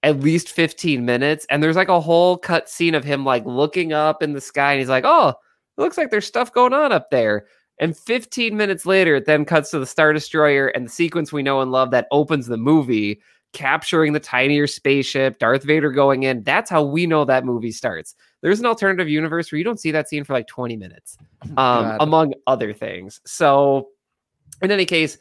at 0.02 0.20
least 0.20 0.48
15 0.48 1.04
minutes. 1.04 1.46
And 1.48 1.62
there's 1.62 1.76
like 1.76 1.88
a 1.88 2.00
whole 2.00 2.36
cut 2.38 2.68
scene 2.68 2.94
of 2.94 3.04
him 3.04 3.24
like 3.24 3.44
looking 3.46 3.92
up 3.92 4.22
in 4.22 4.32
the 4.32 4.40
sky, 4.40 4.72
and 4.72 4.80
he's 4.80 4.88
like, 4.88 5.04
"Oh, 5.06 5.28
it 5.28 5.80
looks 5.80 5.98
like 5.98 6.10
there's 6.10 6.26
stuff 6.26 6.52
going 6.52 6.72
on 6.72 6.92
up 6.92 7.10
there." 7.10 7.46
And 7.78 7.96
15 7.96 8.56
minutes 8.56 8.86
later, 8.86 9.16
it 9.16 9.26
then 9.26 9.44
cuts 9.44 9.70
to 9.70 9.78
the 9.78 9.86
Star 9.86 10.12
Destroyer 10.12 10.68
and 10.68 10.86
the 10.86 10.90
sequence 10.90 11.32
we 11.32 11.42
know 11.42 11.60
and 11.60 11.72
love 11.72 11.90
that 11.90 12.06
opens 12.10 12.46
the 12.46 12.56
movie, 12.56 13.20
capturing 13.52 14.12
the 14.12 14.20
tinier 14.20 14.66
spaceship, 14.66 15.38
Darth 15.38 15.64
Vader 15.64 15.90
going 15.90 16.22
in. 16.22 16.42
That's 16.42 16.70
how 16.70 16.82
we 16.84 17.06
know 17.06 17.24
that 17.24 17.44
movie 17.44 17.72
starts. 17.72 18.14
There's 18.42 18.60
an 18.60 18.66
alternative 18.66 19.08
universe 19.08 19.50
where 19.50 19.58
you 19.58 19.64
don't 19.64 19.80
see 19.80 19.92
that 19.92 20.08
scene 20.08 20.24
for 20.24 20.34
like 20.34 20.46
20 20.46 20.76
minutes, 20.76 21.16
um, 21.56 21.96
among 22.00 22.34
other 22.46 22.74
things. 22.74 23.20
So, 23.24 23.88
in 24.60 24.70
any 24.70 24.84
case, 24.84 25.16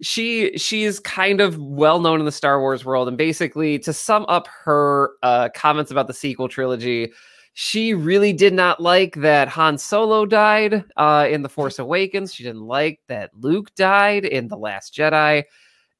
she 0.00 0.56
she 0.58 0.82
is 0.84 0.98
kind 0.98 1.40
of 1.40 1.56
well 1.58 2.00
known 2.00 2.18
in 2.18 2.26
the 2.26 2.32
Star 2.32 2.60
Wars 2.60 2.84
world, 2.84 3.08
and 3.08 3.16
basically, 3.16 3.78
to 3.80 3.92
sum 3.92 4.26
up 4.28 4.48
her 4.48 5.12
uh, 5.22 5.50
comments 5.54 5.90
about 5.90 6.08
the 6.08 6.14
sequel 6.14 6.48
trilogy, 6.48 7.12
she 7.54 7.94
really 7.94 8.32
did 8.32 8.54
not 8.54 8.80
like 8.80 9.14
that 9.16 9.48
Han 9.48 9.78
Solo 9.78 10.26
died 10.26 10.84
uh, 10.96 11.28
in 11.30 11.42
The 11.42 11.48
Force 11.48 11.78
Awakens. 11.78 12.34
She 12.34 12.42
didn't 12.42 12.62
like 12.62 13.00
that 13.08 13.30
Luke 13.38 13.74
died 13.74 14.24
in 14.24 14.48
The 14.48 14.56
Last 14.56 14.94
Jedi. 14.94 15.44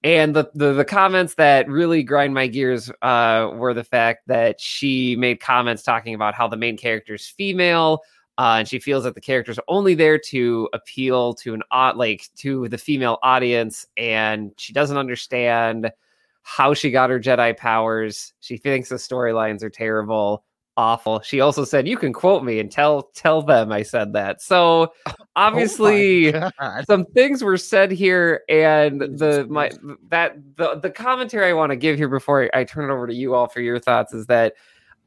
And 0.04 0.34
the, 0.34 0.50
the, 0.54 0.72
the 0.72 0.84
comments 0.84 1.34
that 1.34 1.68
really 1.68 2.02
grind 2.02 2.34
my 2.34 2.48
gears 2.48 2.90
uh, 3.02 3.50
were 3.54 3.72
the 3.72 3.84
fact 3.84 4.26
that 4.26 4.60
she 4.60 5.14
made 5.14 5.38
comments 5.40 5.84
talking 5.84 6.14
about 6.14 6.34
how 6.34 6.48
the 6.48 6.56
main 6.56 6.76
character 6.76 7.14
is 7.14 7.28
female, 7.28 8.02
uh, 8.36 8.56
and 8.58 8.68
she 8.68 8.80
feels 8.80 9.04
that 9.04 9.14
the 9.14 9.20
character's 9.20 9.60
only 9.68 9.94
there 9.94 10.18
to 10.18 10.68
appeal 10.72 11.34
to 11.34 11.54
an 11.54 11.62
like 11.94 12.28
to 12.36 12.68
the 12.68 12.78
female 12.78 13.18
audience, 13.22 13.86
and 13.96 14.50
she 14.56 14.72
doesn't 14.72 14.96
understand 14.96 15.92
how 16.42 16.74
she 16.74 16.90
got 16.90 17.10
her 17.10 17.20
Jedi 17.20 17.56
powers. 17.56 18.34
She 18.40 18.56
thinks 18.56 18.88
the 18.88 18.96
storylines 18.96 19.62
are 19.62 19.70
terrible, 19.70 20.44
awful. 20.76 21.20
She 21.20 21.40
also 21.40 21.64
said, 21.64 21.86
"You 21.86 21.96
can 21.96 22.12
quote 22.12 22.44
me 22.44 22.58
and 22.58 22.70
tell 22.70 23.02
tell 23.14 23.42
them 23.42 23.72
I 23.72 23.82
said 23.82 24.12
that." 24.14 24.40
So 24.42 24.92
obviously, 25.36 26.34
Oh 26.34 26.50
some 26.86 27.04
things 27.06 27.42
were 27.42 27.56
said 27.56 27.90
here, 27.90 28.42
and 28.48 29.00
the 29.00 29.46
my 29.48 29.70
that 30.08 30.36
the 30.56 30.76
the 30.76 30.90
commentary 30.90 31.48
I 31.50 31.52
want 31.52 31.70
to 31.70 31.76
give 31.76 31.96
here 31.96 32.08
before 32.08 32.50
I 32.54 32.64
turn 32.64 32.90
it 32.90 32.92
over 32.92 33.06
to 33.06 33.14
you 33.14 33.34
all 33.34 33.48
for 33.48 33.60
your 33.60 33.78
thoughts 33.78 34.12
is 34.14 34.26
that. 34.26 34.54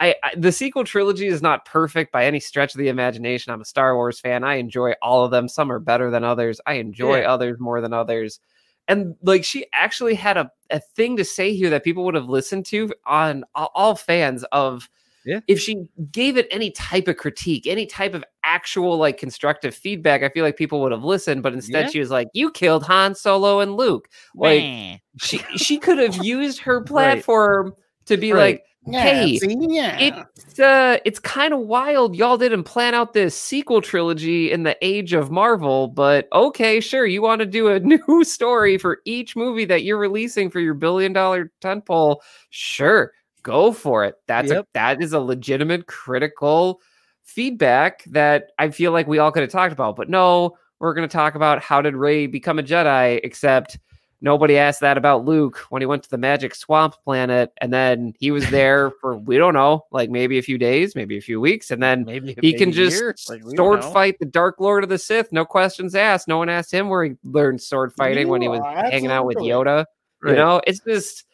I, 0.01 0.13
I 0.23 0.35
the 0.35 0.51
sequel 0.51 0.83
trilogy 0.83 1.27
is 1.27 1.41
not 1.41 1.63
perfect 1.63 2.11
by 2.11 2.25
any 2.25 2.41
stretch 2.41 2.75
of 2.75 2.79
the 2.79 2.89
imagination. 2.89 3.53
I'm 3.53 3.61
a 3.61 3.65
Star 3.65 3.95
Wars 3.95 4.19
fan. 4.19 4.43
I 4.43 4.55
enjoy 4.55 4.91
all 5.01 5.23
of 5.23 5.31
them. 5.31 5.47
Some 5.47 5.71
are 5.71 5.79
better 5.79 6.11
than 6.11 6.21
others. 6.21 6.59
I 6.65 6.73
enjoy 6.73 7.21
Yeah. 7.21 7.31
others 7.31 7.61
more 7.61 7.79
than 7.79 7.93
others. 7.93 8.41
And 8.89 9.15
like 9.23 9.45
she 9.45 9.67
actually 9.71 10.13
had 10.13 10.35
a, 10.35 10.51
a 10.69 10.81
thing 10.81 11.15
to 11.15 11.23
say 11.23 11.55
here 11.55 11.69
that 11.69 11.85
people 11.85 12.03
would 12.03 12.15
have 12.15 12.27
listened 12.27 12.65
to 12.65 12.91
on 13.05 13.45
all 13.55 13.95
fans 13.95 14.43
of 14.51 14.89
Yeah. 15.25 15.39
if 15.47 15.59
she 15.59 15.87
gave 16.11 16.37
it 16.37 16.47
any 16.51 16.71
type 16.71 17.07
of 17.07 17.17
critique, 17.17 17.65
any 17.67 17.85
type 17.85 18.13
of 18.13 18.23
actual 18.43 18.97
like 18.97 19.17
constructive 19.17 19.73
feedback, 19.75 20.21
I 20.23 20.29
feel 20.29 20.43
like 20.45 20.55
people 20.57 20.81
would 20.81 20.91
have 20.91 21.03
listened. 21.03 21.41
But 21.43 21.53
instead, 21.53 21.85
Yeah. 21.85 21.89
she 21.89 21.99
was 21.99 22.11
like, 22.11 22.27
"You 22.33 22.51
killed 22.51 22.83
Han 22.83 23.15
Solo 23.15 23.59
and 23.59 23.75
Luke." 23.75 24.07
Like 24.35 24.61
Wah. 24.63 24.95
she 25.19 25.37
she 25.57 25.77
could 25.79 25.97
have 25.97 26.23
used 26.23 26.59
her 26.59 26.77
Right. 26.79 26.85
platform 26.87 27.73
to 28.05 28.17
be 28.17 28.31
Right. 28.33 28.61
like, 28.85 28.93
"Hey, 29.01 29.37
see, 29.39 29.57
yeah. 29.59 29.97
it's 29.99 30.59
uh 30.59 30.97
it's 31.05 31.17
kind 31.17 31.55
of 31.55 31.61
wild 31.61 32.15
y'all 32.15 32.37
didn't 32.37 32.65
plan 32.65 32.93
out 32.93 33.13
this 33.13 33.35
sequel 33.35 33.81
trilogy 33.81 34.51
in 34.51 34.61
the 34.61 34.77
age 34.85 35.11
of 35.13 35.31
marvel 35.31 35.87
but 35.87 36.27
okay 36.31 36.79
sure 36.79 37.03
you 37.07 37.19
want 37.23 37.39
to 37.39 37.47
do 37.47 37.67
a 37.69 37.79
new 38.07 38.23
story 38.23 38.77
for 38.77 38.99
each 39.05 39.35
movie 39.35 39.65
that 39.65 39.83
you're 39.83 39.97
releasing 39.97 40.51
for 40.51 40.59
your 40.59 40.75
billion 40.75 41.11
dollar 41.13 41.51
tentpole 41.63 42.17
sure 42.51 43.11
go 43.45 43.71
for 43.71 44.03
it 44.03 44.15
that's 44.27 44.51
Yep. 44.51 44.63
a 44.63 44.67
that 44.73 45.01
is 45.01 45.13
a 45.13 45.19
legitimate 45.19 45.87
critical 45.87 46.81
feedback 47.23 48.03
that 48.05 48.49
i 48.59 48.69
feel 48.69 48.91
like 48.91 49.07
we 49.07 49.19
all 49.19 49.31
could 49.31 49.43
have 49.43 49.51
talked 49.51 49.71
about 49.71 49.95
but 49.95 50.09
no 50.09 50.57
we're 50.79 50.93
going 50.93 51.07
to 51.07 51.13
talk 51.13 51.35
about 51.35 51.61
how 51.61 51.81
did 51.81 51.95
Rey 51.95 52.27
become 52.27 52.59
a 52.59 52.63
jedi 52.63 53.21
except 53.23 53.77
Nobody 54.25 54.57
asked 54.57 54.79
that 54.79 54.97
about 54.97 55.25
Luke 55.25 55.57
when 55.69 55.83
he 55.83 55.85
went 55.85 56.01
to 56.01 56.09
the 56.09 56.17
magic 56.17 56.55
swamp 56.55 56.95
planet, 57.03 57.51
and 57.61 57.71
then 57.71 58.13
he 58.17 58.31
was 58.31 58.49
there 58.49 58.89
for 59.01 59.17
we 59.17 59.37
don't 59.37 59.53
know, 59.53 59.85
like 59.91 60.09
maybe 60.09 60.39
a 60.39 60.41
few 60.41 60.57
days, 60.57 60.95
maybe 60.95 61.15
a 61.17 61.21
few 61.21 61.39
weeks, 61.39 61.69
and 61.69 61.83
then 61.83 62.05
Maybe 62.05 62.35
he 62.41 62.53
can 62.53 62.71
just 62.71 62.95
year. 62.95 63.15
Like, 63.29 63.43
sword 63.55 63.83
fight 63.83 64.17
the 64.19 64.25
Dark 64.25 64.59
Lord 64.59 64.83
of 64.83 64.89
the 64.89 64.97
Sith, 64.97 65.31
no 65.31 65.45
questions 65.45 65.93
asked. 65.93 66.27
No 66.27 66.39
one 66.39 66.49
asked 66.49 66.71
him 66.71 66.89
where 66.89 67.03
he 67.03 67.11
learned 67.23 67.61
sword 67.61 67.93
fighting 67.93 68.27
when 68.27 68.41
he 68.41 68.47
was 68.47 68.61
hanging 68.89 69.11
out 69.11 69.27
with 69.27 69.37
Yoda. 69.37 69.85
Right. 70.23 70.31
You 70.31 70.37
know, 70.37 70.61
it's 70.65 70.79
just 70.79 71.25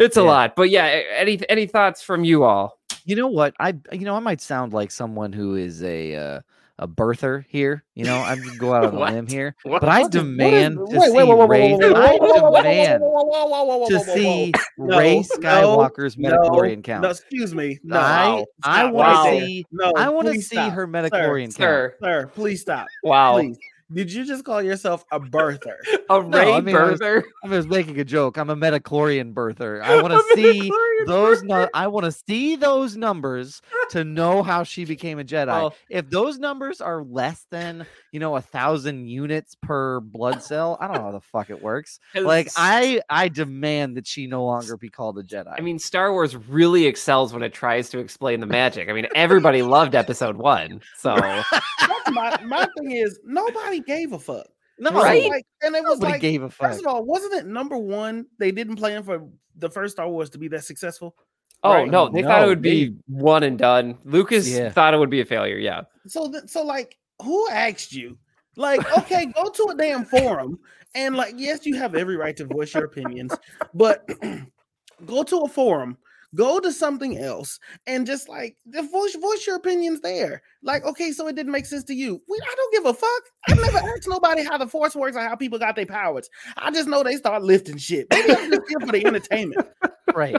it's 0.00 0.16
a 0.16 0.20
Yeah. 0.20 0.26
lot. 0.26 0.56
But 0.56 0.70
yeah, 0.70 0.84
any 1.16 1.38
any 1.48 1.66
thoughts 1.66 2.02
from 2.02 2.24
you 2.24 2.42
all? 2.42 2.78
You 3.04 3.14
know 3.16 3.28
what? 3.28 3.54
I 3.60 3.74
you 3.92 4.00
know 4.00 4.16
I 4.16 4.20
might 4.20 4.40
sound 4.40 4.72
like 4.72 4.90
someone 4.90 5.32
who 5.32 5.54
is 5.56 5.82
a 5.82 6.14
uh, 6.16 6.40
a 6.78 6.88
birther 6.88 7.44
here. 7.48 7.84
You 7.94 8.04
know, 8.04 8.16
I'm 8.16 8.40
gonna 8.42 8.56
go 8.56 8.72
out 8.74 8.84
on 8.86 8.94
a 8.94 8.98
What? 8.98 9.12
limb 9.12 9.26
here, 9.26 9.54
What? 9.64 9.80
but 9.80 9.88
I 9.90 10.00
What 10.02 10.14
is- 10.14 10.22
what 10.22 10.24
is- 10.24 10.30
demand 10.30 10.78
to 10.78 11.00
see 11.00 11.08
Rey. 11.08 11.24
wait, 11.24 11.24
wait, 11.48 11.94
I 11.94 12.16
demand 12.18 13.00
to 13.02 13.08
whoa, 13.08 13.78
whoa. 13.78 13.98
see 14.14 14.52
No, 14.78 14.98
Rey 14.98 15.20
Skywalker's 15.20 16.16
no, 16.16 16.30
midi-chlorian 16.30 16.82
count. 16.84 17.02
No, 17.02 17.10
excuse 17.10 17.54
me. 17.54 17.78
No, 17.82 17.98
I 17.98 18.44
I 18.62 18.84
want 18.90 19.26
to 19.26 19.30
there. 19.30 19.46
see 19.46 19.66
No, 19.72 19.92
I 19.96 20.08
want 20.08 20.28
to 20.28 20.34
see 20.34 20.40
stop. 20.56 20.72
her 20.72 20.86
midi-chlorian 20.86 21.46
count. 21.46 21.56
Sir, 21.56 21.94
Sir, 22.02 22.26
please 22.34 22.60
stop. 22.62 22.86
wow, 23.04 23.38
Please. 23.38 23.58
Did 23.92 24.12
you 24.12 24.24
just 24.24 24.44
call 24.44 24.62
yourself 24.62 25.04
a 25.10 25.18
birther? 25.18 25.74
a 26.10 26.22
Rey 26.22 26.52
I 26.52 26.60
mean, 26.60 26.76
I 26.76 26.90
was- 26.90 27.00
birther. 27.00 27.22
I 27.44 27.48
was 27.48 27.66
making 27.66 27.98
a 27.98 28.04
joke. 28.04 28.36
I'm 28.36 28.48
a 28.50 28.56
midi-chlorian 28.56 29.34
birther. 29.34 29.82
I 29.82 30.00
want 30.02 30.14
to 30.14 30.22
see 30.34 30.70
those. 31.06 31.42
No, 31.42 31.68
I 31.74 31.88
want 31.88 32.04
to 32.04 32.12
see 32.12 32.56
those 32.56 32.96
numbers 32.96 33.60
to 33.90 34.04
know 34.04 34.42
how 34.42 34.62
she 34.64 34.84
became 34.84 35.18
a 35.18 35.24
Jedi. 35.24 35.46
Well- 35.46 35.74
if 35.88 36.08
those 36.10 36.38
numbers 36.38 36.80
are 36.80 37.02
less 37.02 37.46
than 37.50 37.86
you 38.12 38.18
know 38.20 38.36
a 38.36 38.40
thousand 38.40 39.08
units 39.08 39.54
per 39.62 40.00
blood 40.00 40.42
cell, 40.42 40.76
I 40.80 40.86
don't 40.86 40.96
know 40.96 41.02
how 41.02 41.10
the 41.12 41.20
fuck 41.20 41.50
it 41.50 41.62
works. 41.62 42.00
Like 42.14 42.48
I, 42.56 43.00
I 43.08 43.28
demand 43.28 43.96
that 43.96 44.06
she 44.06 44.26
no 44.26 44.44
longer 44.44 44.76
be 44.76 44.88
called 44.88 45.18
a 45.18 45.22
Jedi. 45.22 45.54
I 45.56 45.60
mean, 45.60 45.78
Star 45.78 46.12
Wars 46.12 46.36
really 46.36 46.86
excels 46.86 47.32
when 47.32 47.42
it 47.42 47.52
tries 47.52 47.90
to 47.90 47.98
explain 47.98 48.40
the 48.40 48.46
magic. 48.46 48.88
I 48.88 48.92
mean, 48.92 49.06
everybody 49.14 49.62
loved 49.62 49.94
Episode 49.94 50.36
One, 50.36 50.80
so 50.96 51.14
That's 51.50 52.10
my 52.10 52.36
my 52.44 52.68
thing 52.78 52.92
is 52.92 53.18
nobody 53.24 53.80
gave 53.80 54.12
a 54.12 54.18
fuck. 54.18 54.46
no, 54.78 54.88
And 54.90 54.96
Right? 54.98 55.28
Like, 55.30 55.46
and 55.62 55.74
it 55.76 55.82
was 55.82 55.98
Nobody 55.98 56.12
like, 56.12 56.20
gave 56.20 56.42
a 56.42 56.50
fuck. 56.50 56.70
first 56.70 56.80
of 56.80 56.86
all, 56.86 57.04
wasn't 57.04 57.34
it 57.34 57.46
number 57.46 57.76
one? 57.76 58.26
They 58.38 58.50
didn't 58.52 58.76
plan 58.76 59.02
for 59.02 59.28
the 59.56 59.68
first 59.70 59.92
Star 59.96 60.08
Wars 60.08 60.30
to 60.30 60.38
be 60.38 60.48
that 60.48 60.64
successful. 60.64 61.14
Oh 61.62 61.72
Right. 61.74 61.90
no, 61.90 62.08
they 62.08 62.22
thought 62.22 62.42
it 62.42 62.46
would 62.46 62.62
be 62.62 62.94
one 63.06 63.42
and 63.42 63.58
done. 63.58 63.98
Lucas 64.04 64.48
Yeah. 64.48 64.70
thought 64.70 64.94
it 64.94 64.98
would 64.98 65.10
be 65.10 65.20
a 65.20 65.24
failure. 65.24 65.56
Yeah, 65.58 65.82
So, 66.06 66.30
th- 66.30 66.48
so 66.48 66.62
like, 66.64 66.96
who 67.22 67.48
asked 67.50 67.92
you? 67.92 68.18
Like, 68.56 68.80
okay, 68.98 69.26
go 69.26 69.48
to 69.48 69.68
a 69.72 69.74
damn 69.76 70.04
forum 70.04 70.58
and 70.94 71.16
like, 71.16 71.34
yes, 71.36 71.64
you 71.66 71.76
have 71.76 71.94
every 71.94 72.16
right 72.16 72.36
to 72.36 72.44
voice 72.44 72.74
your 72.74 72.84
opinions, 72.84 73.32
but 73.74 74.08
go 75.06 75.22
to 75.22 75.38
a 75.40 75.48
forum, 75.48 75.96
go 76.34 76.58
to 76.60 76.72
something 76.72 77.16
else, 77.18 77.58
and 77.86 78.06
just 78.06 78.28
like 78.28 78.56
the 78.66 78.82
voice 78.82 79.14
voice 79.16 79.46
your 79.46 79.56
opinions 79.56 80.00
there. 80.00 80.42
Like, 80.62 80.84
okay, 80.84 81.12
so 81.12 81.26
it 81.28 81.36
didn't 81.36 81.52
make 81.52 81.64
sense 81.66 81.84
to 81.84 81.94
you. 81.94 82.20
We, 82.28 82.38
I 82.42 82.54
don't 82.56 82.72
give 82.72 82.86
a 82.86 82.94
fuck. 82.94 83.22
I 83.48 83.54
never 83.54 83.78
asked 83.78 84.08
nobody 84.08 84.42
how 84.44 84.58
the 84.58 84.66
force 84.66 84.94
works 84.96 85.16
or 85.16 85.20
how 85.20 85.36
people 85.36 85.58
got 85.58 85.76
their 85.76 85.86
powers. 85.86 86.28
I 86.56 86.70
just 86.70 86.88
know 86.88 87.02
they 87.02 87.16
start 87.16 87.42
lifting 87.42 87.78
shit. 87.78 88.06
Maybe 88.10 88.34
I'm 88.34 88.50
just 88.50 88.62
here 88.68 88.80
for 88.80 88.92
the 88.92 89.06
entertainment. 89.06 89.66
right, 90.14 90.36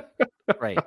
right. 0.59 0.77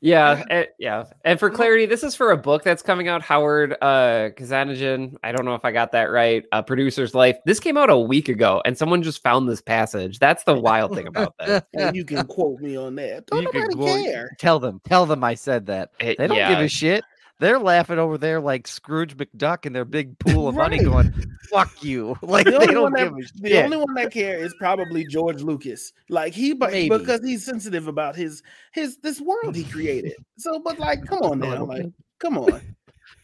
Yeah, 0.00 0.44
eh, 0.50 0.64
yeah. 0.78 1.04
And 1.24 1.38
for 1.38 1.50
clarity, 1.50 1.86
this 1.86 2.02
is 2.02 2.14
for 2.14 2.30
a 2.30 2.36
book 2.36 2.62
that's 2.62 2.82
coming 2.82 3.08
out. 3.08 3.22
Howard 3.22 3.76
uh, 3.82 4.30
Kazanjian. 4.36 5.14
I 5.22 5.32
don't 5.32 5.44
know 5.44 5.54
if 5.54 5.64
I 5.64 5.72
got 5.72 5.92
that 5.92 6.04
right. 6.10 6.44
Uh, 6.52 6.62
Producer's 6.62 7.14
Life. 7.14 7.36
This 7.44 7.60
came 7.60 7.76
out 7.76 7.90
a 7.90 7.98
week 7.98 8.28
ago, 8.28 8.62
and 8.64 8.76
someone 8.76 9.02
just 9.02 9.22
found 9.22 9.48
this 9.48 9.60
passage. 9.60 10.18
That's 10.18 10.44
the 10.44 10.54
wild 10.54 10.94
thing 10.94 11.06
about 11.06 11.34
that. 11.38 11.66
And 11.74 11.96
you 11.96 12.04
can 12.04 12.26
quote 12.26 12.60
me 12.60 12.76
on 12.76 12.94
that. 12.96 13.26
Don't 13.26 13.42
You 13.42 13.50
could 13.50 13.70
nobody 13.70 14.04
go- 14.04 14.04
care. 14.04 14.36
Tell 14.38 14.58
them, 14.58 14.80
tell 14.84 15.06
them 15.06 15.22
I 15.24 15.34
said 15.34 15.66
that. 15.66 15.90
It- 16.00 16.18
They 16.18 16.26
don't 16.26 16.36
yeah. 16.36 16.48
give 16.50 16.60
a 16.60 16.68
shit. 16.68 17.04
They're 17.40 17.58
laughing 17.58 17.98
over 17.98 18.18
there 18.18 18.40
like 18.40 18.66
Scrooge 18.66 19.16
McDuck 19.16 19.66
in 19.66 19.72
their 19.72 19.84
big 19.84 20.18
pool 20.20 20.48
of 20.48 20.54
money, 20.54 20.82
going 20.82 21.12
"fuck 21.50 21.82
you!" 21.82 22.16
Like 22.22 22.44
the 22.44 22.52
they 22.52 22.56
only, 22.56 22.74
don't 22.74 22.82
one 22.82 22.92
that, 22.92 23.14
give 23.14 23.14
a 23.14 23.48
the 23.48 23.64
only 23.64 23.76
one 23.76 23.94
that 23.94 24.12
care 24.12 24.38
is 24.38 24.54
probably 24.58 25.04
George 25.06 25.42
Lucas. 25.42 25.92
Like 26.08 26.34
he, 26.34 26.54
Maybe. 26.54 26.88
because 26.96 27.20
he's 27.24 27.44
sensitive 27.44 27.88
about 27.88 28.16
his 28.16 28.42
his 28.72 28.98
this 28.98 29.20
world 29.20 29.54
he 29.54 29.64
created. 29.64 30.14
So, 30.36 30.60
but 30.60 30.78
like, 30.78 31.04
come 31.04 31.18
on 31.22 31.44
oh, 31.44 31.50
now, 31.50 31.64
like, 31.64 31.86
come 32.18 32.38
on. 32.38 32.60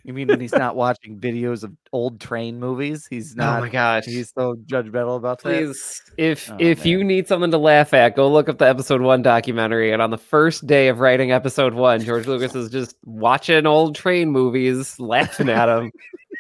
You 0.05 0.13
mean 0.13 0.29
when 0.29 0.39
he's 0.39 0.53
not 0.53 0.77
watching 0.77 1.19
videos 1.19 1.65
of 1.65 1.73
old 1.93 2.21
train 2.21 2.61
movies? 2.61 3.07
He's 3.09 3.35
not. 3.35 3.45
oh 3.49 3.53
not. 3.55 3.61
my 3.63 3.69
gosh. 3.71 4.05
He's 4.05 4.31
so 4.37 4.55
judgmental 4.67 5.17
about 5.17 5.43
that. 5.43 5.49
Please, 5.49 6.03
if 6.19 6.51
Oh, 6.51 6.57
if 6.61 6.81
man. 6.81 6.87
you 6.89 7.03
need 7.05 7.27
something 7.27 7.51
to 7.51 7.59
laugh 7.59 7.95
at, 7.95 8.15
go 8.15 8.31
look 8.31 8.49
up 8.51 8.59
the 8.59 8.69
episode 8.69 9.01
one 9.01 9.23
documentary. 9.23 9.93
And 9.93 10.03
on 10.03 10.11
the 10.11 10.19
first 10.19 10.67
day 10.67 10.89
of 10.89 11.01
writing 11.01 11.33
episode 11.33 11.73
one, 11.73 12.01
George 12.01 12.27
Lucas 12.27 12.55
is 12.55 12.71
just 12.71 12.97
watching 13.05 13.65
old 13.67 13.97
train 13.97 14.29
movies, 14.31 15.01
laughing 15.01 15.49
at 15.49 15.67
them. 15.67 15.91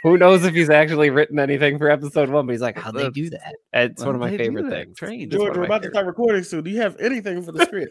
Who 0.03 0.19
knows 0.19 0.45
if 0.45 0.53
he's 0.53 0.69
actually 0.69 1.09
written 1.09 1.39
anything 1.39 1.79
for 1.79 1.89
episode 1.89 2.29
one? 2.29 2.45
But 2.45 2.53
he's 2.53 2.61
like, 2.61 2.77
"How'd 2.79 2.95
they 2.95 3.09
do 3.09 3.31
that?" 3.31 3.55
It's 3.73 4.05
one 4.05 4.15
of 4.15 4.21
my 4.21 4.29
How'd 4.29 4.39
they 4.39 4.49
do 4.49 4.57
favorite 4.57 4.71
things. 4.71 4.99
Trains. 4.99 5.25
It's 5.33 5.37
one 5.39 5.47
George, 5.47 5.57
we're 5.57 5.61
my 5.63 5.67
about 5.67 5.83
to 5.85 5.89
start 5.89 6.05
recording 6.07 6.43
soon. 6.43 6.63
Do 6.63 6.71
you 6.71 6.83
have 6.83 6.95
anything 7.01 7.41
for 7.43 7.53
the 7.53 7.65
script? 7.65 7.91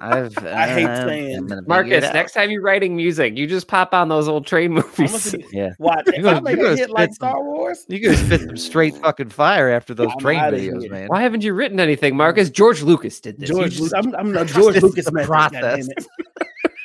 I've, 0.00 0.38
I 0.38 0.68
hate 0.68 0.86
uh, 0.86 1.04
saying- 1.06 1.36
I'm 1.36 1.46
gonna 1.46 1.60
figure 1.60 1.68
Marcus, 1.68 2.14
next 2.14 2.32
time 2.32 2.50
you're 2.50 2.62
writing 2.62 2.96
music, 2.96 3.36
you 3.36 3.46
just 3.46 3.68
pop 3.68 3.92
on 3.92 4.08
those 4.08 4.26
old 4.28 4.46
train 4.46 4.70
I'm 4.70 4.74
movies. 4.98 5.09
See- 5.18 5.44
Yeah, 5.52 5.70
Watch 5.78 6.04
if 6.08 6.22
gonna- 6.22 6.36
I 6.36 6.40
make 6.40 6.56
you're 6.56 6.66
a 6.66 6.68
gonna 6.70 6.76
hit 6.76 6.90
like 6.90 7.12
Star 7.14 7.42
Wars. 7.42 7.84
you 7.88 8.00
could 8.00 8.16
spit 8.18 8.40
some 8.42 8.56
straight 8.56 8.96
fucking 8.96 9.30
fire 9.30 9.68
after 9.70 9.94
those 9.94 10.10
I'm 10.12 10.18
train 10.18 10.40
videos, 10.40 10.88
man. 10.90 11.08
Why 11.08 11.22
haven't 11.22 11.42
you 11.42 11.52
written 11.54 11.80
anything, 11.80 12.16
Marcus? 12.16 12.50
George 12.50 12.82
Lucas 12.82 13.20
did 13.20 13.38
this. 13.38 13.50
George, 13.50 13.76
just- 13.76 13.94
I'm, 13.94 14.14
I'm 14.14 14.32
the 14.32 14.40
trust 14.44 14.54
George 14.54 14.74
the 14.76 14.80
Lucas 14.86 15.10
method. 15.12 15.26
process. 15.26 15.88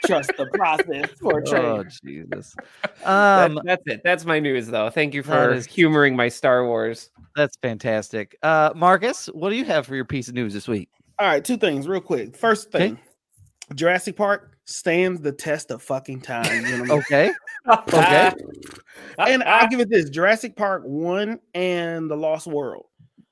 Trust 0.05 0.33
the 0.37 0.45
process 0.53 1.09
for 1.19 1.39
a 1.39 1.49
Oh 1.49 1.81
train. 1.81 1.89
Jesus! 2.05 2.55
That- 3.03 3.49
Um, 3.51 3.59
that's 3.65 3.81
it. 3.87 4.01
That's 4.03 4.23
my 4.23 4.39
news, 4.39 4.67
though. 4.67 4.91
Thank 4.91 5.15
you 5.15 5.23
for 5.23 5.51
is- 5.53 5.65
humoring 5.65 6.15
my 6.15 6.27
Star 6.27 6.63
Wars. 6.65 7.09
that's 7.35 7.57
fantastic. 7.57 8.37
Uh, 8.43 8.71
Marcus, 8.75 9.25
what 9.33 9.49
do 9.49 9.55
you 9.55 9.65
have 9.65 9.87
for 9.87 9.95
your 9.95 10.05
piece 10.05 10.27
of 10.27 10.35
news 10.35 10.53
this 10.53 10.67
week? 10.67 10.89
All 11.17 11.25
right, 11.27 11.43
two 11.43 11.57
things 11.57 11.87
real 11.87 12.01
quick. 12.01 12.35
First 12.37 12.67
Okay. 12.67 12.89
thing, 12.89 12.99
Jurassic 13.73 14.15
Park 14.15 14.51
stands 14.65 15.21
the 15.21 15.31
test 15.31 15.71
of 15.71 15.81
fucking 15.81 16.21
time. 16.21 16.43
gentlemen. 16.65 16.91
Okay, 16.91 17.31
okay. 17.93 18.31
and 19.17 19.43
I'll 19.43 19.67
give 19.67 19.79
it 19.79 19.89
this: 19.89 20.09
Jurassic 20.09 20.55
Park 20.55 20.83
one 20.85 21.39
and 21.53 22.09
The 22.09 22.15
Lost 22.15 22.47
World. 22.47 22.85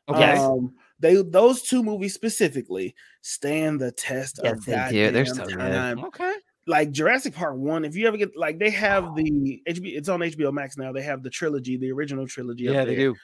Okay. 0.10 0.34
Um, 0.34 0.74
they 1.00 1.22
those 1.22 1.62
two 1.62 1.84
movies 1.84 2.14
specifically 2.14 2.96
stand 3.22 3.80
the 3.80 3.92
test 3.92 4.40
Yes, 4.44 4.54
of 4.58 4.66
they 4.66 4.88
do. 4.90 5.12
They're 5.12 5.26
goddamn 5.26 5.36
so 5.36 5.46
good. 5.46 5.58
time. 5.58 6.06
okay. 6.06 6.34
Like 6.66 6.92
Jurassic 6.92 7.36
Park 7.36 7.58
one, 7.58 7.84
if 7.84 7.96
you 7.96 8.08
ever 8.08 8.16
get 8.16 8.38
like 8.38 8.58
they 8.58 8.70
have 8.70 9.16
the 9.16 9.62
HBO, 9.68 9.98
it's 9.98 10.08
on 10.08 10.22
HBO 10.22 10.54
Max 10.54 10.78
now. 10.78 10.94
They 10.94 11.02
have 11.02 11.22
the 11.22 11.30
trilogy, 11.30 11.78
the 11.78 11.92
original 11.92 12.26
trilogy. 12.26 12.70
up 12.70 12.76
Yeah, 12.76 12.86
they 12.86 12.96
do. 12.96 13.16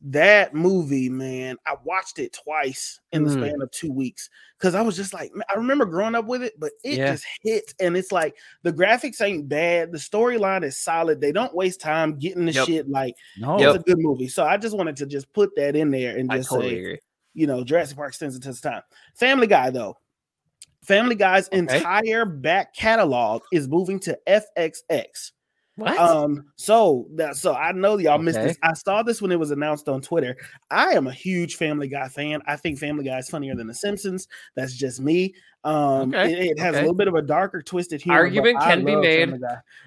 That 0.00 0.54
movie, 0.54 1.08
man, 1.08 1.56
I 1.66 1.74
watched 1.84 2.20
it 2.20 2.32
twice 2.44 3.00
in 3.10 3.24
the 3.24 3.30
Mm. 3.30 3.34
span 3.34 3.60
of 3.62 3.70
two 3.72 3.90
weeks 3.92 4.30
because 4.56 4.76
I 4.76 4.80
was 4.80 4.94
just 4.94 5.12
like, 5.12 5.34
man, 5.34 5.42
I 5.50 5.54
remember 5.54 5.84
growing 5.86 6.14
up 6.14 6.26
with 6.26 6.40
it, 6.44 6.54
but 6.56 6.70
it 6.84 6.98
Yeah. 6.98 7.10
just 7.10 7.26
hits, 7.42 7.74
and 7.80 7.96
it's 7.96 8.12
like 8.12 8.36
the 8.62 8.72
graphics 8.72 9.20
ain't 9.20 9.48
bad, 9.48 9.90
the 9.90 9.98
storyline 9.98 10.62
is 10.62 10.76
solid. 10.76 11.20
They 11.20 11.32
don't 11.32 11.52
waste 11.52 11.80
time 11.80 12.16
getting 12.16 12.46
the 12.46 12.52
Yep. 12.52 12.66
shit. 12.66 12.88
Like 12.88 13.14
No. 13.36 13.58
Yep. 13.58 13.74
it's 13.74 13.80
a 13.82 13.86
good 13.94 13.98
movie. 13.98 14.28
So 14.28 14.44
I 14.44 14.56
just 14.56 14.76
wanted 14.76 14.94
to 14.98 15.06
just 15.06 15.32
put 15.32 15.50
that 15.56 15.74
in 15.74 15.90
there 15.90 16.16
and 16.16 16.30
just 16.30 16.48
totally 16.48 16.74
say, 16.76 16.78
agree. 16.78 16.98
you 17.34 17.46
know, 17.48 17.64
Jurassic 17.64 17.96
Park 17.96 18.14
stands 18.14 18.38
the 18.38 18.40
test 18.40 18.64
of 18.64 18.70
time. 18.72 18.82
Family 19.16 19.48
Guy, 19.48 19.70
though, 19.70 19.98
Family 20.84 21.16
Guy's 21.16 21.48
Okay. 21.48 21.58
entire 21.58 22.24
back 22.24 22.72
catalog 22.72 23.42
is 23.50 23.66
moving 23.66 23.98
to 24.00 24.16
FXX. 24.28 25.32
What? 25.78 25.96
Um, 25.96 26.46
so 26.56 27.06
that 27.12 27.36
so 27.36 27.54
I 27.54 27.70
know 27.70 27.98
y'all 27.98 28.18
missed 28.18 28.40
this. 28.40 28.58
I 28.64 28.72
saw 28.72 29.04
this 29.04 29.22
when 29.22 29.30
it 29.30 29.38
was 29.38 29.52
announced 29.52 29.88
on 29.88 30.00
Twitter. 30.00 30.36
I 30.72 30.94
am 30.94 31.06
a 31.06 31.12
huge 31.12 31.54
Family 31.54 31.86
Guy 31.86 32.08
fan. 32.08 32.42
I 32.48 32.56
think 32.56 32.80
Family 32.80 33.04
Guy 33.04 33.16
is 33.18 33.28
funnier 33.28 33.54
than 33.54 33.68
The 33.68 33.74
Simpsons. 33.74 34.26
That's 34.56 34.74
just 34.74 35.00
me. 35.00 35.36
Um, 35.62 36.12
Okay, 36.12 36.32
it, 36.32 36.50
it 36.50 36.58
has 36.58 36.70
okay. 36.74 36.78
a 36.78 36.80
little 36.80 36.96
bit 36.96 37.06
of 37.06 37.14
a 37.14 37.22
darker, 37.22 37.62
twisted 37.62 38.02
humor. 38.02 38.18
Argument 38.18 38.58
I 38.58 38.74
can 38.74 38.84
be 38.84 38.96
made. 38.96 39.32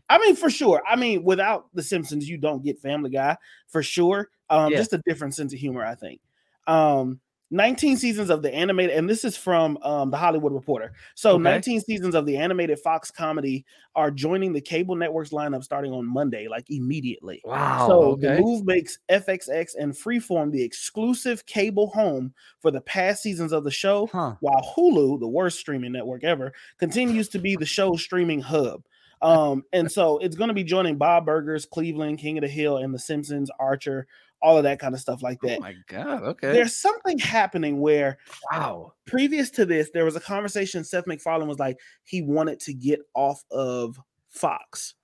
I 0.09 0.17
mean, 0.19 0.37
for 0.37 0.49
sure. 0.49 0.81
I 0.87 0.95
mean, 0.95 1.25
without 1.25 1.65
The 1.73 1.83
Simpsons, 1.83 2.29
you 2.29 2.37
don't 2.37 2.63
get 2.63 2.79
Family 2.79 3.09
Guy 3.09 3.35
for 3.67 3.83
sure. 3.83 4.29
Um, 4.49 4.71
Yeah. 4.71 4.77
just 4.77 4.93
a 4.93 5.01
different 5.05 5.35
sense 5.35 5.51
of 5.51 5.59
humor, 5.59 5.85
I 5.85 5.95
think. 5.95 6.21
Um, 6.67 7.19
19 7.51 7.97
seasons 7.97 8.29
of 8.29 8.41
the 8.41 8.53
animated, 8.53 8.95
and 8.95 9.09
this 9.09 9.25
is 9.25 9.35
from 9.35 9.77
um, 9.83 10.09
the 10.09 10.17
Hollywood 10.17 10.53
Reporter. 10.53 10.93
So, 11.15 11.31
Okay. 11.35 11.43
19 11.43 11.81
seasons 11.81 12.15
of 12.15 12.25
the 12.25 12.37
animated 12.37 12.79
Fox 12.79 13.11
comedy 13.11 13.65
are 13.95 14.09
joining 14.09 14.53
the 14.53 14.61
cable 14.61 14.95
network's 14.95 15.31
lineup 15.31 15.63
starting 15.63 15.91
on 15.91 16.05
Monday, 16.05 16.47
like 16.47 16.65
immediately. 16.69 17.41
wow. 17.43 17.87
so, 17.87 18.01
okay. 18.13 18.35
the 18.35 18.41
move 18.41 18.65
makes 18.65 18.97
FXX 19.09 19.75
and 19.77 19.93
Freeform 19.93 20.51
the 20.51 20.63
exclusive 20.63 21.45
cable 21.45 21.87
home 21.87 22.33
for 22.61 22.71
the 22.71 22.81
past 22.81 23.21
seasons 23.21 23.51
of 23.51 23.63
the 23.65 23.71
show, 23.71 24.07
Huh. 24.11 24.35
while 24.39 24.73
Hulu, 24.75 25.19
the 25.19 25.27
worst 25.27 25.59
streaming 25.59 25.91
network 25.91 26.23
ever, 26.23 26.53
continues 26.79 27.27
to 27.29 27.39
be 27.39 27.55
the 27.57 27.65
show's 27.65 28.01
streaming 28.01 28.39
hub. 28.41 28.83
Um, 29.21 29.63
and 29.71 29.91
so 29.91 30.17
it's 30.17 30.35
going 30.35 30.47
to 30.47 30.53
be 30.55 30.63
joining 30.63 30.97
Bob 30.97 31.27
Burgers, 31.27 31.67
Cleveland, 31.67 32.17
King 32.17 32.39
of 32.39 32.41
the 32.41 32.47
Hill, 32.47 32.77
and 32.77 32.91
The 32.91 32.97
Simpsons, 32.97 33.51
Archer, 33.59 34.07
all 34.41 34.57
of 34.57 34.63
that 34.63 34.79
kind 34.79 34.93
of 34.93 34.99
stuff 34.99 35.21
like 35.21 35.39
that. 35.41 35.57
Oh 35.57 35.61
my 35.61 35.75
god. 35.87 36.23
Okay. 36.23 36.51
There's 36.51 36.75
something 36.75 37.17
happening 37.19 37.79
where 37.79 38.17
wow. 38.51 38.93
previous 39.05 39.49
to 39.51 39.65
this, 39.65 39.91
there 39.93 40.05
was 40.05 40.15
a 40.15 40.19
conversation. 40.21 40.83
Seth 40.83 41.07
MacFarlane 41.07 41.47
was 41.47 41.59
like, 41.59 41.77
he 42.03 42.21
wanted 42.21 42.59
to 42.61 42.73
get 42.73 43.01
off 43.13 43.43
of 43.51 43.99
Fox. 44.29 44.95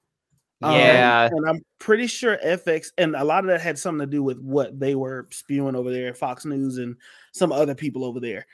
Um, 0.61 0.73
Yeah. 0.73 1.29
and 1.31 1.47
I'm 1.47 1.61
pretty 1.79 2.07
sure 2.07 2.37
FX, 2.43 2.87
and 2.97 3.15
a 3.15 3.23
lot 3.23 3.43
of 3.43 3.47
that 3.47 3.61
had 3.61 3.77
something 3.77 4.05
to 4.05 4.11
do 4.11 4.23
with 4.23 4.39
what 4.39 4.79
they 4.79 4.95
were 4.95 5.27
spewing 5.31 5.75
over 5.75 5.91
there, 5.91 6.13
Fox 6.13 6.45
News 6.45 6.77
and 6.77 6.95
some 7.31 7.51
other 7.51 7.75
people 7.75 8.03
over 8.03 8.19
there. 8.19 8.45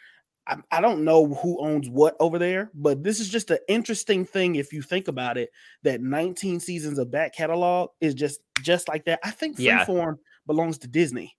I, 0.45 0.57
I 0.71 0.81
don't 0.81 1.05
know 1.05 1.33
who 1.35 1.63
owns 1.65 1.89
what 1.89 2.15
over 2.19 2.37
there, 2.37 2.69
but 2.73 3.03
this 3.03 3.19
is 3.21 3.29
just 3.29 3.49
an 3.51 3.59
interesting 3.69 4.25
thing 4.25 4.55
if 4.55 4.73
you 4.73 4.81
think 4.81 5.07
about 5.07 5.37
it. 5.37 5.51
That 5.83 6.01
19 6.01 6.59
seasons 6.59 6.99
of 6.99 7.09
back 7.09 7.33
catalog 7.33 7.91
is 8.01 8.13
just 8.13 8.41
just 8.61 8.89
like 8.89 9.05
that. 9.05 9.19
I 9.23 9.31
think 9.31 9.57
Yeah. 9.57 9.85
Belongs 10.45 10.77
to 10.79 10.87
Disney, 10.87 11.35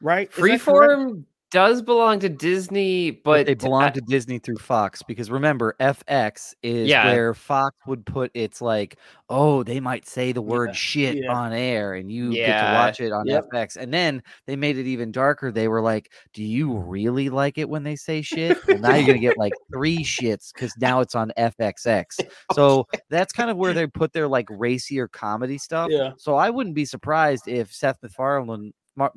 right? 0.00 0.30
Freeform 0.30 1.24
does 1.54 1.80
belong 1.80 2.18
to 2.18 2.28
Disney, 2.28 3.12
but 3.12 3.22
but 3.24 3.46
they 3.46 3.54
belong 3.54 3.84
I- 3.84 3.90
to 3.90 4.00
Disney 4.00 4.40
through 4.40 4.56
Fox 4.56 5.02
because 5.04 5.30
remember 5.30 5.76
FX 5.80 6.52
is 6.64 6.88
Yeah. 6.88 7.06
where 7.06 7.32
Fox 7.32 7.76
would 7.86 8.04
put 8.04 8.32
its 8.34 8.60
like, 8.60 8.98
oh, 9.28 9.62
they 9.62 9.78
might 9.78 10.04
say 10.06 10.32
the 10.32 10.42
word 10.42 10.70
Yeah, 10.70 10.74
shit 10.74 11.16
yeah. 11.22 11.32
on 11.32 11.52
air 11.52 11.94
and 11.94 12.10
you 12.10 12.32
get 12.32 12.60
to 12.60 12.74
watch 12.74 13.00
it 13.00 13.12
on 13.12 13.26
yep. 13.26 13.44
FX. 13.52 13.76
And 13.76 13.94
then 13.94 14.20
they 14.46 14.56
made 14.56 14.76
it 14.76 14.86
even 14.86 15.12
darker. 15.12 15.52
They 15.52 15.68
were 15.68 15.80
like, 15.80 16.12
Do 16.32 16.42
you 16.42 16.76
really 16.76 17.28
like 17.28 17.56
it 17.56 17.68
when 17.68 17.84
they 17.84 17.94
say 17.96 18.20
shit? 18.20 18.58
Well, 18.66 18.78
now 18.78 18.96
you're 18.96 19.06
gonna 19.06 19.18
get 19.20 19.38
like 19.38 19.52
three 19.72 19.98
shits 19.98 20.52
because 20.52 20.74
now 20.80 21.00
it's 21.00 21.14
on 21.14 21.32
FXX. 21.38 22.18
Oh, 22.50 22.54
so 22.54 22.86
that's 23.08 23.32
kind 23.32 23.48
of 23.48 23.56
where 23.56 23.72
they 23.74 23.86
put 23.86 24.12
their 24.12 24.26
like 24.28 24.48
racier 24.50 25.06
comedy 25.06 25.56
stuff. 25.58 25.88
Yeah. 25.90 26.10
So 26.18 26.34
I 26.34 26.50
wouldn't 26.50 26.74
be 26.74 26.84
surprised 26.84 27.46
if 27.46 27.72
Seth 27.72 27.98
MacFarlane, 28.02 28.72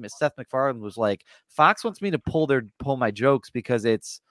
Seth 0.08 0.34
MacFarlane 0.38 0.82
was 0.82 0.98
like, 0.98 1.26
Fox 1.48 1.84
wants 1.84 2.02
me 2.02 2.12
to 2.12 2.20
pull 2.20 2.48
their 2.48 2.66
pull 2.80 2.98
my 2.98 3.12
jokes 3.12 3.50
because 3.50 3.86
it's 3.86 4.22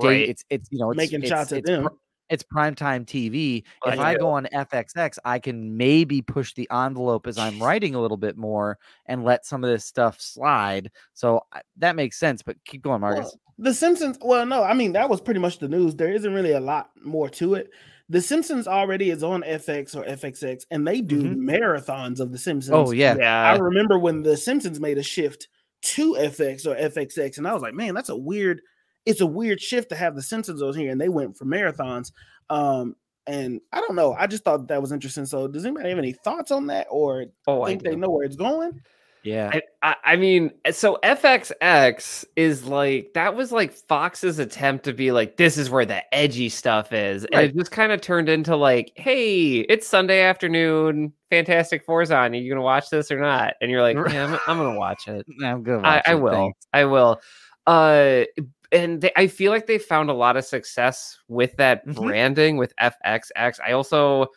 day, 0.00 0.06
Right. 0.08 0.28
it's 0.28 0.44
it's 0.50 0.68
you 0.70 0.78
know 0.78 0.90
it's, 0.90 0.96
Making 0.98 1.20
it's, 1.20 1.28
shots 1.28 1.52
at 1.52 1.58
it's, 1.58 1.68
them. 1.68 1.84
pr- 1.84 1.94
it's 2.30 2.42
primetime 2.44 3.04
TV. 3.04 3.62
If 3.84 3.98
I 3.98 4.16
go 4.16 4.30
on 4.30 4.46
FXX, 4.54 5.18
I 5.24 5.38
can 5.38 5.76
maybe 5.76 6.22
push 6.22 6.54
the 6.54 6.66
envelope 6.72 7.26
as 7.26 7.36
I'm 7.36 7.58
writing 7.62 7.94
a 7.94 8.00
little 8.00 8.16
bit 8.16 8.36
more 8.38 8.78
and 9.06 9.22
let 9.24 9.44
some 9.44 9.62
of 9.64 9.70
this 9.70 9.84
stuff 9.84 10.20
slide. 10.20 10.90
So 11.12 11.42
I- 11.52 11.60
that 11.76 11.94
makes 11.96 12.18
sense. 12.18 12.42
But 12.42 12.56
keep 12.64 12.82
going, 12.82 13.00
Marcus. 13.02 13.24
Well, 13.24 13.34
the 13.58 13.74
Simpsons. 13.74 14.18
Well, 14.22 14.46
no, 14.46 14.62
I 14.62 14.72
mean 14.72 14.92
that 14.92 15.10
was 15.10 15.20
pretty 15.20 15.40
much 15.40 15.58
the 15.58 15.68
news. 15.68 15.94
There 15.94 16.12
isn't 16.12 16.32
really 16.32 16.52
a 16.52 16.60
lot 16.60 16.90
more 17.04 17.28
to 17.30 17.54
it. 17.54 17.70
The 18.12 18.20
Simpsons 18.20 18.68
already 18.68 19.08
is 19.08 19.22
on 19.22 19.42
FX 19.42 19.96
or 19.96 20.04
FXX, 20.04 20.66
and 20.70 20.86
they 20.86 21.00
do 21.00 21.22
Mhm. 21.22 21.36
marathons 21.38 22.20
of 22.20 22.30
the 22.30 22.36
Simpsons. 22.36 22.74
oh 22.74 22.92
yeah, 22.92 23.16
I 23.54 23.56
remember 23.56 23.98
when 23.98 24.22
the 24.22 24.36
Simpsons 24.36 24.78
made 24.80 24.98
a 24.98 25.02
shift 25.02 25.48
to 25.94 26.14
FX 26.18 26.66
or 26.66 26.76
FXX, 26.76 27.38
and 27.38 27.48
I 27.48 27.54
was 27.54 27.62
like, 27.62 27.72
man, 27.72 27.94
that's 27.94 28.10
a 28.10 28.16
weird. 28.16 28.60
It's 29.06 29.22
a 29.22 29.26
weird 29.26 29.62
shift 29.62 29.88
to 29.88 29.96
have 29.96 30.14
the 30.14 30.20
Simpsons 30.22 30.60
on 30.60 30.74
here, 30.74 30.92
and 30.92 31.00
they 31.00 31.08
went 31.08 31.38
for 31.38 31.46
marathons. 31.46 32.12
Um, 32.50 32.96
and 33.26 33.60
I 33.72 33.80
don't 33.80 33.96
know. 33.96 34.12
I 34.12 34.26
just 34.26 34.44
thought 34.44 34.68
that 34.68 34.82
was 34.82 34.92
interesting. 34.92 35.24
So, 35.24 35.48
does 35.48 35.64
anybody 35.64 35.88
have 35.88 35.98
any 35.98 36.12
thoughts 36.12 36.50
on 36.50 36.66
that, 36.66 36.88
or 36.90 37.26
Oh, 37.46 37.62
I 37.62 37.68
think 37.70 37.82
they 37.82 37.96
know 37.96 38.10
where 38.10 38.26
it's 38.26 38.36
going? 38.36 38.78
Yeah. 39.24 39.60
I, 39.82 39.96
I, 40.04 40.16
mean, 40.16 40.50
so 40.70 40.98
FXX 41.02 42.24
is 42.36 42.64
like 42.66 43.12
that 43.14 43.34
was 43.36 43.52
like 43.52 43.72
Fox's 43.72 44.38
attempt 44.38 44.84
to 44.84 44.92
be 44.92 45.12
like, 45.12 45.36
this 45.36 45.56
is 45.56 45.70
where 45.70 45.84
the 45.84 46.02
edgy 46.14 46.48
stuff 46.48 46.92
is, 46.92 47.24
and 47.32 47.46
it 47.46 47.56
just 47.56 47.70
kind 47.70 47.92
of 47.92 48.00
turned 48.00 48.28
into 48.28 48.56
like, 48.56 48.92
hey, 48.96 49.60
it's 49.60 49.86
Sunday 49.86 50.22
afternoon, 50.22 51.12
Fantastic 51.30 51.84
Four's 51.84 52.10
on. 52.10 52.32
Are 52.32 52.36
you 52.36 52.50
gonna 52.50 52.62
watch 52.62 52.90
this 52.90 53.10
or 53.10 53.20
not? 53.20 53.54
And 53.60 53.70
you're 53.70 53.82
like, 53.82 53.96
yeah, 54.12 54.24
I'm, 54.24 54.38
I'm 54.46 54.58
gonna 54.58 54.78
watch 54.78 55.08
it. 55.08 55.24
I'm 55.44 55.62
good. 55.62 55.84
I, 55.84 56.02
I 56.06 56.14
will. 56.14 56.52
I 56.72 56.84
will. 56.84 57.20
Uh, 57.66 58.24
and 58.72 59.02
they, 59.02 59.12
I 59.16 59.26
feel 59.26 59.52
like 59.52 59.66
they 59.66 59.78
found 59.78 60.10
a 60.10 60.14
lot 60.14 60.36
of 60.36 60.44
success 60.44 61.18
with 61.28 61.56
that 61.56 61.86
Mhm. 61.86 61.94
branding 61.94 62.56
with 62.56 62.74
FXX. 62.80 63.60
I 63.64 63.72
also 63.72 64.28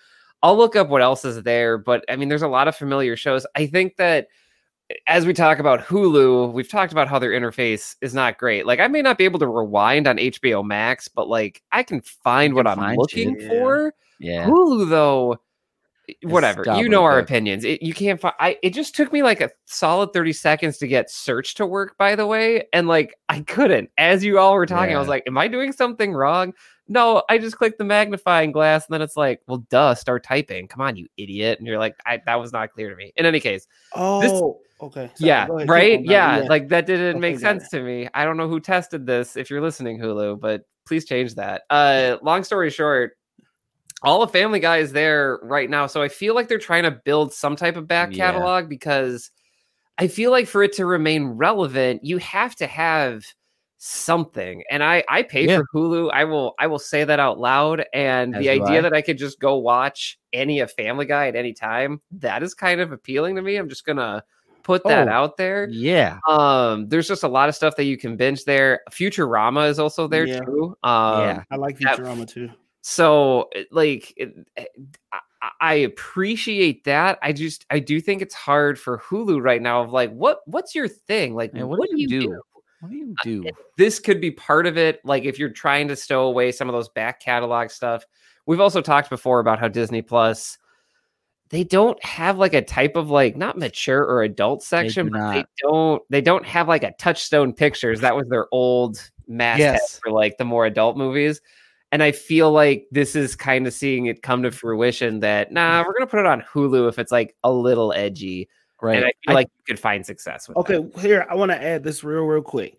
I'll 0.43 0.57
look 0.57 0.75
up 0.75 0.89
what 0.89 1.01
else 1.01 1.25
is 1.25 1.41
there, 1.41 1.77
but 1.79 2.05
I 2.07 2.15
mean, 2.17 2.29
there's 2.29 2.43
a 2.43 2.47
lot 2.47 2.67
of 2.67 2.75
familiar 2.75 3.15
shows. 3.15 3.47
I 3.55 3.65
think 3.65 3.95
that 3.97 4.27
as 5.07 5.25
we 5.25 5.33
talk 5.33 5.59
about 5.59 5.81
Hulu, 5.81 6.53
we've 6.53 6.69
talked 6.69 6.91
about 6.91 7.07
how 7.07 7.17
their 7.19 7.31
interface 7.31 7.95
is 8.01 8.13
not 8.13 8.37
great. 8.37 8.65
Like 8.65 8.79
I 8.79 8.87
may 8.87 9.01
not 9.01 9.17
be 9.17 9.25
able 9.25 9.39
to 9.39 9.47
rewind 9.47 10.07
on 10.07 10.17
HBO 10.17 10.63
Max, 10.65 11.07
but 11.07 11.27
like 11.27 11.61
I 11.71 11.83
can 11.83 12.01
find 12.01 12.51
You 12.51 12.55
what 12.55 12.65
can 12.65 12.71
I'm 12.73 12.77
find 12.77 12.97
looking 12.97 13.39
shit. 13.39 13.49
for. 13.49 13.93
Yeah. 14.19 14.45
Hulu 14.45 14.89
though, 14.89 15.37
whatever. 16.23 16.63
You 16.77 16.87
know 16.87 17.03
our 17.03 17.17
opinions. 17.19 17.65
It, 17.65 17.81
you 17.81 17.93
can't 17.93 18.21
find. 18.21 18.35
I. 18.39 18.57
It 18.61 18.73
just 18.75 18.95
took 18.95 19.11
me 19.11 19.23
like 19.23 19.41
a 19.41 19.49
solid 19.65 20.13
thirty 20.13 20.33
seconds 20.33 20.77
to 20.77 20.87
get 20.87 21.09
search 21.09 21.55
to 21.55 21.65
work. 21.65 21.97
By 21.97 22.15
the 22.15 22.27
way, 22.27 22.67
and 22.71 22.87
like 22.87 23.15
I 23.27 23.41
couldn't. 23.41 23.89
As 23.97 24.23
you 24.23 24.37
all 24.39 24.53
were 24.53 24.67
talking, 24.67 24.95
I 24.95 24.99
was 24.99 25.07
like, 25.07 25.23
"Am 25.27 25.37
I 25.37 25.47
doing 25.47 25.71
something 25.71 26.13
wrong?" 26.13 26.53
No, 26.87 27.23
I 27.29 27.37
just 27.39 27.57
clicked 27.57 27.77
the 27.79 27.83
magnifying 27.83 28.51
glass, 28.51 28.85
and 28.87 28.93
then 28.93 29.01
it's 29.01 29.17
like, 29.17 29.41
"Well, 29.47 29.65
duh, 29.69 29.95
start 29.95 30.23
typing." 30.23 30.67
Come 30.67 30.81
on, 30.81 30.95
you 30.95 31.07
idiot! 31.17 31.57
And 31.59 31.67
you're 31.67 31.79
like, 31.79 31.95
I, 32.05 32.21
"That 32.25 32.35
was 32.39 32.53
not 32.53 32.71
clear 32.71 32.89
to 32.91 32.95
me." 32.95 33.11
In 33.15 33.25
any 33.25 33.39
case, 33.39 33.67
Oh, 33.95 34.61
okay. 34.81 35.09
Sorry, 35.15 35.29
yeah, 35.29 35.47
right. 35.67 35.97
on, 35.97 36.05
Yeah, 36.05 36.45
like 36.47 36.67
that 36.69 36.85
didn't 36.85 37.17
Okay, 37.17 37.19
make 37.19 37.39
sense 37.39 37.69
to 37.69 37.81
me. 37.81 38.07
I 38.13 38.23
don't 38.23 38.37
know 38.37 38.47
who 38.47 38.59
tested 38.59 39.05
this. 39.07 39.35
If 39.35 39.49
you're 39.49 39.61
listening, 39.61 39.99
Hulu, 39.99 40.39
but 40.39 40.63
please 40.85 41.05
change 41.05 41.33
that. 41.35 41.63
Uh, 41.71 42.17
long 42.21 42.43
story 42.43 42.69
short, 42.69 43.17
all 44.03 44.19
the 44.19 44.27
Family 44.27 44.59
Guy 44.59 44.77
is 44.77 44.91
there 44.91 45.39
right 45.41 45.69
now, 45.69 45.87
so 45.87 46.01
I 46.03 46.09
feel 46.09 46.35
like 46.35 46.47
they're 46.47 46.59
trying 46.59 46.83
to 46.83 46.91
build 46.91 47.33
some 47.33 47.55
type 47.55 47.77
of 47.77 47.87
back 47.87 48.11
Yeah. 48.11 48.25
catalog 48.25 48.69
because 48.69 49.31
I 49.97 50.07
feel 50.07 50.29
like 50.29 50.47
for 50.47 50.61
it 50.61 50.73
to 50.73 50.85
remain 50.85 51.25
relevant, 51.25 52.03
you 52.03 52.17
have 52.19 52.55
to 52.57 52.67
have 52.67 53.23
something. 53.77 54.64
And 54.69 54.84
I 54.84 55.03
I 55.10 55.23
pay 55.23 55.45
Yeah. 55.47 55.57
for 55.57 55.65
Hulu. 55.73 56.11
I 56.14 56.23
will 56.26 56.56
I 56.60 56.68
will 56.68 56.80
say 56.80 57.03
that 57.03 57.19
out 57.19 57.39
loud. 57.39 57.85
And 57.93 58.35
As 58.35 58.41
the 58.41 58.49
idea 58.49 58.80
I. 58.80 58.81
that 58.81 58.93
I 58.93 59.02
could 59.02 59.18
just 59.18 59.39
go 59.39 59.57
watch 59.57 60.18
any 60.34 60.60
of 60.60 60.72
Family 60.72 61.06
Guy 61.06 61.27
at 61.27 61.35
any 61.35 61.53
time, 61.53 62.02
that 62.11 62.43
is 62.43 62.53
kind 62.53 62.81
of 62.81 62.91
appealing 62.91 63.35
to 63.35 63.41
me. 63.41 63.57
I'm 63.57 63.69
just 63.69 63.85
gonna 63.85 64.23
put 64.64 64.84
that 64.85 65.07
Oh, 65.07 65.11
out 65.11 65.38
there. 65.38 65.68
Yeah. 65.69 66.18
Um, 66.27 66.88
there's 66.89 67.07
just 67.07 67.22
a 67.23 67.27
lot 67.27 67.49
of 67.49 67.56
stuff 67.56 67.76
that 67.76 67.84
you 67.84 67.97
can 67.97 68.18
binge 68.18 68.45
there. 68.45 68.81
Futurama 68.91 69.69
is 69.69 69.77
also 69.77 70.07
there 70.07 70.26
Yeah. 70.26 70.39
too. 70.39 70.76
Um, 70.84 71.19
Yeah. 71.22 71.43
I 71.52 71.56
like 71.57 71.77
that- 71.80 71.99
Futurama 71.99 72.27
too. 72.27 72.49
so 72.81 73.49
like 73.72 74.14
it- 74.18 74.34
it- 74.56 74.72
I, 75.11 75.19
I 75.61 75.73
appreciate 75.76 76.85
that. 76.85 77.19
I 77.22 77.31
just 77.34 77.65
I 77.69 77.77
do 77.80 78.02
think 78.02 78.23
it's 78.23 78.34
hard 78.34 78.80
for 78.80 78.97
Hulu 78.99 79.39
right 79.43 79.61
now 79.61 79.84
of 79.84 79.91
like 79.91 80.11
what 80.11 80.39
what's 80.47 80.73
your 80.73 80.88
thing? 80.88 81.35
Like 81.35 81.52
Yeah, 81.53 81.64
what 81.64 81.88
do 81.91 81.99
you 82.02 82.07
do? 82.07 82.22
do? 82.22 82.41
What 82.85 82.91
do 82.91 82.97
you 82.97 83.15
uh, 83.19 83.23
do? 83.23 83.45
This 83.77 83.99
could 83.99 84.21
be 84.21 84.31
part 84.31 84.65
of 84.67 84.77
it. 84.77 84.99
Like 85.03 85.25
if 85.25 85.37
you're 85.39 85.49
trying 85.49 85.87
to 85.89 85.95
stow 85.95 86.27
away 86.27 86.51
some 86.51 86.69
of 86.69 86.73
those 86.73 86.89
back 86.89 87.19
catalog 87.19 87.69
stuff. 87.69 88.05
We've 88.45 88.59
also 88.59 88.81
talked 88.81 89.09
before 89.09 89.39
about 89.39 89.59
how 89.59 89.67
Disney 89.67 90.01
Plus 90.01 90.57
they 91.49 91.63
don't 91.63 92.03
have 92.03 92.37
like 92.37 92.53
a 92.53 92.61
type 92.61 92.95
of 92.95 93.09
like 93.09 93.37
not 93.37 93.57
mature 93.57 94.03
or 94.03 94.23
adult 94.23 94.63
section, 94.63 95.07
do 95.07 95.11
but 95.11 95.33
they 95.33 95.45
don't 95.61 96.01
they 96.09 96.21
don't 96.21 96.45
have 96.45 96.67
like 96.67 96.83
a 96.83 96.93
touchstone 96.93 97.53
pictures. 97.53 98.01
That 98.01 98.15
was 98.15 98.27
their 98.29 98.47
old 98.51 99.09
masthead 99.27 99.75
Yes. 99.75 99.99
for 100.03 100.11
like 100.11 100.37
the 100.37 100.45
more 100.45 100.65
adult 100.65 100.97
movies. 100.97 101.41
And 101.91 102.01
I 102.01 102.11
feel 102.11 102.51
like 102.51 102.87
this 102.91 103.15
is 103.15 103.35
kind 103.35 103.67
of 103.67 103.73
seeing 103.73 104.07
it 104.07 104.23
come 104.23 104.43
to 104.43 104.51
fruition 104.51 105.19
that 105.19 105.51
nah, 105.51 105.83
we're 105.85 105.93
gonna 105.93 106.07
put 106.07 106.19
it 106.19 106.25
on 106.25 106.41
Hulu 106.41 106.89
if 106.89 106.97
it's 106.97 107.11
like 107.11 107.35
a 107.43 107.51
little 107.51 107.93
edgy. 107.93 108.49
Right. 108.81 108.97
And 108.97 109.06
I 109.06 109.10
feel 109.26 109.31
I- 109.31 109.34
like 109.34 109.47
you 109.57 109.64
could 109.73 109.80
find 109.80 110.06
success 110.06 110.47
with 110.47 110.57
Okay, 110.57 110.77
that. 110.77 110.99
here 110.99 111.26
I 111.30 111.35
want 111.35 111.52
to 111.52 111.61
add 111.61 111.84
this 111.84 112.03
real, 112.03 112.23
real 112.23 112.41
quick. 112.41 112.77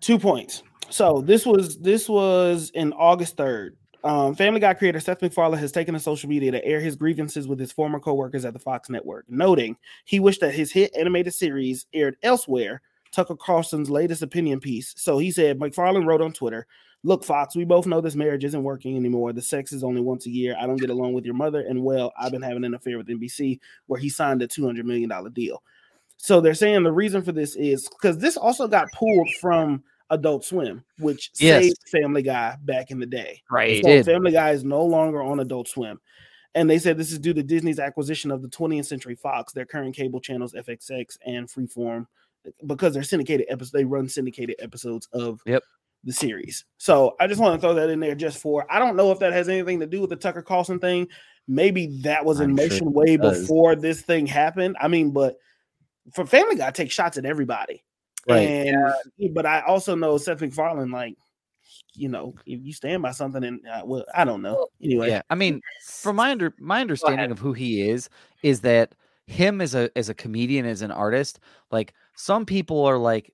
Two 0.00 0.18
points. 0.18 0.62
So 0.90 1.20
this 1.20 1.46
was 1.46 1.78
this 1.78 2.08
was 2.08 2.70
in 2.74 2.92
August 2.92 3.36
third. 3.36 3.76
Um, 4.02 4.34
Family 4.34 4.60
Guy 4.60 4.74
creator 4.74 5.00
Seth 5.00 5.22
MacFarlane 5.22 5.58
has 5.60 5.72
taken 5.72 5.94
to 5.94 6.00
social 6.00 6.28
media 6.28 6.50
to 6.50 6.62
air 6.64 6.78
his 6.78 6.94
grievances 6.94 7.48
with 7.48 7.58
his 7.58 7.72
former 7.72 7.98
coworkers 7.98 8.44
at 8.44 8.52
the 8.52 8.58
Fox 8.58 8.90
network, 8.90 9.24
noting 9.30 9.76
he 10.04 10.20
wished 10.20 10.42
that 10.42 10.54
his 10.54 10.70
hit 10.70 10.94
animated 10.94 11.32
series 11.32 11.86
aired 11.94 12.16
elsewhere. 12.22 12.82
Tucker 13.12 13.36
Carlson's 13.36 13.88
latest 13.88 14.22
opinion 14.22 14.60
piece. 14.60 14.92
So 14.98 15.16
he 15.18 15.30
said 15.30 15.58
MacFarlane 15.58 16.04
wrote 16.04 16.20
on 16.20 16.32
Twitter, 16.34 16.66
"Look, 17.04 17.22
Fox, 17.22 17.54
we 17.54 17.64
both 17.64 17.86
know 17.86 18.00
this 18.00 18.16
marriage 18.16 18.44
isn't 18.44 18.62
working 18.62 18.96
anymore. 18.96 19.32
The 19.32 19.42
sex 19.42 19.72
is 19.72 19.84
only 19.84 20.00
once 20.00 20.26
a 20.26 20.30
year. 20.30 20.56
I 20.58 20.66
don't 20.66 20.78
get 20.78 20.90
along 20.90 21.12
with 21.12 21.24
your 21.24 21.34
mother, 21.34 21.60
and 21.60 21.84
well, 21.84 22.12
I've 22.18 22.32
been 22.32 22.42
having 22.42 22.64
an 22.64 22.74
affair 22.74 22.98
with 22.98 23.08
NBC, 23.08 23.60
where 23.86 24.00
he 24.00 24.08
signed 24.08 24.42
a 24.42 24.48
two 24.48 24.64
hundred 24.66 24.86
million 24.86 25.10
dollar 25.10 25.30
deal." 25.30 25.62
So 26.16 26.40
they're 26.40 26.54
saying 26.54 26.82
the 26.82 26.92
reason 26.92 27.22
for 27.22 27.32
this 27.32 27.54
is 27.54 27.88
because 27.88 28.18
this 28.18 28.36
also 28.36 28.66
got 28.66 28.90
pulled 28.92 29.28
from 29.40 29.84
Adult 30.10 30.44
Swim, 30.44 30.84
which 30.98 31.30
Yes. 31.36 31.64
saved 31.64 31.88
Family 31.90 32.22
Guy 32.22 32.56
back 32.62 32.90
in 32.90 32.98
the 32.98 33.06
day. 33.06 33.42
Right. 33.50 33.84
So. 33.84 34.02
Family 34.02 34.32
Guy 34.32 34.50
is 34.50 34.64
no 34.64 34.84
longer 34.84 35.22
on 35.22 35.40
Adult 35.40 35.68
Swim. 35.68 36.00
And 36.54 36.70
they 36.70 36.78
said 36.78 36.96
this 36.96 37.10
is 37.10 37.18
due 37.18 37.34
to 37.34 37.42
Disney's 37.42 37.80
acquisition 37.80 38.30
of 38.30 38.40
the 38.40 38.48
20th 38.48 38.86
Century 38.86 39.16
Fox, 39.16 39.52
their 39.52 39.66
current 39.66 39.94
cable 39.94 40.20
channels 40.20 40.54
FXX 40.54 41.18
and 41.26 41.48
Freeform, 41.48 42.06
because 42.66 42.94
they're 42.94 43.02
syndicated 43.02 43.46
episodes. 43.48 43.72
They 43.72 43.84
run 43.84 44.08
syndicated 44.08 44.56
episodes 44.60 45.08
of 45.12 45.40
Yep. 45.46 45.64
The 46.04 46.12
series. 46.12 46.64
So 46.78 47.16
I 47.18 47.26
just 47.26 47.40
want 47.40 47.60
to 47.60 47.60
throw 47.60 47.74
that 47.74 47.90
in 47.90 48.00
there 48.00 48.14
just 48.14 48.38
for. 48.38 48.66
I 48.70 48.78
don't 48.78 48.96
know 48.96 49.10
if 49.10 49.18
that 49.20 49.32
has 49.32 49.48
anything 49.48 49.80
to 49.80 49.86
do 49.86 50.00
with 50.00 50.10
the 50.10 50.16
Tucker 50.16 50.42
Carlson 50.42 50.78
thing. 50.78 51.08
Maybe 51.48 51.98
that 52.02 52.24
was 52.24 52.40
in 52.40 52.50
I'm 52.50 52.56
sure 52.56 52.66
motion 52.66 52.86
it 52.88 52.94
way 52.94 53.16
does. 53.16 53.40
before 53.40 53.76
this 53.76 54.02
thing 54.02 54.26
happened. 54.26 54.76
I 54.80 54.88
mean, 54.88 55.10
but 55.10 55.36
for 56.12 56.24
Family 56.26 56.56
Guy, 56.56 56.70
take 56.70 56.90
shots 56.90 57.18
at 57.18 57.24
everybody. 57.24 57.82
Right. 58.28 58.38
And 58.38 59.34
but 59.34 59.44
I 59.46 59.60
also 59.60 59.94
know 59.94 60.16
Seth 60.16 60.40
MacFarlane, 60.40 60.90
like, 60.90 61.16
you 61.94 62.08
know, 62.08 62.34
if 62.46 62.60
you 62.62 62.72
stand 62.72 63.02
by 63.02 63.10
something, 63.10 63.44
and 63.44 63.60
uh, 63.66 63.82
well, 63.84 64.04
I 64.14 64.24
don't 64.24 64.42
know. 64.42 64.68
Anyway, 64.82 65.10
Yeah, 65.10 65.22
I 65.28 65.34
mean, 65.34 65.60
from 65.86 66.16
my 66.16 66.30
under 66.30 66.54
my 66.58 66.80
understanding 66.80 67.30
of 67.30 67.38
who 67.38 67.52
he 67.52 67.88
is, 67.88 68.08
is 68.42 68.60
that 68.60 68.94
him 69.26 69.60
as 69.60 69.74
a 69.74 69.90
as 69.96 70.08
a 70.08 70.14
comedian, 70.14 70.66
as 70.66 70.82
an 70.82 70.90
artist, 70.90 71.40
like 71.70 71.92
some 72.16 72.46
people 72.46 72.84
are 72.84 72.98
like, 72.98 73.32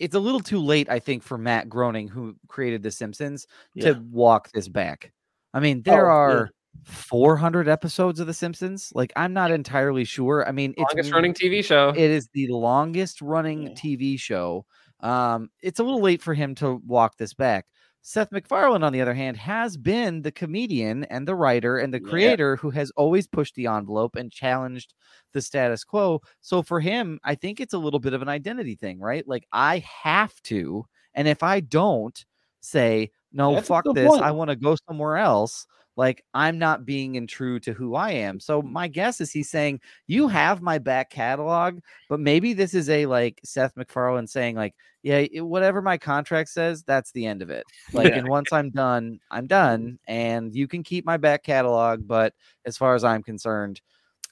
it's 0.00 0.14
a 0.16 0.20
little 0.20 0.40
too 0.40 0.58
late, 0.58 0.88
I 0.90 0.98
think, 0.98 1.22
for 1.22 1.38
Matt 1.38 1.68
Groening, 1.68 2.08
who 2.08 2.34
created 2.48 2.82
The 2.82 2.90
Simpsons, 2.90 3.46
Yeah. 3.74 3.92
to 3.94 4.00
walk 4.10 4.50
this 4.52 4.68
back. 4.68 5.12
I 5.54 5.60
mean, 5.60 5.82
there 5.82 6.10
Oh, 6.10 6.28
yeah. 6.28 6.34
are 6.34 6.50
400 6.84 7.68
episodes 7.68 8.20
of 8.20 8.26
The 8.26 8.34
Simpsons. 8.34 8.90
Like, 8.94 9.12
I'm 9.16 9.32
not 9.32 9.50
entirely 9.50 10.04
sure. 10.04 10.46
I 10.48 10.52
mean, 10.52 10.72
it's 10.76 10.92
Longest 10.94 11.12
running 11.12 11.34
TV 11.34 11.62
show. 11.64 11.90
it 11.90 12.10
is 12.10 12.28
the 12.34 12.48
longest 12.48 13.20
running 13.22 13.68
Yeah. 13.68 13.74
TV 13.74 14.18
show. 14.18 14.64
Um, 15.00 15.50
it's 15.62 15.80
a 15.80 15.84
little 15.84 16.00
late 16.02 16.22
for 16.22 16.34
him 16.34 16.54
to 16.56 16.80
walk 16.86 17.16
this 17.16 17.34
back. 17.34 17.66
Seth 18.02 18.32
MacFarlane, 18.32 18.82
on 18.82 18.92
the 18.92 19.00
other 19.02 19.14
hand, 19.14 19.36
has 19.36 19.76
been 19.76 20.22
the 20.22 20.32
comedian 20.32 21.04
and 21.04 21.28
the 21.28 21.34
writer 21.34 21.76
and 21.78 21.92
the 21.92 22.00
Yeah. 22.02 22.08
creator 22.10 22.56
who 22.56 22.70
has 22.70 22.90
always 22.96 23.26
pushed 23.26 23.54
the 23.54 23.66
envelope 23.66 24.16
and 24.16 24.32
challenged 24.32 24.94
the 25.32 25.42
status 25.42 25.84
quo. 25.84 26.20
So 26.40 26.62
for 26.62 26.80
him, 26.80 27.20
I 27.24 27.34
think 27.34 27.60
it's 27.60 27.74
a 27.74 27.78
little 27.78 28.00
bit 28.00 28.14
of 28.14 28.22
an 28.22 28.28
identity 28.28 28.74
thing, 28.74 28.98
right? 29.00 29.26
Like 29.28 29.46
I 29.52 29.78
have 30.02 30.40
to, 30.44 30.86
and 31.14 31.28
if 31.28 31.42
I 31.42 31.60
don't 31.60 32.24
say 32.60 33.10
no, 33.32 33.54
That's 33.54 33.68
fuck 33.68 33.84
this, 33.92 34.08
point. 34.08 34.22
I 34.22 34.30
want 34.32 34.50
to 34.50 34.56
go 34.56 34.76
somewhere 34.88 35.16
else. 35.18 35.66
Like 36.00 36.24
I'm 36.32 36.58
not 36.58 36.86
being 36.86 37.16
in 37.16 37.26
true 37.26 37.60
to 37.60 37.74
who 37.74 37.94
I 37.94 38.12
am. 38.12 38.40
So 38.40 38.62
my 38.62 38.88
guess 38.88 39.20
is 39.20 39.30
he's 39.30 39.50
saying 39.50 39.80
you 40.06 40.28
have 40.28 40.62
my 40.62 40.78
back 40.78 41.10
catalog, 41.10 41.80
but 42.08 42.20
maybe 42.20 42.54
this 42.54 42.72
is 42.72 42.88
a 42.88 43.04
like 43.04 43.38
Seth 43.44 43.76
MacFarlane 43.76 44.26
saying 44.26 44.56
like, 44.56 44.74
yeah, 45.02 45.26
whatever 45.42 45.82
my 45.82 45.98
contract 45.98 46.48
says, 46.48 46.82
that's 46.84 47.12
the 47.12 47.26
end 47.26 47.42
of 47.42 47.50
it. 47.50 47.66
Like, 47.92 48.08
Yeah. 48.08 48.20
and 48.20 48.28
once 48.38 48.50
I'm 48.50 48.70
done, 48.70 49.20
I'm 49.30 49.46
done, 49.46 49.98
and 50.08 50.54
you 50.54 50.66
can 50.66 50.82
keep 50.82 51.04
my 51.04 51.18
back 51.18 51.42
catalog. 51.42 52.08
But 52.08 52.32
as 52.64 52.78
far 52.78 52.94
as 52.94 53.04
I'm 53.04 53.22
concerned, 53.22 53.82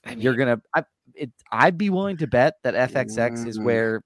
I 0.07 0.13
you're 0.15 0.37
gonna. 0.37 0.63
I, 0.75 0.85
it, 1.15 1.31
I'd 1.53 1.77
be 1.77 1.91
willing 1.91 2.17
to 2.17 2.27
bet 2.27 2.55
that 2.63 2.93
FXX 2.95 3.47
is 3.47 3.59
Mhm. 3.59 3.65
where 3.65 4.03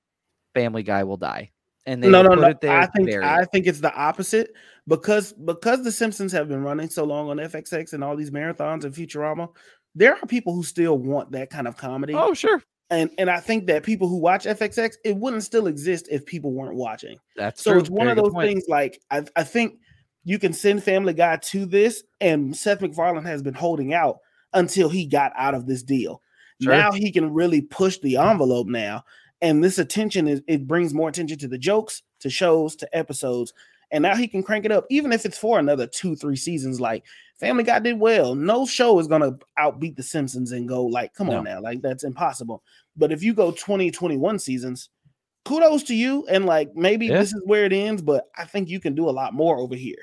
Family 0.53 0.83
Guy 0.83 1.05
will 1.05 1.17
die, 1.17 1.53
and 1.87 2.03
they 2.03 2.09
no, 2.09 2.23
will 2.23 2.31
no, 2.31 2.37
put 2.37 2.41
no. 2.43 2.49
it 2.49 2.61
there. 2.61 2.79
I 2.79 2.87
think 2.87 3.09
bury 3.09 3.25
I 3.25 3.45
think 3.47 3.67
it's 3.67 3.81
the 3.81 3.95
opposite 3.95 4.53
because 4.87 5.33
because 5.33 5.83
the 5.85 5.93
Simpsons 5.93 6.33
have 6.33 6.49
been 6.49 6.63
running 6.63 6.89
so 6.91 7.05
long 7.05 7.29
on 7.31 7.39
FXX 7.39 7.93
and 7.93 8.03
all 8.05 8.17
these 8.17 8.31
marathons 8.31 8.85
and 8.85 8.95
Futurama. 8.95 9.49
There 9.95 10.15
are 10.15 10.27
people 10.27 10.55
who 10.55 10.63
still 10.63 10.97
want 10.99 11.33
that 11.33 11.51
kind 11.51 11.69
of 11.69 11.77
comedy, 11.77 12.15
Oh, 12.15 12.33
sure, 12.35 12.63
and 12.91 13.11
and 13.19 13.29
I 13.29 13.41
think 13.41 13.67
that 13.67 13.83
people 13.83 14.09
who 14.09 14.17
watch 14.19 14.45
FXX, 14.45 14.95
it 15.05 15.17
wouldn't 15.17 15.43
still 15.43 15.67
exist 15.67 16.09
if 16.11 16.25
people 16.25 16.53
weren't 16.53 16.77
watching. 16.77 17.19
that's 17.37 17.63
So 17.63 17.73
true. 17.73 17.81
it's 17.81 17.91
one 17.91 18.07
Very 18.07 18.19
of 18.19 18.25
those 18.25 18.33
point. 18.33 18.49
things 18.49 18.65
like 18.69 19.01
I, 19.11 19.25
I 19.37 19.45
think 19.45 19.79
you 20.25 20.39
can 20.39 20.53
send 20.53 20.83
Family 20.85 21.13
Guy 21.13 21.37
to 21.37 21.67
this, 21.67 22.05
and 22.21 22.57
Seth 22.57 22.81
MacFarlane 22.81 23.25
has 23.25 23.43
been 23.43 23.55
holding 23.55 23.93
out 23.93 24.19
until 24.55 24.89
he 24.89 25.05
got 25.07 25.33
out 25.37 25.55
of 25.55 25.67
this 25.67 25.83
deal. 25.83 26.23
Sure. 26.63 26.73
Now 26.73 26.93
he 26.93 27.11
can 27.11 27.33
really 27.35 27.61
push 27.61 27.99
the 27.99 28.17
envelope 28.19 28.69
now, 28.69 29.05
and 29.43 29.63
this 29.63 29.79
attention 29.79 30.27
is 30.27 30.41
it 30.47 30.67
brings 30.67 30.95
more 30.95 31.09
attention 31.11 31.37
to 31.39 31.49
the 31.49 31.59
jokes, 31.59 32.03
to 32.21 32.31
shows, 32.31 32.75
to 32.77 32.97
episodes, 32.97 33.53
and 33.91 34.01
now 34.01 34.17
he 34.17 34.27
can 34.27 34.43
crank 34.43 34.65
it 34.65 34.73
up, 34.73 34.87
even 34.89 35.13
if 35.13 35.27
it's 35.27 35.37
for 35.37 35.59
another 35.59 35.87
two, 35.87 36.17
three 36.17 36.37
seasons. 36.37 36.81
Like 36.81 37.05
Family 37.39 37.65
Guy 37.65 37.81
did 37.81 38.01
well. 38.01 38.35
No 38.35 38.65
show 38.65 38.99
is 38.99 39.07
gonna 39.07 39.33
outbeat 39.59 39.97
The 39.97 40.03
Simpsons 40.03 40.53
and 40.53 40.67
go 40.67 40.87
like, 40.87 41.13
come 41.13 41.29
on 41.29 41.45
now, 41.45 41.61
like 41.61 41.83
that's 41.83 42.05
impossible. 42.05 42.63
But 42.97 43.13
if 43.13 43.23
you 43.23 43.35
go 43.35 43.51
20, 43.51 43.91
21 43.91 44.39
seasons, 44.39 44.89
kudos 45.45 45.83
to 45.85 45.95
you. 45.95 46.27
And 46.29 46.47
like 46.47 46.75
maybe 46.75 47.07
Yeah. 47.07 47.19
this 47.19 47.33
is 47.33 47.43
where 47.45 47.65
it 47.65 47.73
ends, 47.73 48.01
but 48.01 48.29
I 48.39 48.45
think 48.45 48.69
you 48.69 48.81
can 48.81 48.95
do 48.95 49.09
a 49.09 49.11
lot 49.11 49.35
more 49.35 49.59
over 49.59 49.75
here. 49.75 49.99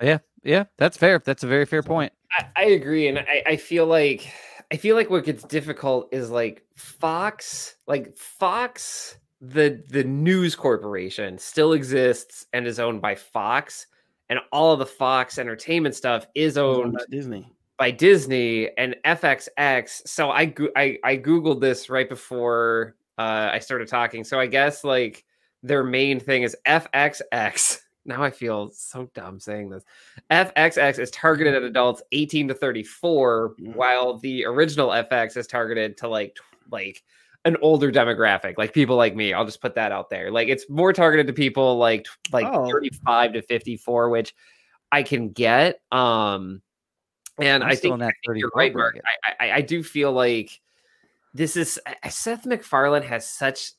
Yeah, 0.00 0.18
yeah, 0.44 0.64
that's 0.76 0.96
fair. 0.96 1.20
That's 1.24 1.42
a 1.42 1.48
very 1.48 1.66
fair 1.66 1.82
point. 1.82 2.12
I, 2.38 2.46
I 2.56 2.64
agree, 2.66 3.08
and 3.08 3.18
I, 3.18 3.42
I 3.46 3.56
feel 3.56 3.86
like 3.86 4.30
I 4.70 4.76
feel 4.76 4.96
like 4.96 5.08
what 5.10 5.24
gets 5.24 5.44
difficult 5.44 6.08
is 6.12 6.30
like 6.30 6.64
Fox, 6.76 7.76
like 7.86 8.16
Fox, 8.16 9.16
the 9.40 9.82
the 9.88 10.04
news 10.04 10.54
corporation 10.56 11.38
still 11.38 11.72
exists 11.72 12.46
and 12.52 12.66
is 12.66 12.78
owned 12.78 13.00
by 13.00 13.14
Fox, 13.14 13.86
and 14.28 14.38
all 14.52 14.72
of 14.72 14.78
the 14.78 14.86
Fox 14.86 15.38
entertainment 15.38 15.94
stuff 15.94 16.26
is 16.34 16.58
owned 16.58 16.94
By 16.94 17.04
Disney. 17.10 17.52
by 17.78 17.90
Disney 17.92 18.70
and 18.76 18.96
FXX. 19.06 20.06
So 20.06 20.30
I 20.30 20.52
I, 20.76 20.98
I 21.04 21.16
googled 21.16 21.60
this 21.60 21.88
right 21.88 22.08
before 22.08 22.96
uh, 23.16 23.50
I 23.52 23.60
started 23.60 23.88
talking. 23.88 24.22
So 24.24 24.38
I 24.38 24.46
guess 24.46 24.84
like 24.84 25.24
their 25.62 25.82
main 25.84 26.20
thing 26.20 26.42
is 26.42 26.56
FXX. 26.66 27.80
Now 28.08 28.22
I 28.22 28.30
feel 28.30 28.70
so 28.70 29.08
dumb 29.14 29.38
saying 29.38 29.68
this. 29.68 29.84
FXX 30.30 30.98
is 30.98 31.10
targeted 31.10 31.54
at 31.54 31.62
adults 31.62 32.02
18 32.12 32.48
to 32.48 32.54
34, 32.54 33.54
Mhm. 33.60 33.76
while 33.76 34.18
the 34.18 34.44
original 34.46 34.88
FX 34.88 35.36
is 35.36 35.46
targeted 35.46 35.96
to 35.98 36.08
like 36.08 36.36
like 36.70 37.02
an 37.44 37.56
older 37.62 37.92
demographic, 37.92 38.58
like 38.58 38.72
people 38.74 38.96
like 38.96 39.14
me. 39.14 39.32
I'll 39.32 39.44
just 39.44 39.60
put 39.60 39.74
that 39.76 39.92
out 39.92 40.10
there. 40.10 40.30
Like 40.30 40.48
it's 40.48 40.68
more 40.68 40.92
targeted 40.92 41.26
to 41.28 41.32
people 41.32 41.76
like 41.76 42.06
like 42.32 42.46
Oh. 42.50 42.70
35 42.70 43.34
to 43.34 43.42
54, 43.42 44.08
which 44.08 44.34
I 44.90 45.02
can 45.02 45.28
get. 45.28 45.80
Um 45.92 46.62
and 47.38 47.62
I'm 47.62 47.70
I 47.70 47.74
think 47.76 48.02
I 48.02 48.06
think 48.26 48.38
you're 48.38 48.50
right, 48.54 48.74
Mark. 48.74 48.98
I, 49.24 49.34
I 49.46 49.52
I 49.56 49.60
do 49.60 49.82
feel 49.82 50.12
like 50.12 50.60
this 51.34 51.56
is 51.56 51.78
uh, 51.86 52.08
Seth 52.08 52.46
MacFarlane 52.46 53.02
has 53.02 53.28
such 53.28 53.72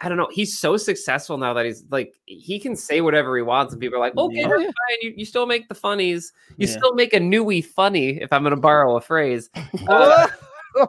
I 0.00 0.08
don't 0.08 0.18
know. 0.18 0.28
He's 0.32 0.58
so 0.58 0.76
successful 0.76 1.38
now 1.38 1.54
that 1.54 1.64
he's 1.64 1.84
like 1.90 2.14
he 2.26 2.58
can 2.58 2.74
say 2.76 3.00
whatever 3.00 3.36
he 3.36 3.42
wants, 3.42 3.72
and 3.72 3.80
people 3.80 3.96
are 3.96 4.00
like, 4.00 4.16
okay, 4.16 4.36
Yeah. 4.36 4.48
that's 4.48 4.62
fine. 4.64 4.96
You, 5.02 5.14
you 5.16 5.24
still 5.24 5.46
make 5.46 5.68
the 5.68 5.74
funnies. 5.74 6.32
You 6.58 6.66
Yeah. 6.66 6.76
still 6.76 6.94
make 6.94 7.14
a 7.14 7.20
newy 7.20 7.60
funny, 7.62 8.20
if 8.20 8.32
I'm 8.32 8.42
going 8.42 8.54
to 8.54 8.60
borrow 8.60 8.96
a 8.96 9.00
phrase. 9.00 9.50
Uh, 9.88 10.28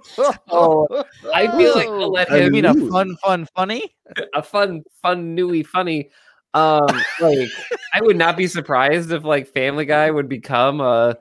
Oh, 0.49 0.87
I 1.33 1.45
feel 1.57 1.75
like 1.75 1.87
they'll 1.87 2.11
let 2.11 2.29
you 2.31 2.37
him 2.37 2.51
mean 2.53 2.65
a 2.65 2.73
fun, 2.89 3.15
fun, 3.17 3.47
funny? 3.55 3.95
a 4.33 4.41
fun, 4.41 4.83
fun, 5.03 5.35
newy 5.35 5.61
funny. 5.61 6.09
Um, 6.55 6.87
like 7.21 7.49
I 7.93 8.01
would 8.01 8.17
not 8.17 8.35
be 8.37 8.47
surprised 8.47 9.11
if 9.11 9.23
like 9.23 9.47
Family 9.47 9.85
Guy 9.85 10.09
would 10.09 10.27
become 10.27 10.81
a 10.81 11.17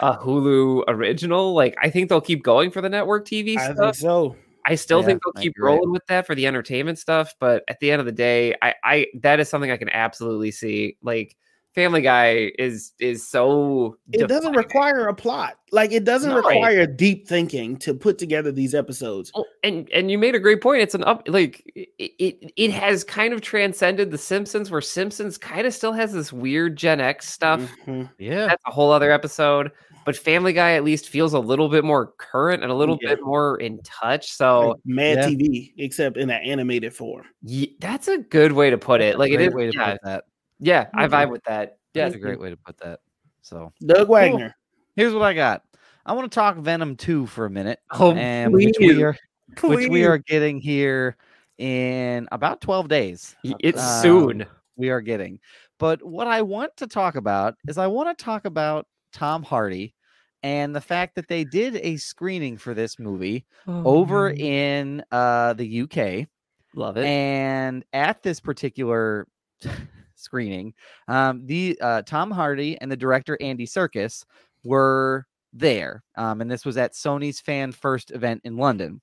a 0.00 0.16
Hulu 0.16 0.84
original. 0.88 1.54
Like 1.54 1.76
I 1.80 1.90
think 1.90 2.08
they'll 2.08 2.20
keep 2.20 2.42
going 2.42 2.70
for 2.72 2.80
the 2.80 2.88
network 2.88 3.24
TV 3.26 3.56
I 3.56 3.66
think 3.66 3.76
stuff. 3.76 3.96
so. 3.96 4.34
I 4.70 4.74
still 4.76 5.00
Yeah, 5.00 5.06
think 5.06 5.22
they'll 5.24 5.40
I 5.40 5.42
keep 5.42 5.52
agree. 5.56 5.66
rolling 5.66 5.90
with 5.92 6.06
that 6.08 6.26
for 6.26 6.34
the 6.34 6.46
entertainment 6.46 6.98
stuff, 6.98 7.34
but 7.40 7.64
at 7.68 7.80
the 7.80 7.90
end 7.90 8.00
of 8.00 8.06
the 8.06 8.12
day, 8.12 8.54
I, 8.62 8.74
I 8.84 9.06
that 9.22 9.40
is 9.40 9.48
something 9.48 9.70
I 9.70 9.76
can 9.76 9.88
absolutely 9.88 10.50
see. 10.50 10.96
Like 11.02 11.36
Family 11.74 12.00
Guy 12.02 12.50
is 12.58 12.92
is 12.98 13.26
so 13.28 13.96
It 14.12 14.26
doesn't 14.28 14.54
require 14.56 15.06
a 15.06 15.14
plot. 15.14 15.58
Like 15.70 15.92
it 15.92 16.04
doesn't 16.04 16.30
No. 16.30 16.36
require 16.36 16.86
deep 16.86 17.28
thinking 17.28 17.76
to 17.78 17.94
put 17.94 18.18
together 18.18 18.50
these 18.50 18.74
episodes. 18.74 19.30
Oh, 19.34 19.44
and 19.62 19.88
and 19.92 20.10
you 20.10 20.18
made 20.18 20.34
a 20.34 20.40
great 20.40 20.60
point. 20.60 20.82
It's 20.82 20.94
an 20.94 21.04
up 21.04 21.22
like 21.28 21.62
it, 21.76 21.88
it 21.98 22.52
it 22.56 22.70
has 22.72 23.04
kind 23.04 23.32
of 23.32 23.42
transcended 23.42 24.10
the 24.10 24.18
Simpsons, 24.18 24.70
where 24.70 24.80
Simpsons 24.80 25.38
kind 25.38 25.66
of 25.66 25.74
still 25.74 25.92
has 25.92 26.12
this 26.12 26.32
weird 26.32 26.76
Gen 26.76 27.00
X 27.00 27.28
stuff. 27.30 27.60
Mhm. 27.86 28.10
Yeah. 28.18 28.46
That's 28.48 28.62
a 28.66 28.70
whole 28.72 28.90
other 28.90 29.12
episode. 29.12 29.70
But 30.08 30.16
Family 30.16 30.54
Guy 30.54 30.72
at 30.72 30.84
least 30.84 31.10
feels 31.10 31.34
a 31.34 31.38
little 31.38 31.68
bit 31.68 31.84
more 31.84 32.14
current 32.16 32.62
and 32.62 32.72
a 32.72 32.74
little 32.74 32.96
Yeah. 33.02 33.10
bit 33.10 33.18
more 33.22 33.60
in 33.60 33.78
touch. 33.84 34.32
So 34.32 34.68
Like 34.68 34.76
Mad 34.86 35.18
yeah. 35.18 35.26
TV, 35.28 35.74
except 35.76 36.16
in 36.16 36.30
an 36.30 36.40
animated 36.42 36.94
form. 36.94 37.26
ye- 37.42 37.76
that's 37.78 38.08
a 38.08 38.16
good 38.16 38.52
way 38.52 38.70
to 38.70 38.78
put 38.78 39.02
it. 39.02 39.18
Like 39.18 39.32
it 39.32 39.36
great 39.36 39.48
is. 39.48 39.54
way 39.54 39.66
to 39.70 39.72
yeah, 39.78 39.92
put 39.92 40.00
that. 40.04 40.24
yeah, 40.60 40.86
I 40.94 41.06
Mhm. 41.06 41.10
vibe 41.10 41.30
with 41.30 41.44
that. 41.44 41.76
Yeah, 41.92 42.04
That's 42.04 42.14
a 42.14 42.18
great 42.20 42.40
way 42.40 42.48
to 42.48 42.56
put 42.56 42.78
that. 42.78 43.00
So 43.42 43.70
Doug 43.84 44.08
Wagner. 44.08 44.56
here's 44.96 45.12
what 45.12 45.20
I 45.24 45.34
got. 45.34 45.62
I 46.06 46.14
want 46.14 46.32
to 46.32 46.34
talk 46.34 46.56
Venom 46.56 46.96
2 46.96 47.26
for 47.26 47.44
a 47.44 47.50
minute. 47.50 47.78
Oh, 47.90 48.14
and 48.14 48.50
which 48.54 48.76
we 48.80 48.94
please, 48.94 49.02
are 49.02 49.16
which 49.62 49.90
we 49.90 50.06
are 50.06 50.16
getting 50.16 50.58
here 50.58 51.18
in 51.58 52.26
about 52.32 52.62
12 52.62 52.88
days. 52.88 53.36
It's 53.60 53.78
Um, 53.82 54.00
soon. 54.02 54.46
we 54.74 54.88
are 54.88 55.02
getting. 55.02 55.38
But 55.78 56.02
what 56.02 56.26
I 56.26 56.40
want 56.40 56.74
to 56.78 56.86
talk 56.86 57.14
about 57.16 57.56
is 57.68 57.76
I 57.76 57.88
want 57.88 58.16
to 58.16 58.24
talk 58.24 58.46
about 58.46 58.86
Tom 59.12 59.42
Hardy 59.42 59.94
and 60.42 60.74
the 60.74 60.80
fact 60.80 61.14
that 61.16 61.28
they 61.28 61.44
did 61.44 61.76
a 61.76 61.96
screening 61.96 62.56
for 62.56 62.74
this 62.74 62.98
movie 62.98 63.44
over 63.66 64.30
in 64.30 65.02
uh, 65.10 65.52
the 65.54 65.82
UK. 65.82 66.28
Love 66.74 66.96
it. 66.96 67.06
And 67.06 67.84
at 67.92 68.22
this 68.22 68.40
particular 68.40 69.26
screening, 70.14 70.74
um, 71.08 71.44
the 71.46 71.78
uh, 71.80 72.02
Tom 72.02 72.30
Hardy 72.30 72.78
and 72.80 72.90
the 72.90 72.96
director 72.96 73.36
Andy 73.40 73.66
Serkis 73.66 74.24
were 74.64 75.26
there, 75.52 76.02
um, 76.16 76.40
and 76.40 76.50
this 76.50 76.64
was 76.64 76.76
at 76.76 76.92
Sony's 76.92 77.40
Fan 77.40 77.72
First 77.72 78.10
event 78.10 78.42
in 78.44 78.56
London. 78.56 79.00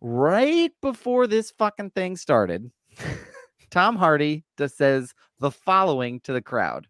Right 0.00 0.72
before 0.82 1.26
this 1.26 1.52
fucking 1.52 1.90
thing 1.90 2.16
started, 2.16 2.70
Tom 3.70 3.96
Hardy 3.96 4.44
just 4.58 4.76
says 4.76 5.14
the 5.38 5.50
following 5.50 6.20
to 6.20 6.32
the 6.32 6.42
crowd: 6.42 6.86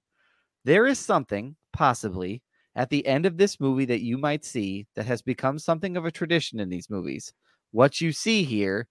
"There 0.64 0.86
is 0.86 0.98
something, 0.98 1.56
possibly." 1.72 2.42
At 2.76 2.90
the 2.90 3.06
end 3.06 3.26
of 3.26 3.36
this 3.36 3.58
movie, 3.60 3.84
that 3.86 4.02
you 4.02 4.16
might 4.16 4.44
see 4.44 4.86
that 4.94 5.06
has 5.06 5.22
become 5.22 5.58
something 5.58 5.96
of 5.96 6.04
a 6.04 6.10
tradition 6.10 6.60
in 6.60 6.68
these 6.68 6.88
movies. 6.90 7.32
What 7.72 8.00
you 8.00 8.12
see 8.12 8.42
here 8.44 8.86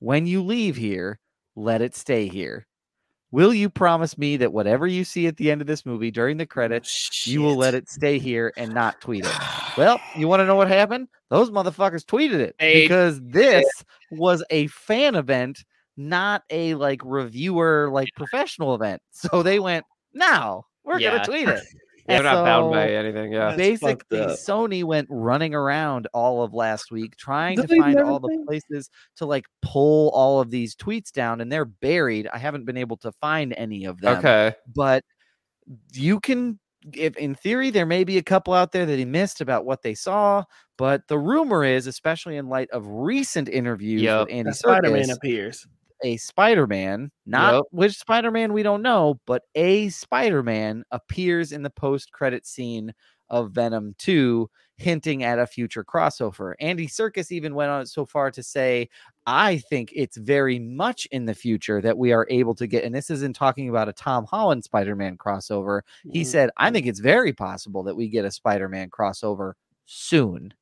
when 0.00 0.26
you 0.26 0.42
leave 0.42 0.76
here, 0.76 1.20
let 1.54 1.80
it 1.80 1.94
stay 1.94 2.26
here. 2.28 2.66
Will 3.30 3.54
you 3.54 3.70
promise 3.70 4.18
me 4.18 4.36
that 4.38 4.52
whatever 4.52 4.86
you 4.86 5.04
see 5.04 5.26
at 5.26 5.36
the 5.36 5.50
end 5.50 5.60
of 5.60 5.66
this 5.66 5.86
movie 5.86 6.10
during 6.10 6.36
the 6.36 6.46
credits, 6.46 6.92
you 7.24 7.40
will 7.40 7.56
let 7.56 7.74
it 7.74 7.88
stay 7.88 8.18
here 8.18 8.52
and 8.56 8.74
not 8.74 9.00
tweet 9.00 9.24
it? 9.24 9.38
Well, 9.76 10.02
you 10.12 10.28
want 10.28 10.40
to 10.40 10.46
know 10.46 10.56
what 10.56 10.68
happened? 10.68 11.08
Those 11.30 11.50
motherfuckers 11.50 12.04
tweeted 12.04 12.40
it 12.40 12.56
They 12.58 12.82
because 12.82 13.20
this 13.24 13.84
was 14.10 14.44
a 14.50 14.66
fan 14.66 15.14
event, 15.14 15.64
not 15.96 16.42
a 16.50 16.74
like 16.74 17.00
reviewer, 17.04 17.88
like 17.90 18.14
professional 18.16 18.74
event. 18.74 19.00
So 19.12 19.42
they 19.42 19.58
went, 19.58 19.86
now 20.12 20.64
we're 20.84 20.98
Yeah. 21.00 21.10
gonna 21.10 21.24
tweet 21.24 21.48
it. 21.48 21.62
They're 22.06 22.16
And 22.18 22.24
not 22.24 22.44
bound 22.44 22.72
by 22.72 22.88
anything. 22.90 23.32
Yeah. 23.32 23.54
Basically. 23.56 24.18
Sony 24.18 24.82
went 24.84 25.06
running 25.10 25.54
around 25.54 26.08
all 26.12 26.42
of 26.42 26.52
last 26.52 26.90
week 26.90 27.16
trying 27.16 27.56
to 27.56 27.62
Did 27.62 27.70
they 27.70 27.78
find 27.78 27.94
never 27.94 28.10
all 28.10 28.18
the 28.18 28.44
places 28.46 28.90
to 29.16 29.26
like 29.26 29.44
pull 29.62 30.10
all 30.10 30.40
of 30.40 30.50
these 30.50 30.74
tweets 30.74 31.12
down, 31.12 31.40
and 31.40 31.50
they're 31.50 31.64
buried. 31.64 32.28
I 32.32 32.38
haven't 32.38 32.64
been 32.64 32.76
able 32.76 32.96
to 32.98 33.12
find 33.12 33.54
any 33.56 33.84
of 33.84 34.00
them. 34.00 34.18
Okay. 34.18 34.54
but 34.74 35.04
you 35.92 36.18
can. 36.20 36.58
If 36.94 37.16
in 37.16 37.36
theory 37.36 37.70
there 37.70 37.86
may 37.86 38.02
be 38.02 38.18
a 38.18 38.22
couple 38.24 38.52
out 38.54 38.72
there 38.72 38.84
that 38.84 38.98
he 38.98 39.04
missed 39.04 39.40
about 39.40 39.64
what 39.64 39.82
they 39.82 39.94
saw, 39.94 40.42
but 40.76 41.06
the 41.06 41.16
rumor 41.16 41.62
is, 41.62 41.86
especially 41.86 42.36
in 42.36 42.48
light 42.48 42.68
of 42.70 42.84
recent 42.88 43.48
interviews 43.48 44.02
Yep. 44.02 44.26
with 44.26 44.34
Andy 44.34 44.52
Spider 44.52 44.90
Man 44.90 45.10
appears. 45.10 45.64
A 46.02 46.16
Spider-Man, 46.16 47.10
not 47.26 47.54
Yep. 47.54 47.64
which 47.70 47.98
Spider-Man 47.98 48.52
we 48.52 48.62
don't 48.62 48.82
know, 48.82 49.20
but 49.26 49.42
a 49.54 49.88
Spider-Man 49.90 50.84
appears 50.90 51.52
in 51.52 51.62
the 51.62 51.70
post-credit 51.70 52.46
scene 52.46 52.92
of 53.30 53.52
Venom 53.52 53.94
2, 53.98 54.48
hinting 54.76 55.22
at 55.22 55.38
a 55.38 55.46
future 55.46 55.82
crossover. 55.84 56.52
Andy 56.60 56.86
Serkis 56.86 57.32
even 57.32 57.54
went 57.54 57.70
on 57.70 57.86
so 57.86 58.04
far 58.04 58.30
to 58.30 58.42
say, 58.42 58.88
I 59.26 59.58
think 59.70 59.90
it's 59.94 60.16
very 60.18 60.58
much 60.58 61.06
in 61.12 61.24
the 61.24 61.34
future 61.34 61.80
that 61.80 61.96
we 61.96 62.12
are 62.12 62.26
able 62.28 62.54
to 62.56 62.66
get, 62.66 62.84
and 62.84 62.94
this 62.94 63.08
isn't 63.08 63.34
talking 63.34 63.70
about 63.70 63.88
a 63.88 63.92
Tom 63.94 64.26
Holland 64.26 64.64
Spider-Man 64.64 65.16
crossover. 65.16 65.80
He 66.12 66.22
Mhm. 66.22 66.26
said, 66.26 66.50
I 66.58 66.70
think 66.70 66.86
it's 66.86 67.00
very 67.00 67.32
possible 67.32 67.82
that 67.84 67.96
we 67.96 68.08
get 68.08 68.24
a 68.26 68.30
Spider-Man 68.30 68.90
crossover 68.90 69.54
soon. 69.86 70.52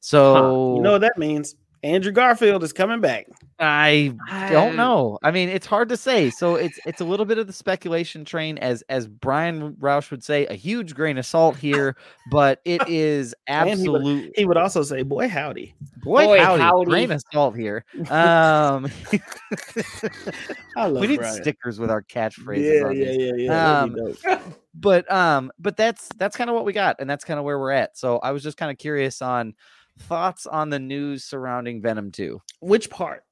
So 0.00 0.74
You 0.74 0.82
know 0.82 0.92
what 0.92 1.00
that 1.02 1.18
means? 1.18 1.56
Andrew 1.86 2.10
Garfield 2.12 2.64
is 2.64 2.72
coming 2.72 3.00
back. 3.00 3.26
I 3.60 4.12
don't 4.50 4.76
know. 4.76 5.18
I 5.22 5.30
mean, 5.30 5.48
it's 5.48 5.66
hard 5.66 5.88
to 5.90 5.96
say. 5.96 6.28
So 6.30 6.56
it's 6.56 6.78
it's 6.84 7.00
a 7.00 7.04
little 7.04 7.24
bit 7.24 7.38
of 7.38 7.46
the 7.46 7.52
speculation 7.52 8.24
train, 8.24 8.58
as 8.58 8.82
as 8.88 9.06
Brian 9.06 9.74
Roush 9.76 10.10
would 10.10 10.24
say, 10.24 10.46
a 10.46 10.54
huge 10.54 10.94
grain 10.94 11.16
of 11.16 11.24
salt 11.24 11.56
here, 11.56 11.96
but 12.30 12.60
it 12.64 12.82
is 12.88 13.34
absolutely. 13.48 14.04
he 14.16 14.20
would- 14.26 14.32
He 14.36 14.44
would 14.44 14.56
also 14.56 14.82
say, 14.82 15.02
"Boy, 15.02 15.28
howdy." 15.28 15.74
boy, 16.02 16.24
Boy, 16.24 16.38
howdy, 16.38 16.62
howdy. 16.62 16.84
grain 16.90 17.10
of 17.12 17.22
salt 17.32 17.56
here. 17.56 17.84
Um, 18.10 18.90
I 20.76 20.86
love 20.86 21.00
we 21.00 21.06
need 21.06 21.18
Brian. 21.18 21.34
stickers 21.42 21.78
with 21.80 21.90
our 21.90 22.02
catchphrases. 22.02 22.80
Yeah, 22.80 22.86
on 22.86 22.96
yeah, 22.96 23.10
yeah, 23.10 23.32
yeah. 23.36 23.80
Um, 23.80 23.92
That'd 23.92 24.16
be 24.22 24.28
dope. 24.30 24.40
But 24.74 25.10
um, 25.10 25.50
but 25.58 25.76
that's 25.76 26.08
that's 26.18 26.36
kind 26.36 26.50
of 26.50 26.54
what 26.56 26.64
we 26.64 26.72
got, 26.72 26.96
and 27.00 27.08
that's 27.08 27.24
kind 27.24 27.38
of 27.38 27.44
where 27.44 27.58
we're 27.58 27.70
at. 27.72 27.96
So 27.96 28.18
I 28.18 28.32
was 28.32 28.42
just 28.42 28.56
kind 28.58 28.70
of 28.70 28.76
curious 28.78 29.22
on 29.22 29.54
thoughts 30.00 30.46
on 30.46 30.70
the 30.70 30.78
news 30.78 31.24
surrounding 31.24 31.80
Venom 31.82 32.10
2. 32.10 32.40
Which 32.60 32.90
part? 32.90 33.24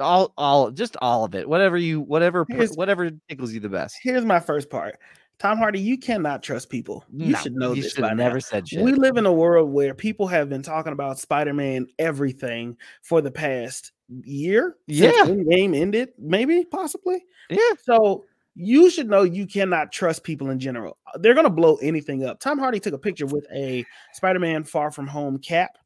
All 0.00 0.32
all 0.36 0.70
just 0.70 0.96
all 1.00 1.24
of 1.24 1.34
it. 1.34 1.48
Whatever 1.48 1.76
you 1.76 2.00
whatever 2.00 2.44
Here's- 2.48 2.76
whatever 2.76 3.10
tickles 3.28 3.52
you 3.52 3.60
the 3.60 3.68
best. 3.68 3.96
Here's 4.02 4.24
my 4.24 4.40
first 4.40 4.68
part. 4.70 4.98
Tom 5.38 5.58
Hardy, 5.58 5.80
you 5.80 5.98
cannot 5.98 6.42
trust 6.42 6.70
people. 6.70 7.04
You 7.12 7.32
No, 7.32 7.38
should 7.38 7.54
know 7.54 7.72
you 7.72 7.82
this 7.82 7.92
should 7.92 8.02
by 8.02 8.08
have 8.08 8.16
now. 8.16 8.24
never 8.24 8.40
said 8.40 8.68
shit. 8.68 8.82
We 8.82 8.92
live 8.92 9.16
in 9.16 9.26
a 9.26 9.32
world 9.32 9.70
where 9.72 9.92
people 9.94 10.26
have 10.28 10.48
been 10.48 10.62
talking 10.62 10.92
about 10.92 11.18
Spider-Man 11.18 11.86
everything 11.98 12.76
for 13.02 13.20
the 13.20 13.30
past 13.30 13.90
year. 14.24 14.76
Yeah. 14.86 15.24
Game 15.48 15.74
ended, 15.74 16.10
maybe, 16.18 16.64
possibly. 16.64 17.24
yeah. 17.50 17.58
So 17.82 18.24
you 18.54 18.88
should 18.90 19.08
know 19.08 19.22
you 19.22 19.46
cannot 19.46 19.90
trust 19.90 20.22
people 20.22 20.50
in 20.50 20.58
general. 20.60 20.96
They're 21.16 21.34
gonna 21.34 21.50
blow 21.50 21.76
anything 21.76 22.24
up. 22.24 22.38
Tom 22.38 22.58
Hardy 22.58 22.78
took 22.78 22.94
a 22.94 22.98
picture 22.98 23.26
with 23.26 23.46
a 23.52 23.84
Spider-Man 24.12 24.64
Far 24.64 24.90
From 24.92 25.06
Home 25.08 25.38
cap, 25.38 25.76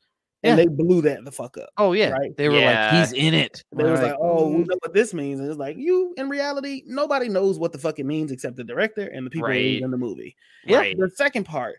and 0.50 0.58
they 0.58 0.66
blew 0.66 1.02
that 1.02 1.24
the 1.24 1.32
fuck 1.32 1.56
up. 1.58 1.70
Oh 1.78 1.92
yeah, 1.92 2.10
Right. 2.10 2.36
they 2.36 2.48
were 2.48 2.58
Yeah. 2.58 2.90
like, 2.92 3.00
he's 3.00 3.12
in 3.12 3.34
it. 3.34 3.64
They 3.74 3.84
was 3.84 4.00
like, 4.00 4.16
"Oh, 4.20 4.48
we 4.48 4.58
know 4.64 4.76
what 4.80 4.92
this 4.94 5.12
means," 5.14 5.40
and 5.40 5.48
it's 5.48 5.58
like, 5.58 5.76
you 5.76 6.14
in 6.16 6.28
reality, 6.28 6.82
nobody 6.86 7.28
knows 7.28 7.58
what 7.58 7.72
the 7.72 7.78
fuck 7.78 7.98
it 7.98 8.04
means 8.04 8.30
except 8.32 8.56
the 8.56 8.64
director 8.64 9.02
and 9.06 9.26
the 9.26 9.30
people 9.30 9.48
Right. 9.48 9.82
in 9.82 9.90
the 9.90 9.98
movie. 9.98 10.36
Yeah. 10.64 10.78
Right. 10.78 10.96
The 10.98 11.10
second 11.10 11.44
part, 11.44 11.76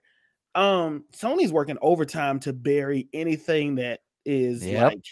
um, 0.55 1.05
Sony's 1.15 1.51
working 1.51 1.77
overtime 1.81 2.39
to 2.41 2.53
bury 2.53 3.07
anything 3.13 3.75
that 3.75 4.01
is 4.25 4.65
Yep. 4.65 4.83
like 4.83 5.05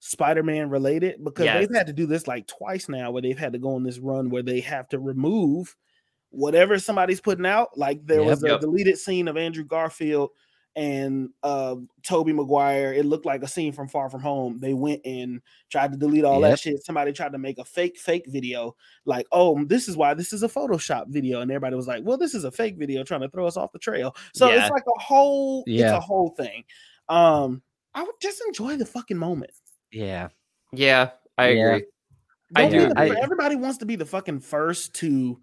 Spider-Man 0.00 0.70
related 0.70 1.22
because 1.24 1.44
Yes. 1.46 1.66
they've 1.66 1.76
had 1.76 1.86
to 1.88 1.92
do 1.92 2.06
this 2.06 2.26
like 2.28 2.46
twice 2.46 2.88
now, 2.88 3.10
where 3.10 3.22
they've 3.22 3.38
had 3.38 3.52
to 3.54 3.58
go 3.58 3.74
on 3.74 3.82
this 3.82 3.98
run 3.98 4.30
where 4.30 4.42
they 4.42 4.60
have 4.60 4.88
to 4.90 4.98
remove 4.98 5.76
whatever 6.30 6.78
somebody's 6.78 7.20
putting 7.20 7.46
out. 7.46 7.76
Like 7.76 8.04
there 8.06 8.20
Yep. 8.20 8.26
was 8.28 8.44
a 8.44 8.48
Yep. 8.48 8.60
deleted 8.60 8.98
scene 8.98 9.28
of 9.28 9.36
Andrew 9.36 9.64
Garfield 9.64 10.30
and 10.78 11.30
uh 11.42 11.74
Tobey 12.04 12.32
Maguire. 12.32 12.92
It 12.94 13.04
looked 13.04 13.26
like 13.26 13.42
a 13.42 13.48
scene 13.48 13.72
from 13.72 13.88
Far 13.88 14.08
From 14.08 14.20
Home. 14.22 14.58
They 14.60 14.72
went 14.74 15.02
and 15.04 15.42
tried 15.70 15.90
to 15.92 15.98
delete 15.98 16.24
all 16.24 16.40
Yep. 16.40 16.50
that 16.50 16.58
shit. 16.60 16.84
Somebody 16.84 17.12
tried 17.12 17.32
to 17.32 17.38
make 17.38 17.58
a 17.58 17.64
fake 17.64 17.98
fake 17.98 18.24
video, 18.28 18.76
like, 19.04 19.26
oh, 19.32 19.64
this 19.64 19.88
is 19.88 19.96
why 19.96 20.14
this 20.14 20.32
is 20.32 20.42
a 20.44 20.48
Photoshop 20.48 21.08
video, 21.08 21.40
and 21.40 21.50
everybody 21.50 21.74
was 21.76 21.88
like, 21.88 22.04
well, 22.04 22.16
this 22.16 22.32
is 22.34 22.44
a 22.44 22.50
fake 22.52 22.76
video 22.78 23.02
trying 23.02 23.22
to 23.22 23.28
throw 23.28 23.46
us 23.46 23.56
off 23.56 23.72
the 23.72 23.78
trail. 23.78 24.14
So 24.32 24.48
Yeah. 24.48 24.62
it's 24.62 24.70
like 24.70 24.84
a 24.86 25.00
whole, 25.00 25.64
it's 25.66 25.82
a 25.82 26.00
whole 26.00 26.30
thing. 26.30 26.62
Um, 27.08 27.60
I 27.94 28.04
would 28.04 28.14
just 28.22 28.40
enjoy 28.46 28.76
the 28.76 28.86
fucking 28.86 29.18
moment. 29.18 29.50
Yeah, 29.90 30.28
Yeah, 30.72 31.10
I 31.36 31.48
Yeah. 31.48 31.66
agree. 31.74 31.86
I 32.54 32.62
Don't 32.62 32.70
do. 32.72 32.88
the- 32.94 32.98
I- 33.00 33.20
everybody 33.20 33.56
wants 33.56 33.78
to 33.78 33.86
be 33.86 33.96
the 33.96 34.06
fucking 34.06 34.40
first 34.40 34.94
to 34.96 35.40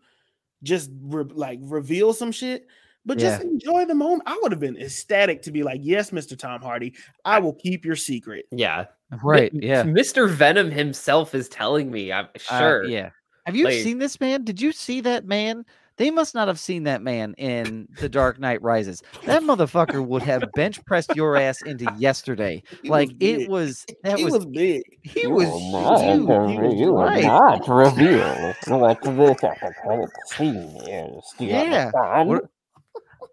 just 0.64 0.90
re- 1.02 1.26
like 1.26 1.60
reveal 1.62 2.14
some 2.14 2.32
shit, 2.32 2.68
but 3.06 3.18
just 3.18 3.42
Yeah. 3.42 3.48
enjoy 3.50 3.86
the 3.86 3.96
moment. 3.96 4.24
I 4.26 4.38
would 4.42 4.52
have 4.52 4.60
been 4.60 4.78
ecstatic 4.78 5.42
to 5.44 5.52
be 5.52 5.64
like, 5.64 5.82
"Yes, 5.84 6.12
Mr. 6.12 6.38
Tom 6.38 6.62
Hardy, 6.62 6.94
I 7.24 7.40
will 7.40 7.54
keep 7.54 7.86
your 7.86 7.96
secret." 7.96 8.46
Yeah. 8.52 8.86
right. 9.24 9.54
Mi- 9.54 9.68
Yeah, 9.68 9.84
Mr. 9.84 10.28
Venom 10.30 10.72
himself 10.72 11.36
is 11.36 11.48
telling 11.48 11.92
me. 11.92 12.12
I'm 12.12 12.26
Uh, 12.50 12.60
sure. 12.60 12.84
yeah. 12.86 13.10
Have 13.46 13.56
you 13.56 13.66
Like- 13.66 13.82
seen 13.84 14.00
this 14.00 14.20
man? 14.20 14.44
Did 14.44 14.60
you 14.60 14.72
see 14.72 15.00
that 15.02 15.26
man? 15.26 15.64
They 15.98 16.12
must 16.12 16.36
not 16.36 16.50
have 16.50 16.60
seen 16.60 16.84
that 16.84 17.02
man 17.02 17.36
in 17.38 17.88
The 18.02 18.10
Dark 18.10 18.38
Knight 18.38 18.62
Rises. 18.62 19.02
That 19.26 19.44
motherfucker 19.44 20.06
would 20.06 20.24
have 20.24 20.44
bench 20.54 20.84
pressed 20.84 21.16
your 21.16 21.38
ass 21.38 21.62
into 21.62 21.86
yesterday. 21.98 22.64
He 22.84 22.90
like 22.90 23.10
was 23.10 23.18
it 23.22 23.50
was. 23.50 23.86
That 24.04 24.18
he 24.18 24.26
was. 24.26 24.34
was, 24.34 24.46
big. 24.48 24.82
He 25.04 25.26
was. 25.28 25.48
not, 25.72 26.02
huge. 26.02 26.76
He 26.78 26.86
was 26.86 27.10
right. 27.10 27.24
not 27.24 27.66
reveal 27.70 28.54
what 28.68 29.02
this 29.02 29.44
episode 29.44 30.10
is. 30.40 31.34
Yeah. 31.40 31.92
What- 32.24 32.44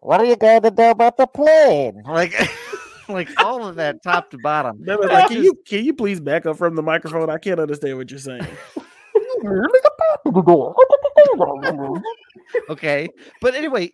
What 0.02 0.20
are 0.20 0.24
you 0.24 0.34
going 0.34 0.62
to 0.62 0.70
do 0.72 0.82
about 0.82 1.16
the 1.16 1.28
plane? 1.28 2.02
Like, 2.04 2.34
like 3.08 3.28
all 3.40 3.64
of 3.64 3.76
that 3.76 4.02
top 4.02 4.30
to 4.32 4.38
bottom. 4.38 4.84
That 4.84 4.98
was 4.98 5.08
like, 5.08 5.28
can 5.28 5.44
you 5.44 5.54
can 5.64 5.84
you 5.84 5.94
please 5.94 6.18
back 6.18 6.44
up 6.44 6.58
from 6.58 6.74
the 6.74 6.82
microphone? 6.82 7.30
I 7.30 7.38
can't 7.38 7.60
understand 7.60 7.96
what 7.96 8.10
you're 8.10 8.18
saying. 8.18 8.46
Okay, 12.68 13.08
but 13.40 13.54
anyway, 13.54 13.92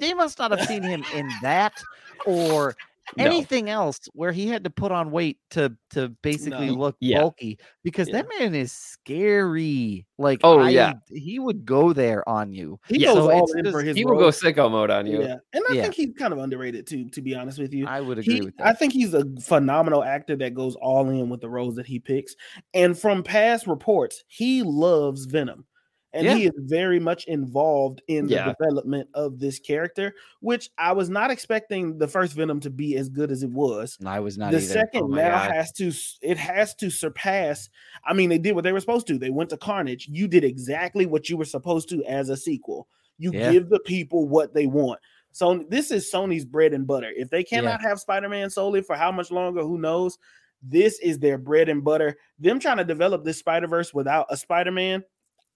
they 0.00 0.14
must 0.14 0.38
not 0.38 0.50
have 0.50 0.66
seen 0.66 0.82
him 0.82 1.04
in 1.14 1.30
that 1.42 1.80
or 2.26 2.74
No. 3.18 3.24
anything 3.24 3.68
else 3.68 3.98
where 4.14 4.32
he 4.32 4.46
had 4.48 4.64
to 4.64 4.70
put 4.70 4.90
on 4.92 5.10
weight 5.10 5.38
to 5.50 5.76
to 5.90 6.08
basically 6.22 6.68
No. 6.68 6.72
look 6.74 6.96
Yeah. 7.00 7.20
bulky 7.20 7.58
because 7.82 8.08
that 8.08 8.26
man 8.38 8.54
is 8.54 8.72
scary. 8.72 10.06
Like, 10.18 10.40
Oh, 10.42 10.58
I- 10.60 10.70
yeah. 10.70 10.94
he 11.12 11.38
would 11.38 11.64
go 11.64 11.92
there 11.92 12.26
on 12.28 12.52
you. 12.52 12.78
He 12.88 13.00
Yeah, 13.00 13.08
goes 13.08 13.16
so 13.16 13.30
all 13.30 13.44
it's 13.44 13.54
in 13.54 13.70
for 13.72 13.82
his. 13.82 13.96
He 13.96 14.04
will 14.04 14.14
go 14.16 14.22
role. 14.22 14.30
sicko 14.30 14.70
mode 14.70 14.90
on 14.90 15.06
you. 15.06 15.20
Yeah, 15.22 15.36
and 15.52 15.62
I 15.70 15.74
Yeah. 15.74 15.82
think 15.82 15.94
he's 15.94 16.12
kind 16.18 16.32
of 16.32 16.38
underrated 16.38 16.86
too. 16.86 17.08
To 17.10 17.20
be 17.22 17.34
honest 17.34 17.58
with 17.58 17.72
you, 17.74 17.86
I 17.86 18.00
would 18.00 18.18
agree 18.18 18.34
He, 18.34 18.40
with 18.42 18.56
that. 18.56 18.66
I 18.66 18.72
think 18.72 18.92
he's 18.92 19.14
a 19.14 19.24
phenomenal 19.40 20.02
actor 20.02 20.36
that 20.36 20.54
goes 20.54 20.74
all 20.76 21.08
in 21.10 21.28
with 21.28 21.40
the 21.40 21.48
roles 21.48 21.74
that 21.76 21.86
he 21.86 21.98
picks. 21.98 22.34
And 22.72 22.98
from 22.98 23.22
past 23.22 23.66
reports, 23.66 24.24
he 24.28 24.62
loves 24.62 25.26
Venom. 25.26 25.66
And 26.14 26.26
he 26.38 26.46
is 26.46 26.52
very 26.58 27.00
much 27.00 27.24
involved 27.24 28.00
in 28.08 28.28
Yeah. 28.28 28.46
the 28.46 28.54
development 28.54 29.08
of 29.14 29.38
this 29.40 29.58
character, 29.58 30.14
which 30.40 30.70
I 30.78 30.92
was 30.92 31.10
not 31.10 31.30
expecting 31.30 31.98
the 31.98 32.06
first 32.08 32.34
Venom 32.34 32.60
to 32.60 32.70
be 32.70 32.96
as 32.96 33.08
good 33.08 33.30
as 33.32 33.42
it 33.42 33.50
was. 33.50 33.98
I 34.06 34.20
was 34.20 34.38
not 34.38 34.52
the 34.52 34.58
either. 34.58 34.66
second 34.66 35.02
Oh 35.02 35.06
now 35.08 35.30
God. 35.46 35.50
has 35.50 35.72
to 35.72 35.92
it 36.22 36.38
has 36.38 36.74
to 36.76 36.88
surpass. 36.88 37.68
I 38.06 38.12
mean, 38.14 38.30
they 38.30 38.38
did 38.38 38.54
what 38.54 38.62
they 38.64 38.72
were 38.72 38.80
supposed 38.80 39.06
to. 39.08 39.18
They 39.18 39.30
went 39.30 39.50
to 39.50 39.56
Carnage. 39.56 40.08
You 40.08 40.28
did 40.28 40.44
exactly 40.44 41.04
what 41.04 41.28
you 41.28 41.36
were 41.36 41.44
supposed 41.44 41.88
to 41.90 42.04
as 42.04 42.28
a 42.28 42.36
sequel. 42.36 42.86
You 43.18 43.32
Yeah. 43.32 43.52
give 43.52 43.68
the 43.68 43.80
people 43.80 44.28
what 44.28 44.54
they 44.54 44.66
want. 44.66 45.00
So 45.32 45.64
this 45.68 45.90
is 45.90 46.08
Sony's 46.12 46.44
bread 46.44 46.72
and 46.72 46.86
butter. 46.86 47.10
If 47.16 47.28
they 47.28 47.42
cannot 47.42 47.80
have 47.80 47.98
Spider-Man 47.98 48.50
solely 48.50 48.82
for 48.82 48.94
how 48.94 49.10
much 49.10 49.32
longer, 49.32 49.62
who 49.62 49.78
knows? 49.78 50.16
This 50.62 50.98
is 51.00 51.18
their 51.18 51.38
bread 51.38 51.68
and 51.68 51.82
butter. 51.82 52.16
Them 52.38 52.60
trying 52.60 52.76
to 52.78 52.84
develop 52.84 53.24
this 53.24 53.38
Spider-Verse 53.38 53.92
without 53.92 54.26
a 54.30 54.36
Spider-Man, 54.36 55.02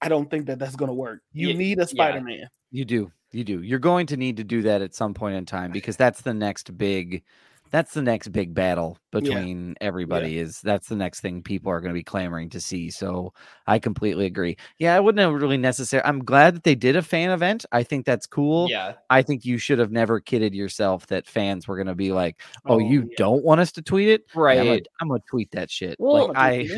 I 0.00 0.08
don't 0.08 0.30
think 0.30 0.46
that 0.46 0.58
that's 0.58 0.76
going 0.76 0.88
to 0.88 0.94
work. 0.94 1.20
You 1.32 1.48
Ye- 1.48 1.54
need 1.54 1.78
a. 1.78 1.86
Spider-Man. 1.86 2.48
You 2.70 2.84
do. 2.84 3.10
You 3.32 3.44
do. 3.44 3.62
You're 3.62 3.78
going 3.78 4.06
to 4.08 4.16
need 4.16 4.36
to 4.38 4.44
do 4.44 4.62
that 4.62 4.80
at 4.82 4.94
some 4.94 5.12
point 5.14 5.36
in 5.36 5.44
time 5.44 5.70
because 5.72 5.96
that's 5.96 6.22
the 6.22 6.32
next 6.34 6.76
big 6.78 7.22
that's 7.70 7.92
the 7.92 8.00
next 8.00 8.28
big 8.28 8.54
battle 8.54 8.96
between 9.12 9.74
everybody 9.82 10.38
is 10.38 10.58
that's 10.62 10.88
the 10.88 10.96
next 10.96 11.20
thing 11.20 11.42
people 11.42 11.70
are 11.70 11.82
going 11.82 11.90
to 11.90 11.98
be 11.98 12.02
clamoring 12.02 12.48
to 12.48 12.60
see. 12.62 12.88
So 12.90 13.34
I 13.66 13.78
completely 13.78 14.24
agree. 14.24 14.56
Yeah, 14.78 14.96
I 14.96 15.00
wouldn't 15.00 15.20
have 15.20 15.38
really 15.38 15.58
necessary. 15.58 16.02
I'm 16.06 16.24
glad 16.24 16.54
that 16.54 16.64
they 16.64 16.74
did 16.74 16.96
a 16.96 17.02
fan 17.02 17.30
event. 17.30 17.66
I 17.70 17.82
think 17.82 18.06
that's 18.06 18.26
cool. 18.26 18.68
Yeah. 18.70 18.94
I 19.10 19.20
think 19.20 19.44
you 19.44 19.58
should 19.58 19.78
have 19.80 19.92
never 19.92 20.18
kidded 20.18 20.54
yourself 20.54 21.08
that 21.08 21.26
fans 21.26 21.68
were 21.68 21.76
going 21.76 21.88
to 21.88 21.94
be 21.94 22.10
like, 22.10 22.40
"Oh, 22.64 22.76
Oh, 22.76 22.78
you 22.78 23.00
yeah. 23.02 23.14
don't 23.18 23.44
want 23.44 23.60
us 23.60 23.70
to 23.72 23.82
tweet 23.82 24.08
it?" 24.08 24.22
Yeah, 24.34 24.40
Right. 24.40 24.86
I'm 25.02 25.08
gonna 25.08 25.20
tweet 25.28 25.50
that 25.50 25.70
shit. 25.70 25.96
Well, 25.98 26.28
like 26.28 26.38
I 26.38 26.68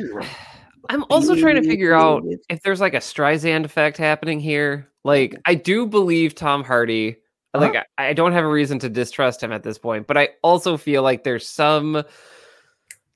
I'm 0.88 1.04
also 1.10 1.36
trying 1.36 1.56
to 1.62 1.68
figure 1.68 1.94
out 1.94 2.24
if 2.48 2.62
there's 2.62 2.80
like 2.80 2.94
a 2.94 2.98
Streisand 2.98 3.64
effect 3.64 3.96
happening 3.96 4.40
here. 4.40 4.88
Like, 5.04 5.36
I 5.46 5.54
do 5.54 5.86
believe 5.86 6.34
Tom 6.34 6.64
Hardy. 6.64 7.16
Like, 7.52 7.74
I, 7.74 8.08
I 8.08 8.12
don't 8.12 8.32
have 8.32 8.44
a 8.44 8.48
reason 8.48 8.78
to 8.80 8.88
distrust 8.88 9.42
him 9.42 9.52
at 9.52 9.62
this 9.62 9.78
point, 9.78 10.06
but 10.06 10.16
I 10.16 10.30
also 10.42 10.76
feel 10.76 11.02
like 11.02 11.24
there's 11.24 11.48
some 11.48 12.04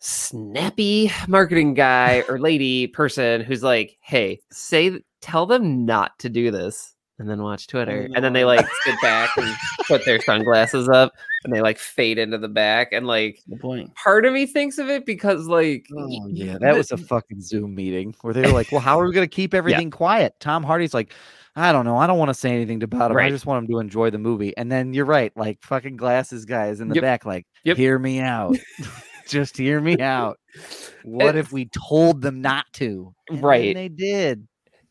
snappy 0.01 1.11
marketing 1.29 1.75
guy 1.75 2.25
or 2.29 2.39
lady 2.41 2.89
person 2.89 3.41
who's 3.43 3.63
like, 3.63 3.97
"Hey, 4.01 4.41
say, 4.51 5.01
tell 5.21 5.47
them 5.47 5.85
not 5.85 6.19
to 6.21 6.29
do 6.29 6.51
this." 6.51 6.94
And 7.21 7.31
then 7.31 7.43
watch 7.45 7.69
Twitter, 7.69 8.09
and 8.13 8.25
then 8.25 8.33
they 8.33 8.45
like 8.45 8.67
sit 8.85 8.97
back 9.01 9.31
and 9.37 9.55
put 9.87 10.05
their 10.05 10.21
sunglasses 10.21 10.89
up, 10.89 11.13
and 11.45 11.55
they 11.55 11.61
like 11.61 11.79
fade 11.79 12.19
into 12.19 12.39
the 12.39 12.49
back, 12.49 12.89
and 12.93 13.07
like 13.07 13.39
the 13.47 13.57
point. 13.57 13.95
part 13.95 14.27
of 14.27 14.33
me 14.33 14.47
thinks 14.47 14.79
of 14.79 14.89
it 14.91 15.07
because 15.07 15.47
like 15.47 15.87
Oh, 15.97 16.27
yeah, 16.29 16.59
that 16.61 16.77
was 16.77 16.91
a 16.91 16.97
fucking 17.13 17.41
Zoom 17.41 17.77
meeting 17.77 18.17
where 18.23 18.35
they 18.35 18.41
were 18.43 18.49
like, 18.53 18.73
"Well, 18.73 18.81
how 18.81 18.99
are 18.99 19.07
we 19.07 19.13
going 19.13 19.29
to 19.29 19.33
keep 19.33 19.55
everything 19.61 19.93
quiet?" 19.93 20.35
Tom 20.41 20.65
Hardy's 20.65 20.93
like, 20.93 21.15
"I 21.55 21.71
don't 21.71 21.85
know. 21.85 21.97
I 21.97 22.09
don't 22.09 22.19
want 22.19 22.31
to 22.31 22.35
say 22.35 22.51
anything 22.51 22.83
about 22.83 23.13
him. 23.13 23.17
I 23.19 23.31
just 23.31 23.47
want 23.47 23.63
him 23.65 23.71
to 23.73 23.79
enjoy 23.79 24.11
the 24.11 24.19
movie." 24.19 24.57
And 24.57 24.73
then 24.73 24.93
you're 24.93 25.05
right, 25.05 25.31
like 25.37 25.61
fucking 25.63 25.97
glasses 25.97 26.45
guys 26.47 26.81
in 26.81 26.89
the 26.89 26.97
Yep. 26.97 27.03
back, 27.03 27.25
like, 27.25 27.47
Yep. 27.63 27.77
"Hear 27.77 27.97
me 27.97 28.19
out. 28.19 28.57
just 29.29 29.57
hear 29.57 29.81
me 29.81 30.01
out. 30.01 30.41
What 31.05 31.37
if 31.37 31.53
we 31.53 31.67
told 31.67 32.23
them 32.23 32.41
not 32.41 32.67
to?" 32.75 33.15
And 33.29 33.41
Right. 33.41 33.73
they 33.73 33.89
did. 33.89 34.49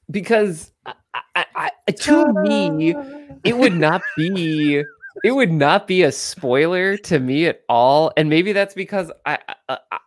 because 0.09 0.71
uh, 0.85 0.93
I, 1.13 1.21
I, 1.35 1.71
I, 1.87 1.91
to 1.91 2.33
me 2.43 2.95
it 3.43 3.57
would 3.57 3.73
not 3.77 4.01
be 4.17 4.83
it 5.23 5.31
would 5.31 5.51
not 5.51 5.87
be 5.87 6.03
a 6.03 6.11
spoiler 6.11 6.97
to 6.97 7.19
me 7.19 7.45
at 7.45 7.61
all 7.69 8.11
and 8.17 8.29
maybe 8.29 8.51
that's 8.51 8.73
because 8.73 9.11
I, 9.25 9.37
I, 9.69 9.77
I 9.91 9.99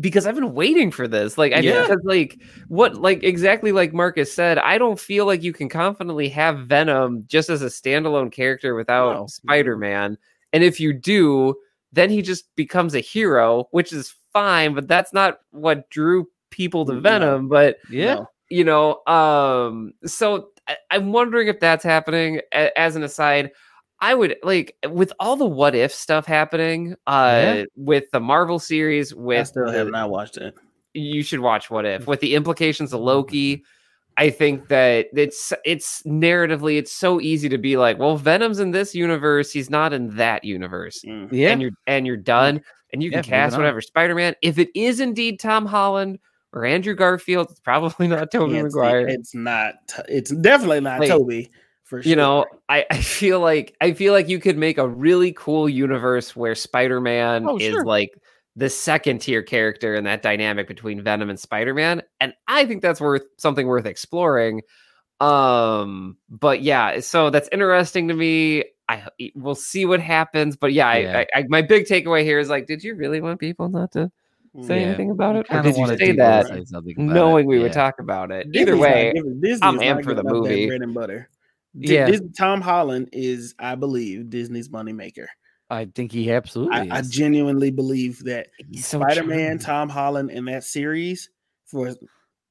because 0.00 0.26
I've 0.26 0.34
been 0.34 0.54
waiting 0.54 0.90
for 0.90 1.06
this 1.08 1.36
like 1.38 1.52
I 1.52 1.58
Yeah. 1.58 1.82
because 1.82 2.02
like 2.04 2.40
what 2.68 2.94
like 2.96 3.22
exactly 3.22 3.72
like 3.72 3.92
Marcus 3.92 4.32
said 4.32 4.58
I 4.58 4.78
don't 4.78 4.98
feel 4.98 5.26
like 5.26 5.42
you 5.42 5.52
can 5.52 5.68
confidently 5.68 6.28
have 6.30 6.66
Venom 6.66 7.24
just 7.26 7.48
as 7.50 7.62
a 7.62 7.66
standalone 7.66 8.30
character 8.32 8.74
without 8.74 9.14
No. 9.14 9.26
Spider-Man 9.26 10.16
and 10.52 10.64
if 10.64 10.78
you 10.80 10.92
do 10.92 11.54
then 11.92 12.08
he 12.10 12.22
just 12.22 12.54
becomes 12.56 12.94
a 12.94 13.00
hero 13.00 13.68
which 13.72 13.92
is 13.92 14.14
fine 14.32 14.74
but 14.74 14.88
that's 14.88 15.12
not 15.12 15.40
what 15.50 15.88
drew 15.90 16.26
people 16.50 16.84
to 16.86 17.00
Venom 17.00 17.48
but 17.48 17.78
Yeah. 17.90 18.14
No. 18.14 18.30
you 18.48 18.64
know 18.64 19.04
um 19.06 19.92
so 20.06 20.48
I, 20.72 20.76
i'm 20.96 21.12
wondering 21.12 21.48
if 21.48 21.60
that's 21.60 21.84
happening 21.84 22.40
A- 22.52 22.76
as 22.78 22.96
an 22.96 23.02
aside 23.02 23.50
i 24.00 24.14
would 24.14 24.36
like 24.42 24.76
with 24.88 25.12
all 25.20 25.36
the 25.36 25.46
what 25.46 25.74
if 25.74 25.92
stuff 25.92 26.26
happening 26.26 26.94
uh 27.06 27.40
Yeah. 27.56 27.64
with 27.76 28.04
the 28.12 28.20
marvel 28.20 28.58
series 28.58 29.14
With 29.14 29.40
I 29.40 29.42
still 29.44 29.66
the- 29.66 29.72
have 29.78 29.88
not 29.88 30.10
watched 30.10 30.36
it. 30.36 30.54
you 30.94 31.22
should 31.22 31.40
watch 31.40 31.70
what 31.70 31.86
if 31.86 32.06
with 32.06 32.20
the 32.20 32.34
implications 32.34 32.92
of 32.92 33.00
loki 33.00 33.62
i 34.18 34.28
think 34.28 34.68
that 34.68 35.06
it's 35.16 35.52
it's 35.64 36.02
narratively 36.02 36.76
it's 36.78 36.92
so 36.92 37.20
easy 37.20 37.48
to 37.48 37.56
be 37.58 37.76
like 37.78 37.98
well 37.98 38.16
venom's 38.16 38.58
in 38.60 38.70
this 38.72 38.94
universe 38.94 39.50
he's 39.50 39.70
not 39.70 39.92
in 39.92 40.14
that 40.16 40.44
universe 40.44 41.02
Mm. 41.06 41.28
Yeah. 41.32 41.50
and 41.50 41.62
you're 41.62 41.70
and 41.86 42.06
you're 42.06 42.16
done 42.18 42.60
and 42.92 43.02
you 43.02 43.08
Yeah, 43.10 43.22
can 43.22 43.30
moving 43.30 43.30
cast 43.30 43.56
whatever 43.56 43.80
spider-man 43.80 44.34
if 44.42 44.58
it 44.58 44.68
is 44.74 45.00
indeed 45.00 45.40
tom 45.40 45.64
holland 45.64 46.18
or 46.52 46.64
Andrew 46.64 46.94
Garfield. 46.94 47.50
It's 47.50 47.60
probably 47.60 48.08
not 48.08 48.30
Tobey 48.30 48.54
Can't 48.54 48.64
Maguire. 48.64 49.08
It's 49.08 49.34
not. 49.34 49.74
It's 50.08 50.30
definitely 50.30 50.80
not 50.80 51.00
Like, 51.00 51.08
Tobey. 51.08 51.50
For 51.84 52.02
sure. 52.02 52.08
you 52.08 52.16
know 52.16 52.46
I, 52.70 52.86
I 52.90 52.96
feel 53.02 53.40
like 53.40 53.76
i 53.82 53.92
feel 53.92 54.14
like 54.14 54.26
you 54.30 54.38
could 54.38 54.56
make 54.56 54.78
a 54.78 54.88
really 54.88 55.30
cool 55.36 55.68
universe 55.68 56.34
where 56.34 56.54
spider-man 56.54 57.44
Oh, 57.46 57.58
is 57.58 57.64
sure. 57.74 57.84
like 57.84 58.18
the 58.56 58.70
second 58.70 59.18
tier 59.20 59.42
character 59.42 59.94
in 59.94 60.04
that 60.04 60.22
dynamic 60.22 60.68
between 60.68 61.02
venom 61.02 61.28
and 61.28 61.38
spider-man 61.38 62.00
and 62.18 62.32
i 62.48 62.64
think 62.64 62.80
that's 62.80 62.98
worth 62.98 63.24
something 63.36 63.66
worth 63.66 63.84
exploring 63.84 64.62
um 65.20 66.16
but 66.30 66.62
yeah 66.62 66.98
so 67.00 67.28
that's 67.28 67.48
interesting 67.52 68.08
to 68.08 68.14
me 68.14 68.64
i 68.88 69.04
we'll 69.34 69.54
see 69.54 69.84
what 69.84 70.00
happens 70.00 70.56
but 70.56 70.72
yeah, 70.72 70.96
Yeah. 70.96 71.24
I, 71.34 71.40
I 71.40 71.44
my 71.48 71.60
big 71.60 71.84
takeaway 71.84 72.22
here 72.24 72.38
is 72.38 72.48
like 72.48 72.66
did 72.66 72.82
you 72.82 72.94
really 72.94 73.20
want 73.20 73.38
people 73.38 73.68
not 73.68 73.92
to 73.92 74.10
say 74.60 74.80
Yeah. 74.80 74.86
anything 74.88 75.10
about 75.10 75.36
it 75.36 75.46
or 75.50 75.62
did 75.62 75.76
you 75.76 75.86
say 75.96 76.12
that 76.12 76.46
say 76.48 76.58
it, 76.58 76.98
knowing 76.98 77.46
we 77.46 77.58
would 77.58 77.72
talk 77.72 77.94
about 78.00 78.30
it 78.30 78.52
Disney's 78.52 78.62
either 78.62 78.72
not 78.76 78.80
way 78.82 79.12
giving- 79.14 79.58
I'm 79.62 79.76
not 79.76 79.84
amped 79.84 80.04
for 80.04 80.14
the 80.14 80.22
giving 80.22 80.26
up 80.36 80.44
that 80.44 80.50
movie. 80.50 80.66
Bread 80.66 80.82
and 80.82 80.94
butter. 80.94 81.28
Di- 81.78 81.94
Yeah. 81.94 82.06
Dis- 82.06 82.20
Tom 82.36 82.60
Holland 82.60 83.08
is, 83.12 83.54
I 83.58 83.74
believe, 83.76 84.28
Disney's 84.28 84.68
moneymaker. 84.68 85.26
I 85.70 85.86
think 85.86 86.12
he 86.12 86.30
absolutely 86.30 86.90
I, 86.90 86.98
I 86.98 87.00
genuinely 87.02 87.70
believe 87.70 88.22
that 88.24 88.48
He's 88.70 88.86
so 88.86 89.00
Spider 89.00 89.24
Man, 89.24 89.38
charming. 89.38 89.58
Tom 89.58 89.88
Holland, 89.88 90.30
in 90.30 90.44
that 90.44 90.64
series 90.64 91.30
for 91.64 91.94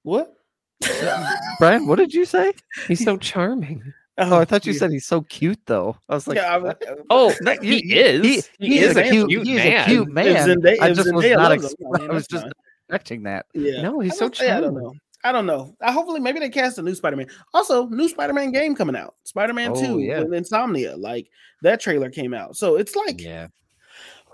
what? 0.01 0.33
Brian, 1.59 1.85
what 1.85 1.97
did 1.99 2.13
you 2.13 2.25
say? 2.25 2.51
he's 2.87 3.03
so 3.03 3.17
charming 3.17 3.93
Oh, 4.21 4.39
I 4.39 4.45
thought 4.45 4.65
you 4.65 4.73
yeah. 4.73 4.79
said 4.79 4.91
he's 4.91 5.05
so 5.05 5.21
cute 5.21 5.59
though. 5.65 5.97
I 6.09 6.13
was 6.15 6.27
like, 6.27 6.37
yeah, 6.37 6.53
I, 6.53 6.57
what? 6.57 6.83
Oh, 7.09 7.33
No, 7.41 7.55
he, 7.61 7.77
is. 7.99 8.47
He, 8.59 8.67
he 8.67 8.79
is 8.79 8.91
is 8.91 8.97
a 8.97 9.03
cute, 9.03 9.29
cute 9.29 9.47
he 9.47 9.53
is 9.53 9.63
man. 9.63 9.81
a 9.81 9.85
cute 9.85 10.07
man. 10.09 10.47
Zendaya- 10.47 10.79
I 10.81 10.89
if 10.89 10.95
just 10.97 11.13
was 11.13 11.25
not. 11.25 11.51
Ex- 11.51 11.71
him, 11.79 11.87
I 11.93 12.05
I 12.05 12.13
was 12.13 12.27
just 12.27 12.43
fine. 12.43 12.51
expecting 12.87 13.23
that. 13.23 13.45
Yeah. 13.53 13.81
No, 13.81 13.99
he's 13.99 14.17
so 14.17 14.29
don't- 14.29 14.41
I 14.41 14.45
don't 14.59 14.61
charming. 14.63 14.83
know. 14.83 14.93
I 15.23 15.31
don't 15.31 15.45
know. 15.45 15.75
I 15.81 15.91
hopefully 15.91 16.19
maybe 16.19 16.39
they 16.39 16.49
cast 16.49 16.77
a 16.79 16.81
new 16.81 16.95
Spider-Man. 16.95 17.27
Also, 17.53 17.87
new 17.87 18.09
Spider-Man 18.09 18.51
game 18.51 18.75
coming 18.75 18.95
out. 18.95 19.15
Spider-Man 19.23 19.71
Oh, 19.75 19.79
2 19.81 19.99
yeah. 19.99 20.21
with 20.21 20.31
Insomniac. 20.31 20.97
Like 20.97 21.29
that 21.61 21.79
trailer 21.79 22.09
came 22.09 22.33
out. 22.33 22.55
So 22.57 22.75
it's 22.77 22.95
like 22.95 23.21
Yeah. 23.21 23.47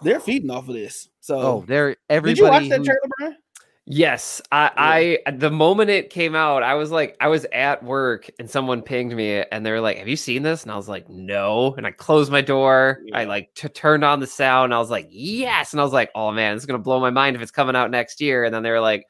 they're 0.01 0.19
feeding 0.21 0.49
off 0.49 0.67
of 0.69 0.75
this. 0.75 1.09
Oh, 1.09 1.11
so 1.19 1.39
Oh, 1.39 1.63
there. 1.67 1.89
did 1.89 1.97
Everybody. 2.09 2.35
Did 2.35 2.37
you 2.39 2.49
watch 2.49 2.69
that 2.69 2.77
who- 2.79 2.85
trailer, 2.85 2.99
Brian? 3.19 3.35
Yes, 3.89 4.41
I, 4.51 5.17
I 5.25 5.31
the 5.31 5.49
moment 5.49 5.89
it 5.89 6.09
came 6.09 6.35
out, 6.35 6.61
I 6.61 6.73
was 6.73 6.91
like, 6.91 7.15
I 7.21 7.29
was 7.29 7.45
at 7.53 7.81
work 7.83 8.29
and 8.37 8.49
someone 8.49 8.81
pinged 8.81 9.15
me 9.15 9.41
and 9.49 9.65
they 9.65 9.71
were 9.71 9.79
like, 9.79 9.97
"Have 9.97 10.09
you 10.09 10.17
seen 10.17 10.43
this?" 10.43 10.63
And 10.63 10.73
I 10.73 10.75
was 10.75 10.89
like, 10.89 11.07
"No." 11.07 11.73
And 11.77 11.87
I 11.87 11.91
closed 11.91 12.29
my 12.29 12.41
door. 12.41 12.99
I 13.13 13.23
like 13.23 13.53
t- 13.55 13.69
turned 13.69 14.03
on 14.03 14.19
the 14.19 14.27
sound. 14.27 14.73
I 14.73 14.79
was 14.79 14.89
like, 14.89 15.07
"Yes!" 15.09 15.71
And 15.71 15.79
I 15.79 15.85
was 15.85 15.93
like, 15.93 16.11
"Oh 16.15 16.31
man, 16.33 16.55
this 16.55 16.63
is 16.63 16.65
gonna 16.67 16.79
blow 16.79 16.99
my 16.99 17.11
mind 17.11 17.37
if 17.37 17.41
it's 17.41 17.51
coming 17.51 17.77
out 17.77 17.89
next 17.89 18.19
year." 18.19 18.43
And 18.43 18.53
then 18.53 18.61
they 18.61 18.71
were 18.71 18.81
like, 18.81 19.05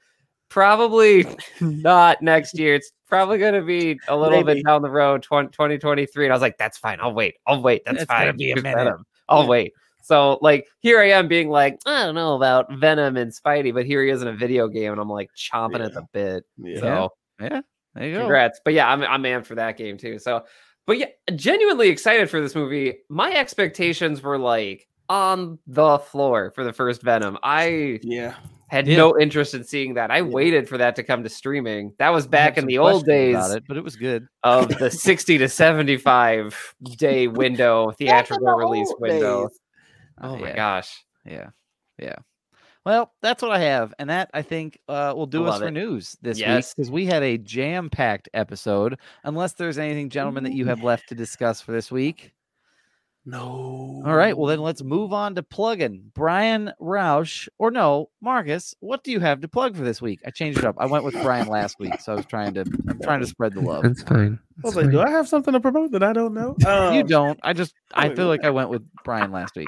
"Probably 0.50 1.26
not 1.62 2.22
next 2.22 2.60
year. 2.60 2.76
It's 2.76 2.92
probably 3.08 3.40
gonna 3.40 3.64
be 3.64 4.00
a 4.08 4.18
little 4.18 4.44
Maybe. 4.44 4.60
bit 4.62 4.66
down 4.68 4.84
the 4.84 4.92
road, 4.92 5.24
20, 5.24 5.50
2023." 5.50 6.26
And 6.26 6.34
I 6.34 6.36
was 6.36 6.42
like, 6.44 6.58
"That's 6.60 6.78
fine. 6.78 7.00
I'll 7.02 7.14
wait. 7.14 7.36
I'll 7.48 7.64
wait. 7.64 7.84
That's 7.86 8.04
It's 8.04 8.06
fine. 8.12 8.38
be 8.38 8.52
a 8.52 8.62
minute." 8.62 8.96
I'll 9.30 9.44
Yeah. 9.44 9.50
wait." 9.50 9.74
So 10.08 10.40
like 10.42 10.66
here 10.80 11.02
I 11.02 11.10
am 11.10 11.28
being 11.28 11.50
like, 11.50 11.80
I 11.86 12.06
don't 12.06 12.16
know 12.16 12.36
about 12.36 12.74
Venom 12.80 13.18
and 13.18 13.32
Spidey, 13.32 13.74
but 13.74 13.86
here 13.86 14.02
he 14.04 14.10
is 14.10 14.22
in 14.22 14.30
a 14.30 14.34
video 14.34 14.70
game, 14.70 14.94
and 14.94 15.02
I'm 15.02 15.10
like 15.10 15.30
chomping 15.36 15.84
at 15.86 15.94
the 15.94 16.04
bit. 16.14 16.46
Yeah. 16.58 16.80
So 16.80 17.10
Yeah. 17.42 17.62
There 17.94 18.08
you 18.08 18.14
go. 18.14 18.20
congrats. 18.22 18.62
But 18.64 18.74
yeah, 18.74 18.90
I'm 18.90 19.04
I'm 19.04 19.24
amped 19.24 19.48
for 19.48 19.56
that 19.56 19.76
game 19.78 19.98
too. 19.98 20.18
So 20.18 20.46
but 20.86 20.98
yeah, 20.98 21.08
genuinely 21.36 21.90
excited 21.90 22.30
for 22.30 22.40
this 22.40 22.56
movie. 22.56 23.00
My 23.10 23.34
expectations 23.34 24.22
were 24.22 24.38
like 24.38 24.88
on 25.10 25.60
the 25.68 26.00
floor 26.00 26.52
for 26.56 26.64
the 26.64 26.72
first 26.74 27.02
Venom. 27.02 27.38
I 27.44 28.00
Yeah. 28.02 28.36
had 28.70 28.88
Yeah. 28.88 28.98
no 28.98 29.20
interest 29.20 29.54
in 29.56 29.64
seeing 29.66 29.96
that. 29.96 30.12
I 30.12 30.22
waited 30.22 30.70
for 30.70 30.78
that 30.78 30.96
to 30.98 31.04
come 31.04 31.24
to 31.24 31.30
streaming. 31.30 31.94
That 32.00 32.10
was 32.14 32.28
back 32.28 32.58
in 32.58 32.66
the 32.66 32.78
old 32.78 33.06
days 33.06 33.36
about 33.36 33.58
it, 33.58 33.64
but 33.68 33.76
it 33.78 33.84
was 33.84 33.96
good. 33.98 34.28
of 34.44 34.70
the 34.80 34.90
60 34.90 35.38
to 35.40 35.50
75 35.50 36.76
day 36.98 37.28
window, 37.28 37.92
theatrical 37.98 38.46
the 38.48 38.54
release 38.54 38.94
window. 39.00 39.48
days. 39.50 39.60
Oh 40.22 40.38
my 40.38 40.50
yeah. 40.50 40.56
gosh. 40.56 41.04
Yeah. 41.26 41.50
Yeah. 42.00 42.16
Well, 42.86 43.12
that's 43.22 43.42
what 43.42 43.52
I 43.52 43.60
have. 43.60 43.94
And 44.00 44.10
that 44.10 44.30
I 44.34 44.42
think 44.44 44.80
uh, 44.88 45.14
will 45.16 45.26
do 45.26 45.44
us 45.46 45.60
for 45.60 45.68
it. 45.68 45.72
news 45.72 46.16
this 46.22 46.38
week 46.38 46.66
because 46.76 46.90
we 46.90 47.06
had 47.06 47.22
a 47.22 47.38
jam 47.38 47.90
packed 47.90 48.30
episode. 48.34 48.98
Unless 49.26 49.54
there's 49.54 49.78
anything, 49.78 50.10
gentlemen, 50.10 50.46
that 50.46 50.54
you 50.54 50.66
have 50.68 50.84
left 50.84 51.10
to 51.10 51.16
discuss 51.16 51.60
for 51.60 51.74
this 51.74 51.92
week. 51.92 52.32
No. 53.26 54.04
All 54.06 54.16
right. 54.16 54.38
Well, 54.38 54.48
then 54.48 54.62
let's 54.62 54.82
move 54.82 55.12
on 55.12 55.36
to 55.36 55.44
plugging. 55.44 56.12
Brian 56.14 56.72
Roush, 56.80 57.50
or 57.58 57.72
no, 57.72 58.10
Marcus, 58.22 58.74
what 58.80 59.04
do 59.04 59.12
you 59.12 59.20
have 59.20 59.42
to 59.42 59.50
plug 59.50 59.76
for 59.76 59.84
this 59.84 60.02
week? 60.02 60.22
I 60.26 60.30
changed 60.30 60.60
it 60.60 60.64
up. 60.64 60.76
I 60.80 60.86
went 60.86 61.04
with 61.04 61.14
Brian 61.16 61.50
last 61.50 61.78
week. 61.78 62.00
So 62.00 62.14
I 62.14 62.16
was 62.16 62.26
trying 62.26 62.54
to, 62.54 62.62
I'm 62.88 63.02
trying 63.02 63.20
to 63.20 63.28
spread 63.28 63.54
the 63.54 63.60
love. 63.60 63.84
That's 63.84 64.02
fine. 64.04 64.40
I 64.64 64.66
was 64.66 64.78
like, 64.78 64.92
do 64.92 65.02
I 65.02 65.10
have 65.10 65.28
something 65.28 65.52
to 65.52 65.60
promote 65.60 65.92
that 65.92 66.04
I 66.04 66.14
don't 66.14 66.34
know? 66.34 66.56
you 66.62 67.02
Um, 67.02 67.06
don't. 67.08 67.40
I 67.44 67.52
just, 67.52 67.74
I 67.94 68.16
feel 68.16 68.28
like 68.28 68.46
I 68.46 68.50
went 68.50 68.70
with 68.70 68.84
Brian 69.04 69.34
last 69.34 69.58
week. 69.58 69.68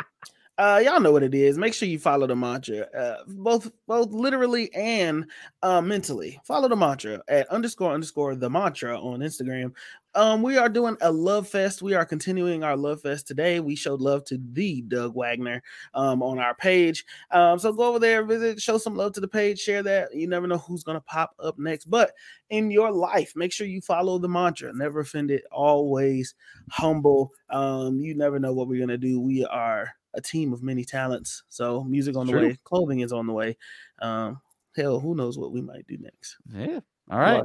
Uh 0.59 0.81
y'all 0.83 0.99
know 0.99 1.13
what 1.13 1.23
it 1.23 1.33
is. 1.33 1.57
Make 1.57 1.73
sure 1.73 1.87
you 1.87 1.97
follow 1.97 2.27
the 2.27 2.35
mantra 2.35 2.81
uh 2.93 3.23
both 3.27 3.71
both 3.87 4.11
literally 4.11 4.71
and 4.75 5.25
uh 5.63 5.79
mentally. 5.79 6.37
Follow 6.43 6.67
the 6.67 6.75
mantra 6.75 7.21
at 7.29 7.47
underscore 7.47 7.93
underscore 7.93 8.35
the 8.35 8.49
mantra 8.49 8.99
on 8.99 9.21
instagram. 9.21 9.71
Um 10.15 10.41
we 10.41 10.57
are 10.57 10.67
doing 10.67 10.97
a 10.99 11.11
love 11.11 11.47
fest. 11.47 11.81
We 11.81 11.93
are 11.93 12.03
continuing 12.05 12.61
our 12.65 12.75
love 12.75 13.01
fest 13.01 13.25
today. 13.25 13.61
We 13.61 13.77
showed 13.77 14.01
love 14.01 14.25
to 14.25 14.39
the 14.51 14.81
doug 14.81 15.15
wagner 15.15 15.63
um 15.93 16.21
on 16.21 16.39
our 16.39 16.55
page. 16.55 17.05
Um 17.31 17.57
so 17.57 17.71
go 17.71 17.83
over 17.83 17.99
there 17.99 18.25
visit 18.25 18.61
show 18.61 18.77
some 18.77 18.95
love 18.95 19.13
to 19.13 19.21
the 19.21 19.29
page 19.29 19.59
share 19.59 19.81
that. 19.83 20.13
You 20.13 20.27
never 20.27 20.45
know 20.45 20.57
who's 20.57 20.83
gonna 20.83 20.99
pop 20.99 21.35
up 21.39 21.57
next. 21.57 21.85
But 21.85 22.11
in 22.49 22.69
your 22.69 22.91
life 22.91 23.31
make 23.33 23.53
sure 23.53 23.65
you 23.65 23.79
follow 23.79 24.17
the 24.19 24.27
mantra. 24.27 24.73
Never 24.73 24.99
offended 24.99 25.43
always 25.53 26.35
humble. 26.69 27.31
Um 27.49 28.01
you 28.01 28.13
never 28.13 28.39
know 28.39 28.51
what 28.51 28.67
we're 28.67 28.81
gonna 28.81 28.97
do. 28.97 29.21
We 29.21 29.45
are 29.45 29.93
a 30.13 30.21
team 30.21 30.53
of 30.53 30.63
many 30.63 30.83
talents. 30.83 31.43
So 31.49 31.83
music 31.83 32.15
on 32.15 32.25
the 32.27 32.33
True. 32.33 32.47
way, 32.49 32.57
clothing 32.63 32.99
is 33.01 33.11
on 33.13 33.27
the 33.27 33.33
way. 33.33 33.57
Um, 34.01 34.41
hell, 34.75 34.99
who 34.99 35.15
knows 35.15 35.37
what 35.37 35.51
we 35.51 35.61
might 35.61 35.85
do 35.87 35.97
next? 35.99 36.37
Yeah. 36.53 36.79
All 37.11 37.19
right. 37.19 37.43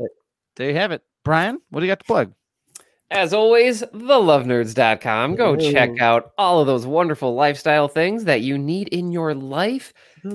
There 0.57 0.69
you 0.71 0.77
have 0.77 0.93
it. 0.93 1.03
Brian, 1.25 1.61
what 1.71 1.81
do 1.81 1.87
you 1.87 1.91
got 1.91 1.99
to 2.01 2.05
plug? 2.05 2.33
As 3.11 3.33
always, 3.35 3.83
thelovenerds.com. 3.83 5.37
Go 5.37 5.57
check 5.57 5.91
Oh. 6.01 6.05
out 6.05 6.33
all 6.39 6.61
of 6.61 6.67
those 6.67 6.87
wonderful 6.87 7.35
lifestyle 7.35 7.87
things 7.89 8.25
that 8.25 8.41
you 8.41 8.59
need 8.59 8.89
in 8.89 9.13
your 9.13 9.35
life. 9.35 9.93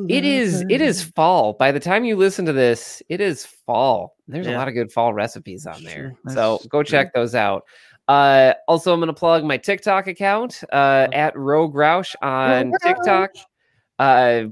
It 0.07 0.23
is 0.23 0.63
it 0.69 0.81
is 0.81 1.03
fall. 1.03 1.53
By 1.53 1.71
the 1.71 1.79
time 1.79 2.05
you 2.05 2.15
listen 2.15 2.45
to 2.45 2.53
this, 2.53 3.01
it 3.09 3.21
is 3.21 3.45
fall. 3.45 4.15
There's 4.27 4.45
a 4.47 4.51
lot 4.51 4.67
of 4.67 4.75
good 4.75 4.91
fall 4.91 5.13
recipes 5.13 5.65
on 5.65 5.83
there. 5.83 6.15
true. 6.23 6.33
So 6.33 6.61
go 6.69 6.83
check 6.83 7.13
those 7.13 7.33
out. 7.33 7.63
Uh, 8.09 8.55
also, 8.67 8.91
I'm 8.91 8.99
going 8.99 9.07
to 9.07 9.13
plug 9.13 9.43
my 9.43 9.57
TikTok 9.57 10.07
account 10.07 10.63
uh, 10.73 11.07
at 11.13 11.37
Rogue 11.37 11.75
Roush 11.75 12.15
on 12.23 12.73
TikTok. 12.81 13.29
Uh, 13.99 14.45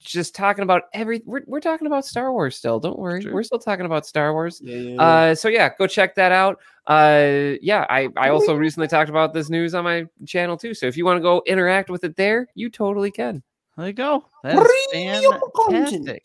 just 0.00 0.34
talking 0.34 0.64
about 0.64 0.84
every. 0.92 1.22
We're, 1.24 1.42
we're 1.46 1.60
talking 1.60 1.86
about 1.86 2.04
Star 2.04 2.32
Wars 2.32 2.56
still. 2.56 2.80
Don't 2.80 2.98
worry, 2.98 3.24
we're 3.30 3.44
still 3.44 3.60
talking 3.60 3.86
about 3.86 4.04
Star 4.04 4.32
Wars. 4.32 4.60
Yeah, 4.64 4.76
yeah, 4.76 4.94
yeah. 4.94 5.02
Uh, 5.02 5.34
so 5.36 5.48
yeah, 5.48 5.70
go 5.78 5.86
check 5.86 6.16
that 6.16 6.32
out. 6.32 6.58
Uh, 6.88 7.54
yeah, 7.62 7.86
I 7.88 8.08
I 8.16 8.30
also 8.30 8.56
recently 8.56 8.88
talked 8.88 9.10
about 9.10 9.32
this 9.32 9.48
news 9.48 9.76
on 9.76 9.84
my 9.84 10.06
channel 10.26 10.56
too. 10.56 10.74
So 10.74 10.86
if 10.86 10.96
you 10.96 11.04
want 11.04 11.18
to 11.18 11.22
go 11.22 11.40
interact 11.46 11.90
with 11.90 12.02
it 12.02 12.16
there, 12.16 12.48
you 12.56 12.68
totally 12.68 13.12
can. 13.12 13.44
There 13.76 13.86
you 13.86 13.92
go. 13.92 14.26
That's 14.42 14.58
fantastic. 14.92 16.24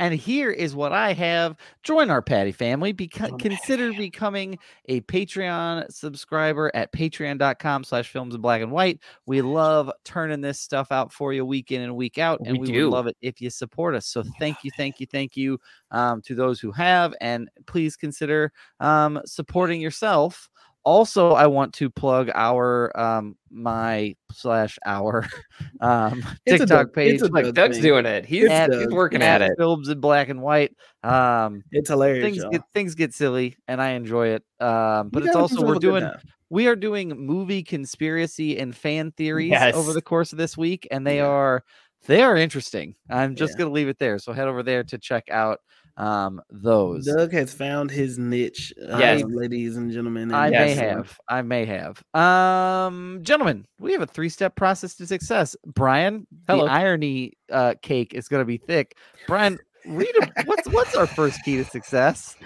And 0.00 0.14
here 0.14 0.50
is 0.50 0.74
what 0.74 0.92
I 0.92 1.12
have. 1.12 1.56
Join 1.82 2.08
our 2.08 2.22
Patty 2.22 2.52
family. 2.52 2.94
Beca- 2.94 3.38
consider 3.38 3.92
becoming 3.92 4.58
a 4.86 5.02
Patreon 5.02 5.92
subscriber 5.92 6.70
at 6.74 6.90
patreon.com 6.90 7.84
slash 7.84 8.08
films 8.08 8.34
in 8.34 8.40
black 8.40 8.62
and 8.62 8.72
white. 8.72 8.98
We 9.26 9.42
love 9.42 9.92
turning 10.06 10.40
this 10.40 10.58
stuff 10.58 10.90
out 10.90 11.12
for 11.12 11.34
you 11.34 11.44
week 11.44 11.70
in 11.70 11.82
and 11.82 11.94
week 11.94 12.16
out. 12.16 12.40
And 12.46 12.58
We 12.58 12.70
we, 12.70 12.82
would 12.82 12.92
love 12.92 13.08
it 13.08 13.16
if 13.20 13.42
you 13.42 13.50
support 13.50 13.94
us. 13.94 14.06
So 14.06 14.24
thank 14.38 14.64
you, 14.64 14.70
thank 14.74 15.00
you, 15.00 15.06
thank 15.06 15.36
you 15.36 15.58
um, 15.90 16.22
to 16.22 16.34
those 16.34 16.60
who 16.60 16.72
have. 16.72 17.12
And 17.20 17.50
please 17.66 17.94
consider 17.94 18.52
um, 18.80 19.20
supporting 19.26 19.82
yourself. 19.82 20.48
Also, 20.84 21.32
I 21.32 21.46
want 21.46 21.74
to 21.74 21.90
plug 21.90 22.30
our 22.34 22.90
um 22.98 23.36
my 23.50 24.14
slash 24.32 24.78
our 24.86 25.28
um 25.80 26.24
It's 26.46 26.58
TikTok 26.60 26.68
Doug- 26.68 26.92
page. 26.94 27.20
Like 27.22 27.52
Doug's 27.52 27.76
thing. 27.76 27.82
doing 27.82 28.06
it. 28.06 28.24
He's, 28.24 28.44
It's 28.50 28.74
he's 28.76 28.88
working 28.88 29.22
at 29.22 29.42
it. 29.42 29.52
Films 29.58 29.88
in 29.88 30.00
black 30.00 30.28
and 30.28 30.40
white. 30.40 30.74
Um, 31.02 31.62
It's 31.72 31.90
hilarious. 31.90 32.24
things 32.24 32.36
y'all. 32.38 32.50
get 32.50 32.62
things 32.72 32.94
get 32.94 33.12
silly, 33.14 33.56
and 33.68 33.80
I 33.82 33.90
enjoy 33.90 34.28
it. 34.28 34.42
Um, 34.58 35.10
but 35.10 35.22
You 35.22 35.28
it's 35.28 35.36
also 35.36 35.64
we're 35.66 35.74
doing 35.76 36.08
we 36.48 36.66
are 36.66 36.76
doing 36.76 37.10
movie 37.10 37.62
conspiracy 37.62 38.58
and 38.58 38.74
fan 38.74 39.12
theories 39.12 39.52
over 39.74 39.92
the 39.92 40.02
course 40.02 40.32
of 40.32 40.38
this 40.38 40.56
week, 40.56 40.88
and 40.90 41.06
they 41.06 41.18
Yeah. 41.18 41.26
are 41.28 41.64
they 42.06 42.22
are 42.22 42.36
interesting. 42.36 42.94
I'm 43.10 43.36
just 43.36 43.52
Yeah. 43.54 43.58
gonna 43.64 43.70
leave 43.72 43.88
it 43.88 43.98
there. 43.98 44.18
So 44.18 44.32
head 44.32 44.48
over 44.48 44.62
there 44.62 44.82
to 44.84 44.98
check 44.98 45.24
out 45.30 45.60
um 45.96 46.40
those. 46.50 47.06
Doug 47.06 47.32
has 47.32 47.52
found 47.52 47.90
his 47.90 48.18
niche. 48.18 48.72
uh, 48.88 48.96
Yes. 48.98 49.22
ladies 49.26 49.76
and 49.76 49.90
gentlemen. 49.90 50.32
I 50.32 50.46
and 50.46 50.52
may 50.54 50.68
Yes. 50.74 50.78
have. 50.78 51.18
I 51.28 51.42
may 51.42 51.64
have. 51.66 52.02
Um, 52.14 53.20
gentlemen, 53.22 53.66
we 53.78 53.92
have 53.92 54.02
a 54.02 54.06
three-step 54.06 54.56
process 54.56 54.94
to 54.96 55.06
success. 55.06 55.56
Brian, 55.66 56.26
Hello. 56.46 56.64
the 56.66 56.70
irony 56.70 57.32
uh, 57.50 57.74
cake 57.82 58.14
is 58.14 58.28
going 58.28 58.40
to 58.40 58.46
be 58.46 58.58
thick. 58.58 58.96
Brian, 59.26 59.58
Read 59.86 60.14
a, 60.20 60.44
what's 60.44 60.68
what's 60.68 60.94
our 60.94 61.06
first 61.06 61.42
key 61.42 61.56
to 61.56 61.64
success? 61.64 62.36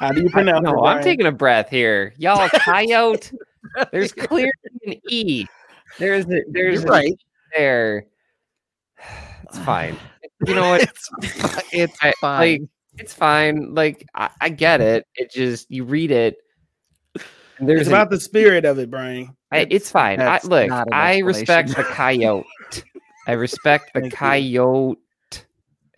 How 0.00 0.10
do 0.10 0.22
you 0.22 0.28
pronounce 0.30 0.68
it? 0.68 0.72
No, 0.72 0.84
I'm 0.84 1.02
taking 1.04 1.24
a 1.26 1.30
breath 1.32 1.68
here, 1.70 2.12
y'all. 2.18 2.48
Coyote. 2.48 3.30
There's 3.92 4.12
clearly 4.28 4.50
an 4.86 4.94
E. 5.08 5.46
There's 6.00 6.24
a, 6.26 6.40
there's 6.50 6.82
You're 6.82 6.90
right. 6.92 7.06
E 7.12 7.16
there. 7.56 8.06
It's 9.44 9.58
fine. 9.60 9.96
You 10.46 10.56
know 10.56 10.68
what? 10.70 10.82
It's 11.22 11.72
it's 11.72 11.96
I- 12.02 12.12
fine. 12.20 12.40
Like 12.40 12.62
it's 12.98 13.12
fine. 13.12 13.74
Like 13.74 14.06
I, 14.14 14.30
I 14.40 14.48
get 14.48 14.80
it. 14.80 15.06
It 15.16 15.30
just 15.30 15.70
you 15.70 15.84
read 15.84 16.10
it. 16.10 16.36
and 17.58 17.68
There's 17.68 17.82
It's 17.82 17.88
an 17.88 17.94
about 17.94 18.10
the 18.10 18.20
spirit 18.20 18.64
of 18.64 18.78
it, 18.78 18.90
Brian. 18.90 19.36
I, 19.52 19.66
it's 19.70 19.90
fine. 19.90 20.20
I, 20.20 20.40
look, 20.44 20.70
I 20.92 21.18
respect 21.18 21.76
the 21.76 21.84
coyote. 21.92 22.46
I 23.26 23.32
respect 23.32 23.94
the 23.94 24.10
coyote. 24.10 24.98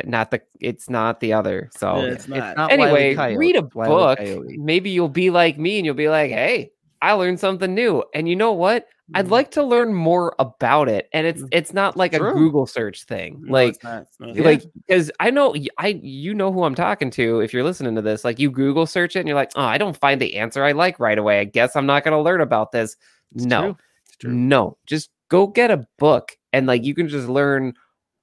Not 0.04 0.30
the. 0.30 0.42
It's 0.60 0.90
not 0.90 1.20
the 1.20 1.32
other. 1.32 1.70
So 1.74 1.96
Yeah, 1.96 2.12
it's 2.12 2.28
not. 2.28 2.56
not 2.56 2.70
E. 2.70 2.74
anyway, 2.74 3.14
Coyote, 3.14 3.38
read 3.38 3.56
a 3.56 3.64
it's 3.64 3.74
Wile 3.74 3.88
book. 3.88 4.18
Maybe 4.58 4.90
you'll 4.90 5.08
be 5.08 5.30
like 5.30 5.58
me, 5.58 5.78
and 5.78 5.86
you'll 5.86 5.94
be 5.94 6.10
like, 6.10 6.30
"Hey, 6.30 6.72
I 7.00 7.12
learned 7.12 7.40
something 7.40 7.74
new." 7.74 8.04
And 8.14 8.28
you 8.28 8.36
know 8.36 8.52
what? 8.52 8.86
I'd 9.14 9.26
Mhm. 9.26 9.30
like 9.30 9.50
to 9.52 9.62
learn 9.62 9.94
more 9.94 10.34
about 10.38 10.88
it. 10.88 11.08
And 11.12 11.26
it's 11.26 11.42
Mm. 11.42 11.48
it's 11.52 11.72
not 11.72 11.96
like 11.96 12.12
True. 12.12 12.30
a 12.30 12.32
Google 12.34 12.66
search 12.66 13.04
thing. 13.04 13.38
No, 13.42 13.52
like 13.52 13.74
it's 13.74 13.84
not. 13.84 14.06
It's 14.20 14.38
Yeah. 14.38 14.44
like 14.44 14.62
because 14.74 15.12
I 15.20 15.30
know 15.30 15.54
I 15.78 15.88
you 16.02 16.34
know 16.34 16.52
who 16.52 16.64
I'm 16.64 16.74
talking 16.74 17.10
to 17.10 17.40
if 17.40 17.52
you're 17.54 17.62
listening 17.64 17.94
to 17.96 18.02
this. 18.02 18.24
Like 18.24 18.38
you 18.38 18.50
Google 18.50 18.86
search 18.86 19.14
it 19.16 19.20
and 19.20 19.28
you're 19.28 19.36
like, 19.36 19.52
oh, 19.56 19.62
I 19.62 19.78
don't 19.78 19.96
find 19.96 20.20
the 20.20 20.36
answer 20.36 20.64
I 20.64 20.72
like 20.72 20.98
right 20.98 21.18
away. 21.18 21.38
I 21.40 21.44
guess 21.44 21.76
I'm 21.76 21.86
not 21.86 22.02
gonna 22.04 22.20
learn 22.20 22.40
about 22.40 22.72
this. 22.72 22.96
It's 23.34 23.44
no, 23.44 23.62
true. 23.62 23.76
True. 24.20 24.32
no, 24.32 24.76
just 24.86 25.10
go 25.28 25.46
get 25.46 25.70
a 25.70 25.86
book 25.98 26.36
and 26.52 26.66
like 26.66 26.82
you 26.84 26.94
can 26.94 27.06
just 27.08 27.28
learn 27.28 27.74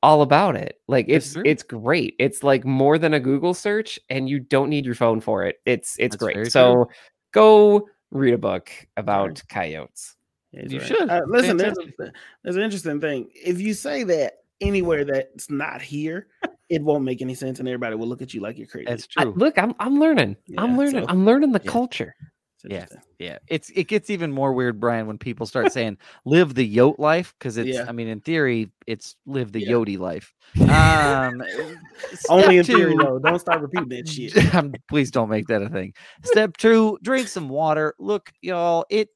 all 0.01 0.21
about 0.21 0.57
it. 0.57 0.79
Like 0.89 1.05
It's 1.07 1.37
it's 1.45 1.63
great. 1.63 2.15
It's 2.19 2.43
like 2.43 2.65
more 2.65 2.97
than 2.97 3.13
a 3.13 3.19
Google 3.21 3.53
search, 3.53 3.97
and 4.09 4.27
you 4.27 4.39
don't 4.41 4.69
need 4.69 4.85
your 4.85 4.95
phone 4.95 5.21
for 5.21 5.45
it. 5.45 5.61
It's 5.65 5.95
it's 5.97 6.15
That's 6.15 6.23
great. 6.23 6.33
true. 6.35 6.45
So 6.49 6.89
go 7.31 7.87
read 8.11 8.33
a 8.33 8.37
book 8.37 8.69
about 8.97 9.41
coyotes. 9.49 10.15
Yeah, 10.53 10.63
You 10.67 10.79
right. 10.79 10.87
should. 10.87 11.09
Uh, 11.09 11.21
listen, 11.27 11.57
there's, 11.57 11.77
a, 11.77 12.11
there's 12.43 12.55
an 12.55 12.61
interesting 12.61 13.01
thing. 13.01 13.29
If 13.33 13.59
you 13.59 13.73
say 13.73 14.03
that 14.03 14.39
anywhere 14.61 15.03
that's 15.03 15.49
not 15.49 15.81
here, 15.81 16.27
it 16.69 16.81
won't 16.81 17.03
make 17.03 17.21
any 17.21 17.33
sense, 17.35 17.59
and 17.59 17.67
everybody 17.67 17.95
will 17.95 18.07
look 18.07 18.21
at 18.21 18.33
you 18.33 18.41
like 18.41 18.57
you're 18.57 18.67
crazy. 18.67 18.85
That's 18.85 19.07
I- 19.17 19.23
true. 19.23 19.33
look, 19.35 19.57
I'm 19.57 19.73
I'm 19.79 19.99
learning. 19.99 20.37
I'm 20.57 20.77
learning. 20.77 21.03
so- 21.03 21.09
I'm 21.09 21.25
learning 21.25 21.51
the 21.53 21.61
Yeah. 21.63 21.71
culture. 21.71 22.15
Yeah. 22.65 22.85
Yeah, 23.19 23.37
it's 23.47 23.69
it 23.69 23.87
gets 23.87 24.09
even 24.09 24.31
more 24.31 24.53
weird, 24.53 24.79
Brian, 24.79 25.07
when 25.07 25.17
people 25.17 25.45
start 25.45 25.71
saying 25.71 25.97
"live 26.25 26.55
the 26.55 26.75
yote 26.75 26.99
life" 26.99 27.33
because 27.37 27.57
it's. 27.57 27.69
Yeah. 27.69 27.85
I 27.87 27.91
mean, 27.91 28.07
in 28.07 28.19
theory, 28.19 28.69
it's 28.87 29.15
live 29.25 29.51
the 29.51 29.61
Yeah. 29.61 29.77
life. 29.99 30.33
Um, 30.61 31.41
Only 32.29 32.57
in 32.57 32.63
step 32.63 32.75
theory, 32.75 32.95
though. 32.97 33.19
Don't 33.19 33.39
start 33.39 33.61
repeating 33.61 33.89
that 33.89 34.07
shit. 34.09 34.53
Um, 34.55 34.73
Please 34.89 35.09
don't 35.11 35.29
make 35.29 35.47
that 35.47 35.61
a 35.61 35.69
thing. 35.69 35.93
Step 36.23 36.57
two: 36.57 36.97
drink 37.01 37.27
some 37.27 37.47
water. 37.49 37.93
Look, 37.99 38.31
y'all, 38.41 38.85
it 38.89 39.09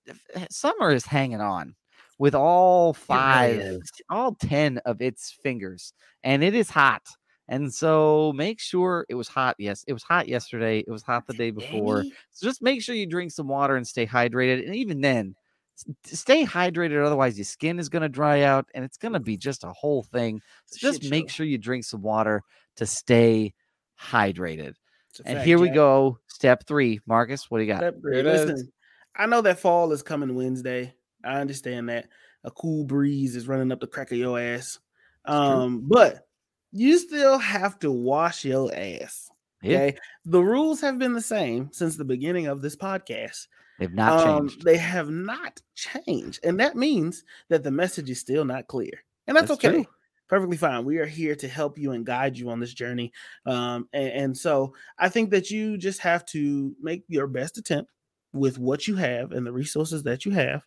summer 0.49 0.91
is 0.91 1.05
hanging 1.05 1.41
on 1.41 1.75
with 2.17 2.33
all 2.35 2.93
five, 2.93 3.79
all 4.09 4.35
ten 4.35 4.77
of 4.85 5.01
its 5.01 5.37
fingers, 5.43 5.93
and 6.23 6.43
it 6.43 6.55
is 6.55 6.69
hot. 6.69 7.03
And 7.49 7.73
so 7.73 8.33
make 8.35 8.59
sure 8.59 9.05
it 9.09 9.15
was 9.15 9.27
hot. 9.27 9.55
Yes, 9.57 9.83
it 9.87 9.93
was 9.93 10.03
hot 10.03 10.27
yesterday. 10.27 10.79
It 10.79 10.91
was 10.91 11.03
hot 11.03 11.25
the 11.27 11.33
day 11.33 11.51
before. 11.51 12.03
So 12.31 12.45
just 12.47 12.61
make 12.61 12.81
sure 12.81 12.95
you 12.95 13.05
drink 13.05 13.31
some 13.31 13.47
water 13.47 13.75
and 13.77 13.87
stay 13.87 14.05
hydrated. 14.05 14.65
And 14.65 14.75
even 14.75 14.99
then, 15.01 15.35
stay 16.05 16.45
hydrated. 16.45 17.05
Otherwise, 17.05 17.37
your 17.37 17.45
skin 17.45 17.79
is 17.79 17.87
going 17.89 18.01
to 18.01 18.09
dry 18.09 18.41
out 18.41 18.67
and 18.73 18.83
it's 18.83 18.97
going 18.97 19.13
to 19.13 19.19
be 19.19 19.37
just 19.37 19.63
a 19.63 19.71
whole 19.71 20.03
thing. 20.03 20.41
It's 20.67 20.81
So 20.81 20.87
just 20.89 21.03
shit 21.03 21.11
make 21.11 21.29
show. 21.29 21.35
sure 21.35 21.45
you 21.45 21.57
drink 21.57 21.85
some 21.85 22.01
water 22.01 22.43
to 22.77 22.85
stay 22.85 23.53
hydrated. 23.99 24.73
And 25.25 25.37
fact, 25.37 25.45
here 25.45 25.57
we 25.57 25.69
Jack. 25.69 25.75
go. 25.75 26.19
Step 26.27 26.67
three. 26.67 26.99
Marcus, 27.07 27.49
what 27.49 27.59
do 27.59 27.63
you 27.63 27.71
got? 27.71 27.79
Step 27.79 28.01
three. 28.01 28.17
Here 28.17 28.27
it 28.27 28.35
is. 28.35 28.45
Listen, 28.45 28.71
I 29.15 29.25
know 29.25 29.41
that 29.41 29.59
fall 29.59 29.91
is 29.93 30.03
coming 30.03 30.35
Wednesday. 30.35 30.93
I 31.23 31.39
understand 31.39 31.89
that. 31.89 32.09
A 32.43 32.51
cool 32.51 32.85
breeze 32.85 33.35
is 33.35 33.47
running 33.47 33.71
up 33.71 33.79
the 33.79 33.87
crack 33.87 34.11
of 34.11 34.17
your 34.17 34.39
ass. 34.39 34.79
Um, 35.25 35.81
but 35.87 36.26
you 36.71 36.97
still 36.97 37.37
have 37.37 37.79
to 37.79 37.91
wash 37.91 38.45
your 38.45 38.73
ass. 38.73 39.29
Yeah. 39.61 39.77
Okay. 39.77 39.97
The 40.25 40.41
rules 40.41 40.81
have 40.81 40.99
been 40.99 41.13
the 41.13 41.21
same 41.21 41.69
since 41.71 41.95
the 41.95 42.05
beginning 42.05 42.47
of 42.47 42.61
this 42.61 42.75
podcast. 42.75 43.47
They've 43.79 43.93
not 43.93 44.25
Um, 44.27 44.47
changed. 44.49 44.63
They 44.65 44.77
have 44.77 45.09
not 45.09 45.61
changed. 45.75 46.39
And 46.43 46.59
that 46.59 46.75
means 46.75 47.23
that 47.49 47.63
the 47.63 47.71
message 47.71 48.09
is 48.09 48.19
still 48.19 48.45
not 48.45 48.67
clear. 48.67 48.91
And 49.27 49.35
that's, 49.35 49.49
That's 49.49 49.63
okay. 49.65 49.83
true. 49.83 49.85
Perfectly 50.29 50.57
fine. 50.57 50.83
We 50.83 50.97
are 50.97 51.05
here 51.05 51.35
to 51.35 51.47
help 51.47 51.77
you 51.77 51.91
and 51.93 52.05
guide 52.05 52.37
you 52.37 52.49
on 52.49 52.59
this 52.59 52.73
journey. 52.73 53.13
Um, 53.45 53.87
and, 53.93 54.09
and 54.11 54.37
so 54.37 54.73
I 54.99 55.09
think 55.09 55.29
that 55.31 55.49
you 55.49 55.77
just 55.77 56.01
have 56.01 56.25
to 56.27 56.75
make 56.81 57.03
your 57.07 57.27
best 57.27 57.57
attempt 57.57 57.91
with 58.33 58.57
what 58.59 58.87
you 58.87 58.95
have 58.95 59.31
and 59.31 59.45
the 59.47 59.53
resources 59.53 60.03
that 60.03 60.25
you 60.25 60.31
have. 60.33 60.63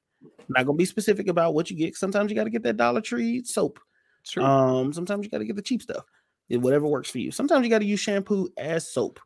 not 0.48 0.64
gonna 0.66 0.76
be 0.76 0.84
specific 0.84 1.28
about 1.28 1.54
what 1.54 1.70
you 1.70 1.76
get. 1.76 1.94
Sometimes 1.96 2.30
you 2.30 2.36
got 2.36 2.44
to 2.44 2.50
get 2.50 2.62
that 2.62 2.76
Dollar 2.76 3.00
Tree 3.00 3.42
soap. 3.44 3.78
True. 4.26 4.42
Um, 4.44 4.92
sometimes 4.92 5.24
you 5.24 5.30
got 5.30 5.38
to 5.38 5.44
get 5.44 5.56
the 5.56 5.62
cheap 5.62 5.82
stuff. 5.82 6.04
eh, 6.50 6.56
Whatever 6.56 6.86
works 6.86 7.10
for 7.10 7.18
you. 7.18 7.30
Sometimes 7.30 7.64
you 7.64 7.70
got 7.70 7.78
to 7.80 7.84
use 7.86 8.00
shampoo 8.00 8.48
as 8.56 8.90
soap. 8.92 9.18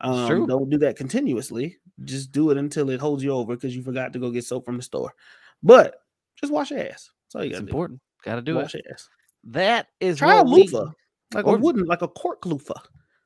Um, 0.00 0.26
true. 0.28 0.46
don't 0.46 0.68
do 0.68 0.78
that 0.78 0.96
continuously. 0.96 1.78
Just 2.04 2.32
do 2.32 2.50
it 2.50 2.56
until 2.58 2.90
it 2.90 3.00
holds 3.00 3.22
you 3.22 3.30
over 3.32 3.54
because 3.54 3.74
you 3.76 3.82
forgot 3.82 4.12
to 4.12 4.18
go 4.18 4.30
get 4.30 4.44
soap 4.44 4.66
from 4.66 4.76
the 4.76 4.82
store. 4.82 5.14
But 5.62 5.96
just 6.40 6.52
wash 6.52 6.70
your 6.70 6.80
ass. 6.80 7.10
That's 7.26 7.34
all 7.36 7.44
you 7.44 7.50
got 7.50 7.58
to 7.58 7.64
important. 7.66 8.00
Got 8.24 8.36
to 8.36 8.42
do. 8.42 8.52
do 8.54 8.58
Wash 8.58 8.74
it. 8.74 8.82
your 8.84 8.94
ass. 8.94 9.08
That 9.44 9.86
is 10.00 10.18
Try 10.18 10.38
a 10.40 10.44
loofah, 10.44 10.90
like 11.34 11.46
or- 11.46 11.56
a 11.56 11.58
wooden, 11.58 11.84
like 11.84 12.02
a 12.02 12.08
cork 12.08 12.44
loofah. 12.46 12.80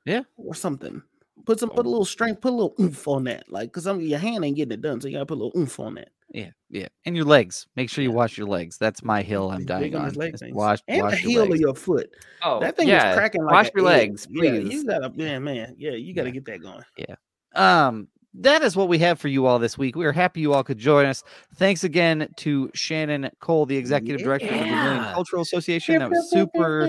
Yeah. 0.04 0.22
or 0.36 0.54
something. 0.54 1.02
Put 1.44 1.58
some, 1.60 1.70
put 1.70 1.84
a 1.86 1.88
little 1.88 2.04
strength, 2.04 2.40
put 2.40 2.52
a 2.52 2.56
little 2.56 2.74
oomph 2.80 3.06
on 3.08 3.24
that. 3.24 3.50
Like, 3.50 3.72
cause 3.72 3.84
some 3.84 4.00
your 4.00 4.18
hand 4.18 4.44
ain't 4.44 4.56
getting 4.56 4.72
it 4.72 4.80
done, 4.82 5.00
so 5.00 5.08
you 5.08 5.14
gotta 5.14 5.26
put 5.26 5.34
a 5.38 5.42
little 5.44 5.58
oomph 5.60 5.78
on 5.80 5.94
that. 5.96 6.08
Yeah, 6.36 6.50
yeah. 6.68 6.88
And 7.06 7.16
your 7.16 7.24
legs. 7.24 7.66
Make 7.76 7.88
sure 7.88 8.04
you 8.04 8.12
wash 8.12 8.36
your 8.36 8.46
legs. 8.46 8.76
That's 8.76 9.02
my 9.02 9.22
hill 9.22 9.50
I'm 9.50 9.64
dying 9.64 9.94
on 9.96 10.12
leg. 10.12 10.36
Wash, 10.52 10.80
and 10.86 11.00
wash 11.02 11.22
the 11.22 11.30
your 11.30 11.44
heel 11.44 11.52
of 11.54 11.58
your 11.58 11.74
foot. 11.74 12.10
Oh, 12.42 12.60
that 12.60 12.76
thing 12.76 12.88
yeah. 12.88 13.08
is 13.12 13.16
cracking 13.16 13.42
like 13.42 13.52
Wash 13.52 13.70
your 13.74 13.88
egg. 13.88 14.10
legs, 14.10 14.26
Yeah, 14.30 14.52
you 14.52 14.84
gotta, 14.86 15.08
man, 15.14 15.44
man, 15.44 15.74
yeah, 15.78 15.92
you 15.92 16.12
gotta 16.12 16.28
Yeah. 16.28 16.34
get 16.34 16.44
that 16.44 16.60
going. 16.60 16.82
Yeah. 16.98 17.14
Um, 17.54 18.08
that 18.38 18.62
is 18.62 18.76
what 18.76 18.88
we 18.88 18.98
have 18.98 19.18
for 19.18 19.28
you 19.28 19.46
all 19.46 19.58
this 19.58 19.78
week. 19.78 19.96
We 19.96 20.04
are 20.06 20.12
happy 20.12 20.40
you 20.40 20.52
all 20.52 20.62
could 20.64 20.78
join 20.78 21.06
us. 21.06 21.24
Thanks 21.56 21.84
again 21.84 22.28
to 22.36 22.70
Shannon 22.74 23.30
Cole, 23.40 23.66
the 23.66 23.76
executive 23.76 24.22
director 24.22 24.46
of 24.46 24.52
the 24.52 24.58
Vermillion 24.58 25.04
Cultural 25.14 25.42
Association. 25.42 25.98
That 25.98 26.10
was 26.10 26.30
super 26.30 26.86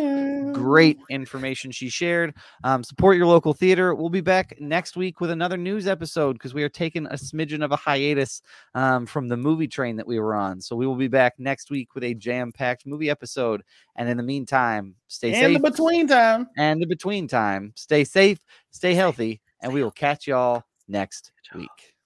great 0.53 0.98
information 1.10 1.72
she 1.72 1.90
shared. 1.90 2.34
Um, 2.64 2.84
support 2.84 3.18
your 3.18 3.28
local 3.28 3.53
theater. 3.53 3.95
We'll 3.95 4.10
be 4.10 4.22
back 4.22 4.56
next 4.60 4.98
week 4.98 5.22
with 5.22 5.32
another 5.32 5.57
news 5.57 5.88
episode 5.88 6.34
because 6.34 6.53
we 6.53 6.64
are 6.64 6.69
taking 6.69 7.06
a 7.07 7.14
smidgen 7.14 7.64
of 7.64 7.72
a 7.72 7.76
hiatus 7.76 8.41
um, 8.76 9.06
from 9.06 9.28
the 9.28 9.38
movie 9.38 9.68
train 9.68 9.95
that 9.98 10.07
we 10.07 10.19
were 10.19 10.36
on. 10.36 10.60
So 10.61 10.76
we 10.76 10.86
will 10.88 10.95
be 10.95 11.07
back 11.07 11.36
next 11.38 11.69
week 11.69 11.95
with 11.95 12.03
a 12.03 12.14
jam-packed 12.14 12.86
movie 12.86 13.10
episode. 13.10 13.64
And 13.95 14.10
in 14.10 14.18
the 14.18 14.24
meantime, 14.24 14.95
stay 15.07 15.30
And 15.30 15.38
safe 15.38 15.45
And 15.45 15.56
the 15.56 15.69
between 15.72 16.07
time. 16.07 16.48
and 16.57 16.82
the 16.82 16.88
between 16.88 17.28
time. 17.28 17.74
Stay 17.76 18.03
safe, 18.03 18.40
stay 18.72 18.94
healthy, 18.94 19.41
and 19.61 19.74
we 19.74 19.84
will 19.84 19.91
catch 19.91 20.28
y'all 20.28 20.64
next 20.88 21.31
week. 21.53 21.97